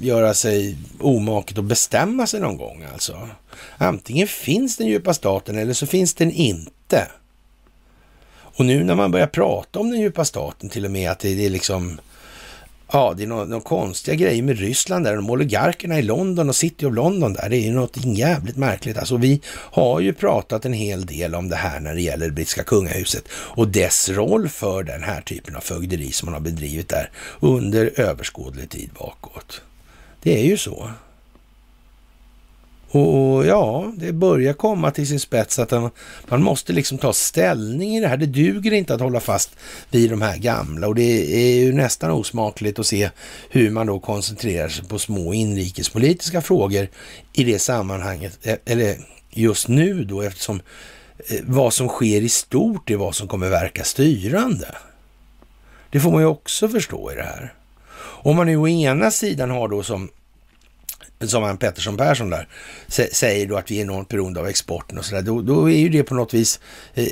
göra 0.00 0.34
sig 0.34 0.76
omaket 1.00 1.58
och 1.58 1.64
bestämma 1.64 2.26
sig 2.26 2.40
någon 2.40 2.56
gång 2.56 2.84
alltså. 2.92 3.28
Antingen 3.76 4.28
finns 4.28 4.76
den 4.76 4.86
djupa 4.86 5.14
staten 5.14 5.58
eller 5.58 5.72
så 5.72 5.86
finns 5.86 6.14
den 6.14 6.30
inte. 6.30 7.06
Och 8.60 8.64
nu 8.64 8.84
när 8.84 8.94
man 8.94 9.10
börjar 9.10 9.26
prata 9.26 9.78
om 9.78 9.90
den 9.90 10.00
djupa 10.00 10.24
staten 10.24 10.68
till 10.68 10.84
och 10.84 10.90
med 10.90 11.10
att 11.10 11.18
det 11.18 11.46
är 11.46 11.50
liksom 11.50 12.00
Ja, 12.92 13.14
det 13.16 13.22
är 13.22 13.26
några, 13.26 13.44
några 13.44 13.62
konstiga 13.62 14.14
grejer 14.14 14.42
med 14.42 14.58
Ryssland 14.58 15.04
där. 15.04 15.16
De 15.16 15.30
oligarkerna 15.30 15.98
i 15.98 16.02
London 16.02 16.48
och 16.48 16.56
City 16.56 16.86
of 16.86 16.94
London 16.94 17.32
där. 17.32 17.48
Det 17.48 17.56
är 17.56 17.60
ju 17.60 17.72
något 17.72 17.96
jävligt 18.04 18.56
märkligt. 18.56 18.98
Alltså 18.98 19.16
vi 19.16 19.40
har 19.46 20.00
ju 20.00 20.12
pratat 20.12 20.64
en 20.64 20.72
hel 20.72 21.06
del 21.06 21.34
om 21.34 21.48
det 21.48 21.56
här 21.56 21.80
när 21.80 21.94
det 21.94 22.00
gäller 22.00 22.26
det 22.26 22.32
brittiska 22.32 22.62
kungahuset 22.62 23.28
och 23.32 23.68
dess 23.68 24.08
roll 24.08 24.48
för 24.48 24.82
den 24.82 25.02
här 25.02 25.20
typen 25.20 25.56
av 25.56 25.60
fögderi 25.60 26.12
som 26.12 26.26
man 26.26 26.34
har 26.34 26.40
bedrivit 26.40 26.88
där 26.88 27.10
under 27.40 28.00
överskådlig 28.00 28.70
tid 28.70 28.90
bakåt. 28.98 29.62
Det 30.22 30.40
är 30.40 30.44
ju 30.44 30.56
så. 30.56 30.90
Och 32.92 33.46
ja, 33.46 33.92
det 33.96 34.12
börjar 34.12 34.52
komma 34.52 34.90
till 34.90 35.08
sin 35.08 35.20
spets 35.20 35.58
att 35.58 35.72
man 36.28 36.42
måste 36.42 36.72
liksom 36.72 36.98
ta 36.98 37.12
ställning 37.12 37.96
i 37.96 38.00
det 38.00 38.08
här. 38.08 38.16
Det 38.16 38.26
duger 38.26 38.72
inte 38.72 38.94
att 38.94 39.00
hålla 39.00 39.20
fast 39.20 39.50
vid 39.90 40.10
de 40.10 40.22
här 40.22 40.36
gamla 40.36 40.88
och 40.88 40.94
det 40.94 41.36
är 41.36 41.54
ju 41.54 41.72
nästan 41.72 42.10
osmakligt 42.10 42.78
att 42.78 42.86
se 42.86 43.10
hur 43.50 43.70
man 43.70 43.86
då 43.86 43.98
koncentrerar 43.98 44.68
sig 44.68 44.84
på 44.84 44.98
små 44.98 45.34
inrikespolitiska 45.34 46.42
frågor 46.42 46.88
i 47.32 47.44
det 47.44 47.58
sammanhanget. 47.58 48.38
Eh, 48.42 48.56
eller 48.64 48.96
just 49.30 49.68
nu 49.68 50.04
då 50.04 50.22
eftersom 50.22 50.60
eh, 51.30 51.40
vad 51.42 51.72
som 51.74 51.88
sker 51.88 52.22
i 52.22 52.28
stort 52.28 52.90
är 52.90 52.96
vad 52.96 53.14
som 53.14 53.28
kommer 53.28 53.48
verka 53.48 53.84
styrande. 53.84 54.74
Det 55.90 56.00
får 56.00 56.10
man 56.10 56.20
ju 56.20 56.26
också 56.26 56.68
förstå 56.68 57.12
i 57.12 57.14
det 57.14 57.22
här. 57.22 57.54
Om 58.22 58.36
man 58.36 58.46
nu 58.46 58.56
å 58.56 58.68
ena 58.68 59.10
sidan 59.10 59.50
har 59.50 59.68
då 59.68 59.82
som 59.82 60.08
som 61.28 61.42
han 61.42 61.56
Pettersson 61.56 61.96
Persson 61.96 62.30
där, 62.30 62.48
säger 63.12 63.46
då 63.46 63.56
att 63.56 63.70
vi 63.70 63.78
är 63.78 63.82
enormt 63.82 64.08
beroende 64.08 64.40
av 64.40 64.46
exporten 64.46 64.98
och 64.98 65.04
sådär, 65.04 65.22
då, 65.22 65.42
då 65.42 65.70
är 65.70 65.76
ju 65.76 65.88
det 65.88 66.02
på 66.02 66.14
något 66.14 66.34
vis, 66.34 66.60
eh, 66.94 67.06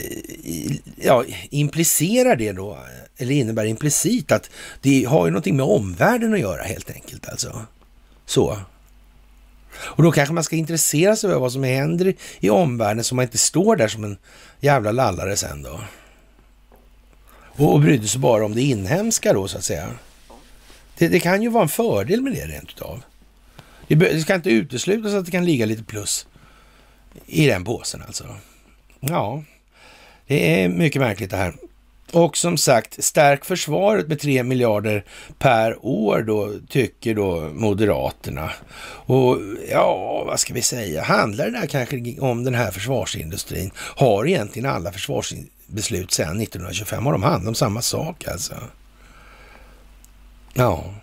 ja, 0.97 1.25
implicerar 1.51 2.37
det 2.37 2.53
då, 2.53 2.79
eller 3.17 3.35
innebär 3.35 3.65
implicit 3.65 4.33
att 4.33 4.51
det 4.83 5.05
har 5.05 5.27
ju 5.27 5.31
någonting 5.31 5.57
med 5.57 5.67
omvärlden 5.67 6.35
att 6.35 6.41
göra 6.41 6.63
helt 6.63 6.91
enkelt 6.91 7.29
alltså. 7.29 7.67
Så. 8.27 8.59
Och 9.81 10.03
då 10.03 10.13
kanske 10.13 10.35
man 10.35 10.45
ska 10.45 10.57
intressera 10.57 11.17
sig 11.17 11.31
för 11.31 11.39
vad 11.39 11.53
som 11.53 11.65
händer 11.65 12.15
i 12.41 12.51
omvärlden 12.51 13.05
så 13.05 13.15
man 13.15 13.23
inte 13.23 13.39
står 13.39 13.77
där 13.77 13.89
som 13.89 14.05
en 14.05 14.17
jävla 14.61 14.93
lallare 14.93 15.37
sen 15.37 15.63
då. 15.63 15.81
Och, 17.57 17.75
och 17.75 17.81
brydde 17.81 18.09
sig 18.09 18.21
bara 18.21 18.45
om 18.45 18.55
det 18.55 18.63
inhemska 18.63 19.33
då 19.33 19.49
så 19.49 19.59
att 19.59 19.65
säga. 19.65 19.89
Det, 20.99 21.09
det 21.09 21.21
kan 21.21 21.43
ju 21.43 21.49
vara 21.49 21.63
en 21.63 21.69
fördel 21.69 22.21
med 22.21 22.33
det 22.33 22.47
rent 22.47 22.69
utav. 22.69 23.03
Det 23.89 24.20
ska 24.20 24.35
inte 24.35 24.51
uteslutas 24.51 25.15
att 25.15 25.24
det 25.24 25.31
kan 25.31 25.44
ligga 25.44 25.66
lite 25.66 25.85
plus 25.85 26.27
i 27.27 27.47
den 27.47 27.65
påsen 27.65 28.02
alltså. 28.06 28.24
Ja, 29.01 29.43
det 30.27 30.62
är 30.62 30.69
mycket 30.69 31.01
märkligt 31.01 31.31
det 31.31 31.36
här. 31.36 31.55
Och 32.12 32.36
som 32.36 32.56
sagt, 32.56 33.05
stärk 33.05 33.44
försvaret 33.44 34.09
med 34.09 34.20
3 34.20 34.43
miljarder 34.43 35.05
per 35.39 35.86
år 35.86 36.23
då, 36.23 36.52
tycker 36.69 37.15
då 37.15 37.51
Moderaterna. 37.55 38.51
Och 39.06 39.39
ja, 39.70 40.24
vad 40.27 40.40
ska 40.40 40.55
vi 40.55 40.62
säga? 40.62 41.02
Handlar 41.02 41.44
det 41.44 41.60
där 41.60 41.66
kanske 41.66 42.20
om 42.20 42.44
den 42.44 42.55
här 42.55 42.70
försvarsindustrin? 42.70 43.70
Har 43.77 44.27
egentligen 44.27 44.70
alla 44.70 44.93
försvarsbeslut 44.93 46.12
sedan 46.12 46.40
1925, 46.40 47.06
har 47.06 47.12
de 47.12 47.23
handlat 47.23 47.48
om 47.48 47.55
samma 47.55 47.82
sak 47.82 48.28
alltså? 48.28 48.55
Ja, 50.55 50.94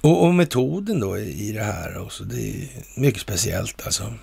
och, 0.00 0.26
och, 0.26 0.34
metoden 0.34 1.00
då 1.00 1.18
i 1.18 1.52
det 1.52 1.62
här 1.62 1.98
också, 1.98 2.24
det 2.24 2.50
är 2.50 2.68
mycket 2.96 3.22
speciellt 3.22 3.86
alltså. 3.86 4.14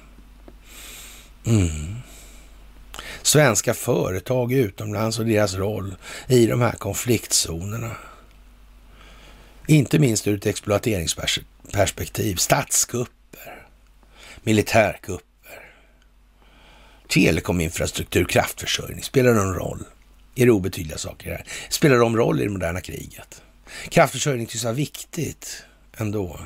Mm. 1.45 1.95
Svenska 3.21 3.73
företag 3.73 4.53
utomlands 4.53 5.19
och 5.19 5.25
deras 5.25 5.55
roll 5.55 5.95
i 6.27 6.45
de 6.45 6.61
här 6.61 6.71
konfliktzonerna. 6.71 7.91
Inte 9.67 9.99
minst 9.99 10.27
ur 10.27 10.37
ett 10.37 10.45
exploateringsperspektiv. 10.45 12.35
Statskupper, 12.35 13.67
militärkupper, 14.43 15.73
telekominfrastruktur, 17.07 18.25
kraftförsörjning. 18.25 19.03
Spelar 19.03 19.33
någon 19.33 19.53
roll? 19.53 19.83
Är 20.35 20.45
det 20.45 20.51
obetydliga 20.51 20.97
saker 20.97 21.29
här? 21.29 21.45
Spelar 21.69 21.97
de 21.97 22.17
roll 22.17 22.41
i 22.41 22.43
det 22.43 22.49
moderna 22.49 22.81
kriget? 22.81 23.41
Kraftförsörjning 23.89 24.47
tycks 24.47 24.63
vara 24.63 24.73
viktigt 24.73 25.63
ändå 25.97 26.39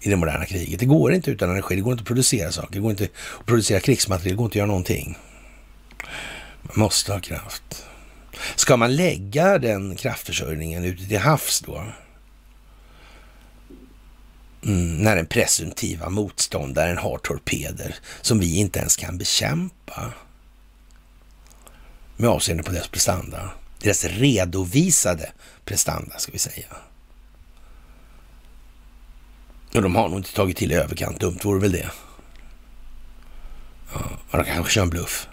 i 0.00 0.10
det 0.10 0.16
moderna 0.16 0.44
kriget. 0.44 0.80
Det 0.80 0.86
går 0.86 1.12
inte 1.12 1.30
utan 1.30 1.50
energi, 1.50 1.76
det 1.76 1.80
går 1.80 1.92
inte 1.92 2.02
att 2.02 2.06
producera 2.08 2.52
saker, 2.52 2.72
det 2.72 2.80
går 2.80 2.90
inte 2.90 3.04
att 3.04 3.46
producera 3.46 3.80
krigsmateriel, 3.80 4.32
det 4.32 4.36
går 4.36 4.44
inte 4.44 4.52
att 4.52 4.56
göra 4.56 4.66
någonting. 4.66 5.18
Man 6.62 6.78
måste 6.78 7.12
ha 7.12 7.20
kraft. 7.20 7.86
Ska 8.56 8.76
man 8.76 8.96
lägga 8.96 9.58
den 9.58 9.96
kraftförsörjningen 9.96 10.84
ute 10.84 11.06
till 11.06 11.18
havs 11.18 11.60
då? 11.60 11.84
Mm, 14.64 14.96
när 14.96 15.16
den 15.16 15.26
presumtiva 15.26 16.08
motståndaren 16.08 16.98
har 16.98 17.18
torpeder 17.18 17.94
som 18.20 18.38
vi 18.38 18.56
inte 18.56 18.78
ens 18.78 18.96
kan 18.96 19.18
bekämpa. 19.18 20.12
Med 22.16 22.30
avseende 22.30 22.62
på 22.62 22.72
deras 22.72 22.88
prestanda. 22.88 23.50
Deras 23.78 24.04
redovisade 24.04 25.32
prestanda, 25.64 26.18
ska 26.18 26.32
vi 26.32 26.38
säga. 26.38 26.66
Och 29.74 29.82
de 29.82 29.96
har 29.96 30.08
nog 30.08 30.18
inte 30.18 30.34
tagit 30.34 30.56
till 30.56 30.72
i 30.72 30.74
överkant. 30.74 31.20
Dumt 31.20 31.38
vore 31.42 31.60
väl 31.60 31.72
det. 31.72 31.90
Ja, 34.30 34.38
de 34.38 34.44
kanske 34.44 34.72
kör 34.72 34.82
en 34.82 34.90
bluff. 34.90 35.28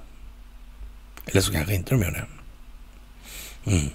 Eller 1.25 1.41
så 1.41 1.53
kanske 1.53 1.75
inte 1.75 1.95
de 1.95 2.01
gör 2.01 2.11
det. 2.11 2.25
Mm. 3.71 3.89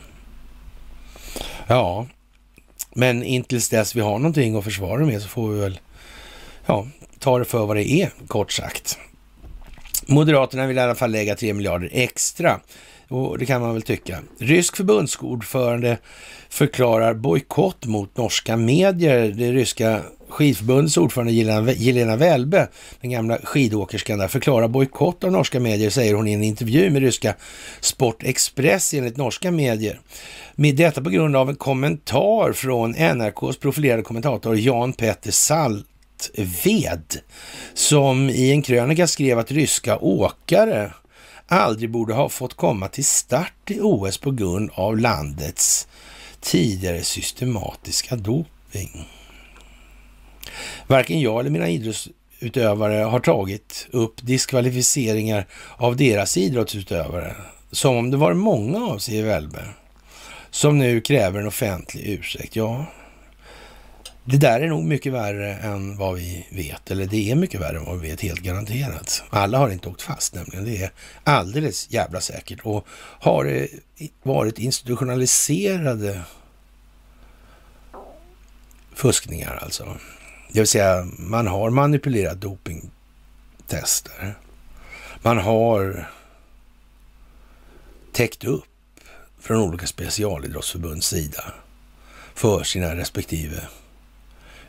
Ja, 1.67 2.07
men 2.95 3.23
intills 3.23 3.69
dess 3.69 3.95
vi 3.97 4.01
har 4.01 4.19
någonting 4.19 4.57
att 4.57 4.65
försvara 4.65 5.07
med 5.07 5.23
så 5.23 5.29
får 5.29 5.51
vi 5.51 5.61
väl 5.61 5.81
ja, 6.67 6.87
ta 7.19 7.39
det 7.39 7.45
för 7.45 7.67
vad 7.67 7.77
det 7.77 7.91
är, 7.91 8.11
kort 8.29 8.53
sagt. 8.53 8.99
Moderaterna 10.07 10.67
vill 10.67 10.79
i 10.79 10.81
alla 10.81 10.95
fall 10.95 11.11
lägga 11.11 11.37
3 11.37 11.53
miljarder 11.53 11.89
extra 11.93 12.61
och 13.13 13.39
det 13.39 13.47
kan 13.47 13.61
man 13.61 13.73
väl 13.73 13.83
tycka. 13.83 14.19
Rysk 14.39 14.77
förbundsordförande 14.77 15.99
förklarar 16.49 17.15
bojkott 17.15 17.87
mot 17.87 18.17
norska 18.17 18.57
medier. 18.57 19.29
Det 19.29 19.53
ryska 19.53 20.01
skidförbundets 20.29 20.97
ordförande 20.97 21.33
Jelena 21.73 22.17
Välbe, 22.17 22.69
den 23.01 23.11
gamla 23.11 23.39
skidåkerskan 23.39 24.19
där, 24.19 24.29
förklarar 24.29 24.69
bojkott 24.69 25.25
av 25.25 25.33
norska 25.33 25.61
medier, 25.61 25.91
säger 25.91 26.15
hon 26.15 26.29
i 26.29 26.33
en 26.33 26.43
intervju 26.43 26.91
med 26.91 27.03
ryska 27.03 27.35
Sport 27.81 28.23
Express 28.23 28.95
enligt 28.95 29.17
norska 29.17 29.51
medier. 29.51 30.01
Med 30.55 30.77
detta 30.77 31.03
på 31.03 31.11
grund 31.11 31.37
av 31.37 31.49
en 31.49 31.57
kommentar 31.57 32.53
från 32.53 32.91
NRKs 32.91 33.57
profilerade 33.57 34.03
kommentator 34.03 34.57
Jan 34.57 34.93
Petter 34.93 35.31
Saltved, 35.31 37.17
som 37.75 38.31
i 38.31 38.51
en 38.51 38.63
krönika 38.63 39.07
skrev 39.07 39.39
att 39.39 39.53
ryska 39.53 39.99
åkare 39.99 40.91
aldrig 41.53 41.91
borde 41.91 42.15
ha 42.15 42.29
fått 42.29 42.55
komma 42.55 42.89
till 42.89 43.05
start 43.05 43.71
i 43.71 43.81
OS 43.81 44.19
på 44.19 44.31
grund 44.31 44.71
av 44.75 44.99
landets 44.99 45.89
tidigare 46.41 47.03
systematiska 47.03 48.17
doping. 48.17 49.09
Varken 50.87 51.21
jag 51.21 51.41
eller 51.41 51.51
mina 51.51 51.69
idrottsutövare 51.69 52.95
har 52.95 53.21
tagit 53.21 53.87
upp 53.91 54.15
diskvalificeringar 54.23 55.47
av 55.77 55.97
deras 55.97 56.37
idrottsutövare, 56.37 57.35
som 57.71 57.97
om 57.97 58.11
det 58.11 58.17
var 58.17 58.35
många 58.35 58.79
av, 58.79 58.99
säger 58.99 59.25
Välbe, 59.25 59.65
som 60.51 60.79
nu 60.79 61.01
kräver 61.01 61.41
en 61.41 61.47
offentlig 61.47 62.09
ursäkt. 62.09 62.57
Ja, 62.57 62.87
det 64.25 64.37
där 64.37 64.61
är 64.61 64.69
nog 64.69 64.85
mycket 64.85 65.13
värre 65.13 65.55
än 65.55 65.97
vad 65.97 66.15
vi 66.15 66.47
vet, 66.51 66.91
eller 66.91 67.07
det 67.07 67.31
är 67.31 67.35
mycket 67.35 67.61
värre 67.61 67.79
än 67.79 67.85
vad 67.85 68.01
vi 68.01 68.11
vet, 68.11 68.21
helt 68.21 68.41
garanterat. 68.41 69.23
Alla 69.31 69.59
har 69.59 69.71
inte 69.71 69.89
åkt 69.89 70.03
fast 70.03 70.35
nämligen, 70.35 70.65
det 70.65 70.83
är 70.83 70.91
alldeles 71.25 71.91
jävla 71.91 72.21
säkert. 72.21 72.61
Och 72.63 72.87
har 73.21 73.45
det 73.45 73.69
varit 74.23 74.59
institutionaliserade 74.59 76.23
fuskningar 78.95 79.59
alltså. 79.63 79.97
Det 80.53 80.61
vill 80.61 80.69
säga, 80.69 81.07
man 81.19 81.47
har 81.47 81.71
manipulerat 81.71 82.41
dopingtester. 82.41 84.35
Man 85.23 85.39
har 85.39 86.09
täckt 88.13 88.45
upp 88.45 88.65
från 89.41 89.57
olika 89.57 89.87
specialidrottsförbunds 89.87 91.07
sida 91.07 91.45
för 92.35 92.65
sina 92.65 92.97
respektive 92.97 93.63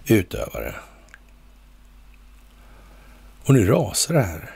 utövare. 0.06 0.76
Och 3.46 3.54
nu 3.54 3.68
rasar 3.68 4.14
det 4.14 4.22
här. 4.22 4.52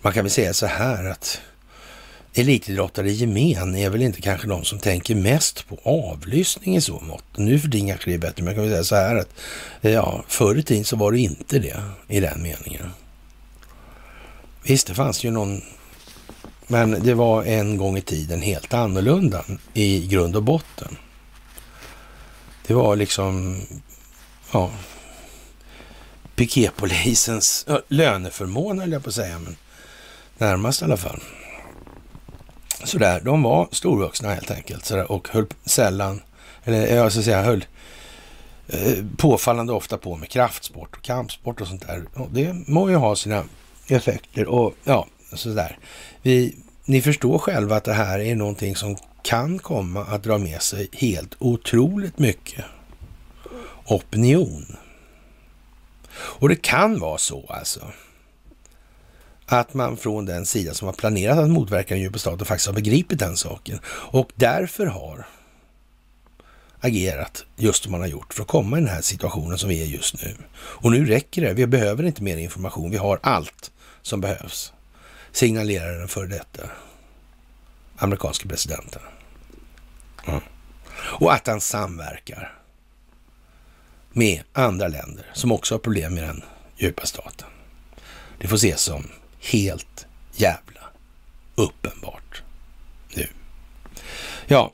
Man 0.00 0.12
kan 0.12 0.24
väl 0.24 0.30
säga 0.30 0.54
så 0.54 0.66
här 0.66 1.04
att 1.04 1.40
elitidrottare 2.34 3.10
i 3.10 3.12
gemen 3.12 3.76
är 3.76 3.90
väl 3.90 4.02
inte 4.02 4.20
kanske 4.20 4.48
de 4.48 4.64
som 4.64 4.78
tänker 4.78 5.14
mest 5.14 5.68
på 5.68 5.78
avlyssning 5.82 6.76
i 6.76 6.80
så 6.80 7.00
mått. 7.00 7.24
Nu 7.36 7.58
för 7.58 7.68
din 7.68 7.88
kanske 7.88 8.10
det 8.10 8.14
är 8.14 8.18
bättre, 8.18 8.42
men 8.42 8.46
jag 8.46 8.54
kan 8.54 8.70
väl 8.70 8.72
säga 8.72 8.84
så 8.84 8.94
här 8.94 9.16
att 9.16 9.34
eh, 9.80 9.92
ja, 9.92 10.24
förr 10.28 10.58
i 10.58 10.62
tiden 10.62 10.84
så 10.84 10.96
var 10.96 11.12
det 11.12 11.18
inte 11.18 11.58
det 11.58 11.82
i 12.08 12.20
den 12.20 12.42
meningen. 12.42 12.90
Visst, 14.62 14.86
det 14.86 14.94
fanns 14.94 15.24
ju 15.24 15.30
någon, 15.30 15.62
men 16.66 16.90
det 16.90 17.14
var 17.14 17.44
en 17.44 17.76
gång 17.76 17.96
i 17.96 18.00
tiden 18.00 18.42
helt 18.42 18.74
annorlunda 18.74 19.44
i 19.74 20.06
grund 20.06 20.36
och 20.36 20.42
botten. 20.42 20.96
Det 22.66 22.74
var 22.74 22.96
liksom, 22.96 23.60
ja, 24.52 24.70
piketpolisens 26.34 27.66
löneförmån 27.88 28.78
höll 28.78 28.92
jag 28.92 29.02
på 29.02 29.08
att 29.08 29.14
säga, 29.14 29.38
men 29.38 29.56
närmast 30.38 30.82
i 30.82 30.84
alla 30.84 30.96
fall. 30.96 31.20
Sådär, 32.84 33.20
de 33.20 33.42
var 33.42 33.68
storvuxna 33.72 34.34
helt 34.34 34.50
enkelt 34.50 34.84
sådär, 34.84 35.12
och 35.12 35.28
höll 35.28 35.46
sällan, 35.64 36.20
eller 36.64 36.96
jag 36.96 37.12
ska 37.12 37.22
säga 37.22 37.42
höll 37.42 37.64
eh, 38.68 39.04
påfallande 39.16 39.72
ofta 39.72 39.98
på 39.98 40.16
med 40.16 40.28
kraftsport 40.28 40.96
och 40.96 41.02
kampsport 41.02 41.60
och 41.60 41.66
sånt 41.66 41.86
där. 41.86 42.04
Och 42.14 42.28
det 42.30 42.56
må 42.66 42.90
ju 42.90 42.96
ha 42.96 43.16
sina 43.16 43.44
effekter 43.86 44.46
och 44.46 44.74
ja, 44.84 45.06
sådär. 45.32 45.78
Vi, 46.22 46.56
ni 46.92 47.02
förstår 47.02 47.38
själva 47.38 47.76
att 47.76 47.84
det 47.84 47.92
här 47.92 48.18
är 48.18 48.34
någonting 48.34 48.76
som 48.76 48.96
kan 49.22 49.58
komma 49.58 50.04
att 50.04 50.22
dra 50.22 50.38
med 50.38 50.62
sig 50.62 50.88
helt 50.92 51.36
otroligt 51.38 52.18
mycket 52.18 52.64
opinion. 53.86 54.76
Och 56.14 56.48
det 56.48 56.62
kan 56.62 57.00
vara 57.00 57.18
så 57.18 57.46
alltså 57.48 57.80
att 59.46 59.74
man 59.74 59.96
från 59.96 60.24
den 60.24 60.46
sida 60.46 60.74
som 60.74 60.86
har 60.86 60.92
planerat 60.92 61.38
att 61.38 61.50
motverka 61.50 61.94
den 61.94 62.02
djupa 62.02 62.18
staten 62.18 62.46
faktiskt 62.46 62.66
har 62.66 62.74
begripit 62.74 63.18
den 63.18 63.36
saken 63.36 63.78
och 63.86 64.30
därför 64.34 64.86
har 64.86 65.26
agerat 66.80 67.44
just 67.56 67.82
som 67.82 67.92
man 67.92 68.00
har 68.00 68.08
gjort 68.08 68.34
för 68.34 68.42
att 68.42 68.48
komma 68.48 68.78
i 68.78 68.80
den 68.80 68.90
här 68.90 69.02
situationen 69.02 69.58
som 69.58 69.68
vi 69.68 69.82
är 69.82 69.86
just 69.86 70.22
nu. 70.22 70.36
Och 70.54 70.90
nu 70.90 71.06
räcker 71.06 71.42
det. 71.42 71.54
Vi 71.54 71.66
behöver 71.66 72.04
inte 72.04 72.22
mer 72.22 72.36
information. 72.36 72.90
Vi 72.90 72.96
har 72.96 73.18
allt 73.22 73.70
som 74.02 74.20
behövs. 74.20 74.72
Signalerar 75.32 75.98
den 75.98 76.08
före 76.08 76.26
detta 76.26 76.62
amerikanska 77.96 78.48
presidenten. 78.48 79.02
Mm. 80.26 80.40
Och 80.96 81.32
att 81.32 81.46
han 81.46 81.60
samverkar 81.60 82.58
med 84.12 84.42
andra 84.52 84.88
länder 84.88 85.26
som 85.32 85.52
också 85.52 85.74
har 85.74 85.78
problem 85.78 86.14
med 86.14 86.22
den 86.22 86.42
djupa 86.76 87.06
staten. 87.06 87.48
Det 88.38 88.48
får 88.48 88.56
ses 88.56 88.80
som 88.80 89.08
helt 89.40 90.06
jävla 90.32 90.80
uppenbart 91.54 92.42
nu. 93.14 93.26
Ja, 94.46 94.72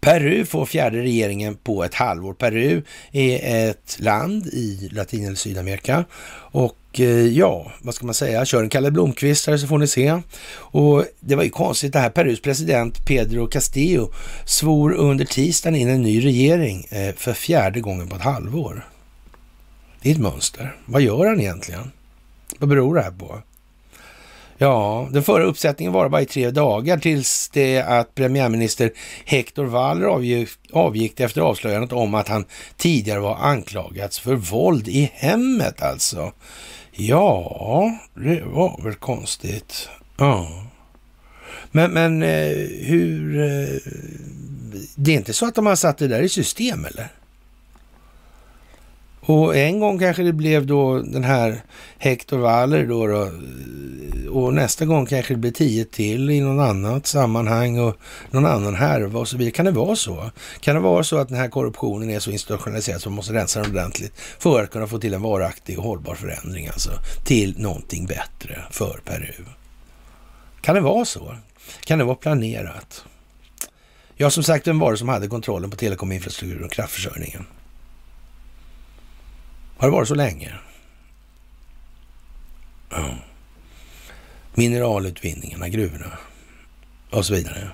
Peru 0.00 0.44
får 0.44 0.66
fjärde 0.66 1.02
regeringen 1.02 1.56
på 1.56 1.84
ett 1.84 1.94
halvår. 1.94 2.34
Peru 2.34 2.82
är 3.12 3.70
ett 3.70 3.96
land 4.00 4.46
i 4.46 4.88
Latin 4.92 5.24
eller 5.24 5.36
Sydamerika 5.36 6.04
och 6.50 6.76
Eh, 7.00 7.26
ja, 7.26 7.72
vad 7.82 7.94
ska 7.94 8.06
man 8.06 8.14
säga, 8.14 8.44
kör 8.44 8.62
en 8.62 8.68
Kalle 8.68 8.90
Blomqvist 8.90 9.46
här 9.46 9.56
så 9.56 9.66
får 9.66 9.78
ni 9.78 9.86
se. 9.86 10.20
Och 10.54 11.04
det 11.20 11.34
var 11.34 11.44
ju 11.44 11.50
konstigt 11.50 11.92
det 11.92 11.98
här, 11.98 12.10
Perus 12.10 12.40
president 12.40 13.06
Pedro 13.06 13.46
Castillo 13.46 14.12
svor 14.44 14.92
under 14.92 15.24
tisdagen 15.24 15.76
in 15.76 15.88
en 15.88 16.02
ny 16.02 16.24
regering 16.24 16.86
eh, 16.90 17.14
för 17.14 17.32
fjärde 17.32 17.80
gången 17.80 18.08
på 18.08 18.16
ett 18.16 18.22
halvår. 18.22 18.88
Det 20.02 20.10
är 20.10 20.14
ett 20.14 20.20
mönster. 20.20 20.76
Vad 20.86 21.02
gör 21.02 21.26
han 21.26 21.40
egentligen? 21.40 21.90
Vad 22.58 22.68
beror 22.68 22.94
det 22.94 23.02
här 23.02 23.10
på? 23.10 23.42
Ja, 24.58 25.08
den 25.10 25.22
förra 25.22 25.44
uppsättningen 25.44 25.92
var 25.92 26.08
bara 26.08 26.22
i 26.22 26.26
tre 26.26 26.50
dagar 26.50 26.98
tills 26.98 27.48
det 27.48 27.78
att 27.80 28.14
premiärminister 28.14 28.90
Hector 29.24 29.64
Waller 29.64 30.06
avgick, 30.06 30.48
avgick 30.72 31.20
efter 31.20 31.40
avslöjandet 31.40 31.92
om 31.92 32.14
att 32.14 32.28
han 32.28 32.44
tidigare 32.76 33.20
var 33.20 33.36
anklagats 33.36 34.18
för 34.18 34.34
våld 34.34 34.88
i 34.88 35.10
hemmet 35.14 35.82
alltså. 35.82 36.32
Ja, 36.96 37.98
det 38.14 38.42
var 38.44 38.82
väl 38.84 38.94
konstigt. 38.94 39.88
Ja. 40.16 40.48
Men, 41.72 41.90
men 41.90 42.22
eh, 42.22 42.56
hur... 42.80 43.40
Eh, 43.40 43.92
det 44.96 45.10
är 45.10 45.16
inte 45.16 45.32
så 45.32 45.46
att 45.46 45.54
de 45.54 45.66
har 45.66 45.76
satt 45.76 45.98
det 45.98 46.08
där 46.08 46.22
i 46.22 46.28
system 46.28 46.84
eller? 46.84 47.08
Och 49.26 49.56
en 49.56 49.80
gång 49.80 49.98
kanske 49.98 50.22
det 50.22 50.32
blev 50.32 50.66
då 50.66 50.98
den 50.98 51.24
här 51.24 51.62
Hector 51.98 52.38
Waller 52.38 52.86
då, 52.86 53.06
då 53.06 53.30
och 54.30 54.54
nästa 54.54 54.84
gång 54.84 55.06
kanske 55.06 55.34
det 55.34 55.38
blir 55.38 55.50
tio 55.50 55.84
till 55.84 56.30
i 56.30 56.40
någon 56.40 56.60
annat 56.60 57.06
sammanhang 57.06 57.78
och 57.78 57.96
någon 58.30 58.46
annan 58.46 58.74
härva 58.74 59.20
och 59.20 59.28
så 59.28 59.36
vidare. 59.36 59.52
Kan 59.52 59.64
det 59.64 59.70
vara 59.70 59.96
så? 59.96 60.30
Kan 60.60 60.74
det 60.74 60.80
vara 60.80 61.04
så 61.04 61.18
att 61.18 61.28
den 61.28 61.38
här 61.38 61.48
korruptionen 61.48 62.10
är 62.10 62.18
så 62.18 62.30
institutionaliserad 62.30 63.00
så 63.00 63.10
man 63.10 63.16
måste 63.16 63.32
rensa 63.32 63.62
den 63.62 63.70
ordentligt 63.70 64.12
för 64.38 64.62
att 64.62 64.70
kunna 64.70 64.86
få 64.86 64.98
till 64.98 65.14
en 65.14 65.22
varaktig 65.22 65.78
och 65.78 65.84
hållbar 65.84 66.14
förändring 66.14 66.68
alltså 66.68 66.90
till 67.24 67.60
någonting 67.60 68.06
bättre 68.06 68.62
för 68.70 69.00
Peru? 69.04 69.44
Kan 70.60 70.74
det 70.74 70.80
vara 70.80 71.04
så? 71.04 71.36
Kan 71.84 71.98
det 71.98 72.04
vara 72.04 72.16
planerat? 72.16 73.04
Ja, 74.16 74.30
som 74.30 74.42
sagt, 74.42 74.66
vem 74.66 74.78
var 74.78 74.92
det 74.92 74.98
som 74.98 75.08
hade 75.08 75.28
kontrollen 75.28 75.70
på 75.70 75.76
telekominfrastrukturen 75.76 76.64
och 76.64 76.72
kraftförsörjningen? 76.72 77.46
Har 79.76 79.88
det 79.88 79.92
varit 79.92 80.08
så 80.08 80.14
länge? 80.14 80.54
Ja. 82.90 83.14
Mineralutvinningarna, 84.54 85.68
gruvorna 85.68 86.18
och 87.10 87.26
så 87.26 87.34
vidare. 87.34 87.70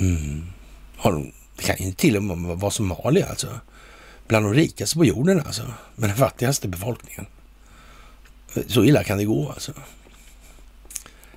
Mm. 0.00 0.46
det 1.56 1.62
kan 1.62 1.76
ju 1.86 1.92
till 1.92 2.16
och 2.16 2.22
med 2.22 2.58
vara 2.58 2.70
Somalia 2.70 3.26
alltså. 3.26 3.60
Bland 4.28 4.46
de 4.46 4.54
rikaste 4.54 4.96
på 4.96 5.04
jorden 5.04 5.40
alltså. 5.46 5.62
Men 5.94 6.08
den 6.08 6.18
fattigaste 6.18 6.68
befolkningen. 6.68 7.26
Så 8.66 8.84
illa 8.84 9.04
kan 9.04 9.18
det 9.18 9.24
gå 9.24 9.48
alltså. 9.48 9.72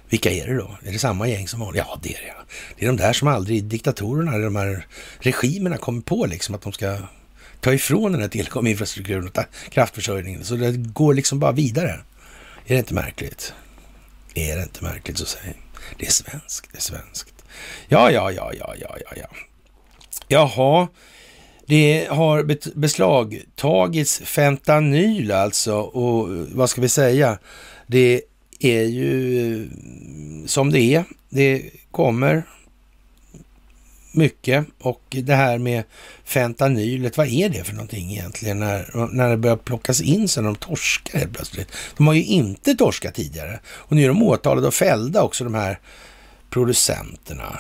Vilka 0.10 0.32
är 0.32 0.48
det 0.48 0.56
då? 0.56 0.78
Är 0.84 0.91
det 0.91 0.99
samma 0.99 1.28
gäng 1.28 1.48
som 1.48 1.60
vanligt? 1.60 1.84
Ja, 1.88 1.99
det 2.03 2.16
är 2.16 2.22
det. 2.22 2.34
Det 2.78 2.86
är 2.86 2.88
de 2.88 2.98
där 2.98 3.14
som 3.14 3.28
aldrig 3.28 3.64
diktatorerna, 3.64 4.38
de 4.38 4.56
här 4.56 4.88
regimerna 5.20 5.78
kommer 5.78 6.02
på 6.02 6.26
liksom 6.26 6.56
att 6.56 6.62
de 6.62 6.74
ska 6.74 6.98
ta 7.66 7.74
ifrån 7.74 8.12
den 8.12 8.22
här 8.22 8.28
telekominfrastrukturen 8.28 9.28
och 9.28 9.40
kraftförsörjningen. 9.70 10.44
Så 10.44 10.56
det 10.56 10.72
går 10.72 11.14
liksom 11.14 11.40
bara 11.40 11.52
vidare. 11.52 12.00
Är 12.66 12.74
det 12.74 12.78
inte 12.78 12.94
märkligt? 12.94 13.54
Är 14.36 14.56
det 14.56 14.64
inte 14.64 14.84
märkligt 14.84 15.18
så 15.18 15.26
säg. 15.26 15.54
Det 15.98 16.06
är 16.06 16.12
svenskt, 16.12 16.70
det 16.72 16.78
är 16.78 16.82
svenskt. 16.82 17.34
Ja, 17.88 18.12
ja, 18.12 18.32
ja, 18.32 18.52
ja, 18.60 18.76
ja, 18.82 18.98
ja, 19.06 19.14
ja. 19.16 19.28
Jaha, 20.28 20.88
det 21.66 22.08
har 22.10 22.44
beslagtagits 22.80 24.20
fentanyl 24.20 25.32
alltså 25.32 25.76
och 25.76 26.30
vad 26.52 26.70
ska 26.70 26.82
vi 26.82 26.90
säga? 26.90 27.38
Det 27.88 28.22
är 28.60 28.84
ju 28.84 29.62
eh, 29.62 29.68
som 30.46 30.72
det 30.72 30.82
är. 30.82 31.04
Det 31.30 31.62
kommer 31.92 32.44
mycket. 34.16 34.66
Och 34.80 35.02
det 35.10 35.36
här 35.36 35.58
med 35.58 35.84
fentanylet, 36.24 37.18
vad 37.18 37.28
är 37.28 37.50
det 37.50 37.64
för 37.64 37.74
någonting 37.74 38.12
egentligen 38.12 38.60
när, 38.60 39.08
när 39.12 39.30
det 39.30 39.38
börjar 39.38 39.58
plockas 39.58 40.02
in 40.02 40.28
så 40.28 40.42
när 40.42 40.48
de 40.48 40.56
torskar 40.56 41.20
helt 41.20 41.34
plötsligt? 41.34 41.72
De 41.98 42.08
har 42.08 42.14
ju 42.14 42.24
inte 42.24 42.76
torskat 42.76 43.16
tidigare 43.16 43.60
och 43.68 43.92
nu 43.96 44.04
är 44.04 44.08
de 44.08 44.24
åtalade 44.24 44.68
och 44.68 44.74
fällda 44.74 45.22
också 45.22 45.44
de 45.44 45.56
här 45.56 45.80
producenterna. 46.50 47.60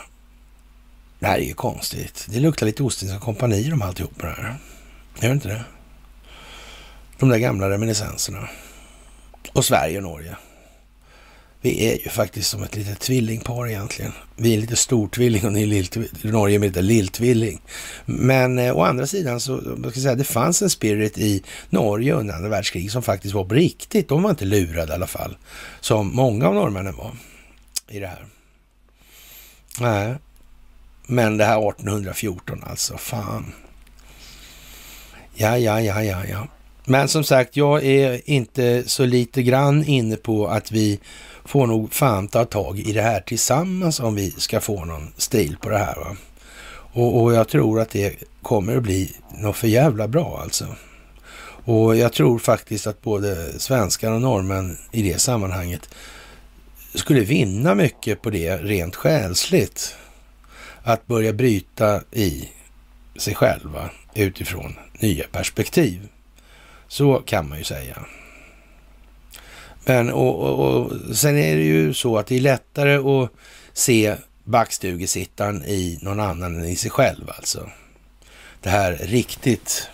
Det 1.19 1.25
här 1.25 1.37
är 1.37 1.43
ju 1.43 1.53
konstigt. 1.53 2.27
Det 2.29 2.39
luktar 2.39 2.65
lite 2.65 2.83
Ostindiska 2.83 3.19
kompani 3.19 3.63
de 3.69 3.81
alltihop 3.81 4.21
det 4.21 4.27
här. 4.27 4.55
Gör 5.21 5.31
inte 5.31 5.47
det? 5.47 5.63
De 7.19 7.29
där 7.29 7.37
gamla 7.37 7.69
reminiscenserna. 7.69 8.49
Och 9.53 9.65
Sverige 9.65 9.97
och 9.97 10.03
Norge. 10.03 10.35
Vi 11.65 11.85
är 11.85 12.03
ju 12.03 12.09
faktiskt 12.09 12.49
som 12.49 12.63
ett 12.63 12.75
litet 12.75 12.99
tvillingpar 12.99 13.67
egentligen. 13.67 14.11
Vi 14.35 14.53
är 14.53 14.57
lite 14.57 14.75
stortvilling 14.75 15.45
och 15.45 15.53
ni 15.53 15.63
är 15.63 15.67
lill, 15.67 15.87
Norge 16.21 16.57
är 16.57 16.59
lite 16.59 16.81
lilltvilling. 16.81 17.61
Men 18.05 18.59
eh, 18.59 18.77
å 18.77 18.83
andra 18.83 19.07
sidan 19.07 19.39
så, 19.39 19.57
eh, 19.57 19.77
man 19.77 19.91
ska 19.91 19.99
säga, 19.99 20.15
det 20.15 20.23
fanns 20.23 20.61
en 20.61 20.69
spirit 20.69 21.17
i 21.17 21.43
Norge 21.69 22.13
under 22.13 22.33
andra 22.33 22.49
världskriget 22.49 22.91
som 22.91 23.03
faktiskt 23.03 23.33
var 23.33 23.43
på 23.43 23.53
riktigt. 23.53 24.09
De 24.09 24.23
var 24.23 24.29
inte 24.29 24.45
lurade 24.45 24.91
i 24.91 24.95
alla 24.95 25.07
fall, 25.07 25.37
som 25.79 26.15
många 26.15 26.47
av 26.47 26.53
norrmännen 26.53 26.95
var 26.95 27.11
i 27.87 27.99
det 27.99 28.07
här. 28.07 28.25
Nej, 29.79 30.15
men 31.07 31.37
det 31.37 31.45
här 31.45 31.69
1814 31.69 32.63
alltså, 32.63 32.97
fan. 32.97 33.53
Ja, 35.35 35.57
ja, 35.57 35.81
ja, 35.81 36.03
ja, 36.03 36.25
ja. 36.25 36.47
Men 36.87 37.07
som 37.07 37.23
sagt, 37.23 37.57
jag 37.57 37.83
är 37.83 38.21
inte 38.29 38.83
så 38.87 39.05
lite 39.05 39.43
grann 39.43 39.83
inne 39.85 40.15
på 40.15 40.47
att 40.47 40.71
vi 40.71 40.99
får 41.45 41.67
nog 41.67 41.93
fan 41.93 42.27
ta 42.27 42.45
tag 42.45 42.79
i 42.79 42.93
det 42.93 43.01
här 43.01 43.19
tillsammans 43.19 43.99
om 43.99 44.15
vi 44.15 44.31
ska 44.31 44.61
få 44.61 44.85
någon 44.85 45.13
stil 45.17 45.57
på 45.61 45.69
det 45.69 45.77
här. 45.77 45.95
Va? 45.95 46.15
Och, 46.93 47.21
och 47.21 47.33
jag 47.33 47.47
tror 47.47 47.79
att 47.79 47.89
det 47.89 48.15
kommer 48.41 48.77
att 48.77 48.83
bli 48.83 49.15
något 49.37 49.57
för 49.57 49.67
jävla 49.67 50.07
bra 50.07 50.39
alltså. 50.41 50.65
Och 51.65 51.95
jag 51.95 52.13
tror 52.13 52.39
faktiskt 52.39 52.87
att 52.87 53.01
både 53.01 53.59
svenskar 53.59 54.11
och 54.11 54.21
norrmän 54.21 54.77
i 54.91 55.01
det 55.01 55.19
sammanhanget 55.19 55.89
skulle 56.93 57.19
vinna 57.19 57.75
mycket 57.75 58.21
på 58.21 58.29
det 58.29 58.57
rent 58.57 58.95
själsligt. 58.95 59.95
Att 60.83 61.07
börja 61.07 61.33
bryta 61.33 62.01
i 62.11 62.49
sig 63.15 63.35
själva 63.35 63.89
utifrån 64.13 64.75
nya 64.99 65.25
perspektiv. 65.31 66.07
Så 66.95 67.21
kan 67.25 67.49
man 67.49 67.57
ju 67.57 67.63
säga. 67.63 68.05
Men 69.85 70.11
och, 70.11 70.39
och, 70.39 70.75
och 70.75 71.15
sen 71.15 71.37
är 71.37 71.55
det 71.55 71.63
ju 71.63 71.93
så 71.93 72.17
att 72.17 72.27
det 72.27 72.35
är 72.35 72.39
lättare 72.39 72.95
att 72.95 73.31
se 73.73 74.15
backstugesittaren 74.43 75.65
i 75.65 75.99
någon 76.01 76.19
annan 76.19 76.55
än 76.55 76.65
i 76.65 76.75
sig 76.75 76.91
själv 76.91 77.29
alltså. 77.37 77.69
Det 78.61 78.69
här 78.69 78.97
riktigt 79.01 79.89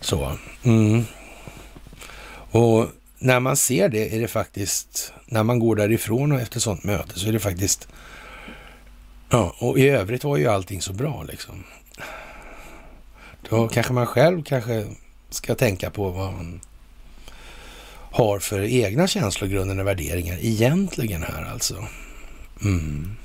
så. 0.00 0.38
Mm. 0.62 1.04
Och 2.50 2.86
när 3.18 3.40
man 3.40 3.56
ser 3.56 3.88
det 3.88 4.16
är 4.16 4.20
det 4.20 4.28
faktiskt, 4.28 5.12
när 5.26 5.42
man 5.42 5.58
går 5.58 5.76
därifrån 5.76 6.32
och 6.32 6.40
efter 6.40 6.60
sånt 6.60 6.84
möte 6.84 7.18
så 7.18 7.28
är 7.28 7.32
det 7.32 7.40
faktiskt, 7.40 7.88
ja, 9.30 9.54
och 9.58 9.78
i 9.78 9.88
övrigt 9.88 10.24
var 10.24 10.36
ju 10.36 10.46
allting 10.46 10.82
så 10.82 10.92
bra 10.92 11.22
liksom. 11.22 11.64
Då 13.48 13.68
kanske 13.68 13.92
man 13.92 14.06
själv 14.06 14.42
kanske 14.42 14.86
ska 15.30 15.54
tänka 15.54 15.90
på 15.90 16.10
vad 16.10 16.32
man 16.32 16.60
har 18.10 18.38
för 18.38 18.60
egna 18.60 19.06
känslogrunder 19.06 19.78
och 19.80 19.86
värderingar 19.86 20.38
egentligen 20.40 21.22
här 21.22 21.48
alltså. 21.52 21.86
Mm. 22.62 23.16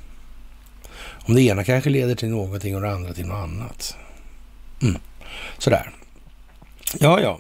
Om 1.26 1.36
det 1.36 1.42
ena 1.42 1.64
kanske 1.64 1.90
leder 1.90 2.16
till 2.16 2.30
någonting 2.30 2.76
och 2.76 2.82
det 2.82 2.92
andra 2.92 3.14
till 3.14 3.26
något 3.26 3.44
annat. 3.44 3.98
Mm. 4.82 4.98
Sådär. 5.58 5.92
Ja, 7.00 7.22
ja. 7.22 7.40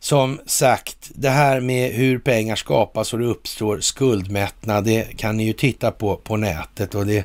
Som 0.00 0.40
sagt, 0.46 1.10
det 1.14 1.28
här 1.28 1.60
med 1.60 1.92
hur 1.92 2.18
pengar 2.18 2.56
skapas 2.56 3.12
och 3.12 3.18
det 3.18 3.26
uppstår 3.26 3.80
skuldmättnad, 3.80 4.84
det 4.84 5.16
kan 5.16 5.36
ni 5.36 5.44
ju 5.44 5.52
titta 5.52 5.90
på 5.90 6.16
på 6.16 6.36
nätet 6.36 6.94
och 6.94 7.06
det 7.06 7.24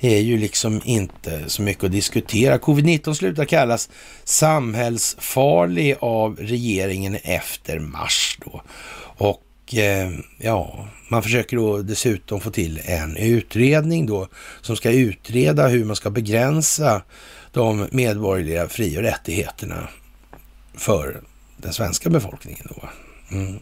är 0.00 0.18
ju 0.18 0.38
liksom 0.38 0.80
inte 0.84 1.42
så 1.46 1.62
mycket 1.62 1.84
att 1.84 1.92
diskutera. 1.92 2.58
Covid-19 2.58 3.14
slutar 3.14 3.44
kallas 3.44 3.90
samhällsfarlig 4.24 5.96
av 6.00 6.36
regeringen 6.36 7.14
efter 7.22 7.78
mars 7.78 8.38
då. 8.44 8.62
Och 9.16 9.74
eh, 9.74 10.10
ja, 10.38 10.88
man 11.08 11.22
försöker 11.22 11.56
då 11.56 11.78
dessutom 11.78 12.40
få 12.40 12.50
till 12.50 12.80
en 12.84 13.16
utredning 13.16 14.06
då 14.06 14.28
som 14.60 14.76
ska 14.76 14.90
utreda 14.90 15.68
hur 15.68 15.84
man 15.84 15.96
ska 15.96 16.10
begränsa 16.10 17.02
de 17.52 17.88
medborgerliga 17.90 18.68
fri 18.68 18.98
och 18.98 19.02
rättigheterna 19.02 19.88
för 20.74 21.22
den 21.62 21.72
svenska 21.72 22.10
befolkningen. 22.10 22.66
Då. 22.68 22.88
Mm. 23.36 23.58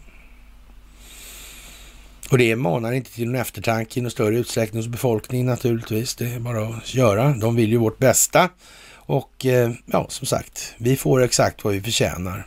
Och 2.31 2.39
det 2.39 2.57
manar 2.57 2.93
inte 2.93 3.11
till 3.11 3.27
någon 3.27 3.41
eftertanke 3.41 3.99
i 3.99 4.03
någon 4.03 4.11
större 4.11 4.39
utsträckning 4.39 4.79
hos 4.79 4.89
befolkningen 4.89 5.47
naturligtvis. 5.47 6.15
Det 6.15 6.27
är 6.27 6.39
bara 6.39 6.69
att 6.69 6.95
göra. 6.95 7.33
De 7.33 7.57
vill 7.57 7.71
ju 7.71 7.77
vårt 7.77 7.99
bästa. 7.99 8.49
Och 8.95 9.47
eh, 9.47 9.71
ja, 9.87 10.07
som 10.09 10.27
sagt, 10.27 10.75
vi 10.79 10.97
får 10.97 11.23
exakt 11.23 11.65
vad 11.65 11.75
vi 11.75 11.81
förtjänar. 11.81 12.47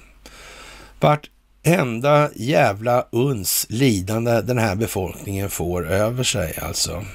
Vartenda 1.00 2.30
jävla 2.36 3.06
uns 3.12 3.66
lidande 3.70 4.42
den 4.42 4.58
här 4.58 4.76
befolkningen 4.76 5.50
får 5.50 5.88
över 5.88 6.24
sig 6.24 6.58
alltså. 6.62 7.06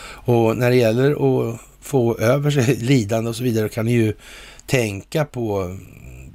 Och 0.00 0.56
när 0.56 0.70
det 0.70 0.76
gäller 0.76 1.10
att 1.10 1.60
få 1.80 2.18
över 2.18 2.50
sig 2.50 2.76
lidande 2.80 3.30
och 3.30 3.36
så 3.36 3.42
vidare 3.42 3.68
kan 3.68 3.86
ni 3.86 3.92
ju 3.92 4.14
tänka 4.66 5.24
på 5.24 5.76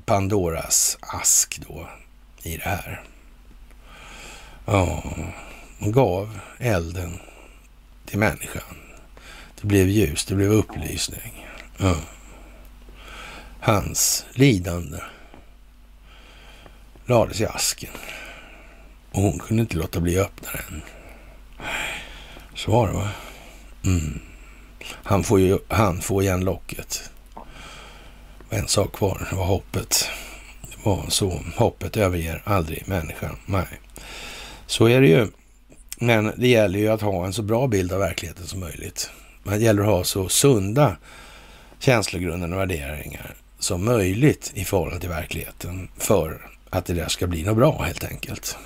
Pandoras 0.05 0.97
ask 1.01 1.61
då 1.67 1.89
i 2.43 2.57
det 2.57 2.63
här. 2.63 3.03
Ja, 4.65 5.03
hon 5.79 5.91
gav 5.91 6.39
elden 6.59 7.19
till 8.05 8.19
människan. 8.19 8.77
Det 9.61 9.67
blev 9.67 9.87
ljus, 9.87 10.25
det 10.25 10.35
blev 10.35 10.51
upplysning. 10.51 11.47
Ja. 11.77 11.95
Hans 13.59 14.25
lidande 14.33 14.99
lades 17.05 17.41
i 17.41 17.45
asken. 17.45 17.93
Och 19.11 19.21
hon 19.21 19.39
kunde 19.39 19.61
inte 19.61 19.77
låta 19.77 19.99
bli 19.99 20.19
att 20.19 20.25
öppna 20.25 20.49
den. 20.51 20.81
Så 22.55 22.71
var 22.71 22.87
det 22.87 22.93
va? 22.93 23.09
Mm. 23.85 24.19
Han 24.89 25.23
får 25.23 25.39
ju 25.39 25.59
han 25.67 26.01
får 26.01 26.23
igen 26.23 26.45
locket 26.45 27.11
en 28.53 28.67
sak 28.67 28.91
kvar, 28.95 29.27
det 29.29 29.35
var 29.35 29.45
hoppet. 29.45 30.09
Det 30.61 30.89
var 30.89 31.05
så. 31.09 31.41
Hoppet 31.55 31.97
överger 31.97 32.41
aldrig 32.45 32.87
människan. 32.87 33.37
Nej, 33.45 33.65
så 34.65 34.89
är 34.89 35.01
det 35.01 35.07
ju. 35.07 35.27
Men 35.97 36.31
det 36.37 36.47
gäller 36.47 36.79
ju 36.79 36.87
att 36.87 37.01
ha 37.01 37.25
en 37.25 37.33
så 37.33 37.41
bra 37.41 37.67
bild 37.67 37.93
av 37.93 37.99
verkligheten 37.99 38.47
som 38.47 38.59
möjligt. 38.59 39.09
Det 39.43 39.57
gäller 39.57 39.81
att 39.81 39.87
ha 39.87 40.03
så 40.03 40.29
sunda 40.29 40.97
känslogrunder 41.79 42.53
och 42.53 42.59
värderingar 42.59 43.35
som 43.59 43.85
möjligt 43.85 44.51
i 44.55 44.65
förhållande 44.65 44.99
till 44.99 45.09
verkligheten 45.09 45.87
för 45.97 46.49
att 46.69 46.85
det 46.85 46.93
där 46.93 47.07
ska 47.07 47.27
bli 47.27 47.43
något 47.43 47.57
bra 47.57 47.81
helt 47.83 48.03
enkelt. 48.03 48.57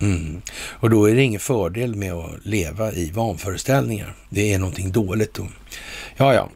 Mm. 0.00 0.42
Och 0.52 0.90
då 0.90 1.10
är 1.10 1.14
det 1.14 1.22
ingen 1.22 1.40
fördel 1.40 1.96
med 1.96 2.12
att 2.12 2.46
leva 2.46 2.92
i 2.92 3.10
vanföreställningar. 3.10 4.14
Det 4.28 4.54
är 4.54 4.58
någonting 4.58 4.92
dåligt 4.92 5.34
då. 5.34 5.46
Ja, 6.16 6.34
ja, 6.34 6.48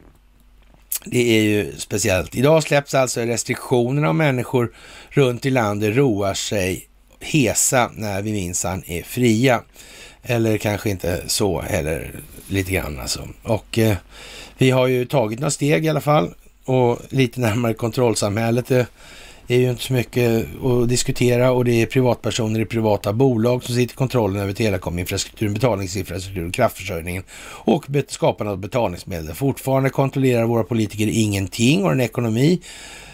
det 1.04 1.38
är 1.38 1.42
ju 1.42 1.72
speciellt. 1.76 2.34
Idag 2.34 2.62
släpps 2.62 2.94
alltså 2.94 3.20
restriktionerna 3.20 4.10
om 4.10 4.16
människor 4.16 4.72
runt 5.10 5.46
i 5.46 5.50
landet 5.50 5.96
roar 5.96 6.34
sig 6.34 6.88
hesa 7.20 7.90
när 7.94 8.22
vi 8.22 8.32
minsann 8.32 8.82
är 8.86 9.02
fria. 9.02 9.62
Eller 10.22 10.58
kanske 10.58 10.90
inte 10.90 11.22
så 11.26 11.60
heller, 11.60 12.10
lite 12.48 12.72
grann 12.72 13.00
alltså. 13.00 13.28
Och 13.42 13.78
eh, 13.78 13.96
vi 14.58 14.70
har 14.70 14.86
ju 14.86 15.04
tagit 15.04 15.38
några 15.38 15.50
steg 15.50 15.84
i 15.84 15.88
alla 15.88 16.00
fall 16.00 16.34
och 16.64 16.98
lite 17.08 17.40
närmare 17.40 17.74
kontrollsamhället. 17.74 18.66
Det 18.66 18.86
är 19.48 19.58
ju 19.58 19.70
inte 19.70 19.82
så 19.82 19.92
mycket 19.92 20.46
att 20.64 20.88
diskutera 20.88 21.52
och 21.52 21.64
det 21.64 21.82
är 21.82 21.86
privatpersoner 21.86 22.60
i 22.60 22.64
privata 22.64 23.12
bolag 23.12 23.64
som 23.64 23.74
sitter 23.74 23.94
i 23.94 23.96
kontrollen 23.96 24.42
över 24.42 24.52
telekominfrastrukturen, 24.52 25.54
betalningsinfrastrukturen, 25.54 26.52
kraftförsörjningen 26.52 27.22
och 27.64 27.86
skapandet 28.08 28.52
av 28.52 28.58
betalningsmedel. 28.58 29.34
Fortfarande 29.34 29.90
kontrollerar 29.90 30.44
våra 30.44 30.64
politiker 30.64 31.08
ingenting 31.12 31.84
och 31.84 31.92
en 31.92 32.00
ekonomi 32.00 32.60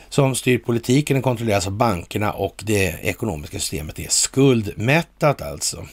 som 0.08 0.34
styr 0.34 0.58
politiken 0.58 1.14
den 1.14 1.22
kontrolleras 1.22 1.66
av 1.66 1.72
bankerna 1.72 2.32
och 2.32 2.62
det 2.66 2.94
ekonomiska 3.02 3.58
systemet 3.58 3.98
är 3.98 4.08
skuldmättat 4.08 5.42
alltså. 5.42 5.86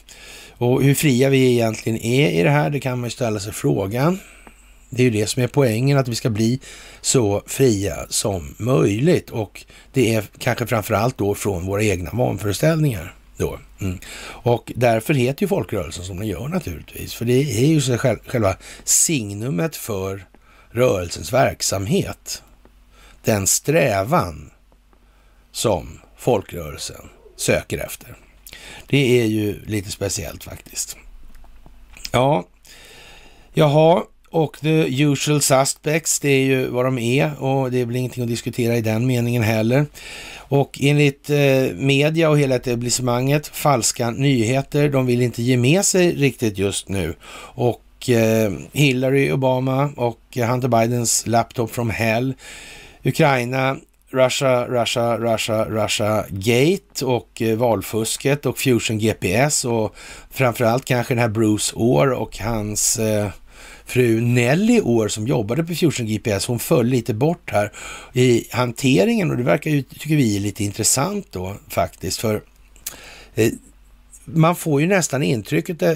Och 0.57 0.84
hur 0.84 0.93
fria 0.93 1.30
vi 1.30 1.51
egentligen 1.51 1.97
är 1.97 2.30
i 2.30 2.43
det 2.43 2.49
här, 2.49 2.69
det 2.69 2.80
kan 2.80 2.99
man 2.99 3.07
ju 3.07 3.11
ställa 3.11 3.39
sig 3.39 3.53
frågan. 3.53 4.19
Det 4.89 5.01
är 5.01 5.03
ju 5.03 5.09
det 5.09 5.27
som 5.27 5.43
är 5.43 5.47
poängen, 5.47 5.97
att 5.97 6.07
vi 6.07 6.15
ska 6.15 6.30
bli 6.30 6.59
så 7.01 7.43
fria 7.45 8.05
som 8.09 8.55
möjligt 8.57 9.30
och 9.30 9.65
det 9.93 10.15
är 10.15 10.23
kanske 10.38 10.68
framför 10.68 10.93
allt 10.93 11.18
då 11.18 11.35
från 11.35 11.65
våra 11.65 11.84
egna 11.84 12.11
vanföreställningar. 12.14 13.14
Då. 13.38 13.59
Mm. 13.81 13.99
Och 14.27 14.72
därför 14.76 15.14
heter 15.14 15.43
ju 15.43 15.47
folkrörelsen 15.47 16.05
som 16.05 16.18
den 16.18 16.27
gör 16.27 16.47
naturligtvis, 16.47 17.14
för 17.14 17.26
det 17.26 17.34
är 17.34 17.68
ju 17.68 17.81
så 17.81 17.97
själva 17.97 18.57
signumet 18.84 19.76
för 19.76 20.27
rörelsens 20.72 21.34
verksamhet. 21.34 22.43
Den 23.23 23.47
strävan 23.47 24.51
som 25.51 25.99
folkrörelsen 26.18 27.09
söker 27.35 27.77
efter. 27.77 28.18
Det 28.88 29.22
är 29.22 29.26
ju 29.26 29.65
lite 29.65 29.91
speciellt 29.91 30.43
faktiskt. 30.43 30.97
Ja, 32.11 32.47
jaha, 33.53 34.03
och 34.31 34.57
the 34.61 35.03
usual 35.03 35.41
suspects, 35.41 36.19
det 36.19 36.29
är 36.29 36.45
ju 36.45 36.67
vad 36.67 36.85
de 36.85 36.97
är 36.97 37.43
och 37.43 37.71
det 37.71 37.81
är 37.81 37.85
väl 37.85 37.95
ingenting 37.95 38.23
att 38.23 38.29
diskutera 38.29 38.77
i 38.77 38.81
den 38.81 39.07
meningen 39.07 39.43
heller. 39.43 39.85
Och 40.37 40.79
enligt 40.81 41.29
eh, 41.29 41.75
media 41.75 42.29
och 42.29 42.39
hela 42.39 42.55
etablissemanget, 42.55 43.47
falska 43.47 44.09
nyheter, 44.09 44.89
de 44.89 45.05
vill 45.05 45.21
inte 45.21 45.41
ge 45.41 45.57
med 45.57 45.85
sig 45.85 46.15
riktigt 46.15 46.57
just 46.57 46.89
nu. 46.89 47.15
Och 47.55 48.09
eh, 48.09 48.51
Hillary, 48.71 49.31
Obama 49.31 49.91
och 49.95 50.19
Hunter 50.35 50.67
Bidens 50.67 51.27
laptop 51.27 51.71
from 51.71 51.89
hell, 51.89 52.33
Ukraina, 53.03 53.77
Russia, 54.09 54.67
Russia, 54.67 55.17
Russia, 55.17 55.65
Russia 55.65 56.25
Gate 56.29 57.05
och 57.05 57.41
eh, 57.41 57.57
valfusket 57.57 58.45
och 58.45 58.57
Fusion 58.57 58.99
GPS 58.99 59.65
och 59.65 59.95
framförallt 60.31 60.85
kanske 60.85 61.13
den 61.13 61.21
här 61.21 61.29
Bruce 61.29 61.73
Orr 61.75 62.11
och 62.11 62.37
hans 62.37 62.99
eh, 62.99 63.27
fru 63.88 64.22
Nelly 64.22 64.81
år 64.81 65.07
som 65.07 65.27
jobbade 65.27 65.64
på 65.64 65.76
Fusion 65.76 66.07
GPS. 66.07 66.45
Hon 66.45 66.59
föll 66.59 66.88
lite 66.88 67.14
bort 67.14 67.51
här 67.51 67.72
i 68.14 68.47
hanteringen 68.51 69.31
och 69.31 69.38
det 69.38 69.43
verkar 69.43 69.72
ju, 69.72 69.81
tycker 69.81 70.15
vi, 70.15 70.39
lite 70.39 70.64
intressant 70.64 71.27
då 71.31 71.55
faktiskt. 71.69 72.19
För 72.19 72.41
eh, 73.35 73.51
man 74.26 74.55
får 74.55 74.81
ju 74.81 74.88
nästan 74.88 75.23
intrycket 75.23 75.81
eh, 75.81 75.93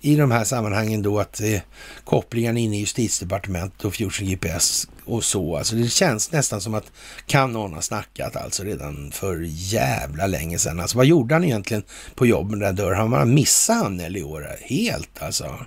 i 0.00 0.16
de 0.16 0.30
här 0.30 0.44
sammanhangen 0.44 1.02
då 1.02 1.20
att 1.20 1.40
eh, 1.40 1.60
kopplingen 2.04 2.56
in 2.56 2.74
i 2.74 2.78
justitiedepartementet 2.78 3.84
och 3.84 3.94
Fusion 3.94 4.28
GPS 4.28 4.88
och 5.04 5.24
så. 5.24 5.56
Alltså 5.56 5.76
det 5.76 5.88
känns 5.88 6.32
nästan 6.32 6.60
som 6.60 6.74
att 6.74 6.92
kan 7.26 7.52
någon 7.52 7.74
ha 7.74 7.82
snackat 7.82 8.36
alltså 8.36 8.62
redan 8.62 9.10
för 9.12 9.40
jävla 9.46 10.26
länge 10.26 10.58
sedan. 10.58 10.80
Alltså 10.80 10.96
vad 10.96 11.06
gjorde 11.06 11.34
han 11.34 11.44
egentligen 11.44 11.82
på 12.14 12.26
jobb 12.26 12.50
med 12.50 12.60
den 12.60 12.76
där 12.76 12.84
dörren? 12.84 13.12
Han 13.12 13.34
missade 13.34 13.78
han 13.78 14.00
eller 14.00 14.20
i 14.20 14.22
år 14.22 14.56
helt 14.60 15.22
alltså. 15.22 15.66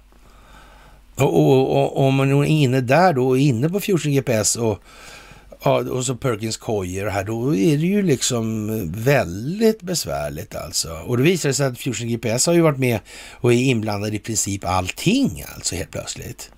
Och, 1.16 1.40
och, 1.40 1.84
och, 1.84 2.08
om 2.08 2.16
man 2.16 2.32
är 2.32 2.46
inne 2.46 2.82
där 2.82 3.14
då, 3.14 3.38
inne 3.38 3.70
på 3.70 3.80
Fusion 3.80 4.12
GPS 4.12 4.56
och 4.56 4.84
och 5.66 6.06
så 6.06 6.16
Perkins 6.16 6.58
Coyer 6.58 7.08
här, 7.08 7.24
då 7.24 7.56
är 7.56 7.78
det 7.78 7.88
ju 7.88 8.02
liksom 8.02 8.68
väldigt 8.92 9.82
besvärligt 9.82 10.56
alltså. 10.56 10.94
Och 10.94 11.18
det 11.18 11.24
visar 11.24 11.52
sig 11.52 11.66
att 11.66 11.80
Fusion 11.80 12.08
GPS 12.08 12.46
har 12.46 12.54
ju 12.54 12.62
varit 12.62 12.78
med 12.78 13.00
och 13.32 13.54
är 13.54 13.58
inblandad 13.58 14.14
i 14.14 14.20
princip 14.20 14.66
allting 14.66 15.44
alltså 15.56 15.76
helt 15.76 15.92
plötsligt. 15.92 16.52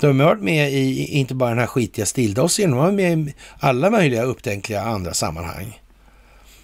De 0.00 0.20
har 0.20 0.26
varit 0.26 0.42
med 0.42 0.72
i, 0.72 1.04
inte 1.04 1.34
bara 1.34 1.50
den 1.50 1.58
här 1.58 1.66
skitiga 1.66 2.06
stilldossiern, 2.06 2.70
de 2.70 2.76
har 2.76 2.84
varit 2.84 2.94
med 2.94 3.28
i 3.28 3.34
alla 3.58 3.90
möjliga 3.90 4.22
upptänkliga 4.22 4.82
andra 4.82 5.14
sammanhang. 5.14 5.80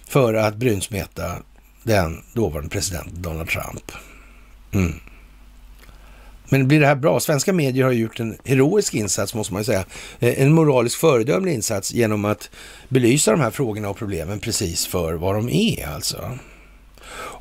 För 0.07 0.33
att 0.33 0.55
brunsmeta 0.55 1.35
den 1.83 2.21
dåvarande 2.33 2.69
presidenten 2.69 3.21
Donald 3.21 3.49
Trump. 3.49 3.91
Mm. 4.71 4.99
Men 6.49 6.67
blir 6.67 6.79
det 6.79 6.85
här 6.85 6.95
bra? 6.95 7.19
Svenska 7.19 7.53
medier 7.53 7.85
har 7.85 7.91
gjort 7.91 8.19
en 8.19 8.37
heroisk 8.45 8.93
insats, 8.93 9.33
måste 9.33 9.53
man 9.53 9.61
ju 9.61 9.65
säga. 9.65 9.85
Eh, 10.19 10.41
en 10.41 10.53
moralisk 10.53 10.99
föredömlig 10.99 11.53
insats 11.53 11.93
genom 11.93 12.25
att 12.25 12.49
belysa 12.89 13.31
de 13.31 13.39
här 13.39 13.51
frågorna 13.51 13.89
och 13.89 13.97
problemen 13.97 14.39
precis 14.39 14.87
för 14.87 15.13
vad 15.13 15.35
de 15.35 15.49
är 15.49 15.87
alltså. 15.87 16.37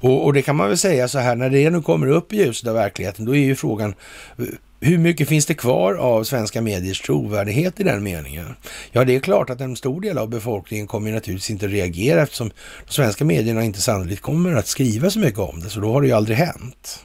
Och, 0.00 0.24
och, 0.24 0.32
det 0.32 0.42
kan 0.42 0.56
man 0.56 0.68
väl 0.68 0.78
säga 0.78 1.08
så 1.08 1.18
här, 1.18 1.36
när 1.36 1.50
det 1.50 1.70
nu 1.70 1.82
kommer 1.82 2.06
upp 2.06 2.32
i 2.32 2.36
ljuset 2.36 2.68
av 2.68 2.74
verkligheten, 2.74 3.24
då 3.24 3.36
är 3.36 3.40
ju 3.40 3.56
frågan 3.56 3.94
eh, 4.38 4.44
hur 4.80 4.98
mycket 4.98 5.28
finns 5.28 5.46
det 5.46 5.54
kvar 5.54 5.94
av 5.94 6.24
svenska 6.24 6.62
mediers 6.62 7.00
trovärdighet 7.00 7.80
i 7.80 7.82
den 7.82 8.02
meningen? 8.02 8.54
Ja, 8.92 9.04
det 9.04 9.16
är 9.16 9.20
klart 9.20 9.50
att 9.50 9.60
en 9.60 9.76
stor 9.76 10.00
del 10.00 10.18
av 10.18 10.28
befolkningen 10.28 10.86
kommer 10.86 11.12
naturligtvis 11.12 11.50
inte 11.50 11.66
reagera 11.66 12.22
eftersom 12.22 12.50
de 12.86 12.92
svenska 12.92 13.24
medierna 13.24 13.64
inte 13.64 13.80
sannolikt 13.80 14.22
kommer 14.22 14.54
att 14.54 14.66
skriva 14.66 15.10
så 15.10 15.18
mycket 15.18 15.40
om 15.40 15.60
det, 15.60 15.70
så 15.70 15.80
då 15.80 15.92
har 15.92 16.00
det 16.00 16.06
ju 16.06 16.12
aldrig 16.12 16.36
hänt. 16.36 17.04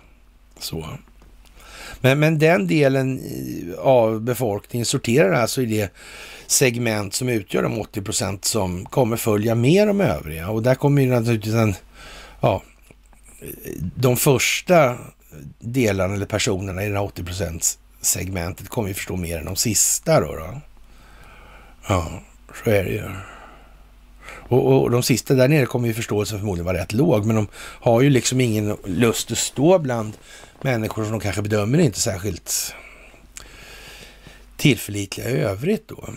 Så. 0.60 0.86
Men, 2.04 2.20
men 2.20 2.40
den 2.40 2.68
delen 2.68 3.20
eh, 3.20 3.80
av 3.80 4.22
befolkningen 4.22 4.86
sorterar 4.86 5.34
alltså 5.34 5.62
i 5.62 5.66
det 5.66 5.92
segment 6.48 7.14
som 7.14 7.30
utgör 7.30 7.64
de 7.64 7.80
80 7.80 8.02
procent 8.02 8.46
som 8.46 8.86
kommer 8.86 9.18
följa 9.18 9.56
med 9.56 9.88
de 9.88 10.02
övriga. 10.02 10.50
Och 10.50 10.64
där 10.64 10.76
kommer 10.76 11.02
ju 11.02 11.10
naturligtvis 11.10 11.54
en, 11.54 11.76
ja, 12.42 12.64
de 13.96 14.18
första 14.18 14.98
delarna 15.60 16.14
eller 16.14 16.26
personerna 16.26 16.84
i 16.84 16.90
det 16.90 16.96
här 16.96 17.04
80 17.04 17.24
procents 17.24 17.78
segmentet 18.02 18.70
kommer 18.70 18.88
ju 18.88 18.94
förstå 18.94 19.16
mer 19.16 19.38
än 19.38 19.46
de 19.46 19.56
sista 19.56 20.20
då. 20.20 20.36
då. 20.36 20.62
Ja, 21.88 22.22
så 22.64 22.70
är 22.70 22.84
det 22.84 22.90
ju. 22.90 23.04
Och, 24.48 24.82
och, 24.82 24.92
de 24.92 25.04
sista 25.04 25.34
där 25.34 25.48
nere 25.48 25.66
kommer 25.66 25.88
ju 25.88 25.94
förståelsen 25.94 26.40
förmodligen 26.40 26.66
vara 26.66 26.78
rätt 26.78 26.94
låg, 26.94 27.26
men 27.26 27.36
de 27.36 27.48
har 27.56 28.02
ju 28.02 28.10
liksom 28.10 28.42
ingen 28.42 28.78
lust 28.86 29.32
att 29.32 29.38
stå 29.38 29.80
bland 29.80 30.14
människor 30.64 31.04
som 31.04 31.12
de 31.12 31.20
kanske 31.20 31.42
bedömer 31.42 31.80
inte 31.80 32.00
särskilt 32.00 32.76
tillförlitliga 34.58 35.30
i 35.30 35.34
övrigt 35.34 35.88
då. 35.88 36.10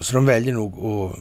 Så 0.00 0.14
de 0.14 0.26
väljer 0.26 0.54
nog 0.54 0.84
att 0.84 1.18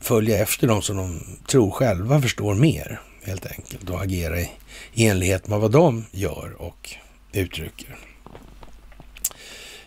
följa 0.00 0.42
efter 0.42 0.66
dem 0.66 0.82
som 0.82 0.96
de 0.96 1.20
tror 1.46 1.70
själva 1.70 2.22
förstår 2.22 2.54
mer 2.54 3.00
helt 3.24 3.46
enkelt 3.46 3.90
och 3.90 4.02
agera 4.02 4.40
i 4.40 4.50
enlighet 4.94 5.48
med 5.48 5.60
vad 5.60 5.70
de 5.70 6.04
gör 6.10 6.54
och 6.58 6.90
uttrycker. 7.32 7.96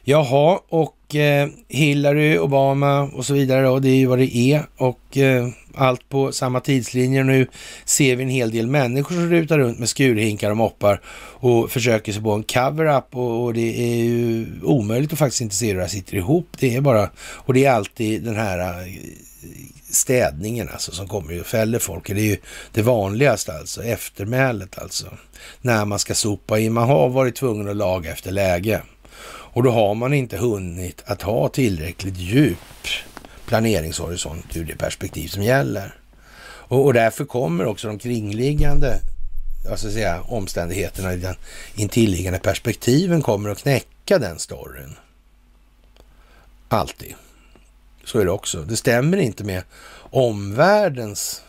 Jaha, 0.03 0.59
och 0.69 1.15
eh, 1.15 1.49
Hillary, 1.67 2.37
Obama 2.37 3.01
och 3.01 3.25
så 3.25 3.33
vidare 3.33 3.69
och 3.69 3.81
det 3.81 3.89
är 3.89 3.95
ju 3.95 4.05
vad 4.05 4.19
det 4.19 4.37
är 4.37 4.65
och 4.77 5.17
eh, 5.17 5.47
allt 5.75 6.09
på 6.09 6.31
samma 6.31 6.59
tidslinje. 6.59 7.23
Nu 7.23 7.47
ser 7.85 8.15
vi 8.15 8.23
en 8.23 8.29
hel 8.29 8.51
del 8.51 8.67
människor 8.67 9.15
som 9.15 9.29
rutar 9.29 9.59
runt 9.59 9.79
med 9.79 9.89
skurhinkar 9.89 10.51
och 10.51 10.57
moppar 10.57 11.01
och 11.41 11.71
försöker 11.71 12.13
sig 12.13 12.23
på 12.23 12.31
en 12.31 12.43
cover-up 12.43 13.15
och, 13.15 13.43
och, 13.43 13.53
det 13.53 13.83
är 13.83 13.95
ju 13.95 14.47
omöjligt 14.63 15.13
att 15.13 15.19
faktiskt 15.19 15.41
inte 15.41 15.55
se 15.55 15.67
hur 15.67 15.75
det 15.75 15.81
här 15.81 15.87
sitter 15.87 16.15
ihop. 16.15 16.47
Det 16.59 16.75
är 16.75 16.81
bara, 16.81 17.09
och 17.17 17.53
det 17.53 17.65
är 17.65 17.71
alltid 17.71 18.23
den 18.23 18.35
här 18.35 18.59
eh, 18.59 18.93
städningen 19.89 20.69
alltså 20.69 20.91
som 20.91 21.07
kommer 21.07 21.39
och 21.39 21.45
fäller 21.45 21.79
folk. 21.79 22.07
Det 22.07 22.21
är 22.21 22.25
ju 22.25 22.37
det 22.71 22.81
vanligaste 22.81 23.53
alltså, 23.53 23.83
eftermälet 23.83 24.79
alltså. 24.79 25.05
När 25.61 25.85
man 25.85 25.99
ska 25.99 26.13
sopa 26.13 26.59
in, 26.59 26.73
man 26.73 26.87
har 26.87 27.09
varit 27.09 27.35
tvungen 27.35 27.69
att 27.69 27.75
laga 27.75 28.11
efter 28.11 28.31
läge. 28.31 28.81
Och 29.53 29.63
då 29.63 29.71
har 29.71 29.95
man 29.95 30.13
inte 30.13 30.37
hunnit 30.37 31.03
att 31.05 31.21
ha 31.21 31.49
tillräckligt 31.49 32.17
djup 32.17 32.57
planeringshorisont 33.51 34.57
ur 34.57 34.65
det 34.65 34.75
perspektiv 34.75 35.27
som 35.27 35.43
gäller. 35.43 35.95
Och, 36.43 36.85
och 36.85 36.93
därför 36.93 37.25
kommer 37.25 37.65
också 37.65 37.87
de 37.87 37.99
kringliggande 37.99 38.99
alltså 39.69 39.91
säga, 39.91 40.21
omständigheterna 40.21 41.13
i 41.13 41.17
den 41.17 41.35
intilliggande 41.75 42.39
perspektiven 42.39 43.21
kommer 43.21 43.49
att 43.49 43.61
knäcka 43.61 44.19
den 44.19 44.39
storyn. 44.39 44.95
Alltid. 46.67 47.15
Så 48.05 48.19
är 48.19 48.25
det 48.25 48.31
också. 48.31 48.61
Det 48.61 48.77
stämmer 48.77 49.17
inte 49.17 49.43
med 49.43 49.63
omvärldens 50.11 51.41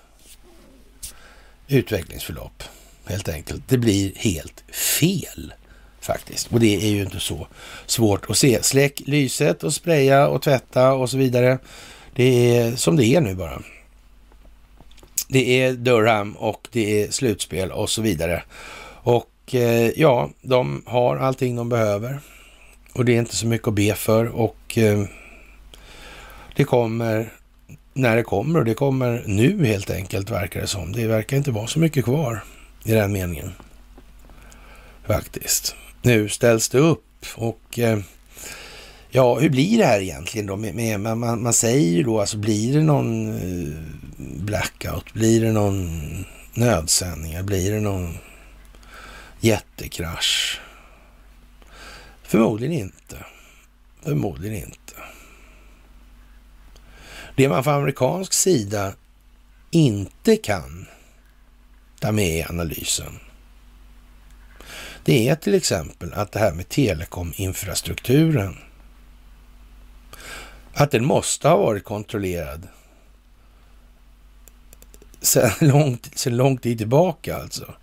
utvecklingsförlopp 1.68 2.62
helt 3.04 3.28
enkelt. 3.28 3.62
Det 3.68 3.78
blir 3.78 4.12
helt 4.16 4.64
fel 5.00 5.54
faktiskt. 6.04 6.52
Och 6.52 6.60
det 6.60 6.86
är 6.86 6.90
ju 6.90 7.02
inte 7.02 7.20
så 7.20 7.46
svårt 7.86 8.30
att 8.30 8.36
se. 8.36 8.62
Släck 8.62 9.02
lyset 9.06 9.64
och 9.64 9.74
spraya 9.74 10.28
och 10.28 10.42
tvätta 10.42 10.92
och 10.92 11.10
så 11.10 11.16
vidare. 11.16 11.58
Det 12.14 12.56
är 12.56 12.76
som 12.76 12.96
det 12.96 13.06
är 13.06 13.20
nu 13.20 13.34
bara. 13.34 13.62
Det 15.28 15.62
är 15.62 15.72
Durham 15.72 16.32
och 16.32 16.68
det 16.72 17.02
är 17.02 17.10
slutspel 17.10 17.70
och 17.70 17.90
så 17.90 18.02
vidare. 18.02 18.42
Och 19.02 19.54
eh, 19.54 19.90
ja, 19.96 20.30
de 20.42 20.82
har 20.86 21.16
allting 21.16 21.56
de 21.56 21.68
behöver. 21.68 22.20
Och 22.92 23.04
det 23.04 23.14
är 23.14 23.18
inte 23.18 23.36
så 23.36 23.46
mycket 23.46 23.68
att 23.68 23.74
be 23.74 23.94
för 23.94 24.26
och 24.26 24.78
eh, 24.78 25.04
det 26.56 26.64
kommer 26.64 27.32
när 27.94 28.16
det 28.16 28.22
kommer 28.22 28.58
och 28.58 28.64
det 28.64 28.74
kommer 28.74 29.22
nu 29.26 29.66
helt 29.66 29.90
enkelt 29.90 30.30
verkar 30.30 30.60
det 30.60 30.66
som. 30.66 30.92
Det 30.92 31.06
verkar 31.06 31.36
inte 31.36 31.50
vara 31.50 31.66
så 31.66 31.78
mycket 31.78 32.04
kvar 32.04 32.44
i 32.84 32.92
den 32.92 33.12
meningen. 33.12 33.52
Faktiskt. 35.06 35.76
Nu 36.04 36.28
ställs 36.28 36.68
det 36.68 36.78
upp 36.78 37.26
och 37.34 37.78
eh, 37.78 37.98
ja, 39.10 39.38
hur 39.38 39.50
blir 39.50 39.78
det 39.78 39.84
här 39.84 40.00
egentligen 40.00 40.46
då? 40.46 40.56
Med, 40.56 40.74
med 40.74 41.00
man, 41.00 41.42
man, 41.42 41.52
säger 41.52 41.90
ju 41.90 42.02
då, 42.02 42.20
alltså 42.20 42.36
blir 42.36 42.74
det 42.74 42.82
någon 42.82 43.28
eh, 43.28 43.78
blackout? 44.18 45.12
Blir 45.12 45.40
det 45.40 45.52
någon 45.52 46.00
nödsändningar? 46.54 47.42
Blir 47.42 47.72
det 47.72 47.80
någon 47.80 48.18
jättekrasch? 49.40 50.60
Förmodligen 52.22 52.72
inte. 52.72 53.16
Förmodligen 54.02 54.56
inte. 54.56 54.94
Det 57.36 57.48
man 57.48 57.64
från 57.64 57.74
amerikansk 57.74 58.32
sida 58.32 58.92
inte 59.70 60.36
kan 60.36 60.86
ta 62.00 62.12
med 62.12 62.38
i 62.38 62.42
analysen 62.42 63.18
det 65.04 65.28
är 65.28 65.34
till 65.34 65.54
exempel 65.54 66.12
att 66.14 66.32
det 66.32 66.38
här 66.38 66.52
med 66.52 66.68
telekominfrastrukturen, 66.68 68.56
att 70.74 70.90
den 70.90 71.04
måste 71.04 71.48
ha 71.48 71.56
varit 71.56 71.84
kontrollerad 71.84 72.68
Sedan 75.22 75.50
långt, 75.68 76.18
sedan 76.18 76.36
lång 76.36 76.56
tid 76.56 76.78
tillbaka 76.78 77.36
alltså. 77.36 77.74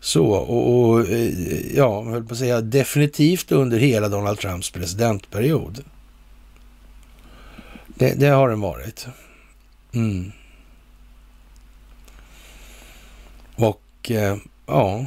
Så, 0.00 0.26
och, 0.26 0.88
och 0.88 1.08
eh, 1.08 1.76
ja, 1.76 2.04
jag 2.04 2.04
höll 2.04 2.24
på 2.24 2.32
att 2.32 2.38
säga 2.38 2.60
definitivt 2.60 3.52
under 3.52 3.78
hela 3.78 4.08
Donald 4.08 4.38
Trumps 4.38 4.70
presidentperiod. 4.70 5.84
Det, 7.86 8.14
det 8.14 8.28
har 8.28 8.48
den 8.48 8.60
varit. 8.60 9.06
Mm. 9.94 10.32
Och 13.56 14.10
eh, 14.10 14.36
ja, 14.66 15.06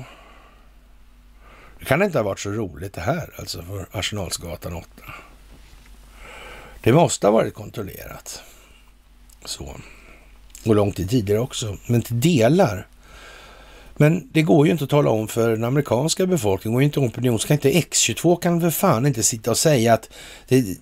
det 1.80 1.86
kan 1.86 2.04
inte 2.04 2.18
ha 2.18 2.24
varit 2.24 2.40
så 2.40 2.50
roligt 2.50 2.94
det 2.94 3.02
här 3.02 3.30
alltså 3.36 3.62
för 3.62 3.88
Arsenalsgatan 3.92 4.74
8. 4.74 4.88
Det 6.82 6.94
måste 6.94 7.28
ha 7.28 7.32
varit 7.32 7.54
kontrollerat. 7.54 8.42
Så. 9.46 9.76
Och 10.66 10.76
långt 10.76 10.96
tid 10.96 11.10
tidigare 11.10 11.40
också. 11.40 11.78
Men 11.88 12.02
till 12.02 12.20
delar 12.20 12.88
Men 14.02 14.30
det 14.32 14.42
går 14.42 14.66
ju 14.66 14.72
inte 14.72 14.84
att 14.84 14.90
tala 14.90 15.10
om 15.10 15.28
för 15.28 15.50
den 15.50 15.64
amerikanska 15.64 16.26
befolkningen, 16.26 16.76
och 16.76 16.84
inte 16.84 17.00
opinion, 17.00 17.40
ska 17.40 17.54
inte 17.54 17.72
X22 17.72 18.40
kan 18.40 18.62
för 18.62 18.70
fan 18.70 19.06
inte 19.06 19.24
sitta 19.24 19.52
och 19.52 19.58
säga 19.58 19.94
att 19.94 20.10
det, 20.48 20.78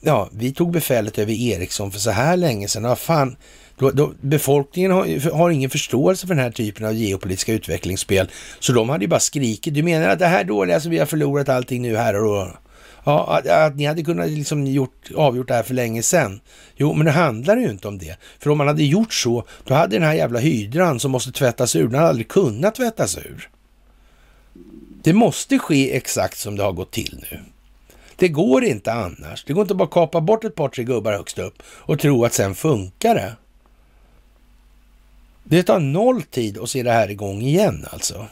ja, 0.00 0.28
vi 0.32 0.52
tog 0.52 0.72
befälet 0.72 1.18
över 1.18 1.32
Ericsson 1.32 1.92
för 1.92 1.98
så 1.98 2.10
här 2.10 2.36
länge 2.36 2.68
sedan. 2.68 2.84
Ja, 2.84 2.96
fan, 2.96 3.36
då, 3.78 3.90
då, 3.90 4.12
befolkningen 4.20 4.90
har, 4.90 5.30
har, 5.32 5.50
ingen 5.50 5.70
förståelse 5.70 6.26
för 6.26 6.34
den 6.34 6.44
här 6.44 6.50
typen 6.50 6.86
av 6.86 6.94
geopolitiska 6.94 7.52
utvecklingsspel, 7.52 8.30
så 8.60 8.72
de 8.72 8.88
hade 8.88 9.04
ju 9.04 9.08
bara 9.08 9.20
skrikit. 9.20 9.74
Du 9.74 9.82
menar 9.82 10.08
att 10.08 10.18
det 10.18 10.26
här 10.26 10.44
dåliga, 10.44 10.80
som 10.80 10.90
vi 10.90 10.98
har 10.98 11.06
förlorat 11.06 11.48
allting 11.48 11.82
nu 11.82 11.96
här 11.96 12.14
och 12.14 12.22
då? 12.22 12.56
Ja, 13.04 13.38
att, 13.38 13.46
att, 13.46 13.76
ni 13.76 13.84
hade 13.84 14.02
kunnat 14.02 14.28
liksom 14.28 14.66
gjort, 14.66 15.10
avgjort 15.16 15.48
det 15.48 15.54
här 15.54 15.62
för 15.62 15.74
länge 15.74 16.02
sedan. 16.02 16.40
Jo, 16.76 16.92
men 16.92 17.06
det 17.06 17.12
handlar 17.12 17.56
ju 17.56 17.70
inte 17.70 17.88
om 17.88 17.98
det. 17.98 18.16
För 18.38 18.50
om 18.50 18.58
man 18.58 18.66
hade 18.66 18.82
gjort 18.82 19.12
så, 19.12 19.44
då 19.64 19.74
hade 19.74 19.96
den 19.96 20.02
här 20.02 20.14
jävla 20.14 20.38
hydran 20.38 21.00
som 21.00 21.10
måste 21.10 21.32
tvättas 21.32 21.76
ur, 21.76 21.88
den 21.88 21.94
hade 21.94 22.08
aldrig 22.08 22.28
kunnat 22.28 22.74
tvättas 22.74 23.18
ur. 23.18 23.48
Det 25.02 25.12
måste 25.12 25.58
ske 25.58 25.96
exakt 25.96 26.38
som 26.38 26.56
det 26.56 26.62
har 26.62 26.72
gått 26.72 26.90
till 26.90 27.24
nu. 27.30 27.38
Det 28.16 28.28
går 28.28 28.64
inte 28.64 28.92
annars. 28.92 29.44
Det 29.44 29.52
går 29.52 29.62
inte 29.62 29.74
bara 29.74 29.84
att 29.84 29.90
kapa 29.90 30.20
bort 30.20 30.44
ett 30.44 30.54
par, 30.54 30.68
tre 30.68 30.84
gubbar 30.84 31.12
högst 31.12 31.38
upp 31.38 31.62
och 31.66 31.98
tro 31.98 32.24
att 32.24 32.32
sen 32.32 32.54
funkar 32.54 33.14
det. 33.14 33.32
Det 35.48 35.62
tar 35.62 35.80
noll 35.80 36.22
tid 36.22 36.58
att 36.58 36.70
se 36.70 36.82
det 36.82 36.92
här 36.92 37.10
igång 37.10 37.42
igen 37.42 37.86
alltså. 37.90 38.26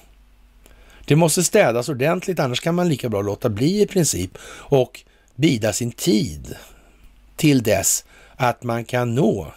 Det 1.04 1.16
måste 1.16 1.44
städas 1.44 1.88
ordentligt, 1.88 2.38
annars 2.38 2.60
kan 2.60 2.74
man 2.74 2.88
lika 2.88 3.08
bra 3.08 3.22
låta 3.22 3.48
bli 3.48 3.82
i 3.82 3.86
princip 3.86 4.38
och 4.46 5.04
bida 5.34 5.72
sin 5.72 5.92
tid 5.92 6.56
till 7.36 7.62
dess 7.62 8.04
att 8.36 8.62
man 8.62 8.84
kan 8.84 9.14
nå 9.14 9.54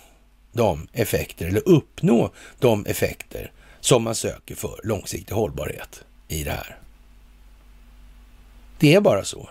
de 0.52 0.88
effekter 0.94 1.48
eller 1.48 1.68
uppnå 1.68 2.32
de 2.60 2.86
effekter 2.86 3.52
som 3.80 4.04
man 4.04 4.16
söker 4.16 4.56
för 4.56 4.80
långsiktig 4.84 5.36
hållbarhet 5.36 6.04
i 6.28 6.44
det 6.44 6.52
här. 6.52 6.78
Det 8.80 8.94
är 8.94 9.02
bara 9.02 9.24
så. 9.24 9.50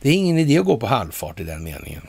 Det 0.00 0.08
är 0.08 0.14
ingen 0.14 0.38
idé 0.38 0.58
att 0.58 0.64
gå 0.64 0.76
på 0.76 0.86
halvfart 0.86 1.40
i 1.40 1.44
den 1.44 1.64
meningen. 1.64 2.06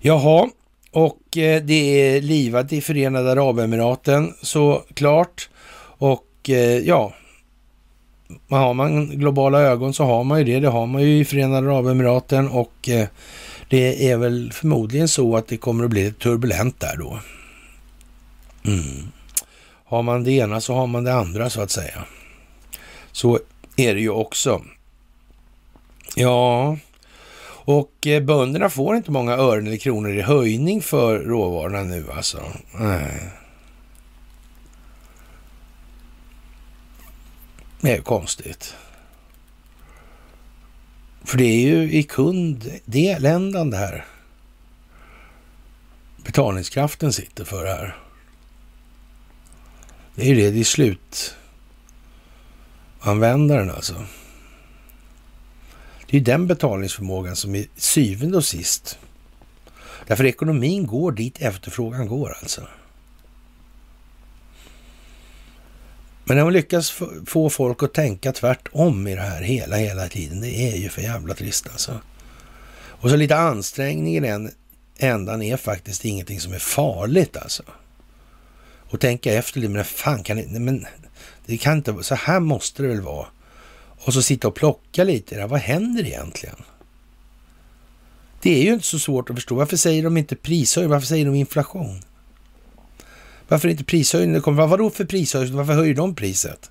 Jaha, 0.00 0.50
och 0.96 1.36
eh, 1.36 1.62
det 1.62 2.00
är 2.00 2.20
livat 2.20 2.72
i 2.72 2.80
Förenade 2.80 3.32
Arabemiraten 3.32 4.34
såklart. 4.42 5.48
Och 5.98 6.26
eh, 6.48 6.78
ja, 6.78 7.12
har 8.48 8.74
man 8.74 9.06
globala 9.06 9.60
ögon 9.60 9.94
så 9.94 10.04
har 10.04 10.24
man 10.24 10.38
ju 10.38 10.44
det. 10.44 10.60
Det 10.60 10.68
har 10.68 10.86
man 10.86 11.02
ju 11.02 11.18
i 11.18 11.24
Förenade 11.24 11.68
Arabemiraten 11.68 12.48
och 12.48 12.88
eh, 12.88 13.08
det 13.68 14.10
är 14.10 14.16
väl 14.16 14.52
förmodligen 14.52 15.08
så 15.08 15.36
att 15.36 15.48
det 15.48 15.56
kommer 15.56 15.84
att 15.84 15.90
bli 15.90 16.12
turbulent 16.12 16.80
där 16.80 16.96
då. 16.96 17.20
Mm. 18.64 19.12
Har 19.84 20.02
man 20.02 20.24
det 20.24 20.32
ena 20.32 20.60
så 20.60 20.74
har 20.74 20.86
man 20.86 21.04
det 21.04 21.14
andra 21.14 21.50
så 21.50 21.60
att 21.60 21.70
säga. 21.70 22.04
Så 23.12 23.38
är 23.76 23.94
det 23.94 24.00
ju 24.00 24.10
också. 24.10 24.62
Ja, 26.14 26.76
och 27.66 28.06
eh, 28.06 28.22
bönderna 28.22 28.70
får 28.70 28.96
inte 28.96 29.10
många 29.10 29.32
ören 29.32 29.66
eller 29.66 29.76
kronor 29.76 30.10
i 30.10 30.22
höjning 30.22 30.82
för 30.82 31.18
råvarorna 31.18 31.82
nu 31.82 32.06
alltså. 32.12 32.42
Nej. 32.74 33.30
Det 37.80 37.92
är 37.92 38.00
konstigt. 38.00 38.74
För 41.24 41.38
det 41.38 41.44
är 41.44 41.60
ju 41.60 41.92
i 41.92 42.02
kund, 42.02 42.70
det 42.84 43.20
här 43.76 44.04
betalningskraften 46.16 47.12
sitter 47.12 47.44
för 47.44 47.64
det 47.64 47.70
här. 47.70 47.96
Det 50.14 50.22
är 50.22 50.26
ju 50.26 50.34
det, 50.34 50.50
det 50.50 50.60
är 50.60 50.64
slutanvändaren 53.04 53.70
alltså. 53.70 53.94
Det 56.10 56.16
är 56.16 56.20
den 56.20 56.46
betalningsförmågan 56.46 57.36
som 57.36 57.54
är 57.54 57.66
syvende 57.76 58.36
och 58.36 58.44
sist. 58.44 58.98
Därför 60.06 60.26
ekonomin 60.26 60.86
går 60.86 61.12
dit 61.12 61.40
efterfrågan 61.40 62.06
går 62.06 62.36
alltså. 62.40 62.68
Men 66.24 66.36
när 66.36 66.44
man 66.44 66.52
lyckas 66.52 67.02
få 67.26 67.50
folk 67.50 67.82
att 67.82 67.94
tänka 67.94 68.32
tvärtom 68.32 69.08
i 69.08 69.14
det 69.14 69.20
här 69.20 69.42
hela, 69.42 69.76
hela 69.76 70.08
tiden, 70.08 70.40
det 70.40 70.72
är 70.72 70.76
ju 70.76 70.88
för 70.88 71.02
jävla 71.02 71.34
trist 71.34 71.68
alltså. 71.68 72.00
Och 72.76 73.10
så 73.10 73.16
lite 73.16 73.36
ansträngning 73.36 74.16
i 74.16 74.20
den 74.20 74.50
ändan 74.98 75.42
är 75.42 75.56
faktiskt 75.56 76.04
ingenting 76.04 76.40
som 76.40 76.52
är 76.52 76.58
farligt 76.58 77.36
alltså. 77.36 77.62
Och 78.90 79.00
tänka 79.00 79.32
efter 79.32 79.60
lite, 79.60 79.72
men 79.72 79.84
fan 79.84 80.22
kan 80.22 80.36
det, 80.36 80.60
men 80.60 80.86
det 81.46 81.56
kan 81.56 81.76
inte, 81.76 82.02
så 82.02 82.14
här 82.14 82.40
måste 82.40 82.82
det 82.82 82.88
väl 82.88 83.00
vara. 83.00 83.26
Och 84.06 84.14
så 84.14 84.22
sitta 84.22 84.48
och 84.48 84.54
plocka 84.54 85.04
lite, 85.04 85.46
vad 85.46 85.60
händer 85.60 86.06
egentligen? 86.06 86.56
Det 88.42 88.60
är 88.60 88.62
ju 88.62 88.72
inte 88.74 88.86
så 88.86 88.98
svårt 88.98 89.30
att 89.30 89.36
förstå. 89.36 89.54
Varför 89.54 89.76
säger 89.76 90.02
de 90.02 90.16
inte 90.16 90.36
prishöjning? 90.36 90.90
Varför 90.90 91.06
säger 91.06 91.26
de 91.26 91.34
inflation? 91.34 92.00
Varför 93.48 93.68
inte 93.68 93.84
prishöjning? 93.84 94.40
Kommer, 94.40 94.66
vadå 94.66 94.90
för 94.90 95.04
prishöjning? 95.04 95.56
Varför 95.56 95.72
höjer 95.72 95.94
de 95.94 96.14
priset? 96.14 96.70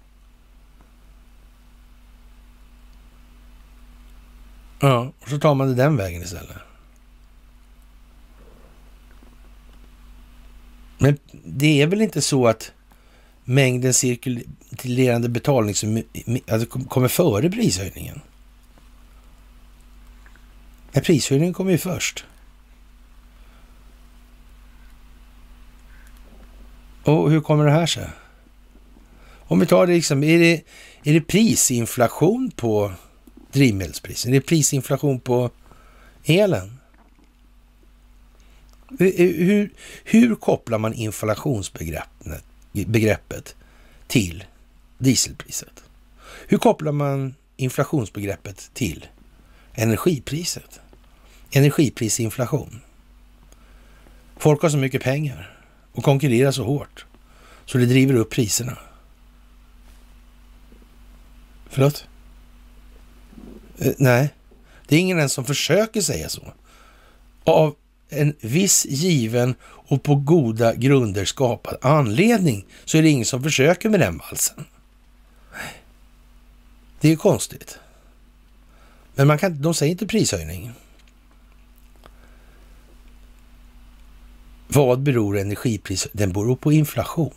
Ja, 4.80 5.14
och 5.20 5.30
så 5.30 5.40
tar 5.40 5.56
man 5.56 5.68
det 5.68 5.76
den 5.76 5.98
vägen 5.98 6.22
istället. 6.22 6.58
Men 10.98 11.18
det 11.44 11.82
är 11.82 11.88
väl 11.88 12.02
inte 12.02 12.22
så 12.22 12.48
att 12.48 12.72
mängden 13.44 13.94
cirkulerande 14.78 15.30
betalning 15.30 15.76
som 15.76 16.04
alltså, 16.52 16.80
kommer 16.80 17.08
före 17.08 17.50
prishöjningen? 17.50 18.22
Men 20.92 21.04
prishöjningen 21.04 21.54
kommer 21.54 21.72
ju 21.72 21.78
först. 21.78 22.26
Och 27.04 27.32
hur 27.32 27.42
kommer 27.42 27.66
det 27.66 27.72
här 27.72 27.86
sig? 27.86 28.08
Om 29.48 29.60
vi 29.60 29.66
tar 29.66 29.88
det 29.88 29.94
liksom, 29.94 30.24
är 30.24 30.40
det, 30.40 30.64
är 31.04 31.14
det 31.14 31.22
prisinflation 31.22 32.52
på 32.52 32.92
drivmedelspriser? 33.52 34.30
Är 34.30 34.34
det 34.34 34.42
prisinflation 34.42 35.20
på 35.20 35.50
elen? 36.24 36.80
Hur, 39.00 39.70
hur 40.04 40.36
kopplar 40.36 40.78
man 40.78 40.94
inflationsbegreppet 40.94 43.56
till 44.08 44.44
dieselpriset? 44.98 45.84
Hur 46.48 46.58
kopplar 46.58 46.92
man 46.92 47.36
inflationsbegreppet 47.56 48.70
till 48.74 49.08
energipriset? 49.74 50.80
Energiprisinflation. 51.52 52.82
Folk 54.38 54.62
har 54.62 54.70
så 54.70 54.78
mycket 54.78 55.04
pengar 55.04 55.60
och 55.92 56.04
konkurrerar 56.04 56.52
så 56.52 56.64
hårt 56.64 57.06
så 57.66 57.78
det 57.78 57.86
driver 57.86 58.16
upp 58.16 58.30
priserna. 58.30 58.78
Förlåt? 61.70 62.08
Eh, 63.78 63.94
nej, 63.98 64.34
det 64.88 64.96
är 64.96 65.00
ingen 65.00 65.18
ens 65.18 65.34
som 65.34 65.46
försöker 65.46 66.02
säga 66.02 66.30
så. 66.30 66.54
Av 67.44 67.76
en 68.10 68.36
viss 68.42 68.86
given 68.86 69.56
och 69.64 70.04
på 70.04 70.16
goda 70.16 70.76
grunder 70.76 71.26
skapad 71.26 71.78
anledning 71.82 72.66
så 72.86 72.98
är 72.98 73.02
det 73.02 73.10
ingen 73.10 73.26
som 73.26 73.44
försöker 73.44 73.90
med 73.90 74.00
den 74.00 74.18
valsen. 74.18 74.66
Det 77.06 77.10
är 77.10 77.12
ju 77.12 77.18
konstigt. 77.18 77.80
Men 79.16 79.28
man 79.28 79.38
kan, 79.38 79.62
de 79.62 79.74
säger 79.74 79.92
inte 79.92 80.08
prishöjning. 80.08 80.72
Vad 84.68 85.02
beror 85.02 85.38
energipris... 85.38 86.08
Den 86.12 86.34
beror 86.34 86.56
på 86.56 86.72
inflation. 86.72 87.34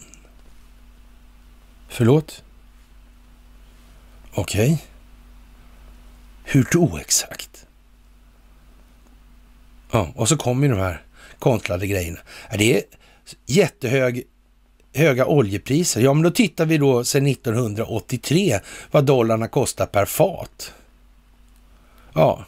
Förlåt? 1.89 2.45
Okej. 4.35 4.73
Okay. 4.73 4.87
Hur 6.45 6.69
då 6.73 6.99
exakt? 6.99 7.67
Ja, 9.91 10.13
och 10.15 10.29
så 10.29 10.37
kommer 10.37 10.67
ju 10.67 10.73
de 10.75 10.81
här 10.81 11.03
konstlade 11.39 11.87
grejerna. 11.87 12.21
Det 12.59 12.77
är 12.77 12.83
jättehög 13.47 14.25
höga 14.99 15.27
oljepriser. 15.27 16.01
Ja, 16.01 16.15
men 16.15 16.23
då 16.23 16.31
tittar 16.31 16.67
vi 16.67 16.79
då 16.79 17.05
sedan 17.05 17.27
1983 17.27 18.61
vad 18.91 19.05
dollarna 19.05 19.49
kostar 19.49 19.87
per 19.87 20.05
fat. 20.05 20.73
Ja, 22.15 22.45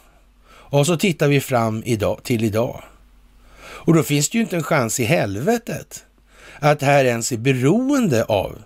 och 0.47 0.85
så 0.85 0.97
tittar 0.97 1.27
vi 1.27 1.41
fram 1.41 1.83
idag, 1.85 2.23
till 2.23 2.43
idag. 2.43 2.83
Och 3.61 3.93
då 3.93 4.03
finns 4.03 4.29
det 4.29 4.37
ju 4.37 4.41
inte 4.41 4.55
en 4.55 4.63
chans 4.63 4.99
i 4.99 5.03
helvetet 5.03 6.05
att 6.59 6.79
det 6.79 6.85
här 6.85 7.05
ens 7.05 7.31
är 7.31 7.37
beroende 7.37 8.23
av 8.23 8.61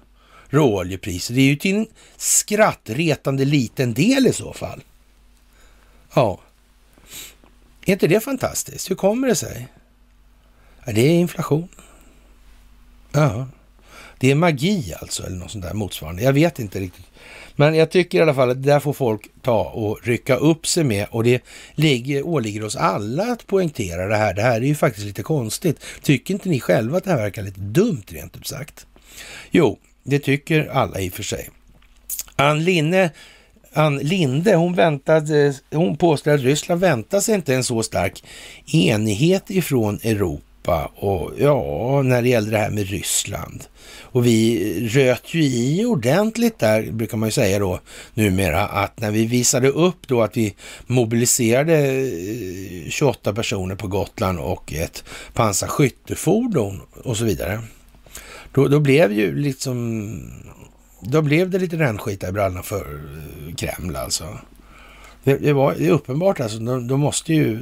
råoljepriser. 0.49 1.33
Det 1.33 1.41
är 1.41 1.45
ju 1.45 1.55
till 1.55 1.75
en 1.75 1.87
skrattretande 2.17 3.45
liten 3.45 3.93
del 3.93 4.27
i 4.27 4.33
så 4.33 4.53
fall. 4.53 4.83
Ja. 6.15 6.39
Är 7.85 7.93
inte 7.93 8.07
det 8.07 8.19
fantastiskt? 8.19 8.89
Hur 8.91 8.95
kommer 8.95 9.27
det 9.27 9.35
sig? 9.35 9.67
Ja, 10.85 10.93
det 10.93 11.01
är 11.01 11.19
inflation. 11.19 11.67
Ja. 13.11 13.47
Det 14.19 14.31
är 14.31 14.35
magi 14.35 14.93
alltså, 15.01 15.23
eller 15.23 15.37
något 15.37 15.51
sånt 15.51 15.63
där 15.63 15.73
motsvarande. 15.73 16.23
Jag 16.23 16.33
vet 16.33 16.59
inte 16.59 16.79
riktigt. 16.79 17.05
Men 17.55 17.75
jag 17.75 17.91
tycker 17.91 18.17
i 18.17 18.21
alla 18.21 18.33
fall 18.33 18.49
att 18.49 18.63
det 18.63 18.71
där 18.71 18.79
får 18.79 18.93
folk 18.93 19.27
ta 19.41 19.63
och 19.63 19.99
rycka 20.03 20.35
upp 20.35 20.67
sig 20.67 20.83
med 20.83 21.07
och 21.11 21.23
det 21.23 21.43
ligger, 21.75 22.27
åligger 22.27 22.63
oss 22.63 22.75
alla 22.75 23.23
att 23.23 23.47
poängtera 23.47 24.07
det 24.07 24.15
här. 24.15 24.33
Det 24.33 24.41
här 24.41 24.61
är 24.61 24.65
ju 24.65 24.75
faktiskt 24.75 25.05
lite 25.05 25.23
konstigt. 25.23 25.79
Tycker 26.01 26.33
inte 26.33 26.49
ni 26.49 26.59
själva 26.59 26.97
att 26.97 27.03
det 27.03 27.09
här 27.09 27.17
verkar 27.17 27.43
lite 27.43 27.61
dumt 27.61 28.03
rent 28.07 28.37
ut 28.37 28.47
sagt? 28.47 28.85
Jo, 29.51 29.79
det 30.03 30.19
tycker 30.19 30.67
alla 30.67 30.99
i 30.99 31.09
och 31.09 31.13
för 31.13 31.23
sig. 31.23 31.49
Ann 32.35 32.63
Linne 32.63 33.11
Ann 33.77 33.97
Linde, 33.97 34.55
hon, 34.55 34.73
väntade, 34.73 35.53
hon 35.71 35.97
påstår 35.97 36.31
att 36.31 36.41
Ryssland 36.41 36.81
väntar 36.81 37.19
sig 37.19 37.35
inte 37.35 37.55
en 37.55 37.63
så 37.63 37.83
stark 37.83 38.23
enighet 38.73 39.49
ifrån 39.49 39.99
Europa 40.03 40.54
och 40.95 41.31
ja, 41.37 42.01
när 42.01 42.21
det 42.21 42.29
gäller 42.29 42.51
det 42.51 42.57
här 42.57 42.69
med 42.69 42.89
Ryssland. 42.89 43.63
Och 44.01 44.25
vi 44.25 44.89
röt 44.89 45.33
ju 45.33 45.43
i 45.43 45.85
ordentligt 45.85 46.59
där, 46.59 46.91
brukar 46.91 47.17
man 47.17 47.27
ju 47.27 47.31
säga 47.31 47.59
då 47.59 47.79
numera, 48.13 48.67
att 48.67 48.99
när 48.99 49.11
vi 49.11 49.25
visade 49.25 49.69
upp 49.69 50.07
då 50.07 50.21
att 50.21 50.37
vi 50.37 50.55
mobiliserade 50.87 51.77
eh, 51.77 52.89
28 52.89 53.33
personer 53.33 53.75
på 53.75 53.87
Gotland 53.87 54.39
och 54.39 54.73
ett 54.73 55.03
pansarskyttefordon 55.33 56.81
och 57.03 57.17
så 57.17 57.25
vidare. 57.25 57.61
Då, 58.53 58.67
då 58.67 58.79
blev 58.79 59.11
ju 59.11 59.35
liksom 59.35 60.11
då 60.99 61.21
blev 61.21 61.49
det 61.49 61.59
lite 61.59 61.75
rännskita 61.75 62.29
i 62.29 62.31
brallorna 62.31 62.63
för 62.63 62.99
eh, 63.47 63.55
Kreml 63.55 63.95
alltså. 63.95 64.37
Det, 65.25 65.37
det 65.37 65.53
var 65.53 65.75
det 65.75 65.87
är 65.87 65.91
uppenbart 65.91 66.39
alltså, 66.39 66.59
de, 66.59 66.87
de 66.87 66.99
måste 66.99 67.33
ju 67.33 67.59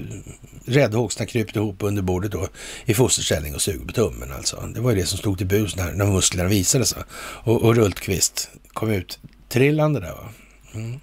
räddhågsna 0.66 1.26
krypt 1.26 1.56
ihop 1.56 1.76
under 1.80 2.02
bordet 2.02 2.32
då 2.32 2.48
i 2.86 2.94
fosterställning 2.94 3.56
och 3.56 3.62
suga 3.62 3.86
på 3.86 3.92
tummen 3.92 4.32
alltså. 4.32 4.70
Det 4.76 4.82
var 4.82 4.92
ju 4.92 4.98
det 4.98 5.06
som 5.06 5.18
stod 5.18 5.38
till 5.38 5.48
bus 5.48 5.76
när, 5.76 5.92
när 5.92 6.06
musklerna 6.06 6.50
visade 6.50 6.86
sig. 6.86 7.04
Och, 7.18 7.62
och 7.62 7.76
Rultqvist 7.76 8.50
kom 8.68 8.92
ut 8.92 9.20
trillande 9.50 10.00
där 10.00 10.12
va. 10.12 10.30
Mm. 10.74 11.00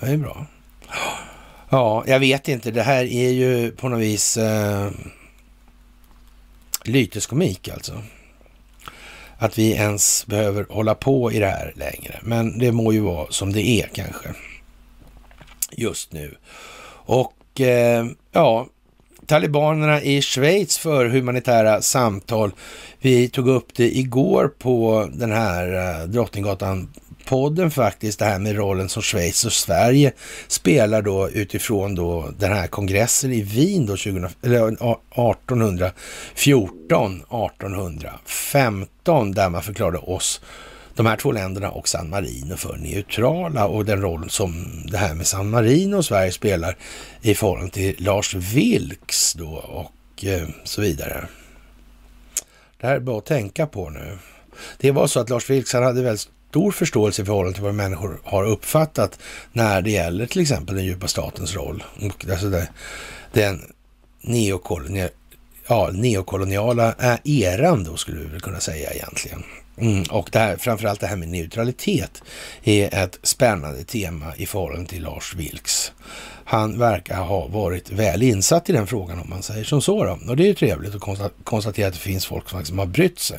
Det 0.00 0.06
är 0.06 0.16
bra. 0.16 0.46
Ja, 1.68 2.04
jag 2.06 2.20
vet 2.20 2.48
inte. 2.48 2.70
Det 2.70 2.82
här 2.82 3.04
är 3.04 3.30
ju 3.30 3.70
på 3.70 3.88
något 3.88 4.00
vis 4.00 4.36
eh, 4.36 4.90
lyteskomik 6.84 7.68
alltså 7.68 8.02
att 9.38 9.58
vi 9.58 9.72
ens 9.72 10.26
behöver 10.26 10.66
hålla 10.68 10.94
på 10.94 11.32
i 11.32 11.38
det 11.38 11.46
här 11.46 11.72
längre. 11.76 12.20
Men 12.22 12.58
det 12.58 12.72
må 12.72 12.92
ju 12.92 13.00
vara 13.00 13.26
som 13.30 13.52
det 13.52 13.62
är 13.62 13.88
kanske 13.94 14.28
just 15.76 16.12
nu. 16.12 16.34
Och 17.04 17.60
eh, 17.60 18.06
ja, 18.32 18.66
talibanerna 19.26 20.02
i 20.02 20.22
Schweiz 20.22 20.78
för 20.78 21.06
humanitära 21.06 21.82
samtal. 21.82 22.52
Vi 23.00 23.28
tog 23.28 23.48
upp 23.48 23.74
det 23.74 23.98
igår 23.98 24.52
på 24.58 25.08
den 25.12 25.32
här 25.32 26.00
eh, 26.00 26.06
Drottninggatan 26.06 26.88
podden 27.24 27.70
faktiskt, 27.70 28.18
det 28.18 28.24
här 28.24 28.38
med 28.38 28.56
rollen 28.56 28.88
som 28.88 29.02
Schweiz 29.02 29.44
och 29.44 29.52
Sverige 29.52 30.12
spelar 30.48 31.02
då 31.02 31.30
utifrån 31.30 31.94
då 31.94 32.30
den 32.38 32.52
här 32.52 32.66
kongressen 32.66 33.32
i 33.32 33.42
Wien 33.42 33.86
då 33.86 33.96
20, 33.96 34.28
eller 34.42 34.68
1814, 34.68 37.16
1815, 37.16 39.32
där 39.32 39.48
man 39.48 39.62
förklarade 39.62 39.98
oss 39.98 40.40
de 40.94 41.06
här 41.06 41.16
två 41.16 41.32
länderna 41.32 41.70
och 41.70 41.88
San 41.88 42.10
Marino 42.10 42.56
för 42.56 42.76
neutrala 42.76 43.66
och 43.66 43.84
den 43.84 44.02
roll 44.02 44.30
som 44.30 44.82
det 44.86 44.98
här 44.98 45.14
med 45.14 45.26
San 45.26 45.50
Marino 45.50 45.96
och 45.96 46.04
Sverige 46.04 46.32
spelar 46.32 46.76
i 47.22 47.34
förhållande 47.34 47.72
till 47.72 47.94
Lars 47.98 48.34
Vilks 48.34 49.32
då 49.32 49.50
och 49.54 50.24
eh, 50.24 50.48
så 50.64 50.80
vidare. 50.80 51.26
Det 52.80 52.86
här 52.86 52.94
är 52.96 53.00
bra 53.00 53.18
att 53.18 53.26
tänka 53.26 53.66
på 53.66 53.90
nu. 53.90 54.18
Det 54.78 54.90
var 54.90 55.06
så 55.06 55.20
att 55.20 55.30
Lars 55.30 55.50
Vilks, 55.50 55.72
han 55.72 55.82
hade 55.82 56.02
väldigt 56.02 56.28
stor 56.50 56.70
förståelse 56.70 57.22
i 57.22 57.24
förhållande 57.24 57.54
till 57.54 57.64
vad 57.64 57.74
människor 57.74 58.20
har 58.24 58.44
uppfattat 58.44 59.18
när 59.52 59.82
det 59.82 59.90
gäller 59.90 60.26
till 60.26 60.42
exempel 60.42 60.74
den 60.74 60.84
djupa 60.84 61.08
statens 61.08 61.54
roll. 61.54 61.84
Och 62.00 62.26
alltså 62.30 62.50
det, 62.50 62.68
den 63.32 63.72
neokoloniala, 64.20 65.10
ja, 65.68 65.90
neokoloniala 65.92 66.94
eh, 66.98 67.18
eran 67.24 67.84
då 67.84 67.96
skulle 67.96 68.20
vi 68.20 68.26
väl 68.26 68.40
kunna 68.40 68.60
säga 68.60 68.92
egentligen. 68.92 69.42
Mm, 69.76 70.02
och 70.10 70.28
det 70.32 70.38
här, 70.38 70.56
framförallt 70.56 71.00
det 71.00 71.06
här 71.06 71.16
med 71.16 71.28
neutralitet 71.28 72.22
är 72.62 72.94
ett 72.94 73.18
spännande 73.22 73.84
tema 73.84 74.36
i 74.36 74.46
förhållande 74.46 74.90
till 74.90 75.02
Lars 75.02 75.34
Vilks. 75.34 75.92
Han 76.44 76.78
verkar 76.78 77.22
ha 77.22 77.46
varit 77.46 77.90
väl 77.90 78.22
insatt 78.22 78.70
i 78.70 78.72
den 78.72 78.86
frågan 78.86 79.20
om 79.20 79.30
man 79.30 79.42
säger 79.42 79.64
som 79.64 79.82
så. 79.82 80.04
Då. 80.04 80.18
Och 80.28 80.36
det 80.36 80.42
är 80.42 80.46
ju 80.46 80.54
trevligt 80.54 80.94
att 80.94 81.32
konstatera 81.44 81.88
att 81.88 81.94
det 81.94 82.00
finns 82.00 82.26
folk 82.26 82.48
som 82.48 82.58
faktiskt 82.58 82.78
har 82.78 82.86
brytt 82.86 83.18
sig. 83.18 83.38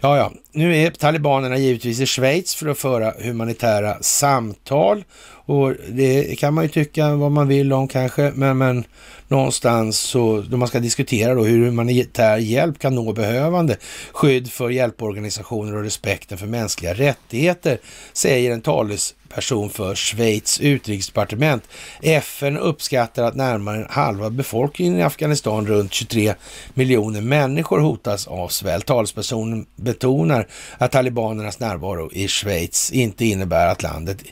Ja, 0.00 0.16
ja, 0.16 0.32
nu 0.52 0.76
är 0.76 0.90
talibanerna 0.90 1.58
givetvis 1.58 2.00
i 2.00 2.06
Schweiz 2.06 2.54
för 2.54 2.66
att 2.68 2.78
föra 2.78 3.12
humanitära 3.18 3.96
samtal 4.00 5.04
och 5.48 5.74
det 5.88 6.38
kan 6.38 6.54
man 6.54 6.64
ju 6.64 6.70
tycka 6.70 7.14
vad 7.14 7.32
man 7.32 7.48
vill 7.48 7.72
om 7.72 7.88
kanske, 7.88 8.32
men, 8.34 8.58
men 8.58 8.84
någonstans 9.28 9.98
så 9.98 10.44
då 10.50 10.56
man 10.56 10.68
ska 10.68 10.80
diskutera 10.80 11.34
då 11.34 11.44
hur 11.44 11.64
humanitär 11.64 12.38
hjälp 12.38 12.78
kan 12.78 12.94
nå 12.94 13.12
behövande, 13.12 13.76
skydd 14.12 14.52
för 14.52 14.70
hjälporganisationer 14.70 15.76
och 15.76 15.82
respekten 15.82 16.38
för 16.38 16.46
mänskliga 16.46 16.94
rättigheter, 16.94 17.78
säger 18.12 18.52
en 18.52 18.60
talesperson 18.60 19.70
för 19.70 19.94
Schweiz 19.94 20.60
utrikesdepartement. 20.60 21.62
FN 22.02 22.58
uppskattar 22.58 23.24
att 23.24 23.36
närmare 23.36 23.86
halva 23.90 24.30
befolkningen 24.30 24.98
i 24.98 25.02
Afghanistan, 25.02 25.66
runt 25.66 25.94
23 25.94 26.34
miljoner 26.74 27.20
människor, 27.20 27.78
hotas 27.78 28.26
av 28.26 28.48
svält. 28.48 28.86
Talespersonen 28.86 29.47
betonar 29.76 30.46
att 30.78 30.92
talibanernas 30.92 31.60
närvaro 31.60 32.10
i 32.12 32.28
Schweiz 32.28 32.92
inte 32.92 33.24
innebär 33.24 33.66
att 33.66 33.82
landet 33.82 34.24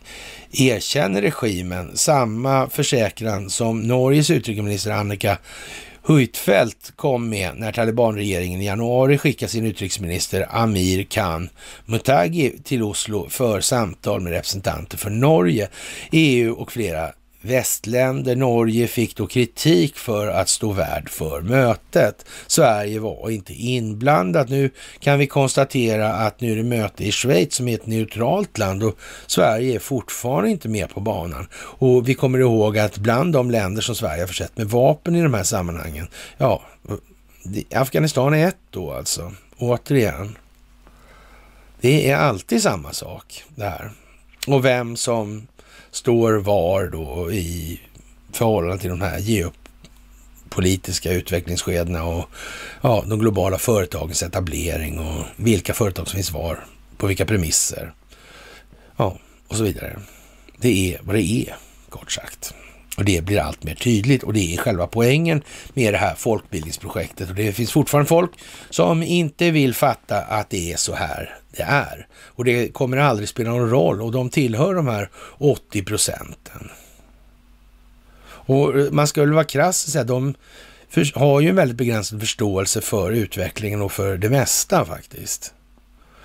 erkänner 0.53 1.23
regimen. 1.23 1.97
Samma 1.97 2.69
försäkran 2.69 3.51
som 3.51 3.81
Norges 3.81 4.31
utrikesminister 4.31 4.91
Annika 4.91 5.39
Huitfeldt 6.09 6.93
kom 6.97 7.29
med 7.29 7.57
när 7.57 7.73
talibanregeringen 7.73 8.61
i 8.61 8.67
januari 8.67 9.19
skickade 9.19 9.53
sin 9.53 9.67
utrikesminister 9.67 10.47
Amir 10.51 11.05
Khan 11.05 11.49
Mutagi 11.85 12.59
till 12.65 12.83
Oslo 12.83 13.29
för 13.29 13.61
samtal 13.61 14.21
med 14.21 14.33
representanter 14.33 14.99
för 14.99 15.11
Norge, 15.11 15.69
EU 16.13 16.53
och 16.53 16.73
flera 16.73 17.13
västländer. 17.47 18.37
Norge 18.37 18.87
fick 18.87 19.17
då 19.17 19.27
kritik 19.27 19.97
för 19.97 20.29
att 20.29 20.49
stå 20.49 20.73
värd 20.73 21.09
för 21.09 21.41
mötet. 21.41 22.27
Sverige 22.47 23.01
var 23.01 23.31
inte 23.31 23.53
inblandat. 23.53 24.49
Nu 24.49 24.71
kan 24.99 25.19
vi 25.19 25.27
konstatera 25.27 26.13
att 26.13 26.41
nu 26.41 26.53
är 26.53 26.57
det 26.57 26.63
möte 26.63 27.05
i 27.05 27.13
Schweiz 27.13 27.55
som 27.55 27.69
är 27.69 27.75
ett 27.75 27.87
neutralt 27.87 28.59
land 28.59 28.83
och 28.83 28.99
Sverige 29.27 29.75
är 29.75 29.79
fortfarande 29.79 30.51
inte 30.51 30.69
med 30.69 30.89
på 30.89 31.01
banan. 31.01 31.47
Och 31.55 32.09
vi 32.09 32.15
kommer 32.15 32.39
ihåg 32.39 32.79
att 32.79 32.99
bland 32.99 33.33
de 33.33 33.51
länder 33.51 33.83
som 33.83 33.95
Sverige 33.95 34.23
har 34.23 34.27
försett 34.27 34.57
med 34.57 34.71
vapen 34.71 35.17
i 35.17 35.23
de 35.23 35.35
här 35.35 35.43
sammanhangen, 35.43 36.09
ja, 36.39 36.63
Afghanistan 37.75 38.35
är 38.35 38.49
ett 38.49 38.57
då 38.71 38.93
alltså, 38.93 39.33
återigen. 39.59 40.37
Det 41.81 42.11
är 42.11 42.17
alltid 42.17 42.63
samma 42.63 42.93
sak 42.93 43.45
det 43.55 43.65
här. 43.65 43.91
Och 44.47 44.65
vem 44.65 44.97
som 44.97 45.47
står 45.97 46.33
var 46.33 46.87
då 46.87 47.33
i 47.33 47.81
förhållande 48.33 48.79
till 48.79 48.91
de 48.91 49.01
här 49.01 49.19
geopolitiska 49.19 51.13
utvecklingsskedena 51.13 52.05
och 52.05 52.29
ja, 52.81 53.05
de 53.07 53.19
globala 53.19 53.59
företagens 53.59 54.23
etablering 54.23 54.99
och 54.99 55.25
vilka 55.37 55.75
företag 55.75 56.09
som 56.09 56.17
finns 56.17 56.33
var, 56.33 56.65
på 56.97 57.07
vilka 57.07 57.27
premisser. 57.27 57.93
Ja, 58.97 59.19
och 59.49 59.57
så 59.57 59.63
vidare. 59.63 59.99
Det 60.57 60.95
är 60.95 61.01
vad 61.03 61.15
det 61.15 61.23
är, 61.23 61.57
kort 61.89 62.13
sagt. 62.13 62.55
Och 62.97 63.05
det 63.05 63.25
blir 63.25 63.41
allt 63.41 63.65
mer 63.65 63.75
tydligt 63.75 64.23
och 64.23 64.33
det 64.33 64.55
är 64.55 64.59
själva 64.59 64.87
poängen 64.87 65.43
med 65.75 65.95
det 65.95 65.99
här 65.99 66.15
folkbildningsprojektet. 66.15 67.29
Och 67.29 67.35
det 67.35 67.53
finns 67.53 67.73
fortfarande 67.73 68.09
folk 68.09 68.31
som 68.71 69.03
inte 69.03 69.51
vill 69.51 69.75
fatta 69.75 70.19
att 70.19 70.51
det 70.51 70.73
är 70.73 70.77
så 70.77 70.95
här 70.95 71.39
det 71.57 71.63
är. 71.63 72.07
Och 72.13 72.45
det 72.45 72.69
kommer 72.69 72.97
aldrig 72.97 73.29
spela 73.29 73.51
någon 73.51 73.71
roll 73.71 74.03
och 74.03 74.13
de 74.13 74.31
tillhör 74.31 74.75
de 74.75 74.87
här 74.87 75.11
80 75.39 75.83
procenten. 75.83 76.71
Och 78.29 78.75
man 78.91 79.07
ska 79.07 79.21
väl 79.21 79.33
vara 79.33 79.45
krass 79.45 79.85
och 79.85 79.93
säga 79.93 80.03
att 80.03 80.09
de 80.09 80.35
har 81.15 81.41
ju 81.41 81.49
en 81.49 81.57
väldigt 81.57 81.77
begränsad 81.77 82.21
förståelse 82.21 82.81
för 82.81 83.13
utvecklingen 83.13 83.83
och 83.83 83.93
för 83.93 84.17
det 84.17 84.31
mesta 84.31 84.85
faktiskt. 84.85 85.55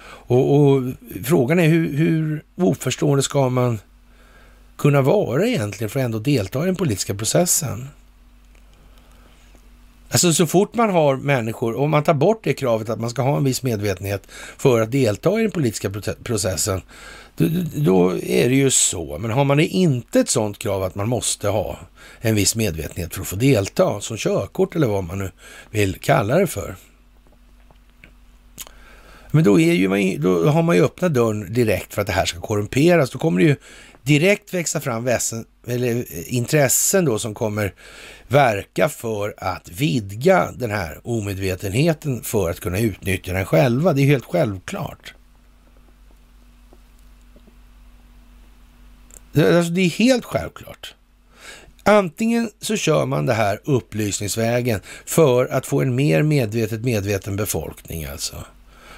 Och, 0.03 0.55
och 0.55 0.83
frågan 1.25 1.59
är 1.59 1.67
hur, 1.67 1.97
hur 1.97 2.43
oförstående 2.55 3.23
ska 3.23 3.49
man 3.49 3.79
kunna 4.81 5.01
vara 5.01 5.47
egentligen 5.47 5.89
för 5.89 5.99
att 5.99 6.05
ändå 6.05 6.19
delta 6.19 6.63
i 6.63 6.65
den 6.65 6.75
politiska 6.75 7.15
processen? 7.15 7.87
Alltså 10.09 10.33
så 10.33 10.47
fort 10.47 10.75
man 10.75 10.89
har 10.89 11.15
människor, 11.15 11.79
om 11.79 11.89
man 11.89 12.03
tar 12.03 12.13
bort 12.13 12.43
det 12.43 12.53
kravet 12.53 12.89
att 12.89 12.99
man 12.99 13.09
ska 13.09 13.21
ha 13.21 13.37
en 13.37 13.43
viss 13.43 13.63
medvetenhet 13.63 14.27
för 14.57 14.81
att 14.81 14.91
delta 14.91 15.39
i 15.39 15.41
den 15.41 15.51
politiska 15.51 15.91
processen, 16.23 16.81
då, 17.37 17.45
då, 17.75 18.11
är 18.11 18.49
det 18.49 18.55
ju 18.55 18.71
så. 18.71 19.17
Men 19.17 19.31
har 19.31 19.43
man 19.43 19.59
inte 19.59 20.19
ett 20.19 20.29
sådant 20.29 20.59
krav 20.59 20.83
att 20.83 20.95
man 20.95 21.09
måste 21.09 21.47
ha 21.47 21.79
en 22.21 22.35
viss 22.35 22.55
medvetenhet 22.55 23.13
för 23.13 23.21
att 23.21 23.27
få 23.27 23.35
delta, 23.35 24.01
som 24.01 24.17
körkort 24.17 24.75
eller 24.75 24.87
vad 24.87 25.03
man 25.03 25.19
nu 25.19 25.31
vill 25.71 25.95
kalla 25.99 26.37
det 26.37 26.47
för. 26.47 26.75
Men 29.31 29.43
då, 29.43 29.59
är 29.59 29.73
ju 29.73 29.89
man, 29.89 30.21
då 30.21 30.49
har 30.49 30.63
man 30.63 30.75
ju 30.75 30.83
öppnat 30.83 31.13
dörren 31.13 31.53
direkt 31.53 31.93
för 31.93 32.01
att 32.01 32.07
det 32.07 32.13
här 32.13 32.25
ska 32.25 32.39
korrumperas. 32.39 33.09
Då 33.09 33.19
kommer 33.19 33.39
det 33.39 33.45
ju 33.45 33.55
direkt 34.03 34.53
växa 34.53 34.79
fram 34.79 35.03
väsen, 35.03 35.45
eller 35.67 35.95
eh, 35.95 36.35
intressen 36.35 37.05
då 37.05 37.19
som 37.19 37.33
kommer 37.33 37.73
verka 38.27 38.89
för 38.89 39.33
att 39.37 39.69
vidga 39.69 40.51
den 40.55 40.71
här 40.71 40.99
omedvetenheten 41.03 42.23
för 42.23 42.49
att 42.49 42.59
kunna 42.59 42.79
utnyttja 42.79 43.33
den 43.33 43.45
själva. 43.45 43.93
Det 43.93 44.01
är 44.01 44.05
helt 44.05 44.25
självklart. 44.25 45.13
Alltså, 49.35 49.71
det 49.71 49.81
är 49.81 49.89
helt 49.89 50.25
självklart. 50.25 50.95
Antingen 51.83 52.49
så 52.59 52.75
kör 52.75 53.05
man 53.05 53.25
det 53.25 53.33
här 53.33 53.61
upplysningsvägen 53.63 54.79
för 55.05 55.45
att 55.45 55.65
få 55.65 55.81
en 55.81 55.95
mer 55.95 56.23
medvetet 56.23 56.83
medveten 56.83 57.35
befolkning 57.35 58.05
alltså 58.05 58.45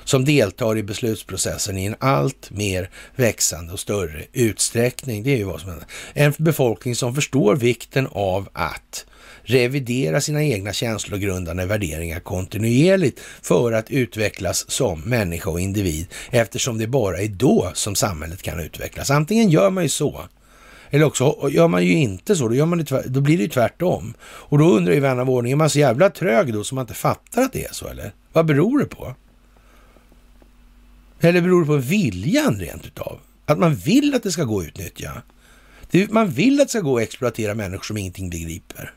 som 0.03 0.25
deltar 0.25 0.77
i 0.77 0.83
beslutsprocessen 0.83 1.77
i 1.77 1.85
en 1.85 1.95
allt 1.99 2.51
mer 2.51 2.89
växande 3.15 3.73
och 3.73 3.79
större 3.79 4.23
utsträckning. 4.33 5.23
Det 5.23 5.33
är 5.33 5.37
ju 5.37 5.43
vad 5.43 5.59
som 5.59 5.69
händer. 5.69 5.87
En 6.13 6.33
befolkning 6.37 6.95
som 6.95 7.15
förstår 7.15 7.55
vikten 7.55 8.07
av 8.11 8.49
att 8.53 9.05
revidera 9.43 10.21
sina 10.21 10.43
egna 10.43 10.73
känslogrundande 10.73 11.65
värderingar 11.65 12.19
kontinuerligt 12.19 13.19
för 13.41 13.71
att 13.71 13.91
utvecklas 13.91 14.71
som 14.71 15.01
människa 15.01 15.49
och 15.49 15.59
individ 15.59 16.07
eftersom 16.31 16.77
det 16.77 16.87
bara 16.87 17.17
är 17.17 17.27
då 17.27 17.71
som 17.73 17.95
samhället 17.95 18.41
kan 18.41 18.59
utvecklas. 18.59 19.11
Antingen 19.11 19.49
gör 19.49 19.69
man 19.69 19.83
ju 19.83 19.89
så 19.89 20.23
eller 20.93 21.05
också 21.05 21.49
gör 21.49 21.67
man 21.67 21.85
ju 21.85 21.93
inte 21.93 22.35
så, 22.35 22.47
då, 22.47 22.55
gör 22.55 22.65
man 22.65 22.77
det, 22.77 23.03
då 23.05 23.21
blir 23.21 23.37
det 23.37 23.43
ju 23.43 23.49
tvärtom. 23.49 24.13
Och 24.23 24.57
då 24.57 24.65
undrar 24.65 24.93
ju 24.93 24.99
vän 24.99 25.19
av 25.19 25.29
ordning, 25.29 25.51
är 25.51 25.55
man 25.55 25.69
så 25.69 25.79
jävla 25.79 26.09
trög 26.09 26.53
då 26.53 26.63
som 26.63 26.75
man 26.75 26.83
inte 26.83 26.93
fattar 26.93 27.41
att 27.41 27.53
det 27.53 27.65
är 27.65 27.73
så 27.73 27.87
eller? 27.87 28.13
Vad 28.33 28.45
beror 28.45 28.79
det 28.79 28.85
på? 28.85 29.15
Eller 31.23 31.41
beror 31.41 31.61
det 31.61 31.67
på 31.67 31.77
viljan 31.77 32.59
rent 32.59 32.85
utav? 32.85 33.19
Att 33.45 33.59
man 33.59 33.75
vill 33.75 34.15
att 34.15 34.23
det 34.23 34.31
ska 34.31 34.43
gå 34.43 34.59
att 34.59 34.67
utnyttja? 34.67 35.21
Man 36.09 36.29
vill 36.29 36.61
att 36.61 36.67
det 36.67 36.71
ska 36.71 36.79
gå 36.79 36.97
att 36.97 37.03
exploatera 37.03 37.55
människor 37.55 37.83
som 37.83 37.97
ingenting 37.97 38.29
begriper. 38.29 38.93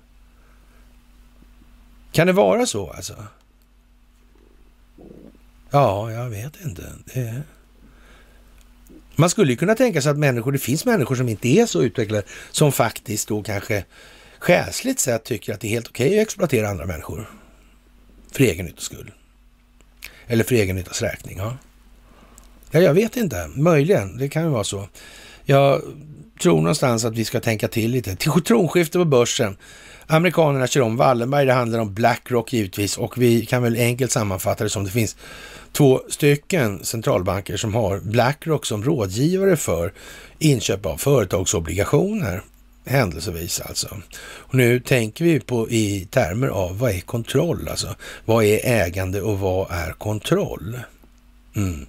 Kan 2.12 2.26
det 2.26 2.32
vara 2.32 2.66
så 2.66 2.90
alltså? 2.90 3.24
Ja, 5.70 6.12
jag 6.12 6.30
vet 6.30 6.64
inte. 6.64 6.92
Det... 7.14 7.42
Man 9.16 9.30
skulle 9.30 9.52
ju 9.52 9.56
kunna 9.56 9.74
tänka 9.74 10.02
sig 10.02 10.10
att 10.10 10.18
människor, 10.18 10.52
det 10.52 10.58
finns 10.58 10.84
människor 10.84 11.14
som 11.14 11.28
inte 11.28 11.48
är 11.48 11.66
så 11.66 11.82
utvecklade, 11.82 12.22
som 12.50 12.72
faktiskt 12.72 13.28
då 13.28 13.42
kanske 13.42 13.84
själsligt 14.38 15.00
sett 15.00 15.24
tycker 15.24 15.54
att 15.54 15.60
det 15.60 15.68
är 15.68 15.70
helt 15.70 15.88
okej 15.88 16.06
okay 16.06 16.18
att 16.18 16.26
exploatera 16.26 16.68
andra 16.68 16.86
människor. 16.86 17.30
För 18.32 18.44
egen 18.44 18.66
nyttas 18.66 18.84
skull. 18.84 19.12
Eller 20.26 20.44
för 20.44 20.54
egen 20.54 20.76
nyttas 20.76 21.02
räkning. 21.02 21.38
Ja 21.38 21.56
ja, 22.70 22.80
jag 22.80 22.94
vet 22.94 23.16
inte. 23.16 23.48
Möjligen. 23.54 24.16
Det 24.16 24.28
kan 24.28 24.42
ju 24.42 24.48
vara 24.48 24.64
så. 24.64 24.88
Jag 25.44 25.82
tror 26.42 26.56
någonstans 26.56 27.04
att 27.04 27.14
vi 27.14 27.24
ska 27.24 27.40
tänka 27.40 27.68
till 27.68 27.90
lite. 27.90 28.16
Till 28.16 28.30
tronskifte 28.32 28.98
på 28.98 29.04
börsen. 29.04 29.56
Amerikanerna 30.06 30.66
kör 30.66 30.80
om 30.80 30.96
Wallenberg. 30.96 31.46
Det 31.46 31.52
handlar 31.52 31.78
om 31.78 31.94
Blackrock 31.94 32.52
givetvis 32.52 32.98
och 32.98 33.18
vi 33.18 33.46
kan 33.46 33.62
väl 33.62 33.76
enkelt 33.76 34.12
sammanfatta 34.12 34.64
det 34.64 34.70
som 34.70 34.84
det 34.84 34.90
finns 34.90 35.16
två 35.72 36.00
stycken 36.08 36.84
centralbanker 36.84 37.56
som 37.56 37.74
har 37.74 37.98
Blackrock 38.00 38.66
som 38.66 38.84
rådgivare 38.84 39.56
för 39.56 39.92
inköp 40.38 40.86
av 40.86 40.96
företagsobligationer. 40.96 42.42
Händelsevis 42.84 43.60
alltså. 43.60 43.88
Och 44.20 44.54
nu 44.54 44.80
tänker 44.80 45.24
vi 45.24 45.40
på 45.40 45.70
i 45.70 46.08
termer 46.10 46.48
av 46.48 46.78
vad 46.78 46.90
är 46.90 47.00
kontroll 47.00 47.68
alltså? 47.68 47.94
Vad 48.24 48.44
är 48.44 48.60
ägande 48.64 49.22
och 49.22 49.38
vad 49.38 49.70
är 49.70 49.92
kontroll? 49.92 50.80
Mm. 51.56 51.86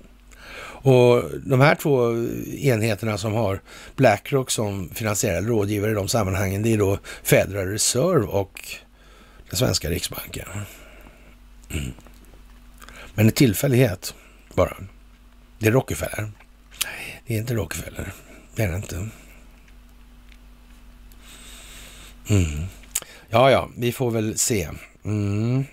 Och 0.87 1.23
de 1.45 1.61
här 1.61 1.75
två 1.75 2.11
enheterna 2.57 3.17
som 3.17 3.33
har 3.33 3.61
Blackrock 3.95 4.51
som 4.51 4.89
finansiell 4.89 5.45
rådgivare 5.45 5.91
i 5.91 5.93
de 5.93 6.07
sammanhangen, 6.07 6.63
det 6.63 6.73
är 6.73 6.77
då 6.77 6.97
Federal 7.23 7.67
Reserve 7.67 8.25
och 8.25 8.69
den 9.49 9.57
svenska 9.57 9.89
riksbanken. 9.89 10.47
Mm. 11.69 11.91
Men 13.15 13.25
en 13.25 13.31
tillfällighet 13.31 14.15
bara. 14.53 14.77
Det 15.59 15.67
är 15.67 15.71
Rockefeller. 15.71 16.31
Nej, 16.85 17.21
det 17.27 17.33
är 17.33 17.37
inte 17.37 17.53
Rockefeller. 17.53 18.13
Det 18.55 18.63
är 18.63 18.67
det 18.71 18.75
inte. 18.75 18.95
Mm. 22.29 22.65
Ja, 23.29 23.51
ja, 23.51 23.69
vi 23.77 23.91
får 23.91 24.11
väl 24.11 24.37
se. 24.37 24.69
Mm. 25.05 25.65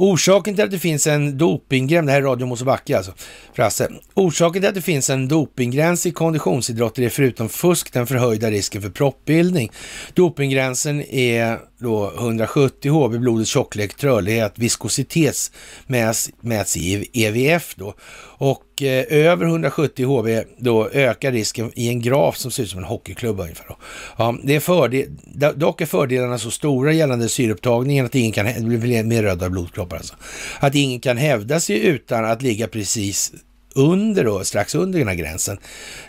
Orsaken 0.00 0.54
till 0.54 0.64
att 0.64 0.70
det 0.70 0.78
finns 0.78 1.06
en 1.06 1.38
dopinggräns, 1.38 2.06
det 2.06 2.12
här 2.12 2.20
är 2.20 2.24
Radio 2.24 2.46
Mosebacke 2.46 2.96
alltså, 2.96 3.12
Frasse. 3.54 3.90
Orsaken 4.14 4.62
till 4.62 4.68
att 4.68 4.74
det 4.74 4.82
finns 4.82 5.10
en 5.10 5.28
dopinggräns 5.28 6.06
i 6.06 6.10
konditionsidrotter 6.10 7.02
är 7.02 7.08
förutom 7.08 7.48
fusk 7.48 7.92
den 7.92 8.06
förhöjda 8.06 8.50
risken 8.50 8.82
för 8.82 8.90
proppbildning. 8.90 9.72
Dopinggränsen 10.14 11.02
är 11.02 11.58
då 11.78 12.12
170 12.18 12.92
HB, 12.92 13.18
blodets 13.18 13.50
tjocklek, 13.50 13.94
trölighet, 13.94 14.52
viskositet 14.58 15.52
mäts, 15.86 16.30
mäts 16.40 16.76
i 16.76 17.08
EVF 17.12 17.74
då. 17.76 17.94
Och 18.38 18.82
eh, 18.82 19.04
över 19.08 19.46
170 19.46 20.06
HB 20.06 20.44
då 20.58 20.88
ökar 20.88 21.32
risken 21.32 21.72
i 21.74 21.88
en 21.88 22.00
graf 22.00 22.36
som 22.36 22.50
ser 22.50 22.62
ut 22.62 22.70
som 22.70 22.78
en 22.78 22.84
hockeyklubba 22.84 23.42
ungefär. 23.42 23.66
Då. 23.68 23.76
Ja, 24.16 24.38
det 24.42 24.56
är 24.56 24.60
fördel, 24.60 25.08
dock 25.56 25.80
är 25.80 25.86
fördelarna 25.86 26.38
så 26.38 26.50
stora 26.50 26.92
gällande 26.92 27.28
syreupptagningen 27.28 28.06
att 28.06 28.14
ingen 28.14 28.32
kan, 28.32 28.68
blir 28.68 29.02
mer 29.02 29.22
röda 29.22 29.50
blodkroppar 29.50 29.96
alltså, 29.96 30.14
att 30.60 30.74
ingen 30.74 31.00
kan 31.00 31.16
hävda 31.16 31.60
sig 31.60 31.86
utan 31.86 32.24
att 32.24 32.42
ligga 32.42 32.68
precis 32.68 33.32
under 33.74 34.24
då, 34.24 34.44
strax 34.44 34.74
under 34.74 34.98
den 34.98 35.08
här 35.08 35.14
gränsen. 35.14 35.58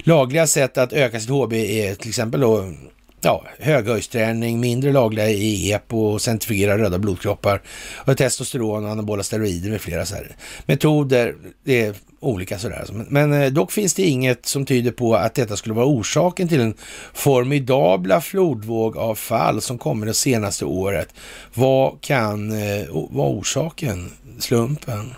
Lagliga 0.03 0.47
sätt 0.47 0.77
att 0.77 0.93
öka 0.93 1.19
sitt 1.19 1.29
HB 1.29 1.53
är 1.53 1.95
till 1.95 2.09
exempel 2.09 2.41
då 2.41 2.73
ja, 3.21 3.43
höghöjdsträning, 3.59 4.59
mindre 4.59 4.91
lagliga 4.91 5.29
i 5.29 5.71
EPO, 5.71 6.19
centrifugera 6.19 6.77
röda 6.77 6.99
blodkroppar, 6.99 7.61
och 8.05 8.17
testosteron, 8.17 8.85
anabola 8.85 9.23
steroider 9.23 9.69
med 9.69 9.81
flera 9.81 10.05
så 10.05 10.15
här 10.15 10.35
metoder. 10.65 11.35
Det 11.63 11.85
är 11.85 11.95
olika 12.19 12.59
sådär. 12.59 12.85
Men, 13.09 13.33
eh, 13.33 13.51
dock 13.51 13.71
finns 13.71 13.93
det 13.93 14.03
inget 14.03 14.45
som 14.45 14.65
tyder 14.65 14.91
på 14.91 15.15
att 15.15 15.35
detta 15.35 15.57
skulle 15.57 15.75
vara 15.75 15.85
orsaken 15.85 16.47
till 16.47 16.59
den 16.59 16.73
formidabla 17.13 18.21
flodvåg 18.21 18.97
av 18.97 19.15
fall 19.15 19.61
som 19.61 19.77
kommer 19.77 20.05
det 20.05 20.13
senaste 20.13 20.65
året. 20.65 21.13
Vad 21.53 22.01
kan 22.01 22.51
eh, 22.51 22.87
vara 22.91 23.29
orsaken? 23.29 24.11
Slumpen? 24.39 25.13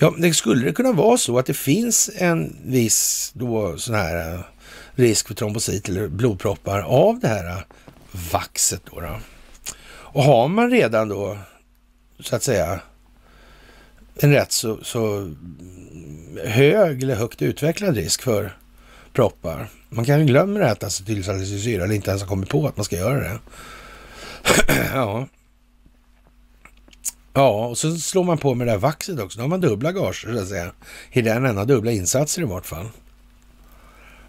Ja, 0.00 0.14
det 0.18 0.34
skulle 0.34 0.66
det 0.66 0.72
kunna 0.72 0.92
vara 0.92 1.18
så 1.18 1.38
att 1.38 1.46
det 1.46 1.54
finns 1.54 2.10
en 2.16 2.56
viss 2.64 3.30
då 3.34 3.78
sån 3.78 3.94
här 3.94 4.34
eh, 4.34 4.40
risk 4.94 5.26
för 5.26 5.34
trombosit 5.34 5.88
eller 5.88 6.08
blodproppar 6.08 6.80
av 6.80 7.20
det 7.20 7.28
här 7.28 7.48
eh, 7.48 7.62
vaxet 8.32 8.82
då, 8.90 9.00
då. 9.00 9.20
Och 9.88 10.22
har 10.22 10.48
man 10.48 10.70
redan 10.70 11.08
då 11.08 11.38
så 12.20 12.36
att 12.36 12.42
säga 12.42 12.80
en 14.16 14.32
rätt 14.32 14.52
så, 14.52 14.78
så 14.82 15.16
mm, 15.16 16.38
hög 16.44 17.02
eller 17.02 17.14
högt 17.14 17.42
utvecklad 17.42 17.94
risk 17.96 18.22
för 18.22 18.56
proppar. 19.12 19.68
Man 19.88 20.04
kanske 20.04 20.24
glömmer 20.24 20.60
att 20.60 20.76
äta 20.76 20.86
acetylsalicylsyra 20.86 21.84
eller 21.84 21.94
inte 21.94 22.10
ens 22.10 22.22
har 22.22 22.28
kommit 22.28 22.48
på 22.48 22.66
att 22.66 22.76
man 22.76 22.84
ska 22.84 22.96
göra 22.96 23.20
det. 23.20 23.38
ja. 24.94 25.26
Ja, 27.38 27.66
och 27.66 27.78
så 27.78 27.96
slår 27.96 28.24
man 28.24 28.38
på 28.38 28.54
med 28.54 28.66
det 28.66 28.72
där 28.72 28.78
vaxet 28.78 29.18
också. 29.20 29.38
Då 29.38 29.42
har 29.42 29.48
man 29.48 29.60
dubbla 29.60 29.92
gager 29.92 30.12
så 30.12 30.42
att 30.42 30.48
säga. 30.48 30.72
I 31.12 31.22
den 31.22 31.46
ena 31.46 31.64
dubbla 31.64 31.90
insatser 31.92 32.42
i 32.42 32.44
vart 32.44 32.66
fall. 32.66 32.88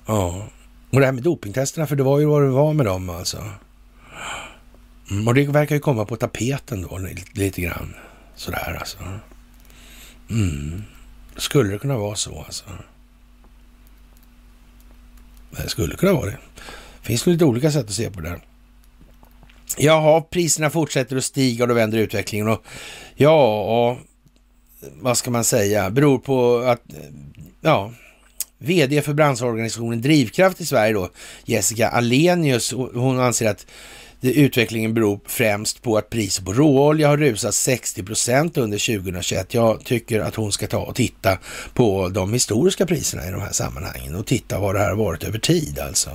Ja, 0.06 0.48
och 0.90 1.00
det 1.00 1.06
här 1.06 1.14
med 1.14 1.24
dopingtesterna, 1.24 1.88
för 1.88 1.96
det 1.96 2.04
var 2.04 2.20
ju 2.20 2.26
vad 2.26 2.42
det 2.42 2.50
var 2.50 2.74
med 2.74 2.86
dem 2.86 3.10
alltså. 3.10 3.44
Mm, 5.12 5.28
och 5.28 5.34
det 5.34 5.48
verkar 5.48 5.76
ju 5.76 5.82
komma 5.82 6.06
på 6.06 6.16
tapeten 6.16 6.82
då 6.82 6.98
lite, 7.34 7.62
grann. 7.62 7.94
Sådär 8.36 8.78
alltså. 8.80 8.98
Mm. 10.30 10.84
Skulle 11.38 11.72
det 11.72 11.80
kunna 11.80 11.98
vara 11.98 12.16
så 12.16 12.44
alltså? 12.44 12.66
Det 15.52 15.70
skulle 15.70 15.96
kunna 15.96 16.14
vara 16.14 16.26
det. 16.26 16.38
Det 17.02 17.08
finns 17.08 17.26
lite 17.26 17.46
olika 17.46 17.72
sätt 17.72 17.86
att 17.86 17.94
se 17.94 18.12
på 18.12 18.22
det. 18.22 18.40
Jaha, 19.78 20.22
priserna 20.22 20.70
fortsätter 20.70 21.18
att 21.18 21.24
stiga 21.24 21.64
och 21.64 21.68
då 21.68 21.74
vänder 21.74 21.98
utvecklingen. 21.98 22.48
Och 22.48 22.64
ja, 23.16 23.98
vad 25.02 25.18
ska 25.18 25.32
man 25.32 25.44
säga, 25.44 25.90
beror 25.90 26.18
på 26.18 26.58
att, 26.58 26.82
ja, 27.62 27.92
vd 28.58 29.02
för 29.02 29.14
branschorganisationen 29.14 30.02
Drivkraft 30.02 30.62
i 30.62 30.66
Sverige 30.66 30.94
då, 30.94 31.10
Jessica 31.46 31.90
Alenius, 31.90 32.74
hon 32.94 33.20
anser 33.20 33.50
att 33.50 33.66
utvecklingen 34.22 34.94
beror 34.94 35.20
främst 35.26 35.82
på 35.82 35.98
att 35.98 36.10
priset 36.10 36.46
på 36.46 36.54
råolja 36.54 37.08
har 37.08 37.18
rusat 37.18 37.56
60 37.56 38.04
procent 38.04 38.58
under 38.58 38.98
2021. 38.98 39.54
Jag 39.54 39.86
tycker 39.86 40.20
att 40.20 40.36
hon 40.36 40.52
ska 40.52 40.68
ta 40.68 40.78
och 40.78 40.96
titta 40.96 41.38
på 41.74 42.10
de 42.10 42.34
historiska 42.34 42.86
priserna 42.86 43.28
i 43.28 43.32
de 43.32 43.42
här 43.42 43.52
sammanhangen 43.52 44.16
och 44.16 44.26
titta 44.26 44.60
vad 44.60 44.76
det 44.76 44.80
här 44.80 44.90
har 44.90 44.96
varit 44.96 45.24
över 45.24 45.40
tid 45.40 45.80
alltså. 45.80 46.10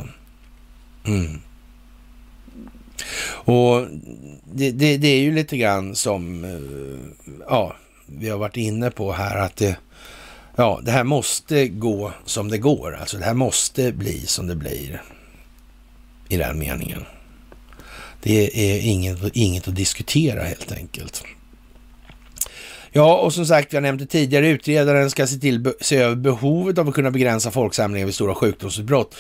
Mm. 1.07 1.41
Och 3.27 3.87
det, 4.53 4.71
det, 4.71 4.97
det, 4.97 5.09
är 5.09 5.21
ju 5.21 5.35
lite 5.35 5.57
grann 5.57 5.95
som, 5.95 6.45
eh, 6.45 7.35
ja, 7.49 7.77
vi 8.07 8.29
har 8.29 8.39
varit 8.39 8.57
inne 8.57 8.91
på 8.91 9.13
här 9.13 9.37
att 9.37 9.57
det, 9.57 9.77
ja, 10.57 10.81
det 10.83 10.91
här 10.91 11.05
måste 11.05 11.69
gå 11.69 12.13
som 12.25 12.49
det 12.49 12.59
går. 12.59 12.97
Alltså 12.97 13.19
det 13.19 13.25
här 13.25 13.35
måste 13.35 13.93
bli 13.93 14.27
som 14.27 14.47
det 14.47 14.57
blir 14.57 15.03
i 16.29 16.37
den 16.37 16.59
meningen. 16.59 17.05
Det 18.23 18.73
är 18.75 18.81
inget, 18.81 19.19
inget 19.37 19.69
att 19.69 19.77
diskutera 19.77 20.43
helt 20.43 20.73
enkelt. 20.73 21.25
Ja, 22.97 23.17
och 23.17 23.35
som 23.35 23.47
sagt, 23.47 23.73
jag 23.73 23.83
nämnde 23.83 24.07
tidigare, 24.07 24.49
utredaren 24.49 25.11
ska 25.11 25.27
se, 25.27 25.37
till, 25.37 25.73
se 25.81 25.97
över 25.97 26.17
behovet 26.17 26.79
av 26.79 26.89
att 26.89 26.95
kunna 26.95 27.11
begränsa 27.11 27.51
folksamlingar 27.51 28.07
vid 28.07 28.15
stora 28.15 28.35
sjukdomsutbrott. 28.35 29.15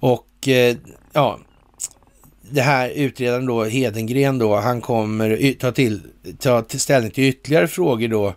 Och 0.00 0.48
eh, 0.48 0.76
ja, 1.12 1.38
det 2.50 2.62
här 2.62 2.90
utredaren 2.90 3.46
då, 3.46 3.64
Hedengren 3.64 4.38
då, 4.38 4.56
han 4.56 4.80
kommer 4.80 5.52
ta, 5.52 5.72
till, 5.72 6.00
ta 6.38 6.62
till 6.62 6.80
ställning 6.80 7.10
till 7.10 7.24
ytterligare 7.24 7.68
frågor 7.68 8.08
då 8.08 8.34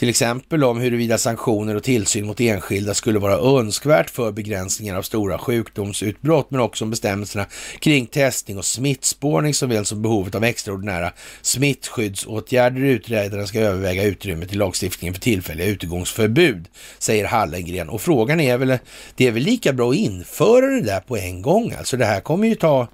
till 0.00 0.08
exempel 0.08 0.64
om 0.64 0.80
huruvida 0.80 1.18
sanktioner 1.18 1.74
och 1.74 1.82
tillsyn 1.82 2.26
mot 2.26 2.40
enskilda 2.40 2.94
skulle 2.94 3.18
vara 3.18 3.58
önskvärt 3.58 4.10
för 4.10 4.32
begränsningar 4.32 4.96
av 4.96 5.02
stora 5.02 5.38
sjukdomsutbrott, 5.38 6.50
men 6.50 6.60
också 6.60 6.84
om 6.84 6.90
bestämmelserna 6.90 7.46
kring 7.78 8.06
testning 8.06 8.58
och 8.58 8.64
smittspårning 8.64 9.54
såväl 9.54 9.84
som 9.84 10.02
behovet 10.02 10.34
av 10.34 10.44
extraordinära 10.44 11.12
smittskyddsåtgärder. 11.42 12.80
Utredaren 12.80 13.46
ska 13.46 13.60
överväga 13.60 14.02
utrymmet 14.02 14.52
i 14.52 14.56
lagstiftningen 14.56 15.14
för 15.14 15.20
tillfälliga 15.20 15.66
utegångsförbud, 15.66 16.68
säger 16.98 17.26
Hallengren. 17.26 17.88
Och 17.88 18.00
frågan 18.00 18.40
är 18.40 18.58
väl, 18.58 18.78
det 19.14 19.26
är 19.26 19.30
väl 19.30 19.42
lika 19.42 19.72
bra 19.72 19.90
att 19.90 19.96
införa 19.96 20.66
det 20.66 20.82
där 20.82 21.00
på 21.00 21.16
en 21.16 21.42
gång. 21.42 21.74
Alltså 21.78 21.96
det 21.96 22.04
här 22.04 22.20
kommer 22.20 22.48
ju 22.48 22.54
ta 22.54 22.88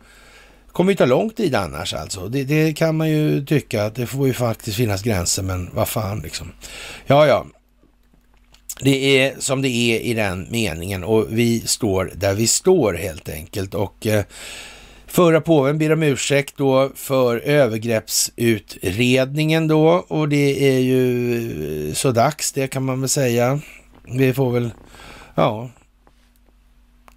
kommer 0.77 0.93
ju 0.93 0.97
ta 0.97 1.05
lång 1.05 1.31
tid 1.31 1.55
annars 1.55 1.94
alltså. 1.94 2.28
Det, 2.28 2.44
det, 2.44 2.73
kan 2.73 2.97
man 2.97 3.11
ju 3.11 3.44
tycka 3.44 3.85
att 3.85 3.94
det 3.94 4.07
får 4.07 4.27
ju 4.27 4.32
faktiskt 4.32 4.77
finnas 4.77 5.03
gränser, 5.03 5.43
men 5.43 5.70
vad 5.73 5.89
fan 5.89 6.20
liksom. 6.20 6.53
Ja, 7.07 7.27
ja. 7.27 7.47
Det 8.81 9.19
är 9.19 9.35
som 9.39 9.62
det 9.62 9.69
är 9.69 10.01
i 10.01 10.15
den 10.15 10.47
meningen 10.51 11.05
och 11.05 11.27
vi 11.31 11.61
står 11.61 12.12
där 12.15 12.35
vi 12.35 12.47
står 12.47 12.94
helt 12.94 13.28
enkelt. 13.28 13.74
Och 13.74 14.07
eh, 14.07 14.24
förra 15.07 15.40
påven 15.40 15.78
ber 15.78 15.93
om 15.93 16.03
ursäkt 16.03 16.55
då 16.57 16.90
för 16.94 17.39
övergreppsutredningen 17.39 19.69
då 19.69 20.05
och 20.09 20.28
det 20.28 20.77
är 20.77 20.78
ju 20.78 21.89
eh, 21.89 21.94
så 21.94 22.12
dags 22.12 22.53
det 22.53 22.69
kan 22.69 22.85
man 22.85 23.01
väl 23.01 23.09
säga. 23.09 23.61
Vi 24.05 24.35
får 24.35 24.51
väl, 24.51 24.70
ja, 25.35 25.70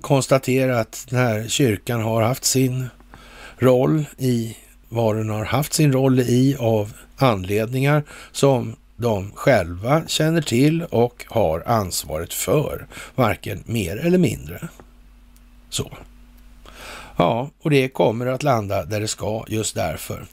konstatera 0.02 0.80
att 0.80 1.06
den 1.10 1.20
här 1.20 1.48
kyrkan 1.48 2.02
har 2.02 2.22
haft 2.22 2.46
sin 2.46 2.90
roll 3.60 4.06
i 4.18 4.58
vad 4.90 5.16
den 5.16 5.30
har 5.30 5.46
haft 5.46 5.74
sin 5.74 5.94
roll 5.94 6.20
i 6.20 6.56
av 6.60 6.94
anledningar 7.18 8.04
som 8.32 8.76
de 8.98 9.32
själva 9.32 10.04
känner 10.08 10.42
till 10.42 10.84
och 10.84 11.26
har 11.28 11.64
ansvaret 11.66 12.34
för, 12.34 12.88
varken 13.16 13.64
mer 13.66 13.98
eller 13.98 14.18
mindre. 14.18 14.68
Så. 15.70 15.92
Ja, 17.20 17.50
och 17.62 17.70
det 17.70 17.88
kommer 17.90 18.26
att 18.26 18.44
landa 18.44 18.86
där 18.86 19.00
det 19.00 19.08
ska 19.08 19.44
just 19.48 19.76
därför. 19.76 20.26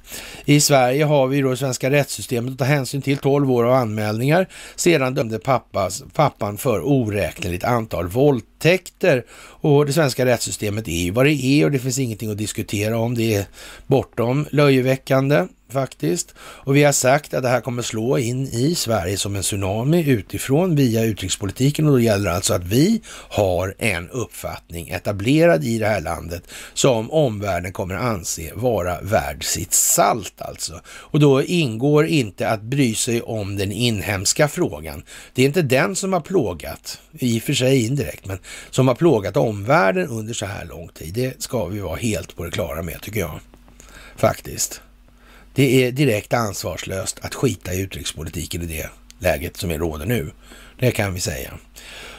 I 0.44 0.60
Sverige 0.60 1.04
har 1.04 1.26
vi 1.26 1.40
då 1.40 1.50
det 1.50 1.56
svenska 1.56 1.90
rättssystemet 1.90 2.52
att 2.52 2.58
ta 2.58 2.64
hänsyn 2.64 3.02
till 3.02 3.18
12 3.18 3.52
år 3.52 3.64
av 3.64 3.72
anmälningar. 3.72 4.48
Sedan 4.76 5.14
dömde 5.14 5.38
pappas, 5.38 6.04
pappan 6.14 6.58
för 6.58 6.80
oräkneligt 6.86 7.64
antal 7.64 8.08
våldtäkter. 8.08 9.24
Och 9.38 9.86
det 9.86 9.92
svenska 9.92 10.26
rättssystemet 10.26 10.88
är 10.88 10.92
ju 10.92 11.10
vad 11.10 11.26
det 11.26 11.44
är 11.44 11.64
och 11.64 11.70
det 11.70 11.78
finns 11.78 11.98
ingenting 11.98 12.30
att 12.30 12.38
diskutera 12.38 12.98
om. 12.98 13.14
Det 13.14 13.34
är 13.34 13.44
bortom 13.86 14.46
löjeväckande 14.50 15.46
faktiskt. 15.68 16.34
Och 16.38 16.76
vi 16.76 16.84
har 16.84 16.92
sagt 16.92 17.34
att 17.34 17.42
det 17.42 17.48
här 17.48 17.60
kommer 17.60 17.82
slå 17.82 18.18
in 18.18 18.46
i 18.46 18.74
Sverige 18.74 19.16
som 19.16 19.36
en 19.36 19.42
tsunami 19.42 20.10
utifrån 20.10 20.76
via 20.76 21.04
utrikespolitiken 21.04 21.86
och 21.86 21.92
då 21.92 22.00
gäller 22.00 22.30
det 22.30 22.36
alltså 22.36 22.54
att 22.54 22.64
vi 22.64 23.00
har 23.28 23.74
en 23.78 24.10
uppfattning 24.10 24.88
etablerad 24.88 25.64
i 25.64 25.78
det 25.78 25.86
här 25.86 26.00
landet 26.00 26.42
som 26.74 27.10
omvärlden 27.10 27.72
kommer 27.72 27.94
anse 27.94 28.52
vara 28.54 29.00
värd 29.00 29.44
sitt 29.44 29.72
salt 29.72 30.42
alltså. 30.42 30.80
Och 30.86 31.20
då 31.20 31.42
ingår 31.42 32.06
inte 32.06 32.48
att 32.48 32.62
bry 32.62 32.94
sig 32.94 33.22
om 33.22 33.56
den 33.56 33.72
inhemska 33.72 34.48
frågan. 34.48 35.02
Det 35.34 35.42
är 35.42 35.46
inte 35.46 35.62
den 35.62 35.96
som 35.96 36.12
har 36.12 36.20
plågat, 36.20 37.00
i 37.12 37.38
och 37.38 37.42
för 37.42 37.54
sig 37.54 37.86
indirekt, 37.86 38.26
men 38.26 38.38
som 38.70 38.88
har 38.88 38.94
plågat 38.94 39.36
omvärlden 39.36 40.08
under 40.08 40.34
så 40.34 40.46
här 40.46 40.64
lång 40.64 40.88
tid. 40.88 41.14
Det 41.14 41.42
ska 41.42 41.64
vi 41.66 41.80
vara 41.80 41.96
helt 41.96 42.36
på 42.36 42.44
det 42.44 42.50
klara 42.50 42.82
med 42.82 43.02
tycker 43.02 43.20
jag. 43.20 43.40
Faktiskt. 44.16 44.82
Det 45.56 45.84
är 45.84 45.92
direkt 45.92 46.32
ansvarslöst 46.32 47.18
att 47.22 47.34
skita 47.34 47.74
i 47.74 47.80
utrikespolitiken 47.80 48.62
i 48.62 48.66
det 48.66 48.90
läget 49.18 49.56
som 49.56 49.70
är 49.70 49.78
råder 49.78 50.06
nu. 50.06 50.30
Det 50.78 50.90
kan 50.90 51.14
vi 51.14 51.20
säga. 51.20 51.58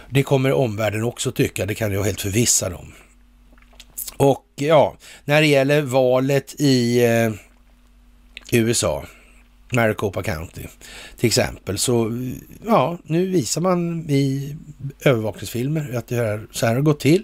Det 0.09 0.23
kommer 0.23 0.51
omvärlden 0.51 1.03
också 1.03 1.31
tycka, 1.31 1.65
det 1.65 1.75
kan 1.75 1.91
jag 1.91 2.03
helt 2.03 2.21
förvissa 2.21 2.69
dem. 2.69 2.93
Och 4.17 4.45
ja, 4.55 4.97
när 5.25 5.41
det 5.41 5.47
gäller 5.47 5.81
valet 5.81 6.55
i 6.57 7.05
eh, 7.05 7.31
USA, 8.51 9.05
Maricopa 9.73 10.23
County 10.23 10.61
till 11.17 11.27
exempel, 11.27 11.77
så 11.77 12.11
ja, 12.65 12.97
nu 13.03 13.25
visar 13.25 13.61
man 13.61 14.09
i 14.09 14.55
övervakningsfilmer 15.01 15.95
att 15.95 16.07
det 16.07 16.15
här, 16.15 16.47
så 16.51 16.65
här 16.65 16.75
har 16.75 16.81
gått 16.81 16.99
till. 16.99 17.23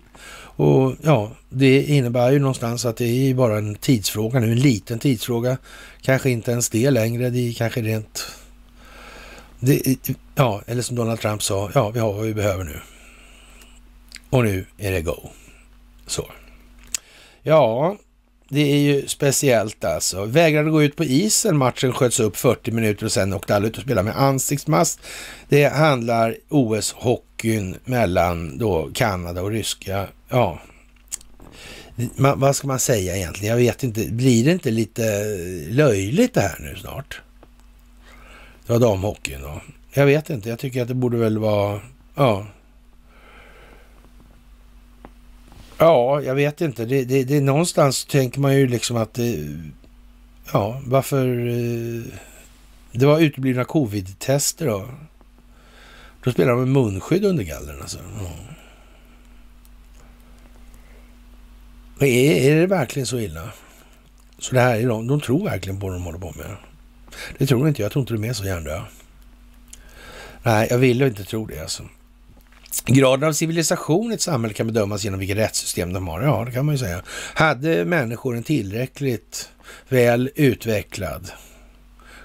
Och 0.55 0.95
ja, 1.01 1.31
det 1.49 1.83
innebär 1.83 2.31
ju 2.31 2.39
någonstans 2.39 2.85
att 2.85 2.97
det 2.97 3.29
är 3.29 3.33
bara 3.33 3.57
en 3.57 3.75
tidsfråga 3.75 4.39
nu, 4.39 4.51
en 4.51 4.59
liten 4.59 4.99
tidsfråga. 4.99 5.57
Kanske 6.01 6.29
inte 6.29 6.51
ens 6.51 6.69
det 6.69 6.91
längre, 6.91 7.29
det 7.29 7.49
är 7.49 7.53
kanske 7.53 7.81
rent... 7.81 8.25
Det, 9.59 9.97
ja, 10.35 10.61
eller 10.67 10.81
som 10.81 10.95
Donald 10.95 11.19
Trump 11.19 11.43
sa, 11.43 11.71
ja, 11.73 11.89
vi 11.89 11.99
har 11.99 12.13
vad 12.13 12.25
vi 12.25 12.33
behöver 12.33 12.63
nu. 12.63 12.79
Och 14.29 14.43
nu 14.43 14.65
är 14.77 14.91
det 14.91 15.01
go. 15.01 15.29
Så. 16.07 16.31
Ja, 17.41 17.97
det 18.49 18.61
är 18.61 18.77
ju 18.77 19.07
speciellt 19.07 19.83
alltså. 19.83 20.25
Vägrade 20.25 20.69
gå 20.69 20.83
ut 20.83 20.95
på 20.95 21.03
isen, 21.03 21.57
matchen 21.57 21.93
sköts 21.93 22.19
upp 22.19 22.37
40 22.37 22.71
minuter 22.71 23.05
och 23.05 23.11
sen 23.11 23.33
åkte 23.33 23.55
alla 23.55 23.67
ut 23.67 23.77
och 23.77 23.83
spelade 23.83 24.05
med 24.05 24.21
ansiktsmask. 24.21 24.99
Det 25.49 25.65
handlar 25.65 26.35
OS-hockeyn 26.49 27.75
mellan 27.85 28.57
då 28.57 28.89
Kanada 28.93 29.41
och 29.41 29.51
ryska, 29.51 30.07
ja, 30.33 30.59
man, 32.15 32.39
vad 32.39 32.55
ska 32.55 32.67
man 32.67 32.79
säga 32.79 33.15
egentligen? 33.15 33.49
Jag 33.49 33.57
vet 33.57 33.83
inte. 33.83 34.11
Blir 34.11 34.45
det 34.45 34.51
inte 34.51 34.71
lite 34.71 35.03
löjligt 35.69 36.33
det 36.33 36.41
här 36.41 36.57
nu 36.59 36.75
snart? 36.75 37.21
Det 38.65 38.73
var 38.73 38.79
damhockeyn 38.79 39.41
då. 39.41 39.61
Jag 39.93 40.05
vet 40.05 40.29
inte. 40.29 40.49
Jag 40.49 40.59
tycker 40.59 40.81
att 40.81 40.87
det 40.87 40.93
borde 40.93 41.17
väl 41.17 41.37
vara, 41.37 41.81
ja, 42.15 42.45
Ja, 45.77 46.21
jag 46.21 46.35
vet 46.35 46.61
inte. 46.61 46.85
Det, 46.85 47.03
det, 47.05 47.23
det, 47.23 47.41
någonstans 47.41 48.05
tänker 48.05 48.39
man 48.39 48.55
ju 48.55 48.67
liksom 48.67 48.97
att 48.97 49.13
det, 49.13 49.57
ja, 50.53 50.81
varför... 50.85 51.47
Eh, 51.47 52.03
det 52.91 53.05
var 53.05 53.19
uteblivna 53.19 53.63
covid-tester 53.63 54.65
då. 54.65 54.87
Då 56.23 56.31
spelar 56.31 56.51
de 56.51 56.59
med 56.59 56.83
munskydd 56.83 57.25
under 57.25 57.43
gallren 57.43 57.81
alltså. 57.81 57.99
Mm. 57.99 58.52
Men 62.03 62.11
Är, 62.11 62.51
är 62.51 62.55
det 62.55 62.67
verkligen 62.67 63.05
så 63.05 63.19
illa? 63.19 63.49
Så 64.39 64.55
det 64.55 64.61
här 64.61 64.79
är 64.79 64.87
de, 64.87 65.07
de 65.07 65.21
tror 65.21 65.43
verkligen 65.43 65.79
på 65.79 65.87
vad 65.87 65.95
de 65.95 66.03
håller 66.03 66.19
på 66.19 66.33
med. 66.37 66.55
Det 67.37 67.47
tror 67.47 67.67
inte 67.67 67.81
jag. 67.81 67.85
Jag 67.85 67.91
tror 67.91 68.01
inte 68.01 68.13
de 68.13 68.23
är 68.23 68.33
så 68.33 68.45
hjärndöda. 68.45 68.85
Nej, 70.43 70.67
jag 70.69 70.77
vill 70.77 71.01
inte 71.01 71.23
tro 71.23 71.45
det 71.45 71.59
alltså. 71.59 71.83
Graden 72.85 73.29
av 73.29 73.33
civilisation 73.33 74.11
i 74.11 74.13
ett 74.13 74.21
samhälle 74.21 74.53
kan 74.53 74.67
bedömas 74.67 75.03
genom 75.03 75.19
vilket 75.19 75.37
rättssystem 75.37 75.93
de 75.93 76.07
har. 76.07 76.21
Ja, 76.21 76.45
det 76.45 76.51
kan 76.51 76.65
man 76.65 76.75
ju 76.75 76.79
säga. 76.79 77.01
Hade 77.33 77.85
människor 77.85 78.37
en 78.37 78.43
tillräckligt 78.43 79.49
väl 79.89 80.29
utvecklad 80.35 81.31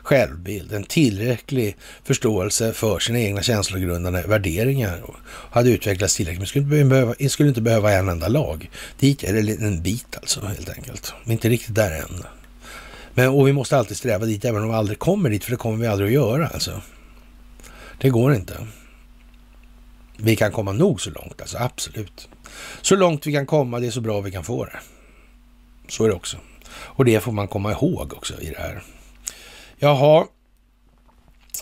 självbild, 0.08 0.72
en 0.72 0.84
tillräcklig 0.84 1.76
förståelse 2.04 2.72
för 2.72 2.98
sina 2.98 3.18
egna 3.18 3.42
känslogrundande 3.42 4.22
värderingar 4.22 5.02
hade 5.26 5.70
utvecklats 5.70 6.16
tillräckligt. 6.16 6.38
Men 6.38 6.46
skulle 6.46 6.64
inte 6.64 6.84
behöva, 6.88 7.14
skulle 7.28 7.48
inte 7.48 7.60
behöva 7.60 7.92
en 7.92 8.08
enda 8.08 8.28
lag. 8.28 8.70
Dit 8.98 9.24
är 9.24 9.32
det 9.32 9.52
en 9.52 9.82
bit 9.82 10.16
alltså 10.16 10.46
helt 10.46 10.68
enkelt. 10.68 11.14
Inte 11.26 11.48
riktigt 11.48 11.74
där 11.74 11.90
än. 11.90 12.24
Men, 13.14 13.28
och 13.28 13.48
vi 13.48 13.52
måste 13.52 13.76
alltid 13.76 13.96
sträva 13.96 14.26
dit 14.26 14.44
även 14.44 14.62
om 14.62 14.68
vi 14.68 14.74
aldrig 14.74 14.98
kommer 14.98 15.30
dit, 15.30 15.44
för 15.44 15.50
det 15.50 15.56
kommer 15.56 15.76
vi 15.78 15.86
aldrig 15.86 16.08
att 16.08 16.14
göra 16.14 16.48
alltså. 16.48 16.82
Det 17.98 18.08
går 18.08 18.34
inte. 18.34 18.66
Vi 20.16 20.36
kan 20.36 20.52
komma 20.52 20.72
nog 20.72 21.00
så 21.00 21.10
långt, 21.10 21.40
alltså 21.40 21.58
absolut. 21.58 22.28
Så 22.82 22.96
långt 22.96 23.26
vi 23.26 23.32
kan 23.32 23.46
komma, 23.46 23.80
det 23.80 23.86
är 23.86 23.90
så 23.90 24.00
bra 24.00 24.20
vi 24.20 24.30
kan 24.30 24.44
få 24.44 24.64
det. 24.64 24.78
Så 25.88 26.04
är 26.04 26.08
det 26.08 26.14
också. 26.14 26.36
Och 26.70 27.04
det 27.04 27.20
får 27.20 27.32
man 27.32 27.48
komma 27.48 27.72
ihåg 27.72 28.12
också 28.16 28.40
i 28.40 28.50
det 28.50 28.58
här. 28.58 28.82
Jaha, 29.78 30.26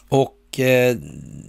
och 0.09 0.61
eh, 0.61 0.97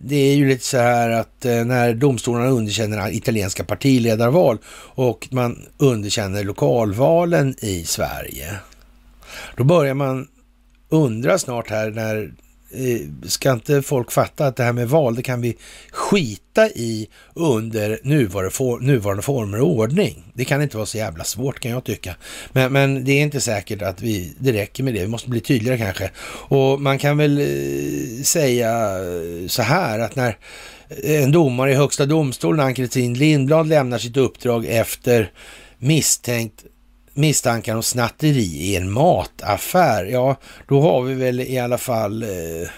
det 0.04 0.16
är 0.16 0.36
ju 0.36 0.48
lite 0.48 0.66
så 0.66 0.78
här 0.78 1.10
att 1.10 1.46
eh, 1.46 1.66
när 1.66 1.94
domstolarna 1.94 2.50
underkänner 2.50 3.12
italienska 3.12 3.64
partiledarval 3.64 4.58
och 4.96 5.28
man 5.32 5.66
underkänner 5.78 6.44
lokalvalen 6.44 7.56
i 7.60 7.84
Sverige. 7.84 8.56
Då 9.58 9.64
börjar 9.64 9.94
man 9.94 10.28
undra 10.90 11.38
snart 11.38 11.70
här 11.70 11.92
när 11.92 12.32
Eh, 12.72 13.28
ska 13.28 13.52
inte 13.52 13.82
folk 13.82 14.12
fatta 14.12 14.48
att 14.48 14.56
det 14.56 14.64
här 14.64 14.74
med 14.74 14.90
val, 14.90 15.16
det 15.16 15.24
kan 15.24 15.42
vi 15.42 15.58
skita 15.92 16.70
i 16.70 17.10
under 17.34 18.00
nuvarande, 18.04 18.52
for, 18.52 18.80
nuvarande 18.80 19.24
former 19.24 19.62
och 19.62 19.70
ordning. 19.70 20.24
Det 20.34 20.46
kan 20.46 20.62
inte 20.62 20.78
vara 20.78 20.86
så 20.86 20.98
jävla 20.98 21.24
svårt 21.24 21.60
kan 21.60 21.72
jag 21.72 21.84
tycka. 21.84 22.16
Men, 22.52 22.74
men 22.74 23.04
det 23.04 23.12
är 23.12 23.22
inte 23.22 23.42
säkert 23.42 23.82
att 23.82 24.02
vi, 24.02 24.34
det 24.40 24.54
räcker 24.54 24.84
med 24.84 24.94
det. 24.94 25.02
Vi 25.02 25.08
måste 25.08 25.30
bli 25.30 25.40
tydligare 25.40 25.78
kanske. 25.78 26.12
Och 26.50 26.82
man 26.82 26.98
kan 26.98 27.18
väl 27.18 27.40
eh, 27.40 28.24
säga 28.24 28.98
så 29.48 29.62
här 29.62 30.00
att 30.00 30.16
när 30.16 30.38
en 31.04 31.32
domare 31.32 31.72
i 31.72 31.76
Högsta 31.76 32.06
domstolen, 32.06 32.66
Ann-Kristin 32.66 33.14
Lindblad, 33.14 33.68
lämnar 33.68 33.98
sitt 33.98 34.18
uppdrag 34.18 34.66
efter 34.66 35.32
misstänkt 35.78 36.66
misstankar 37.18 37.76
om 37.76 37.84
snatteri 37.84 38.40
i 38.42 38.76
en 38.76 38.92
mataffär, 38.92 40.06
ja, 40.06 40.36
då 40.68 40.82
har 40.82 41.02
vi 41.02 41.14
väl 41.14 41.40
i 41.40 41.60
alla 41.60 41.78
fall 41.78 42.24
eh, 42.24 42.70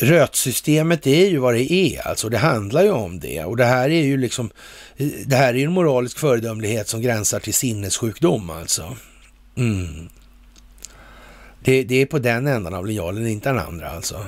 Rötsystemet 0.00 1.06
är 1.06 1.26
ju 1.26 1.38
vad 1.38 1.54
det 1.54 1.72
är, 1.72 2.08
alltså 2.08 2.28
det 2.28 2.38
handlar 2.38 2.82
ju 2.82 2.90
om 2.90 3.20
det. 3.20 3.44
Och 3.44 3.56
det 3.56 3.64
här 3.64 3.90
är 3.90 4.02
ju 4.02 4.16
liksom, 4.16 4.50
eh, 4.96 5.06
det 5.26 5.36
här 5.36 5.48
är 5.48 5.58
ju 5.58 5.64
en 5.64 5.72
moralisk 5.72 6.18
föredömlighet 6.18 6.88
som 6.88 7.02
gränsar 7.02 7.40
till 7.40 7.54
sinnessjukdom 7.54 8.50
alltså. 8.50 8.96
Mm. 9.56 10.08
Det, 11.64 11.82
det, 11.82 11.94
är 11.94 12.06
på 12.06 12.18
den 12.18 12.46
ändan 12.46 12.74
av 12.74 12.86
linjalen, 12.86 13.26
inte 13.26 13.48
den 13.48 13.58
andra 13.58 13.90
alltså. 13.90 14.26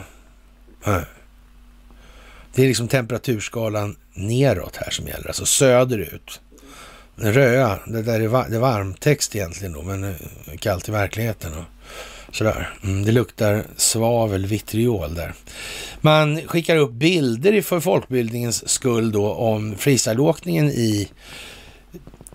Det 2.54 2.62
är 2.62 2.66
liksom 2.66 2.88
temperaturskalan 2.88 3.96
neråt 4.14 4.76
här 4.76 4.90
som 4.90 5.06
gäller, 5.06 5.26
alltså 5.26 5.46
söderut. 5.46 6.40
Röda, 7.16 7.78
det 7.86 8.02
där 8.02 8.20
är, 8.20 8.28
var, 8.28 8.46
det 8.48 8.56
är 8.56 8.60
varmtext 8.60 9.36
egentligen 9.36 9.72
då, 9.72 9.82
men 9.82 10.04
eh, 10.04 10.14
kallt 10.58 10.88
i 10.88 10.92
verkligheten. 10.92 11.52
Och 11.52 11.64
sådär. 12.36 12.70
Mm, 12.84 13.04
det 13.04 13.12
luktar 13.12 13.64
svavel, 13.76 14.46
vitriol 14.46 15.14
där. 15.14 15.34
Man 16.00 16.40
skickar 16.46 16.76
upp 16.76 16.92
bilder 16.92 17.62
för 17.62 17.80
folkbildningens 17.80 18.68
skull 18.68 19.12
då 19.12 19.32
om 19.32 19.76
freestyleåkningen 19.78 20.68
i 20.68 21.08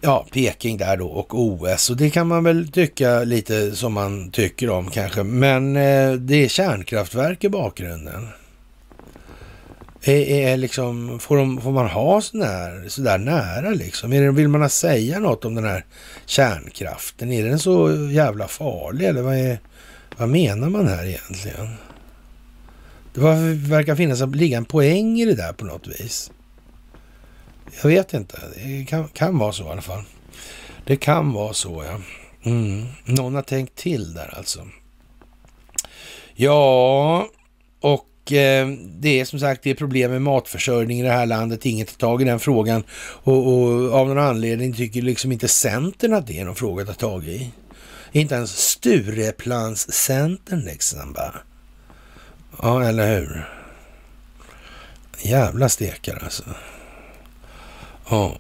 ja, 0.02 0.26
Peking 0.32 0.78
där 0.78 0.98
då 0.98 1.08
och 1.08 1.40
OS. 1.40 1.90
Och 1.90 1.98
det 1.98 2.10
kan 2.10 2.28
man 2.28 2.44
väl 2.44 2.72
tycka 2.72 3.24
lite 3.24 3.76
som 3.76 3.94
man 3.94 4.32
tycker 4.32 4.70
om 4.70 4.90
kanske. 4.90 5.24
Men 5.24 5.76
eh, 5.76 6.14
det 6.14 6.44
är 6.44 6.48
kärnkraftverk 6.48 7.44
i 7.44 7.50
bakgrunden. 7.50 8.28
Är, 10.04 10.52
är 10.52 10.58
liksom, 10.58 11.20
får, 11.20 11.38
de, 11.38 11.62
får 11.62 11.72
man 11.72 11.88
ha 11.88 12.22
sådär 12.22 12.46
här, 12.46 12.90
så 12.90 13.02
där 13.02 13.18
nära 13.18 13.70
liksom? 13.70 14.14
Är 14.14 14.22
det, 14.22 14.32
vill 14.32 14.48
man 14.48 14.70
säga 14.70 15.20
något 15.20 15.46
om 15.46 15.56
den 15.56 15.66
här 15.66 15.86
kärnkraften? 16.26 17.32
Är 17.32 17.44
den 17.44 17.60
så 17.60 18.08
jävla 18.12 18.48
farlig 18.48 19.06
eller 19.06 19.22
vad, 19.22 19.36
är, 19.36 19.60
vad 20.18 20.30
menar 20.30 20.70
man 20.70 20.88
här 20.88 21.06
egentligen? 21.06 21.76
Det 23.14 23.20
verkar 23.70 23.96
finnas 23.96 24.22
ligga 24.36 24.58
en 24.58 24.66
poäng 24.66 25.20
i 25.20 25.26
det 25.26 25.36
där 25.36 25.54
på 25.54 25.66
något 25.66 25.88
vis. 25.88 26.32
Jag 27.82 27.90
vet 27.90 28.14
inte. 28.14 28.40
Det 28.56 28.86
kan, 28.86 29.08
kan 29.08 29.38
vara 29.38 29.52
så 29.52 29.64
i 29.64 29.70
alla 29.70 29.82
fall. 29.82 30.04
Det 30.86 30.96
kan 30.96 31.34
vara 31.34 31.54
så, 31.54 31.84
ja. 31.88 32.00
Mm. 32.52 32.86
Någon 33.06 33.36
har 33.36 33.42
tänkt 33.42 33.76
till 33.76 34.14
där 34.14 34.38
alltså. 34.38 34.68
Ja, 36.34 37.28
och 37.82 38.06
Eh, 38.28 38.68
det 39.00 39.20
är 39.20 39.26
som 39.26 39.40
sagt 39.40 39.64
det 39.64 39.70
är 39.70 39.76
problem 39.76 40.12
med 40.12 40.22
matförsörjning 40.22 41.00
i 41.00 41.04
det 41.04 41.12
här 41.12 41.26
landet. 41.26 41.66
Ingen 41.66 41.86
tar 41.86 41.98
tag 41.98 42.22
i 42.22 42.26
den 42.26 42.40
frågan. 42.40 42.84
Och, 43.24 43.48
och 43.48 43.94
av 43.94 44.08
någon 44.08 44.18
anledning 44.18 44.74
tycker 44.74 45.02
liksom 45.02 45.32
inte 45.32 45.48
Centern 45.48 46.14
att 46.14 46.28
det 46.28 46.40
är 46.40 46.46
någon 46.46 46.56
fråga 46.56 46.82
att 46.82 46.88
ta 46.88 46.94
tag 46.94 47.28
i. 47.28 47.52
Inte 48.12 48.36
ens 48.36 48.58
Stureplanscentern 48.58 50.60
liksom 50.60 51.14
bara. 51.14 51.36
Ja, 52.62 52.84
eller 52.84 53.20
hur? 53.20 53.50
Jävla 55.22 55.70
stekare 55.70 56.20
alltså. 56.24 56.44
Ja. 58.10 58.38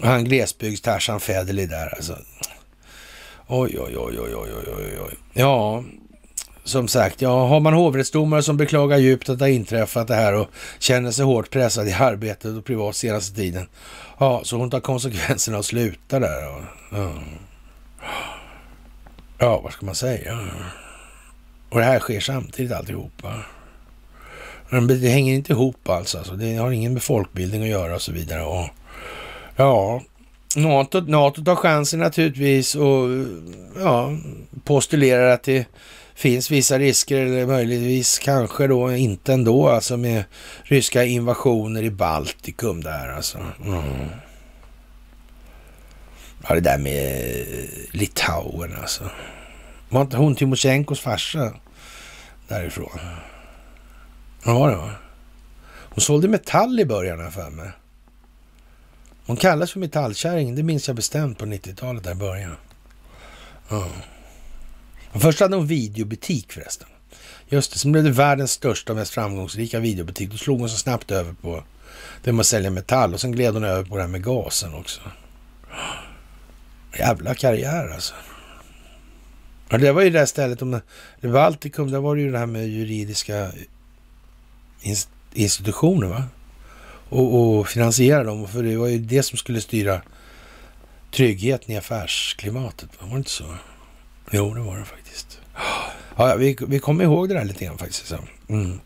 Han 0.00 0.24
glesbygds-Tarzan 0.24 1.20
Federley 1.20 1.66
där 1.66 1.94
alltså. 1.94 2.18
Oj, 3.46 3.78
oj, 3.78 3.98
oj, 3.98 4.20
oj, 4.20 4.34
oj, 4.34 4.50
oj, 4.76 4.98
oj. 5.00 5.14
Ja, 5.32 5.84
som 6.68 6.88
sagt, 6.88 7.22
ja, 7.22 7.46
har 7.46 7.60
man 7.60 7.74
hovrättsdomare 7.74 8.42
som 8.42 8.56
beklagar 8.56 8.98
djupt 8.98 9.28
att 9.28 9.38
det 9.38 9.44
har 9.44 9.50
inträffat 9.50 10.08
det 10.08 10.14
här 10.14 10.34
och 10.34 10.48
känner 10.78 11.10
sig 11.10 11.24
hårt 11.24 11.50
pressad 11.50 11.88
i 11.88 11.92
arbetet 11.92 12.56
och 12.56 12.64
privat 12.64 12.96
senaste 12.96 13.36
tiden. 13.36 13.66
Ja, 14.18 14.40
så 14.44 14.56
hon 14.56 14.70
tar 14.70 14.80
konsekvenserna 14.80 15.58
och 15.58 15.64
slutar 15.64 16.20
där. 16.20 16.48
Och, 16.48 16.62
ja. 16.92 17.12
ja, 19.38 19.60
vad 19.60 19.72
ska 19.72 19.86
man 19.86 19.94
säga? 19.94 20.38
Och 21.70 21.78
det 21.78 21.84
här 21.84 21.98
sker 21.98 22.20
samtidigt 22.20 22.72
alltihopa. 22.72 23.34
Det 24.70 25.08
hänger 25.08 25.34
inte 25.34 25.52
ihop 25.52 25.88
alls. 25.88 26.14
Alltså. 26.14 26.32
Det 26.32 26.56
har 26.56 26.70
ingen 26.70 26.92
med 26.92 27.02
folkbildning 27.02 27.62
att 27.62 27.68
göra 27.68 27.94
och 27.94 28.02
så 28.02 28.12
vidare. 28.12 28.42
Och, 28.42 28.68
ja, 29.56 30.02
NATO, 30.56 31.00
NATO 31.00 31.44
tar 31.44 31.56
chansen 31.56 32.00
naturligtvis 32.00 32.74
och 32.74 33.08
ja, 33.78 34.16
postulerar 34.64 35.30
att 35.30 35.42
det 35.42 35.66
finns 36.18 36.50
vissa 36.50 36.78
risker, 36.78 37.16
eller 37.16 37.46
möjligtvis 37.46 38.18
kanske 38.18 38.66
då 38.66 38.92
inte 38.92 39.32
ändå, 39.32 39.68
alltså 39.68 39.96
med 39.96 40.24
ryska 40.62 41.04
invasioner 41.04 41.82
i 41.82 41.90
Baltikum 41.90 42.82
där 42.82 43.08
alltså. 43.08 43.38
Mm. 43.64 43.82
Ja, 46.48 46.54
det 46.54 46.60
där 46.60 46.78
med 46.78 47.30
eh, 47.30 47.64
Litauen 47.90 48.76
alltså. 48.80 49.10
Var 49.88 50.00
inte 50.00 50.16
hon 50.16 50.34
Timosjenkos 50.34 51.00
farsa 51.00 51.54
därifrån? 52.48 52.98
Ja, 54.44 54.70
det 54.70 54.76
var 54.76 54.98
Hon 55.90 56.00
sålde 56.00 56.28
metall 56.28 56.80
i 56.80 56.84
början 56.84 57.20
här 57.20 57.30
för 57.30 57.50
mig. 57.50 57.70
Hon 59.26 59.36
kallas 59.36 59.72
för 59.72 59.80
metallkärring, 59.80 60.54
det 60.54 60.62
minns 60.62 60.88
jag 60.88 60.96
bestämt 60.96 61.38
på 61.38 61.44
90-talet 61.44 62.04
där 62.04 62.12
i 62.12 62.14
början. 62.14 62.56
Ja. 63.68 63.86
Först 65.12 65.40
hade 65.40 65.56
hon 65.56 65.66
videobutik 65.66 66.52
förresten. 66.52 66.88
Just 67.48 67.72
det, 67.72 67.78
sen 67.78 67.92
blev 67.92 68.04
det 68.04 68.10
världens 68.10 68.52
största 68.52 68.92
och 68.92 68.98
mest 68.98 69.14
framgångsrika 69.14 69.80
videobutik. 69.80 70.30
Då 70.30 70.36
slog 70.36 70.60
hon 70.60 70.70
så 70.70 70.76
snabbt 70.76 71.10
över 71.10 71.32
på 71.32 71.64
det 72.22 72.32
med 72.32 72.40
att 72.40 72.46
sälja 72.46 72.70
metall 72.70 73.14
och 73.14 73.20
sen 73.20 73.32
gled 73.32 73.54
hon 73.54 73.64
över 73.64 73.84
på 73.84 73.96
det 73.96 74.02
här 74.02 74.08
med 74.08 74.24
gasen 74.24 74.74
också. 74.74 75.00
Jävla 76.98 77.34
karriär 77.34 77.88
alltså. 77.94 78.14
Ja, 79.68 79.78
det 79.78 79.92
var 79.92 80.02
ju 80.02 80.10
det 80.10 80.18
här 80.18 80.26
stället, 80.26 80.62
om 80.62 80.70
det 81.20 81.28
var 81.28 81.32
Baltikum, 81.32 81.90
där 81.90 81.98
var 81.98 82.16
det 82.16 82.22
ju 82.22 82.32
det 82.32 82.38
här 82.38 82.46
med 82.46 82.68
juridiska 82.68 83.52
institutioner 85.34 86.06
va? 86.06 86.24
Och, 87.08 87.58
och 87.58 87.68
finansiera 87.68 88.24
dem, 88.24 88.48
för 88.48 88.62
det 88.62 88.76
var 88.76 88.86
ju 88.86 88.98
det 88.98 89.22
som 89.22 89.38
skulle 89.38 89.60
styra 89.60 90.02
tryggheten 91.10 91.70
i 91.70 91.76
affärsklimatet. 91.76 92.90
Var 93.00 93.08
det 93.08 93.16
inte 93.16 93.30
så? 93.30 93.44
Jo, 94.30 94.54
det 94.54 94.60
var 94.60 94.78
det 94.78 94.84
faktiskt. 94.84 95.40
Ja, 96.16 96.34
vi, 96.34 96.56
vi 96.68 96.78
kommer 96.78 97.04
ihåg 97.04 97.28
det 97.28 97.34
där 97.34 97.44
lite 97.44 97.64
grann 97.64 97.78
faktiskt. 97.78 98.14
Mm. 98.48 98.80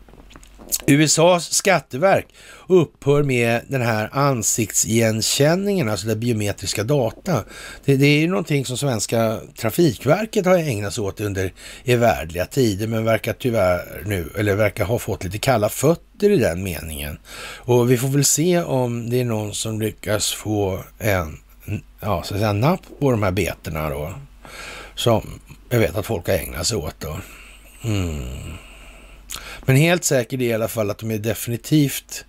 USAs 0.87 1.53
skatteverk 1.53 2.25
upphör 2.67 3.23
med 3.23 3.61
den 3.67 3.81
här 3.81 4.09
ansiktsigenkänningen, 4.11 5.89
alltså 5.89 6.07
det 6.07 6.15
biometriska 6.15 6.83
data. 6.83 7.43
Det, 7.85 7.95
det 7.95 8.05
är 8.05 8.19
ju 8.19 8.27
någonting 8.27 8.65
som 8.65 8.77
svenska 8.77 9.39
Trafikverket 9.57 10.45
har 10.45 10.57
ägnat 10.57 10.93
sig 10.93 11.03
åt 11.03 11.21
under 11.21 11.53
evärdliga 11.83 12.45
tider, 12.45 12.87
men 12.87 13.03
verkar 13.03 13.33
tyvärr 13.33 14.03
nu, 14.05 14.29
eller 14.37 14.55
verkar 14.55 14.85
ha 14.85 14.99
fått 14.99 15.23
lite 15.23 15.37
kalla 15.37 15.69
fötter 15.69 16.29
i 16.29 16.37
den 16.37 16.63
meningen. 16.63 17.17
Och 17.57 17.91
vi 17.91 17.97
får 17.97 18.07
väl 18.07 18.25
se 18.25 18.61
om 18.61 19.09
det 19.09 19.19
är 19.19 19.25
någon 19.25 19.53
som 19.53 19.81
lyckas 19.81 20.33
få 20.33 20.83
en, 20.99 21.39
ja, 21.99 22.23
så 22.23 22.33
att 22.33 22.39
säga, 22.39 22.53
napp 22.53 22.81
på 22.99 23.11
de 23.11 23.23
här 23.23 23.31
betorna 23.31 23.89
då 23.89 24.13
som 24.95 25.39
jag 25.69 25.79
vet 25.79 25.95
att 25.95 26.05
folk 26.05 26.27
har 26.27 26.33
ägnat 26.33 26.67
sig 26.67 26.77
åt. 26.77 26.95
Då. 26.99 27.17
Mm. 27.83 28.53
Men 29.65 29.75
helt 29.75 30.03
säkert 30.03 30.39
är 30.39 30.43
i 30.43 30.53
alla 30.53 30.67
fall 30.67 30.91
att 30.91 30.97
de 30.97 31.11
är 31.11 31.17
definitivt 31.17 32.25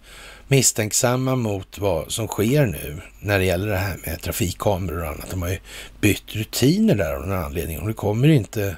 misstänksamma 0.49 1.37
mot 1.37 1.79
vad 1.79 2.13
som 2.13 2.27
sker 2.27 2.67
nu 2.67 3.01
när 3.21 3.39
det 3.39 3.45
gäller 3.45 3.67
det 3.67 3.77
här 3.77 3.97
med 4.07 4.23
trafikkameror 4.23 5.03
och 5.03 5.09
annat. 5.09 5.31
De 5.31 5.43
har 5.43 5.49
ju 5.49 5.59
bytt 6.01 6.35
rutiner 6.35 6.95
där 6.95 7.15
av 7.15 7.27
någon 7.27 7.45
anledning 7.45 7.81
och 7.81 7.89
det 7.89 7.95
kommer 7.95 8.29
inte 8.29 8.77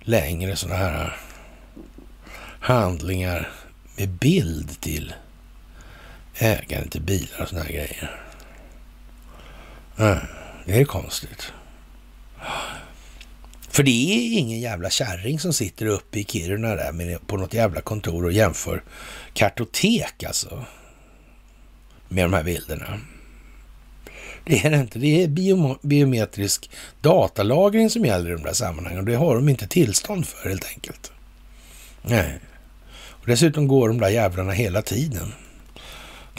längre 0.00 0.56
sådana 0.56 0.78
här 0.78 1.16
handlingar 2.60 3.48
med 3.96 4.08
bild 4.08 4.80
till 4.80 5.14
ägaren 6.34 6.88
till 6.88 7.02
bilar 7.02 7.42
och 7.42 7.48
sådana 7.48 7.64
här 7.64 7.72
grejer. 7.72 8.20
det 10.64 10.80
är 10.80 10.84
konstigt. 10.84 11.52
För 13.70 13.82
det 13.82 13.90
är 13.90 14.38
ingen 14.38 14.60
jävla 14.60 14.90
kärring 14.90 15.40
som 15.40 15.52
sitter 15.52 15.86
uppe 15.86 16.18
i 16.18 16.24
Kiruna 16.24 16.74
där 16.74 17.18
på 17.26 17.36
något 17.36 17.54
jävla 17.54 17.80
kontor 17.80 18.24
och 18.24 18.32
jämför 18.32 18.82
kartotek 19.32 20.24
alltså. 20.24 20.64
Med 22.08 22.24
de 22.24 22.32
här 22.32 22.42
bilderna. 22.42 23.00
Det 24.44 24.64
är 24.64 24.70
det 24.70 24.76
inte. 24.76 24.98
Det 24.98 25.22
är 25.22 25.28
biometrisk 25.86 26.70
datalagring 27.00 27.90
som 27.90 28.04
gäller 28.04 28.30
i 28.30 28.32
de 28.32 28.42
där 28.42 28.52
sammanhangen 28.52 28.98
och 28.98 29.06
det 29.06 29.14
har 29.14 29.34
de 29.34 29.48
inte 29.48 29.66
tillstånd 29.66 30.26
för 30.26 30.48
helt 30.48 30.68
enkelt. 30.74 31.12
Nej. 32.02 32.38
Och 32.92 33.26
dessutom 33.26 33.68
går 33.68 33.88
de 33.88 34.00
där 34.00 34.08
jävlarna 34.08 34.52
hela 34.52 34.82
tiden. 34.82 35.32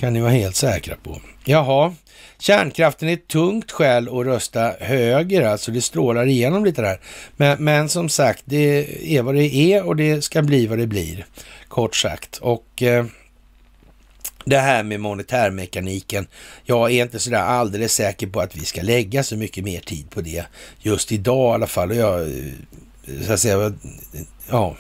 Kan 0.02 0.14
ni 0.14 0.22
vara 0.22 0.32
helt 0.32 0.56
säkra 0.56 0.96
på. 1.04 1.22
Jaha, 1.46 1.96
kärnkraften 2.40 3.10
är 3.10 3.14
ett 3.14 3.28
tungt 3.28 3.72
skäl 3.72 4.08
att 4.08 4.26
rösta 4.26 4.74
höger, 4.80 5.42
alltså 5.42 5.72
det 5.72 5.82
strålar 5.82 6.26
igenom 6.26 6.66
lite 6.66 6.82
där. 6.82 7.00
Men, 7.38 7.64
men 7.64 7.90
som 7.90 8.10
sagt, 8.10 8.44
det 8.46 8.88
är 9.18 9.22
vad 9.22 9.36
det 9.36 9.56
är 9.56 9.84
och 9.84 9.96
det 9.96 10.22
ska 10.22 10.42
bli 10.42 10.68
vad 10.68 10.78
det 10.78 10.88
blir, 10.88 11.26
kort 11.68 11.96
sagt. 11.96 12.38
Och 12.38 12.84
eh, 12.84 13.06
det 14.46 14.58
här 14.58 14.84
med 14.84 15.00
monetärmekaniken, 15.00 16.28
jag 16.64 16.92
är 16.92 17.04
inte 17.04 17.20
sådär 17.20 17.44
alldeles 17.44 17.94
säker 17.94 18.28
på 18.28 18.42
att 18.42 18.56
vi 18.56 18.66
ska 18.66 18.82
lägga 18.82 19.24
så 19.24 19.38
mycket 19.38 19.64
mer 19.64 19.80
tid 19.80 20.10
på 20.10 20.22
det 20.22 20.46
just 20.80 21.12
idag 21.12 21.52
i 21.52 21.54
alla 21.54 21.68
fall. 21.68 21.90
Och 21.90 21.96
jag, 21.96 22.22
eh, 22.22 22.54
så 23.26 23.34
att 23.34 23.40
säga, 23.40 23.74
ja, 24.50 24.76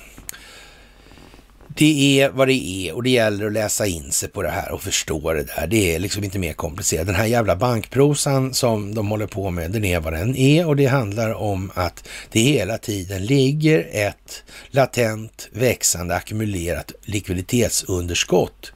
det 1.76 2.22
är 2.22 2.30
vad 2.30 2.48
det 2.48 2.54
är 2.54 2.96
och 2.96 3.04
det 3.04 3.10
gäller 3.10 3.46
att 3.46 3.54
läsa 3.54 3.86
in 3.86 4.12
sig 4.12 4.30
på 4.30 4.42
det 4.42 4.50
här 4.50 4.72
och 4.72 4.82
förstå 4.82 5.34
det 5.34 5.44
där. 5.44 5.68
Det 5.68 5.96
är 5.96 6.00
liksom 6.00 6.24
inte 6.24 6.40
mer 6.40 6.54
komplicerat. 6.54 7.06
Den 7.06 7.16
här 7.16 7.26
jävla 7.26 7.56
bankprosan 7.56 8.54
som 8.54 8.96
de 8.96 9.08
håller 9.08 9.28
på 9.28 9.50
med, 9.50 9.72
den 9.72 9.86
är 9.86 10.00
vad 10.00 10.14
den 10.14 10.36
är 10.36 10.68
och 10.68 10.76
det 10.76 10.86
handlar 10.86 11.34
om 11.34 11.72
att 11.74 12.08
det 12.32 12.40
hela 12.40 12.78
tiden 12.78 13.26
ligger 13.26 13.88
ett 13.92 14.44
latent, 14.70 15.50
växande, 15.52 16.16
ackumulerat 16.16 16.92
likviditetsunderskott 17.02 18.74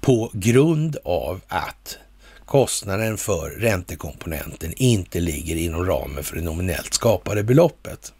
på 0.00 0.30
grund 0.34 0.96
av 1.04 1.40
att 1.48 1.98
kostnaden 2.44 3.16
för 3.16 3.50
räntekomponenten 3.50 4.72
inte 4.76 5.20
ligger 5.20 5.56
inom 5.56 5.86
ramen 5.86 6.24
för 6.24 6.36
det 6.36 6.42
nominellt 6.42 6.94
skapade 6.94 7.42
beloppet. 7.42 8.12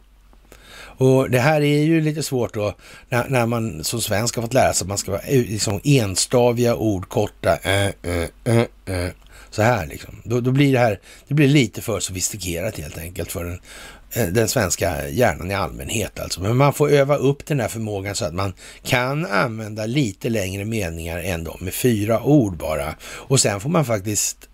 Och 1.00 1.30
det 1.30 1.38
här 1.38 1.60
är 1.60 1.82
ju 1.82 2.00
lite 2.00 2.22
svårt 2.22 2.54
då 2.54 2.74
när, 3.08 3.28
när 3.28 3.46
man 3.46 3.84
som 3.84 4.00
svensk 4.00 4.36
har 4.36 4.42
fått 4.42 4.54
lära 4.54 4.72
sig 4.72 4.84
att 4.84 4.88
man 4.88 4.98
ska 4.98 5.10
vara 5.10 5.22
eh, 5.22 5.40
liksom 5.40 5.80
enstaviga 5.84 6.76
ord, 6.76 7.08
korta, 7.08 7.56
äh, 7.56 7.86
äh, 8.02 8.28
äh, 8.44 8.58
äh, 8.86 9.10
så 9.50 9.62
här 9.62 9.86
liksom. 9.86 10.22
Då, 10.24 10.40
då, 10.40 10.50
blir 10.50 10.72
det 10.72 10.78
här, 10.78 11.00
det 11.28 11.34
blir 11.34 11.48
lite 11.48 11.82
för 11.82 12.00
sofistikerat 12.00 12.78
helt 12.78 12.98
enkelt 12.98 13.32
för 13.32 13.44
den, 13.44 14.34
den 14.34 14.48
svenska 14.48 15.08
hjärnan 15.08 15.50
i 15.50 15.54
allmänhet 15.54 16.20
alltså. 16.20 16.40
Men 16.40 16.56
man 16.56 16.72
får 16.72 16.90
öva 16.90 17.16
upp 17.16 17.46
den 17.46 17.60
här 17.60 17.68
förmågan 17.68 18.14
så 18.14 18.24
att 18.24 18.34
man 18.34 18.52
kan 18.82 19.26
använda 19.26 19.86
lite 19.86 20.28
längre 20.28 20.64
meningar 20.64 21.18
än 21.18 21.44
de 21.44 21.56
med 21.60 21.74
fyra 21.74 22.22
ord 22.22 22.56
bara. 22.56 22.94
Och 23.02 23.40
sen 23.40 23.60
får 23.60 23.70
man 23.70 23.84
faktiskt 23.84 24.48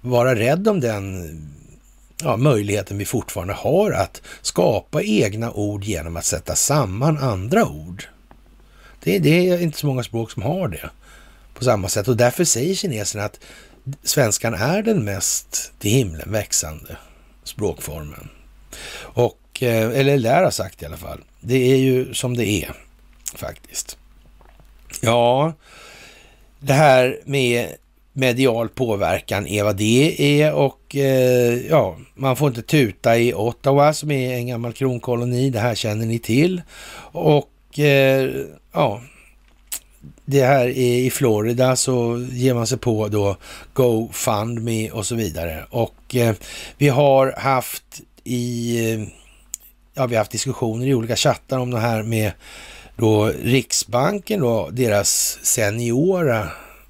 vara 0.00 0.34
rädd 0.34 0.68
om 0.68 0.80
den 0.80 1.57
ja, 2.22 2.36
möjligheten 2.36 2.98
vi 2.98 3.04
fortfarande 3.04 3.54
har 3.54 3.90
att 3.90 4.22
skapa 4.42 5.02
egna 5.02 5.52
ord 5.52 5.84
genom 5.84 6.16
att 6.16 6.24
sätta 6.24 6.56
samman 6.56 7.18
andra 7.18 7.68
ord. 7.68 8.04
Det, 9.02 9.18
det 9.18 9.48
är 9.48 9.60
inte 9.60 9.78
så 9.78 9.86
många 9.86 10.02
språk 10.02 10.30
som 10.30 10.42
har 10.42 10.68
det 10.68 10.90
på 11.54 11.64
samma 11.64 11.88
sätt 11.88 12.08
och 12.08 12.16
därför 12.16 12.44
säger 12.44 12.74
kineserna 12.74 13.24
att 13.24 13.40
svenskan 14.02 14.54
är 14.54 14.82
den 14.82 15.04
mest 15.04 15.72
till 15.78 15.90
himlen 15.90 16.32
växande 16.32 16.96
språkformen. 17.44 18.28
Och, 18.98 19.62
eh, 19.62 19.98
eller 19.98 20.18
lär 20.18 20.44
ha 20.44 20.50
sagt 20.50 20.82
i 20.82 20.86
alla 20.86 20.96
fall. 20.96 21.20
Det 21.40 21.72
är 21.72 21.76
ju 21.76 22.14
som 22.14 22.36
det 22.36 22.46
är 22.46 22.74
faktiskt. 23.34 23.98
Ja, 25.00 25.52
det 26.60 26.72
här 26.72 27.20
med 27.24 27.74
medial 28.18 28.68
påverkan 28.68 29.46
är 29.46 29.64
vad 29.64 29.76
det 29.76 30.40
är 30.40 30.52
och 30.52 30.96
eh, 30.96 31.66
ja, 31.70 31.96
man 32.14 32.36
får 32.36 32.48
inte 32.48 32.62
tuta 32.62 33.18
i 33.18 33.34
Ottawa 33.34 33.92
som 33.92 34.10
är 34.10 34.34
en 34.34 34.46
gammal 34.46 34.72
kronkoloni. 34.72 35.50
Det 35.50 35.58
här 35.58 35.74
känner 35.74 36.06
ni 36.06 36.18
till. 36.18 36.62
Och 37.12 37.78
eh, 37.78 38.30
ja, 38.72 39.00
det 40.24 40.44
här 40.44 40.66
är 40.68 40.98
i 40.98 41.10
Florida 41.10 41.76
så 41.76 42.26
ger 42.30 42.54
man 42.54 42.66
sig 42.66 42.78
på 42.78 43.08
då 43.08 43.36
GoFundMe 43.74 44.90
och 44.90 45.06
så 45.06 45.14
vidare. 45.14 45.64
Och 45.70 46.16
eh, 46.16 46.34
vi 46.78 46.88
har 46.88 47.34
haft 47.36 48.00
i, 48.24 48.78
eh, 48.92 49.00
ja 49.94 50.06
vi 50.06 50.14
har 50.14 50.20
haft 50.20 50.32
diskussioner 50.32 50.86
i 50.86 50.94
olika 50.94 51.16
chattar 51.16 51.58
om 51.58 51.70
det 51.70 51.80
här 51.80 52.02
med 52.02 52.32
då 52.96 53.26
Riksbanken 53.42 54.40
då, 54.40 54.68
deras 54.72 55.38
seniora 55.42 56.48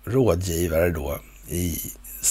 rådgivare 0.09 0.91
då 0.91 1.19
i 1.49 1.79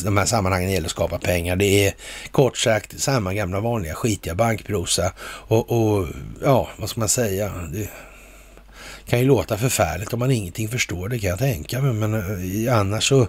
de 0.04 0.18
här 0.18 0.26
sammanhangen 0.26 0.72
gäller 0.72 0.86
att 0.86 0.92
skapa 0.92 1.18
pengar. 1.18 1.56
Det 1.56 1.88
är 1.88 1.94
kort 2.32 2.58
sagt 2.58 3.00
samma 3.00 3.34
gamla 3.34 3.60
vanliga 3.60 3.96
skitiga 3.96 4.36
bankprosa 4.36 5.14
och, 5.22 5.72
och 5.72 6.08
ja, 6.44 6.70
vad 6.78 6.90
ska 6.90 7.00
man 7.00 7.10
säga? 7.10 7.52
Det 7.74 7.90
kan 9.08 9.20
ju 9.20 9.26
låta 9.26 9.58
förfärligt 9.58 10.14
om 10.14 10.20
man 10.20 10.32
ingenting 10.32 10.70
förstår, 10.70 11.10
det 11.10 11.20
kan 11.20 11.30
jag 11.30 11.40
tänka 11.40 11.82
mig, 11.82 11.94
men 11.94 12.14
eh, 12.14 12.80
annars 12.80 13.10
så 13.10 13.28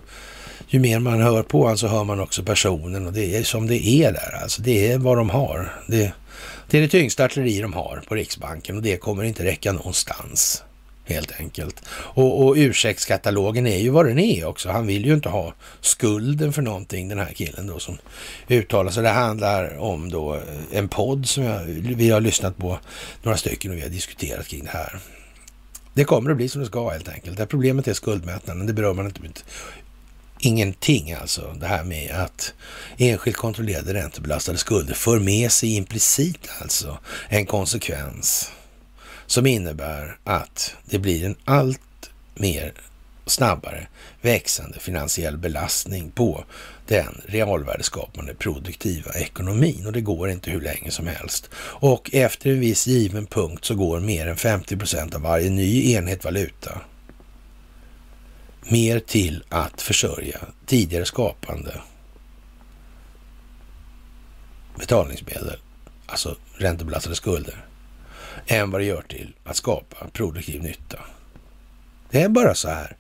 ju 0.69 0.79
mer 0.79 0.99
man 0.99 1.23
hör 1.23 1.43
på 1.43 1.63
honom 1.63 1.79
så 1.79 1.89
hör 1.89 2.05
man 2.05 2.21
också 2.21 2.43
personen 2.43 3.07
och 3.07 3.13
det 3.13 3.37
är 3.37 3.43
som 3.43 3.67
det 3.67 3.87
är 3.87 4.13
där. 4.13 4.39
Alltså 4.43 4.63
det 4.63 4.93
är 4.93 4.99
vad 4.99 5.17
de 5.17 5.31
har. 5.31 5.73
Det, 5.87 6.13
det 6.71 6.79
är 6.79 6.83
det 6.83 6.89
tyngsta 6.89 7.25
artilleri 7.25 7.61
de 7.61 7.73
har 7.73 8.03
på 8.09 8.15
Riksbanken 8.15 8.77
och 8.77 8.83
det 8.83 8.97
kommer 8.97 9.25
inte 9.25 9.45
räcka 9.45 9.73
någonstans 9.73 10.63
helt 11.09 11.41
enkelt. 11.41 11.83
Och, 11.91 12.47
och 12.47 12.55
ursäktskatalogen 12.57 13.67
är 13.67 13.79
ju 13.79 13.91
vad 13.91 14.07
den 14.07 14.19
är 14.19 14.45
också. 14.45 14.71
Han 14.71 14.87
vill 14.87 15.07
ju 15.07 15.15
inte 15.15 15.29
ha 15.29 15.55
skulden 15.81 16.53
för 16.53 16.63
någonting, 16.63 17.09
den 17.09 17.19
här 17.19 17.33
killen 17.33 17.67
då 17.67 17.79
som 17.79 17.99
uttalar 18.49 18.91
sig. 18.91 19.03
Det 19.03 19.09
handlar 19.09 19.79
om 19.79 20.11
då 20.11 20.35
eh, 20.35 20.43
en 20.73 20.89
podd 20.89 21.29
som 21.29 21.45
jag, 21.45 21.65
vi 21.83 22.11
har 22.11 22.21
lyssnat 22.21 22.57
på 22.57 22.79
några 23.23 23.39
stycken 23.39 23.71
och 23.71 23.77
vi 23.77 23.83
har 23.83 23.89
diskuterat 23.89 24.47
kring 24.47 24.65
det 24.65 24.71
här. 24.71 24.99
Det 25.95 26.05
kommer 26.05 26.31
att 26.31 26.37
bli 26.37 26.49
som 26.49 26.61
det 26.61 26.67
ska 26.67 26.89
helt 26.89 27.09
enkelt. 27.09 27.37
Det 27.37 27.47
problemet 27.47 27.89
är 27.89 27.95
skuldmätnaden, 27.95 28.67
det 28.67 28.73
berör 28.73 28.95
man 28.95 29.07
inte 29.07 29.21
ingenting 30.39 31.13
alltså. 31.13 31.55
Det 31.61 31.67
här 31.67 31.85
med 31.85 32.11
att 32.11 32.55
enskilt 32.97 33.37
kontrollerade 33.37 33.95
räntebelastade 33.95 34.59
skulder 34.59 34.95
för 34.95 35.19
med 35.19 35.53
sig 35.53 35.77
implicit 35.77 36.49
alltså 36.61 36.99
en 37.29 37.47
konsekvens 37.47 38.51
som 39.29 39.47
innebär 39.47 40.19
att 40.25 40.75
det 40.85 40.99
blir 40.99 41.25
en 41.25 41.37
allt 41.45 42.11
mer 42.35 42.73
snabbare 43.27 43.87
växande 44.21 44.79
finansiell 44.79 45.37
belastning 45.37 46.11
på 46.11 46.45
den 46.87 47.21
realvärdeskapande 47.27 48.35
produktiva 48.35 49.13
ekonomin 49.13 49.87
och 49.87 49.93
det 49.93 50.01
går 50.01 50.31
inte 50.31 50.51
hur 50.51 50.61
länge 50.61 50.91
som 50.91 51.07
helst. 51.07 51.51
Och 51.57 52.11
efter 52.13 52.51
en 52.51 52.61
viss 52.61 52.87
given 52.87 53.27
punkt 53.27 53.65
så 53.65 53.75
går 53.75 54.01
mer 54.01 54.27
än 54.27 54.37
50 54.37 54.77
procent 54.77 55.15
av 55.15 55.21
varje 55.21 55.51
ny 55.51 55.93
enhet 55.93 56.25
valuta 56.25 56.81
mer 58.63 59.01
till 59.01 59.45
att 59.49 59.83
försörja 59.83 60.39
tidigare 60.67 61.05
skapande 61.05 61.81
betalningsmedel, 64.79 65.57
alltså 66.07 66.37
räntebelastade 66.59 67.15
skulder 67.15 67.68
än 68.49 68.71
vad 68.71 68.81
det 68.81 68.85
gör 68.85 69.03
till 69.03 69.35
att 69.45 69.57
skapa 69.57 69.97
produktiv 70.13 70.63
nytta. 70.63 70.99
Det 72.11 72.23
är 72.23 72.29
bara 72.29 72.55
så 72.55 72.69
här. 72.69 72.97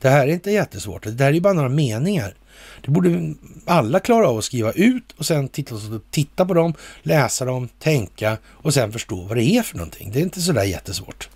Det 0.00 0.08
här 0.08 0.28
är 0.28 0.32
inte 0.32 0.50
jättesvårt. 0.50 1.02
Det 1.02 1.24
här 1.24 1.30
är 1.30 1.34
ju 1.34 1.40
bara 1.40 1.52
några 1.52 1.68
meningar. 1.68 2.34
Det 2.82 2.90
borde 2.90 3.34
alla 3.66 4.00
klara 4.00 4.28
av 4.28 4.38
att 4.38 4.44
skriva 4.44 4.72
ut 4.72 5.14
och 5.16 5.26
sen 5.26 5.48
titta, 5.48 5.74
titta 6.10 6.46
på 6.46 6.54
dem, 6.54 6.74
läsa 7.02 7.44
dem, 7.44 7.68
tänka 7.78 8.38
och 8.44 8.74
sen 8.74 8.92
förstå 8.92 9.22
vad 9.22 9.36
det 9.36 9.44
är 9.44 9.62
för 9.62 9.76
någonting. 9.76 10.10
Det 10.12 10.18
är 10.18 10.22
inte 10.22 10.40
så 10.40 10.52
där 10.52 10.64
jättesvårt 10.64 11.28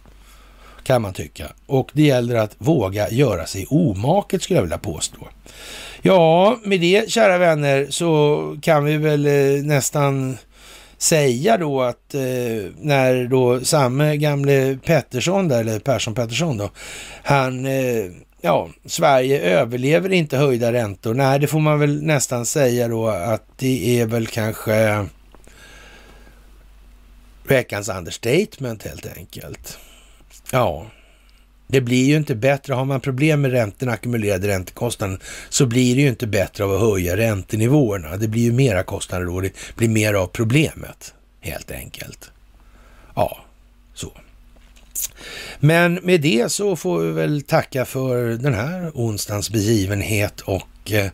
kan 0.86 1.02
man 1.02 1.12
tycka. 1.12 1.46
Och 1.66 1.90
det 1.92 2.02
gäller 2.02 2.34
att 2.34 2.54
våga 2.58 3.10
göra 3.10 3.46
sig 3.46 3.66
omaket 3.70 4.42
skulle 4.42 4.56
jag 4.58 4.62
vilja 4.62 4.78
påstå. 4.78 5.28
Ja, 6.02 6.58
med 6.64 6.80
det 6.80 7.10
kära 7.10 7.38
vänner 7.38 7.86
så 7.90 8.56
kan 8.62 8.84
vi 8.84 8.96
väl 8.96 9.26
eh, 9.26 9.64
nästan 9.64 10.38
säga 10.98 11.56
då 11.56 11.82
att 11.82 12.14
eh, 12.14 12.20
när 12.80 13.28
då 13.28 13.60
samme 13.60 14.16
gamle 14.16 14.78
Pettersson 14.84 15.48
där, 15.48 15.60
eller 15.60 15.78
Persson 15.78 16.14
Pettersson 16.14 16.56
då, 16.56 16.70
han, 17.22 17.66
eh, 17.66 18.04
ja, 18.40 18.68
Sverige 18.84 19.40
överlever 19.40 20.12
inte 20.12 20.36
höjda 20.36 20.72
räntor. 20.72 21.14
Nej, 21.14 21.38
det 21.38 21.46
får 21.46 21.60
man 21.60 21.80
väl 21.80 22.02
nästan 22.02 22.46
säga 22.46 22.88
då 22.88 23.08
att 23.08 23.44
det 23.56 24.00
är 24.00 24.06
väl 24.06 24.26
kanske 24.26 25.06
veckans 27.48 27.88
understatement 27.88 28.82
helt 28.82 29.16
enkelt. 29.16 29.78
Ja, 30.52 30.86
det 31.66 31.80
blir 31.80 32.04
ju 32.04 32.16
inte 32.16 32.34
bättre. 32.34 32.74
Har 32.74 32.84
man 32.84 33.00
problem 33.00 33.40
med 33.40 33.50
räntorna, 33.50 33.92
ackumulerade 33.92 34.48
räntekostnaden, 34.48 35.20
så 35.48 35.66
blir 35.66 35.96
det 35.96 36.02
ju 36.02 36.08
inte 36.08 36.26
bättre 36.26 36.64
av 36.64 36.72
att 36.72 36.80
höja 36.80 37.16
räntenivåerna. 37.16 38.16
Det 38.16 38.28
blir 38.28 38.42
ju 38.42 38.52
mera 38.52 38.82
kostnader 38.82 39.26
då. 39.26 39.40
Det 39.40 39.52
blir 39.76 39.88
mer 39.88 40.14
av 40.14 40.26
problemet, 40.26 41.14
helt 41.40 41.70
enkelt. 41.70 42.30
Ja, 43.14 43.38
så. 43.94 44.12
Men 45.60 45.94
med 45.94 46.20
det 46.20 46.52
så 46.52 46.76
får 46.76 46.98
vi 47.00 47.12
väl 47.12 47.42
tacka 47.42 47.84
för 47.84 48.26
den 48.26 48.54
här 48.54 48.90
onsdagens 48.94 49.50
begivenhet 49.50 50.40
och 50.40 50.92
eh, 50.92 51.10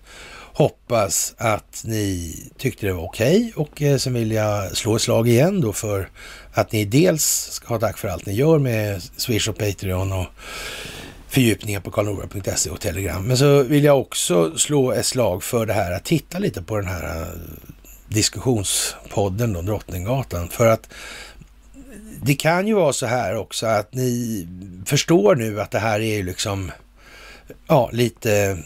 hoppas 0.63 1.35
att 1.39 1.83
ni 1.85 2.37
tyckte 2.59 2.87
det 2.87 2.93
var 2.93 3.05
okej 3.05 3.37
okay. 3.37 3.53
och 3.65 3.83
eh, 3.83 3.97
sen 3.97 4.15
vill 4.15 4.33
jag 4.33 4.77
slå 4.77 4.97
ett 4.97 5.03
slag 5.03 5.29
igen 5.29 5.61
då 5.61 5.73
för 5.73 6.09
att 6.53 6.73
ni 6.73 6.85
dels 6.85 7.49
ska 7.51 7.69
ha 7.69 7.81
tack 7.81 7.99
för 7.99 8.09
allt 8.09 8.27
ni 8.27 8.33
gör 8.33 8.59
med 8.59 9.03
Swish 9.03 9.49
och 9.49 9.59
Patreon 9.59 10.13
och 10.13 10.27
fördjupningar 11.29 11.81
på 11.81 11.91
karlnorberg.se 11.91 12.71
och 12.71 12.81
Telegram. 12.81 13.25
Men 13.25 13.37
så 13.37 13.63
vill 13.63 13.85
jag 13.85 14.01
också 14.01 14.59
slå 14.59 14.93
ett 14.93 15.07
slag 15.07 15.43
för 15.43 15.67
det 15.67 15.73
här 15.73 15.93
att 15.93 16.05
titta 16.05 16.39
lite 16.39 16.63
på 16.63 16.77
den 16.77 16.87
här 16.87 17.21
eh, 17.21 17.27
diskussionspodden 18.09 19.53
då, 19.53 19.63
Drottninggatan. 19.63 20.49
För 20.49 20.67
att 20.67 20.89
det 22.23 22.35
kan 22.35 22.67
ju 22.67 22.75
vara 22.75 22.93
så 22.93 23.07
här 23.07 23.37
också 23.37 23.67
att 23.67 23.95
ni 23.95 24.47
förstår 24.87 25.37
nu 25.37 25.61
att 25.61 25.71
det 25.71 25.79
här 25.79 26.01
är 26.01 26.23
liksom 26.23 26.71
ja, 27.67 27.91
lite 27.93 28.59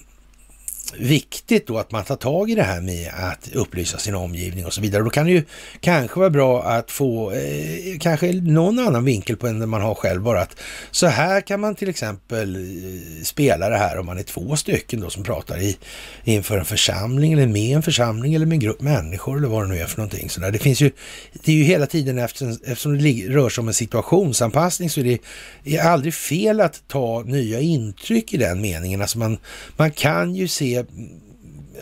viktigt 0.95 1.67
då 1.67 1.79
att 1.79 1.93
man 1.93 2.05
tar 2.05 2.17
tag 2.17 2.51
i 2.51 2.55
det 2.55 2.63
här 2.63 2.81
med 2.81 3.11
att 3.15 3.49
upplysa 3.53 3.99
sin 3.99 4.15
omgivning 4.15 4.67
och 4.67 4.73
så 4.73 4.81
vidare. 4.81 5.03
Då 5.03 5.11
kan 5.11 5.27
det 5.27 5.33
ju 5.33 5.45
kanske 5.81 6.19
vara 6.19 6.31
bra 6.31 6.63
att 6.63 6.91
få 6.91 7.33
eh, 7.33 7.99
kanske 8.01 8.33
någon 8.33 8.79
annan 8.79 9.05
vinkel 9.05 9.37
på 9.37 9.47
än 9.47 9.69
man 9.69 9.83
har 9.83 9.95
själv 9.95 10.23
bara 10.23 10.41
att 10.41 10.57
så 10.91 11.07
här 11.07 11.41
kan 11.41 11.61
man 11.61 11.75
till 11.75 11.89
exempel 11.89 12.57
eh, 12.57 13.23
spela 13.23 13.69
det 13.69 13.77
här 13.77 13.99
om 13.99 14.07
man 14.07 14.19
är 14.19 14.23
två 14.23 14.57
stycken 14.57 15.01
då 15.01 15.11
som 15.11 15.23
pratar 15.23 15.59
i, 15.59 15.77
inför 16.25 16.59
en 16.59 16.65
församling 16.65 17.33
eller 17.33 17.47
med 17.47 17.77
en 17.77 17.83
församling 17.83 18.35
eller 18.35 18.47
med 18.47 18.55
en 18.55 18.61
grupp 18.61 18.81
människor 18.81 19.39
eller 19.39 19.49
vad 19.49 19.65
det 19.65 19.69
nu 19.69 19.79
är 19.79 19.87
för 19.87 19.99
någonting. 19.99 20.31
Så 20.31 20.41
där. 20.41 20.51
Det 20.51 20.59
finns 20.59 20.81
ju, 20.81 20.91
det 21.33 21.53
är 21.53 21.57
ju 21.57 21.65
hela 21.65 21.87
tiden 21.87 22.19
eftersom, 22.19 22.59
eftersom 22.65 22.99
det 22.99 23.27
rör 23.29 23.49
sig 23.49 23.63
om 23.63 23.69
en 23.69 23.75
situationsanpassning 23.75 24.91
så 24.91 25.01
är 25.01 25.05
det 25.05 25.19
är 25.65 25.81
aldrig 25.81 26.15
fel 26.15 26.61
att 26.61 26.83
ta 26.89 27.23
nya 27.23 27.61
intryck 27.61 28.35
i 28.35 28.37
den 28.37 28.61
meningen. 28.61 29.03
Alltså 29.03 29.19
man, 29.19 29.39
man 29.77 29.91
kan 29.91 30.35
ju 30.35 30.49
se 30.49 30.76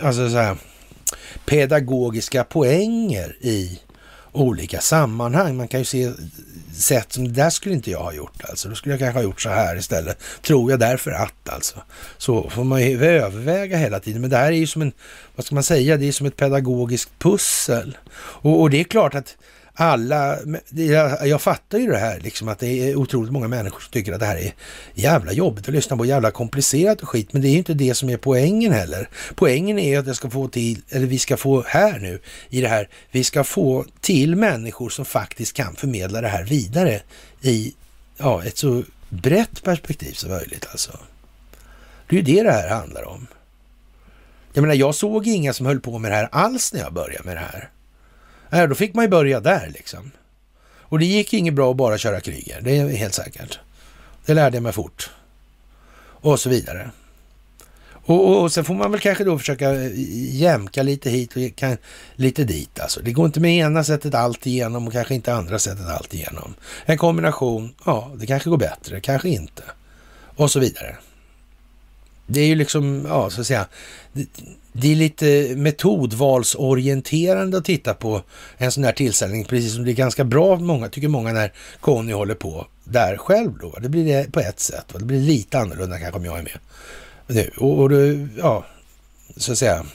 alltså 0.01 0.31
så 0.31 0.37
här, 0.37 0.57
pedagogiska 1.47 2.45
poänger 2.45 3.37
i 3.41 3.81
olika 4.33 4.81
sammanhang. 4.81 5.57
Man 5.57 5.69
kan 5.69 5.81
ju 5.81 5.85
se 5.85 6.13
sätt 6.77 7.13
som 7.13 7.25
det 7.25 7.43
där 7.43 7.51
skulle 7.51 7.75
inte 7.75 7.91
jag 7.91 8.03
ha 8.03 8.13
gjort 8.13 8.45
alltså. 8.49 8.69
Då 8.69 8.75
skulle 8.75 8.93
jag 8.93 9.01
kanske 9.01 9.19
ha 9.19 9.25
gjort 9.25 9.41
så 9.41 9.49
här 9.49 9.77
istället. 9.77 10.19
Tror 10.43 10.71
jag 10.71 10.81
därför 10.81 11.11
att 11.11 11.49
alltså. 11.49 11.77
Så 12.19 12.51
får 12.51 12.65
man 12.65 12.83
ju 12.83 13.05
överväga 13.05 13.77
hela 13.77 14.01
tiden. 14.01 14.21
Men 14.21 14.31
det 14.31 14.37
här 14.37 14.53
är 14.53 14.57
ju 14.57 14.67
som 14.67 14.83
en, 14.83 14.93
vad 15.37 15.47
ska 15.47 15.55
man 15.55 15.65
säga, 15.65 15.97
det 15.97 16.09
är 16.09 16.13
som 16.13 16.27
ett 16.27 16.37
pedagogiskt 16.37 17.19
pussel. 17.19 17.99
Och, 18.17 18.61
och 18.61 18.71
det 18.71 18.81
är 18.81 18.85
klart 18.85 19.15
att 19.15 19.37
alla, 19.75 20.39
jag, 20.71 21.27
jag 21.29 21.43
fattar 21.43 21.79
ju 21.79 21.87
det 21.87 21.99
här 21.99 22.21
liksom 22.21 22.49
att 22.49 22.59
det 22.59 22.91
är 22.91 22.97
otroligt 22.97 23.33
många 23.33 23.49
människor 23.49 23.81
som 23.81 23.93
tycker 23.93 24.13
att 24.13 24.21
det 24.21 24.27
här 24.27 24.37
är 24.37 24.55
jävla 24.95 25.33
jobbigt 25.33 25.69
att 25.69 25.75
lyssna 25.75 25.97
på, 25.97 26.05
jävla 26.05 26.31
komplicerat 26.31 27.03
och 27.03 27.09
skit, 27.09 27.33
men 27.33 27.43
det 27.43 27.49
är 27.49 27.51
ju 27.51 27.59
inte 27.59 27.75
det 27.75 27.95
som 27.95 28.11
är 28.11 28.17
poängen 28.17 28.73
heller. 28.73 29.09
Poängen 29.35 29.79
är 29.79 29.99
att 29.99 30.07
jag 30.07 30.17
ska 30.17 30.31
få 30.31 30.49
till, 30.49 30.83
eller 30.89 31.07
vi 31.07 31.19
ska 31.19 31.37
få 31.37 31.63
här 31.67 31.99
nu 31.99 32.21
i 32.49 32.61
det 32.61 32.69
här, 32.69 32.89
vi 33.11 33.25
ska 33.25 33.45
få 33.45 33.85
till 34.01 34.37
människor 34.37 34.89
som 34.89 35.05
faktiskt 35.05 35.57
kan 35.57 35.77
förmedla 35.77 36.21
det 36.21 36.29
här 36.29 36.45
vidare 36.45 37.01
i 37.43 37.75
ja, 38.17 38.45
ett 38.45 38.59
så 38.59 38.83
brett 39.09 39.63
perspektiv 39.63 40.13
som 40.13 40.31
möjligt 40.31 40.67
alltså. 40.71 40.99
Det 42.09 42.17
är 42.17 42.21
ju 42.21 42.35
det 42.35 42.43
det 42.43 42.53
här 42.53 42.69
handlar 42.69 43.09
om. 43.09 43.27
Jag 44.53 44.63
menar, 44.63 44.75
jag 44.75 44.95
såg 44.95 45.27
inga 45.27 45.53
som 45.53 45.67
höll 45.67 45.81
på 45.81 45.99
med 45.99 46.11
det 46.11 46.17
här 46.17 46.29
alls 46.33 46.73
när 46.73 46.81
jag 46.81 46.93
började 46.93 47.25
med 47.25 47.37
det 47.37 47.41
här. 47.41 47.71
Nej, 48.55 48.69
då 48.69 48.75
fick 48.75 48.95
man 48.95 49.05
ju 49.05 49.09
börja 49.09 49.41
där 49.41 49.71
liksom. 49.75 50.11
Och 50.79 50.99
det 50.99 51.05
gick 51.05 51.33
inget 51.33 51.55
bra 51.55 51.71
att 51.71 51.77
bara 51.77 51.99
köra 51.99 52.21
kriger, 52.21 52.61
det 52.61 52.79
är 52.79 52.89
helt 52.89 53.15
säkert. 53.15 53.59
Det 54.27 54.35
lärde 54.35 54.57
jag 54.57 54.63
mig 54.63 54.73
fort. 54.73 55.11
Och 55.97 56.41
så 56.41 56.49
vidare. 56.49 56.91
Och, 57.93 58.29
och, 58.29 58.43
och 58.43 58.53
sen 58.53 58.65
får 58.65 58.75
man 58.75 58.91
väl 58.91 59.01
kanske 59.01 59.25
då 59.25 59.39
försöka 59.39 59.73
eh, 59.75 59.91
jämka 60.35 60.83
lite 60.83 61.11
hit 61.11 61.37
och 61.37 61.57
kan, 61.57 61.77
lite 62.15 62.45
dit. 62.45 62.81
Alltså. 62.81 63.01
Det 63.03 63.13
går 63.13 63.27
inte 63.27 63.41
med 63.41 63.57
ena 63.57 63.85
sättet 63.85 64.15
allt 64.15 64.47
igenom 64.47 64.87
och 64.87 64.93
kanske 64.93 65.15
inte 65.15 65.35
andra 65.35 65.59
sättet 65.59 65.87
allt 65.87 66.15
igenom. 66.15 66.55
En 66.85 66.99
kombination, 66.99 67.75
ja, 67.85 68.13
det 68.17 68.27
kanske 68.27 68.51
går 68.51 68.57
bättre, 68.57 69.01
kanske 69.01 69.29
inte. 69.29 69.63
Och 70.37 70.51
så 70.51 70.61
vidare. 70.61 70.97
Det 72.27 72.41
är 72.41 72.47
ju 72.47 72.55
liksom, 72.55 73.05
ja, 73.09 73.31
så 73.31 73.41
att 73.41 73.47
säga, 73.47 73.67
det, 74.13 74.27
det 74.77 74.93
är 74.93 74.97
lite 74.97 75.55
metodvalsorienterande 75.57 77.59
att 77.59 77.65
titta 77.65 77.95
på 77.95 78.23
en 78.57 78.73
sån 78.73 78.85
här 78.85 78.93
tillställning, 78.93 79.45
precis 79.45 79.75
som 79.75 79.85
det 79.85 79.91
är 79.91 79.95
ganska 79.95 80.25
bra, 80.25 80.57
många, 80.57 80.89
tycker 80.89 81.09
många, 81.09 81.33
när 81.33 81.53
Conny 81.81 82.13
håller 82.13 82.35
på 82.35 82.67
där 82.85 83.17
själv 83.17 83.53
då. 83.61 83.75
Det 83.81 83.89
blir 83.89 84.05
det 84.05 84.33
på 84.33 84.41
ett 84.41 84.61
sätt. 84.61 84.85
Det 84.99 85.05
blir 85.05 85.21
lite 85.21 85.59
annorlunda 85.59 85.99
kanske 85.99 86.19
om 86.19 86.25
jag 86.25 86.39
är 86.39 86.43
med 86.43 86.59
nu. 87.27 87.51
Och, 87.57 87.79
och 87.79 87.89
då, 87.89 87.97
ja, 88.39 88.65
så 89.37 89.53
att 89.53 89.59
säga, 89.59 89.87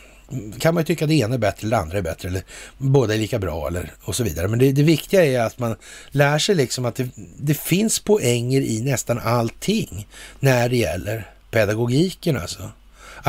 kan 0.60 0.74
man 0.74 0.82
ju 0.82 0.86
tycka 0.86 1.06
det 1.06 1.14
ena 1.14 1.36
är 1.36 1.40
bättre 1.40 1.68
eller 1.68 1.78
det 1.78 1.82
andra 1.82 1.98
är 1.98 2.02
bättre 2.02 2.28
eller 2.28 2.44
båda 2.78 3.14
är 3.14 3.18
lika 3.18 3.40
bra 3.40 3.68
eller 3.68 3.94
och 4.02 4.16
så 4.16 4.24
vidare. 4.24 4.48
Men 4.48 4.60
det, 4.60 4.72
det 4.72 4.84
viktiga 4.84 5.26
är 5.26 5.40
att 5.40 5.60
man 5.60 5.76
lär 6.10 6.40
sig 6.40 6.56
liksom 6.56 6.86
att 6.86 6.96
det, 6.96 7.10
det 7.38 7.54
finns 7.54 8.00
poänger 8.00 8.62
i 8.62 8.82
nästan 8.82 9.20
allting 9.20 10.08
när 10.40 10.70
det 10.70 10.78
gäller 10.78 11.28
pedagogiken 11.52 12.38
alltså. 12.38 12.72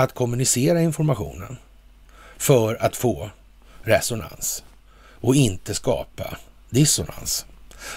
Att 0.01 0.15
kommunicera 0.15 0.83
informationen 0.83 1.57
för 2.39 2.83
att 2.83 2.97
få 2.97 3.31
resonans 3.83 4.65
och 5.21 5.35
inte 5.35 5.75
skapa 5.75 6.37
dissonans. 6.71 7.47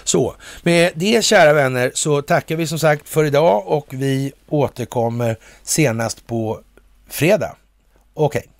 Så 0.03 0.35
med 0.63 0.91
det 0.95 1.25
kära 1.25 1.53
vänner 1.53 1.91
så 1.95 2.21
tackar 2.21 2.55
vi 2.55 2.67
som 2.67 2.79
sagt 2.79 3.09
för 3.09 3.25
idag 3.25 3.67
och 3.67 3.87
vi 3.89 4.33
återkommer 4.49 5.37
senast 5.63 6.27
på 6.27 6.59
fredag. 7.07 7.55
Okej, 8.13 8.39
okay! 8.39 8.52